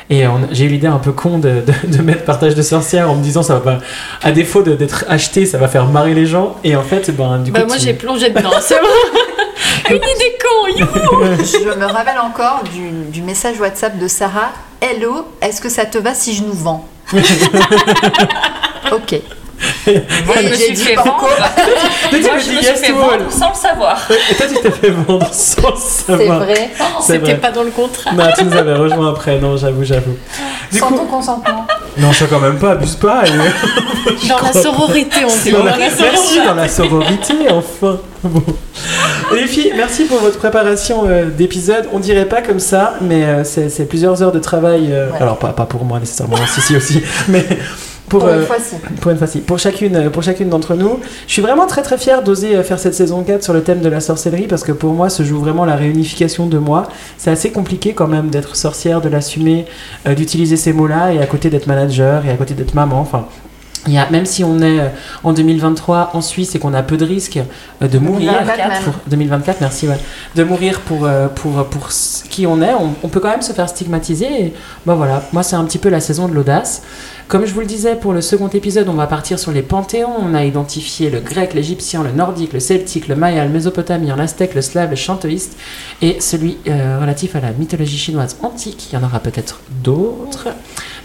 et 0.08 0.24
j'ai 0.52 0.64
eu 0.64 0.68
l'idée 0.68 0.86
un 0.86 0.98
peu 0.98 1.12
con 1.12 1.38
de, 1.38 1.62
de- 1.88 1.96
de 1.96 2.02
mettre 2.02 2.24
partage 2.24 2.54
de 2.54 2.62
sorcières 2.62 3.10
en 3.10 3.16
me 3.16 3.22
disant 3.22 3.42
ça 3.42 3.54
va 3.54 3.60
pas, 3.60 3.78
à 4.22 4.32
défaut 4.32 4.62
d'être 4.62 5.04
acheté, 5.08 5.46
ça 5.46 5.58
va 5.58 5.68
faire 5.68 5.86
marrer 6.00 6.14
les 6.14 6.26
gens. 6.26 6.56
Et 6.64 6.74
en 6.76 6.82
fait, 6.82 7.10
ben, 7.10 7.38
du 7.38 7.52
coup, 7.52 7.58
Bah, 7.58 7.66
moi 7.66 7.76
tu- 7.76 7.82
j'ai 7.84 7.94
plongé 7.94 8.30
dedans, 8.30 8.50
c'est 8.60 8.80
bon. 8.80 8.88
Une 9.90 9.96
idée 9.96 10.36
con, 10.42 10.68
youhou 10.78 11.24
Je 11.38 11.78
me 11.78 11.84
rappelle 11.86 12.18
encore 12.18 12.62
du, 12.72 12.90
du 13.10 13.22
message 13.22 13.58
WhatsApp 13.60 13.98
de 13.98 14.08
Sarah. 14.08 14.50
Hello, 14.80 15.26
est-ce 15.42 15.60
que 15.60 15.68
ça 15.68 15.84
te 15.84 15.98
va 15.98 16.14
si 16.14 16.34
je 16.34 16.42
nous 16.42 16.52
vends? 16.54 16.86
Ok. 18.92 19.20
Moi, 20.26 20.34
je 20.42 20.48
me 20.48 20.54
suis 20.54 20.72
dit 20.74 20.82
fait 20.82 20.94
vendre. 20.94 21.16
Moi, 21.20 21.30
je 22.12 22.48
dis 22.48 22.56
me 22.56 22.62
suis 22.62 22.74
fait 22.76 22.92
vendre 22.92 23.30
sans 23.30 23.50
le 23.50 23.54
savoir. 23.54 24.08
Et 24.30 24.34
toi, 24.34 24.46
tu 24.48 24.54
t'es 24.60 24.70
fait 24.70 24.90
vendre 24.90 25.28
sans 25.32 25.76
C'est 25.76 26.06
savoir. 26.12 26.38
vrai. 26.40 26.70
C'est 27.00 27.12
C'était 27.14 27.18
vrai. 27.32 27.36
pas 27.38 27.50
dans 27.50 27.62
le 27.62 27.70
contrat. 27.70 28.12
Non, 28.12 28.24
tu 28.36 28.44
nous 28.44 28.56
avais 28.56 28.74
rejoint 28.74 29.10
après, 29.10 29.38
non, 29.38 29.56
j'avoue, 29.56 29.84
j'avoue. 29.84 30.16
Sans 30.72 30.88
coup, 30.88 30.96
ton 30.98 31.06
consentement. 31.06 31.66
non, 31.98 32.12
ça 32.12 32.26
quand 32.30 32.38
même 32.40 32.58
pas, 32.58 32.72
abuse 32.72 32.94
pas. 32.94 33.22
et- 33.26 34.28
Dans 34.28 34.38
la 34.40 34.52
sororité, 34.52 35.16
on 35.24 35.42
dit. 35.44 35.50
Dans 35.52 35.58
Dans 35.58 35.64
la- 35.64 35.70
la 35.72 35.78
Merci 35.78 35.98
sororité. 35.98 36.46
dans 36.46 36.54
la 36.54 36.68
sororité, 36.68 37.34
enfin. 37.50 37.98
Bon. 38.22 38.42
Les 39.32 39.46
filles, 39.46 39.72
merci 39.76 40.04
pour 40.04 40.18
votre 40.18 40.38
préparation 40.38 41.04
euh, 41.08 41.24
d'épisode. 41.26 41.88
On 41.92 41.98
dirait 42.00 42.26
pas 42.26 42.42
comme 42.42 42.60
ça, 42.60 42.94
mais 43.00 43.24
euh, 43.24 43.44
c'est 43.44 43.68
c'est 43.70 43.84
plusieurs 43.86 44.22
heures 44.22 44.32
de 44.32 44.38
travail. 44.38 44.88
euh, 44.92 45.10
Ouais. 45.10 45.18
Alors, 45.22 45.38
pas, 45.38 45.48
pas 45.48 45.64
pour 45.64 45.84
moi 45.84 45.98
nécessairement, 45.98 46.36
si, 46.46 46.60
si 46.60 46.76
aussi, 46.76 47.02
mais 47.28 47.44
pour, 48.10 48.20
Pour 48.20 48.28
euh, 48.28 48.40
une 48.40 48.46
fois, 48.46 48.58
si. 48.58 48.74
pour 49.00 49.10
une 49.12 49.16
fois, 49.16 49.26
si. 49.28 49.38
Pour 49.38 49.58
chacune, 49.58 49.94
euh, 49.96 50.10
pour 50.10 50.24
chacune 50.24 50.48
d'entre 50.48 50.74
nous. 50.74 50.98
Je 51.28 51.32
suis 51.32 51.42
vraiment 51.42 51.68
très 51.68 51.82
très 51.82 51.96
fier 51.96 52.22
d'oser 52.22 52.56
euh, 52.56 52.64
faire 52.64 52.80
cette 52.80 52.94
saison 52.94 53.22
4 53.22 53.42
sur 53.42 53.52
le 53.52 53.62
thème 53.62 53.80
de 53.80 53.88
la 53.88 54.00
sorcellerie 54.00 54.48
parce 54.48 54.64
que 54.64 54.72
pour 54.72 54.92
moi 54.92 55.08
se 55.08 55.22
joue 55.22 55.38
vraiment 55.38 55.64
la 55.64 55.76
réunification 55.76 56.46
de 56.46 56.58
moi. 56.58 56.88
C'est 57.18 57.30
assez 57.30 57.52
compliqué 57.52 57.92
quand 57.94 58.08
même 58.08 58.28
d'être 58.28 58.56
sorcière, 58.56 59.00
de 59.00 59.08
l'assumer, 59.08 59.64
euh, 60.08 60.16
d'utiliser 60.16 60.56
ces 60.56 60.72
mots-là 60.72 61.12
et 61.12 61.20
à 61.20 61.26
côté 61.26 61.50
d'être 61.50 61.68
manager 61.68 62.26
et 62.26 62.30
à 62.30 62.36
côté 62.36 62.54
d'être 62.54 62.74
maman. 62.74 63.00
Enfin. 63.00 63.26
Il 63.86 63.94
y 63.94 63.98
a, 63.98 64.08
même 64.10 64.26
si 64.26 64.44
on 64.44 64.60
est 64.60 64.78
euh, 64.78 64.88
en 65.24 65.32
2023 65.32 66.10
en 66.14 66.20
Suisse 66.20 66.54
et 66.54 66.58
qu'on 66.58 66.74
a 66.74 66.82
peu 66.82 66.96
de 66.96 67.04
risques 67.04 67.40
euh, 67.82 67.88
de 67.88 67.98
mourir 67.98 68.32
2024 68.32 68.68
même. 68.68 68.82
pour 68.82 68.94
2024, 69.06 69.60
merci, 69.60 69.88
ouais, 69.88 69.98
de 70.34 70.44
mourir 70.44 70.80
pour, 70.80 71.06
euh, 71.06 71.28
pour, 71.28 71.64
pour 71.66 71.88
qui 72.28 72.46
on 72.46 72.60
est, 72.60 72.74
on, 72.74 72.94
on 73.02 73.08
peut 73.08 73.20
quand 73.20 73.30
même 73.30 73.42
se 73.42 73.52
faire 73.52 73.68
stigmatiser. 73.68 74.26
Et, 74.26 74.54
ben 74.84 74.94
voilà, 74.94 75.22
moi 75.32 75.42
c'est 75.42 75.56
un 75.56 75.64
petit 75.64 75.78
peu 75.78 75.88
la 75.88 76.00
saison 76.00 76.28
de 76.28 76.34
l'audace. 76.34 76.82
Comme 77.30 77.46
je 77.46 77.54
vous 77.54 77.60
le 77.60 77.66
disais, 77.66 77.94
pour 77.94 78.12
le 78.12 78.22
second 78.22 78.48
épisode, 78.48 78.88
on 78.88 78.94
va 78.94 79.06
partir 79.06 79.38
sur 79.38 79.52
les 79.52 79.62
panthéons. 79.62 80.16
On 80.18 80.34
a 80.34 80.44
identifié 80.44 81.10
le 81.10 81.20
grec, 81.20 81.54
l'égyptien, 81.54 82.02
le 82.02 82.10
nordique, 82.10 82.52
le 82.52 82.58
celtique, 82.58 83.06
le 83.06 83.14
maya, 83.14 83.44
le 83.44 83.52
mésopotamien, 83.52 84.16
l'aztèque, 84.16 84.56
le 84.56 84.62
slave, 84.62 84.90
le 84.90 84.96
shantoïste 84.96 85.56
et 86.02 86.20
celui 86.20 86.58
euh, 86.66 86.98
relatif 87.00 87.36
à 87.36 87.40
la 87.40 87.52
mythologie 87.52 87.98
chinoise 87.98 88.36
antique. 88.42 88.88
Il 88.90 88.96
y 88.96 88.98
en 88.98 89.04
aura 89.04 89.20
peut-être 89.20 89.60
d'autres, 89.84 90.48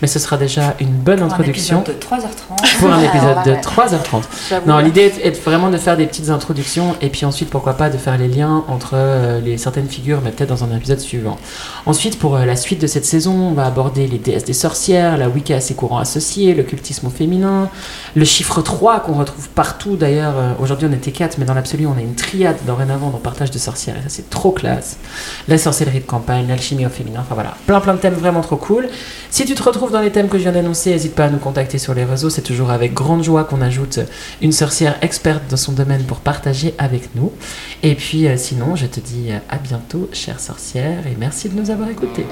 mais 0.02 0.08
ce 0.08 0.20
sera 0.20 0.38
déjà 0.38 0.76
une 0.80 0.90
bonne 0.90 1.18
Pour 1.18 1.26
un 1.26 1.32
introduction 1.32 1.82
épisode 1.82 2.00
de 2.00 2.06
3h30. 2.06 2.78
pour 2.80 2.92
un 2.92 3.02
épisode 3.04 3.44
de 3.46 3.52
ouais. 3.52 3.62
3h30. 3.62 4.22
J'avoue. 4.50 4.68
Non, 4.70 4.78
l'idée 4.80 5.02
est, 5.22 5.28
est 5.28 5.42
vraiment 5.44 5.70
de 5.70 5.78
faire 5.78 5.98
des 5.98 6.06
petites 6.06 6.30
introductions 6.30 6.96
et 7.02 7.10
puis 7.10 7.26
ensuite, 7.26 7.50
pourquoi 7.50 7.74
pas, 7.74 7.90
de 7.90 7.98
faire 7.98 8.18
les 8.18 8.28
liens 8.28 8.64
entre 8.68 8.92
euh, 8.94 9.40
les 9.42 9.58
certaines 9.58 9.88
figures, 9.90 10.22
mais 10.24 10.32
peut-être 10.32 10.50
dans 10.50 10.64
un 10.64 10.76
épisode 10.76 11.00
suivant. 11.00 11.38
Ensuite, 11.86 12.20
pour 12.20 12.36
euh, 12.36 12.46
la 12.46 12.56
suite 12.56 12.82
de 12.82 12.88
cette 12.88 13.06
saison, 13.06 13.34
on 13.34 13.54
va 13.54 13.66
aborder 13.66 14.08
les 14.08 14.18
déesses 14.18 14.46
des 14.46 14.54
sorcières, 14.54 15.18
la 15.18 15.30
Wicca 15.30 15.58
et 15.58 15.62
ses 15.62 15.76
courants 15.76 16.00
associés, 16.00 16.54
le 16.54 16.64
cultisme 16.64 17.08
au 17.08 17.10
féminin, 17.10 17.70
le 18.16 18.26
chiffre 18.26 18.62
3 18.62 19.02
qu'on 19.02 19.14
retrouve 19.14 19.50
partout 19.50 19.96
d'ailleurs. 19.96 20.34
euh, 20.38 20.52
Aujourd'hui, 20.60 20.88
on 20.90 20.94
était 20.94 21.12
4, 21.12 21.38
mais 21.38 21.46
dans 21.46 21.54
l'absolu, 21.54 21.86
on 21.88 21.98
a 21.98 22.02
une 22.02 22.16
triade 22.16 22.58
dorénavant 22.66 23.10
dans 23.10 23.18
Partage 23.18 23.52
de 23.52 23.58
sorcières 23.60 23.96
et 23.98 24.02
ça, 24.04 24.10
c'est 24.10 24.30
trop 24.30 24.52
classe. 24.52 24.98
La 25.48 25.58
sorcellerie 25.58 26.00
de 26.00 26.06
campagne, 26.06 26.48
l'alchimie 26.48 26.86
au 26.86 26.90
féminin, 26.90 27.20
enfin 27.22 27.36
voilà, 27.36 27.56
plein 27.66 27.80
plein 27.80 27.94
de 27.94 28.00
thèmes 28.00 28.14
vraiment 28.14 28.42
trop 28.42 28.56
cool. 28.58 28.90
Si 29.30 29.46
tu 29.46 29.56
te 29.56 29.64
retrouves 29.64 29.92
les 30.02 30.12
thèmes 30.12 30.30
que 30.30 30.38
je 30.38 30.44
viens 30.44 30.52
d'annoncer, 30.52 30.92
n'hésite 30.92 31.16
pas 31.16 31.26
à 31.26 31.30
nous 31.30 31.38
contacter 31.38 31.78
sur 31.78 31.94
les 31.94 32.04
réseaux. 32.04 32.30
C'est 32.30 32.42
toujours 32.42 32.72
avec 32.72 32.94
grande 32.94 33.24
joie 33.24 33.44
qu'on 33.44 33.62
ajoute 33.62 34.00
une 34.42 34.52
sorcière 34.52 34.98
experte 35.02 35.44
dans 35.50 35.58
son 35.58 35.72
domaine 35.72 36.04
pour 36.04 36.20
partager 36.20 36.74
avec 36.78 37.16
nous. 37.16 37.32
Et 37.84 37.96
puis 37.96 38.28
euh, 38.28 38.38
sinon, 38.38 38.76
je 38.76 38.86
te 38.86 39.00
dis 39.00 39.28
euh, 39.30 39.38
à 39.50 39.58
bientôt, 39.58 40.10
chère 40.14 40.40
sorcière, 40.40 41.06
et 41.08 41.16
merci 41.20 41.50
de 41.50 41.60
nous 41.60 41.70
avoir 41.72 41.90
écoutés. 41.90 42.26